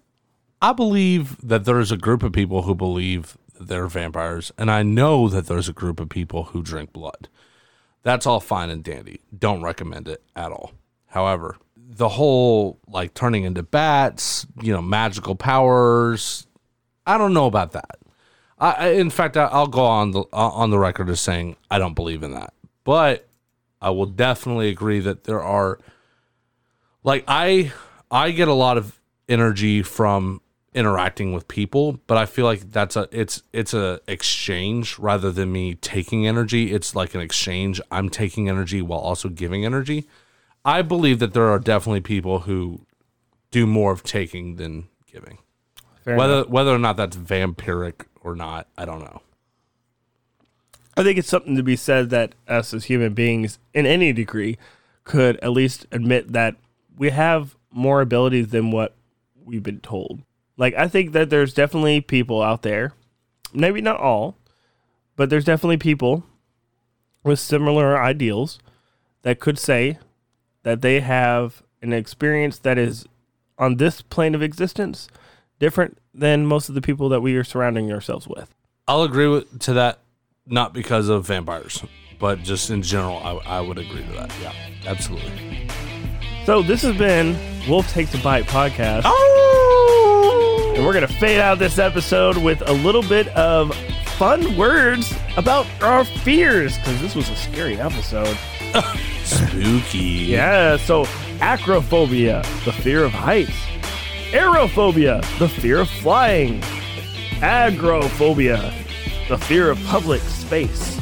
I 0.63 0.73
believe 0.73 1.37
that 1.47 1.65
there's 1.65 1.93
a 1.93 1.97
group 1.97 2.23
of 2.23 2.33
people 2.33 2.63
who 2.63 2.75
believe 2.75 3.37
they're 3.59 3.87
vampires, 3.87 4.53
and 4.57 4.71
I 4.71 4.83
know 4.83 5.29
that 5.29 5.47
there's 5.47 5.69
a 5.69 5.75
group 5.75 6.01
of 6.01 6.09
people 6.09 6.45
who 6.45 6.63
drink 6.63 6.93
blood. 6.93 7.29
That's 8.03 8.27
all 8.27 8.41
fine 8.41 8.71
and 8.71 8.83
dandy. 8.83 9.21
Don't 9.37 9.63
recommend 9.63 10.09
it 10.09 10.23
at 10.35 10.53
all. 10.53 10.73
However, 11.09 11.57
the 11.97 12.09
whole 12.09 12.79
like 12.87 13.15
turning 13.15 13.45
into 13.45 13.63
bats, 13.63 14.47
you 14.63 14.73
know, 14.73 14.81
magical 14.81 15.35
powers, 15.35 16.47
I 17.07 17.19
don't 17.19 17.35
know 17.35 17.47
about 17.47 17.73
that. 17.73 17.99
I, 18.59 18.91
in 18.91 19.11
fact, 19.11 19.37
I, 19.37 19.45
I'll 19.47 19.67
go 19.67 19.85
on 19.85 20.13
the 20.13 20.21
uh, 20.21 20.51
on 20.51 20.71
the 20.71 20.79
record 20.79 21.09
as 21.09 21.21
saying 21.21 21.57
I 21.71 21.79
don't 21.79 21.95
believe 21.95 22.23
in 22.23 22.33
that. 22.33 22.53
But 22.85 23.29
I 23.81 23.91
will 23.91 24.07
definitely 24.07 24.69
agree 24.69 25.01
that 25.01 25.25
there 25.25 25.43
are 25.43 25.79
like 27.03 27.25
I 27.27 27.73
I 28.11 28.31
get 28.31 28.49
a 28.49 28.55
lot 28.55 28.77
of 28.77 29.01
energy 29.29 29.83
from 29.83 30.43
interacting 30.73 31.33
with 31.33 31.49
people, 31.49 31.99
but 32.07 32.17
I 32.17 32.27
feel 32.27 32.45
like 32.45 32.71
that's 32.71 32.95
a 32.95 33.09
it's 33.11 33.43
it's 33.53 33.75
a 33.75 34.01
exchange 34.07 34.99
rather 34.99 35.33
than 35.33 35.51
me 35.51 35.75
taking 35.75 36.27
energy. 36.27 36.73
It's 36.73 36.95
like 36.95 37.15
an 37.15 37.21
exchange. 37.21 37.81
I'm 37.91 38.11
taking 38.11 38.49
energy 38.49 38.83
while 38.83 39.01
also 39.01 39.29
giving 39.29 39.65
energy. 39.65 40.07
I 40.65 40.83
believe 40.83 41.19
that 41.21 41.33
there 41.33 41.49
are 41.49 41.59
definitely 41.59 42.03
people 42.03 42.41
who 42.41 42.87
do 43.51 43.67
more 43.67 43.93
of 43.93 44.03
taking 44.03 44.57
than 44.57 44.89
giving. 45.11 45.39
Fair 46.05 46.17
whether 46.17 46.35
enough. 46.35 46.49
whether 46.49 46.71
or 46.71 46.79
not 46.79 46.97
that's 46.97 47.17
vampiric 47.17 48.07
or 48.21 48.35
not, 48.35 48.67
I 48.77 48.85
don't 48.85 49.01
know. 49.01 49.23
I 50.97 51.03
think 51.03 51.19
it's 51.19 51.29
something 51.29 51.57
to 51.57 51.63
be 51.63 51.77
said 51.77 52.11
that 52.11 52.35
us 52.47 52.75
as 52.75 52.85
human 52.85 53.15
beings, 53.15 53.59
in 53.73 53.87
any 53.87 54.13
degree, 54.13 54.59
could 55.05 55.39
at 55.39 55.53
least 55.53 55.87
admit 55.93 56.33
that 56.33 56.57
we 56.97 57.11
have 57.11 57.57
more 57.71 58.01
abilities 58.01 58.49
than 58.49 58.71
what 58.71 58.95
we've 59.43 59.63
been 59.63 59.81
told. 59.81 60.21
Like, 60.57 60.75
I 60.75 60.89
think 60.89 61.13
that 61.13 61.31
there's 61.31 61.55
definitely 61.55 62.03
people 62.03 62.43
out 62.43 62.63
there, 62.63 62.93
maybe 63.55 63.81
not 63.81 64.01
all, 64.01 64.37
but 65.17 65.31
there's 65.31 65.45
definitely 65.45 65.79
people 65.79 66.25
with 67.25 67.39
similar 67.39 68.01
ideals 68.01 68.59
that 69.23 69.41
could 69.41 69.59
say 69.59 69.99
that 70.63 70.83
they 70.83 71.01
have 71.01 71.63
an 71.83 71.93
experience 71.93 72.59
that 72.59 72.79
is 72.79 73.07
on 73.59 73.77
this 73.77 74.03
plane 74.03 74.35
of 74.35 74.43
existence 74.43 75.09
different 75.59 75.99
than 76.15 76.47
most 76.47 76.69
of 76.69 76.75
the 76.75 76.81
people 76.81 77.09
that 77.09 77.21
we 77.21 77.37
are 77.37 77.45
surrounding 77.45 77.93
ourselves 77.93 78.27
with. 78.27 78.55
I'll 78.89 79.03
agree 79.03 79.29
with 79.29 79.61
to 79.61 79.75
that, 79.75 80.01
not 80.47 80.73
because 80.73 81.09
of 81.09 81.27
vampires, 81.27 81.85
but 82.19 82.43
just 82.43 82.71
in 82.71 82.83
general, 82.83 83.19
I, 83.19 83.59
I 83.59 83.61
would 83.61 83.79
agree 83.79 84.03
to 84.03 84.13
that. 84.13 84.33
Yeah, 84.43 84.53
absolutely. 84.87 85.69
So 86.45 86.63
this 86.63 86.83
has 86.83 86.97
been 86.97 87.37
Wolf 87.69 87.91
Takes 87.93 88.15
a 88.15 88.19
Bite 88.19 88.47
podcast. 88.47 89.03
Oh! 89.05 90.73
And 90.75 90.85
we're 90.85 90.95
gonna 90.95 91.07
fade 91.07 91.41
out 91.41 91.59
this 91.59 91.79
episode 91.79 92.39
with 92.39 92.67
a 92.69 92.73
little 92.73 93.03
bit 93.03 93.29
of 93.29 93.75
fun 94.17 94.57
words 94.57 95.15
about 95.37 95.67
our 95.83 96.05
fears, 96.05 96.77
because 96.79 97.01
this 97.01 97.15
was 97.15 97.29
a 97.29 97.37
scary 97.37 97.79
episode. 97.79 98.37
Spooky. 99.25 99.99
Yeah, 99.99 100.77
so 100.77 101.05
acrophobia, 101.41 102.43
the 102.65 102.73
fear 102.73 103.05
of 103.05 103.13
heights. 103.13 103.53
Aerophobia, 104.33 105.21
the 105.39 105.49
fear 105.49 105.81
of 105.81 105.89
flying. 105.91 106.61
Agrophobia, 107.41 108.73
the 109.29 109.39
fear 109.39 109.71
of 109.71 109.83
public 109.85 110.21
space. 110.23 110.97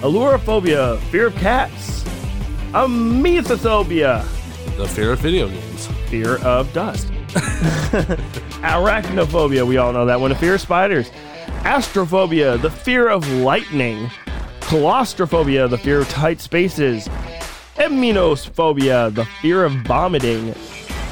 Ailurophobia, 0.00 0.98
fear 1.10 1.28
of 1.28 1.34
cats. 1.36 2.02
Amathophobia, 2.72 4.24
The 4.76 4.86
fear 4.88 5.12
of 5.12 5.20
video 5.20 5.48
games. 5.48 5.86
fear 6.10 6.36
of 6.44 6.70
dust. 6.74 7.08
Arachnophobia, 8.62 9.66
we 9.66 9.76
all 9.78 9.92
know 9.92 10.04
that 10.06 10.20
one. 10.20 10.30
The 10.30 10.36
fear 10.36 10.54
of 10.54 10.60
spiders. 10.60 11.10
Astraphobia, 11.62 12.60
the 12.60 12.70
fear 12.70 13.08
of 13.08 13.26
lightning. 13.30 14.10
Claustrophobia, 14.66 15.68
the 15.68 15.78
fear 15.78 16.00
of 16.00 16.08
tight 16.08 16.40
spaces. 16.40 17.06
Immunophobia, 17.76 19.14
the 19.14 19.24
fear 19.40 19.64
of 19.64 19.72
vomiting. 19.86 20.52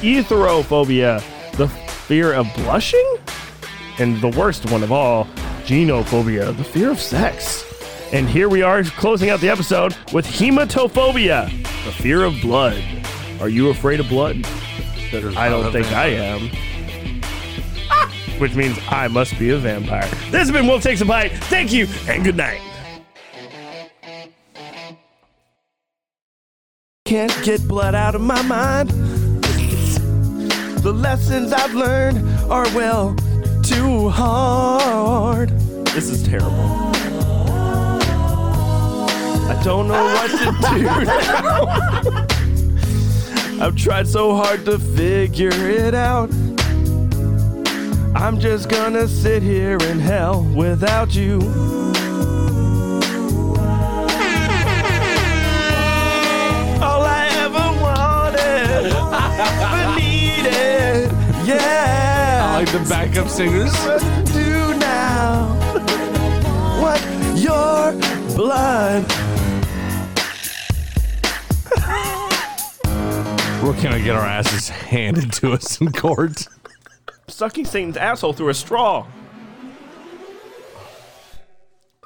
Etherophobia, 0.01 1.21
the 1.55 1.69
fear 1.69 2.33
of 2.33 2.47
blushing. 2.55 3.15
And 3.97 4.19
the 4.19 4.27
worst 4.27 4.69
one 4.69 4.83
of 4.83 4.91
all, 4.91 5.23
genophobia, 5.63 6.55
the 6.57 6.65
fear 6.65 6.91
of 6.91 6.99
sex. 6.99 7.63
And 8.11 8.27
here 8.27 8.49
we 8.49 8.61
are 8.61 8.83
closing 8.83 9.29
out 9.29 9.39
the 9.39 9.49
episode 9.49 9.95
with 10.11 10.25
hematophobia, 10.25 11.49
the 11.85 11.91
fear 11.93 12.25
of 12.25 12.33
blood. 12.41 12.83
Are 13.39 13.47
you 13.47 13.69
afraid 13.69 14.01
of 14.01 14.09
blood? 14.09 14.45
I 15.13 15.47
don't 15.47 15.71
think 15.71 15.87
I 15.93 16.07
am. 16.07 16.49
Ah, 17.89 18.11
Which 18.37 18.53
means 18.53 18.77
I 18.89 19.07
must 19.07 19.39
be 19.39 19.51
a 19.51 19.57
vampire. 19.57 20.09
This 20.29 20.41
has 20.41 20.51
been 20.51 20.67
Wolf 20.67 20.83
Takes 20.83 20.99
a 20.99 21.05
Bite. 21.05 21.31
Thank 21.45 21.71
you 21.71 21.87
and 22.09 22.21
good 22.25 22.35
night. 22.35 22.59
Can't 27.15 27.43
get 27.45 27.65
blood 27.65 27.95
out 27.95 28.13
of 28.13 28.19
my 28.19 28.41
mind. 28.41 28.89
The 30.83 30.91
lessons 30.91 31.53
I've 31.53 31.73
learned 31.73 32.17
are 32.51 32.65
well 32.75 33.15
too 33.63 34.09
hard. 34.09 35.57
This 35.93 36.09
is 36.09 36.23
terrible. 36.23 36.91
I 39.49 39.57
don't 39.63 39.87
know 39.87 40.03
what 40.03 40.29
to 40.29 40.37
do 40.73 40.83
now. 40.83 41.67
I've 43.65 43.77
tried 43.77 44.09
so 44.09 44.35
hard 44.35 44.65
to 44.65 44.77
figure 44.77 45.53
it 45.53 45.93
out. 45.93 46.29
I'm 48.13 48.41
just 48.41 48.67
gonna 48.67 49.07
sit 49.07 49.41
here 49.41 49.77
in 49.77 50.01
hell 50.01 50.43
without 50.53 51.15
you. 51.15 51.39
I 61.67 62.57
like 62.59 62.71
the 62.71 62.79
backup 62.89 63.27
singers. 63.29 63.73
What 63.85 64.01
to 64.01 64.33
do 64.33 64.77
now? 64.79 65.53
What 66.81 67.01
your 67.37 67.91
blood? 68.35 69.05
We're 73.63 73.81
gonna 73.81 74.01
get 74.01 74.15
our 74.15 74.25
asses 74.25 74.69
handed 74.69 75.33
to 75.33 75.53
us 75.53 75.81
in 75.81 75.91
court. 75.91 76.47
Sucking 77.27 77.65
Satan's 77.65 77.97
asshole 77.97 78.33
through 78.33 78.49
a 78.49 78.53
straw. 78.53 79.07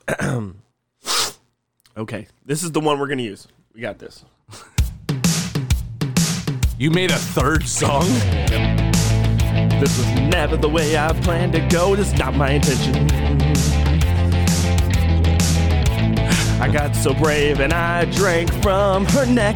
okay, 1.98 2.28
this 2.46 2.64
is 2.64 2.72
the 2.72 2.80
one 2.80 2.98
we're 2.98 3.08
gonna 3.08 3.22
use. 3.22 3.48
We 3.74 3.82
got 3.82 4.00
this. 4.00 4.24
You 6.78 6.92
made 6.92 7.12
a 7.12 7.18
third 7.18 7.68
song? 7.68 8.08
This 9.80 9.98
was 9.98 10.08
never 10.30 10.58
the 10.58 10.68
way 10.68 10.98
I 10.98 11.14
planned 11.14 11.54
to 11.54 11.62
go. 11.70 11.96
This 11.96 12.12
is 12.12 12.20
not 12.20 12.36
my 12.36 12.52
intention. 12.52 12.96
I 16.62 16.68
got 16.68 16.94
so 16.94 17.14
brave 17.14 17.62
and 17.62 17.72
I 17.72 18.04
drank 18.12 18.52
from 18.62 19.06
her 19.06 19.26
neck. 19.26 19.56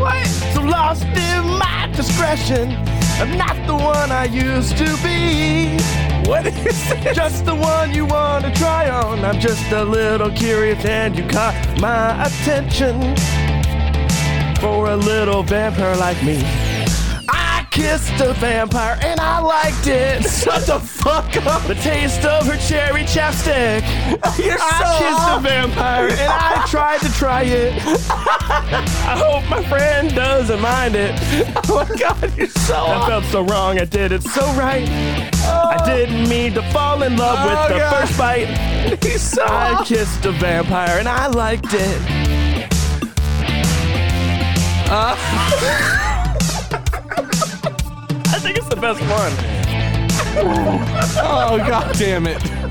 what? 0.00 0.26
So 0.52 0.62
lost 0.62 1.04
in 1.04 1.44
my 1.58 1.88
discretion. 1.94 2.72
I'm 3.20 3.38
not 3.38 3.54
the 3.68 3.76
one 3.76 4.10
I 4.10 4.24
used 4.24 4.76
to 4.78 4.86
be. 5.04 5.78
What 6.28 6.44
is 6.44 6.64
this? 6.64 7.14
Just 7.14 7.44
the 7.44 7.54
one 7.54 7.94
you 7.94 8.04
want 8.04 8.44
to 8.46 8.52
try 8.52 8.90
on. 8.90 9.24
I'm 9.24 9.38
just 9.38 9.70
a 9.70 9.84
little 9.84 10.32
curious 10.32 10.84
and 10.84 11.16
you 11.16 11.24
caught 11.28 11.54
my 11.80 12.26
attention. 12.26 13.14
For 14.60 14.90
a 14.90 14.96
little 14.96 15.44
vampire 15.44 15.94
like 15.96 16.20
me. 16.24 16.42
I 17.78 17.80
kissed 17.80 18.20
a 18.20 18.32
vampire 18.34 18.98
and 19.02 19.20
I 19.20 19.38
liked 19.38 19.86
it. 19.86 20.22
Shut 20.28 20.66
the 20.66 20.80
fuck 20.80 21.36
up. 21.46 21.62
The 21.68 21.76
taste 21.76 22.24
of 22.24 22.44
her 22.48 22.56
cherry 22.56 23.02
chapstick. 23.02 23.82
You're 24.44 24.58
I 24.60 24.80
so 24.82 24.98
kissed 24.98 25.20
off. 25.20 25.38
a 25.38 25.42
vampire 25.48 26.08
and 26.08 26.20
I 26.20 26.66
tried 26.68 27.00
to 27.02 27.12
try 27.12 27.42
it. 27.42 27.74
I 28.10 29.14
hope 29.16 29.48
my 29.48 29.62
friend 29.68 30.12
doesn't 30.12 30.60
mind 30.60 30.96
it. 30.96 31.14
Oh 31.70 31.86
my 31.88 31.96
god, 31.96 32.36
you're 32.36 32.48
so 32.48 32.72
That 32.86 33.06
felt 33.08 33.24
so 33.26 33.42
wrong. 33.44 33.78
I 33.78 33.84
did 33.84 34.10
it 34.10 34.22
so 34.24 34.42
right. 34.54 34.88
I 34.88 35.76
oh. 35.80 35.86
didn't 35.86 36.28
mean 36.28 36.54
to 36.54 36.62
fall 36.72 37.02
in 37.04 37.16
love 37.16 37.48
with 37.48 37.58
Oh, 37.58 37.68
the 37.74 37.78
God. 37.78 38.08
first 38.08 38.18
bite. 38.18 39.04
He's 39.04 39.22
so 39.22 39.44
I 39.44 39.74
off. 39.74 39.86
kissed 39.86 40.24
a 40.26 40.32
vampire 40.32 40.98
and 40.98 41.08
I 41.08 41.28
liked 41.28 41.72
it. 41.74 42.00
Uh. 44.90 46.14
Best 48.78 49.00
one. 49.00 49.32
Oh 51.20 51.58
god 51.58 51.94
damn 51.96 52.26
it. 52.26 52.67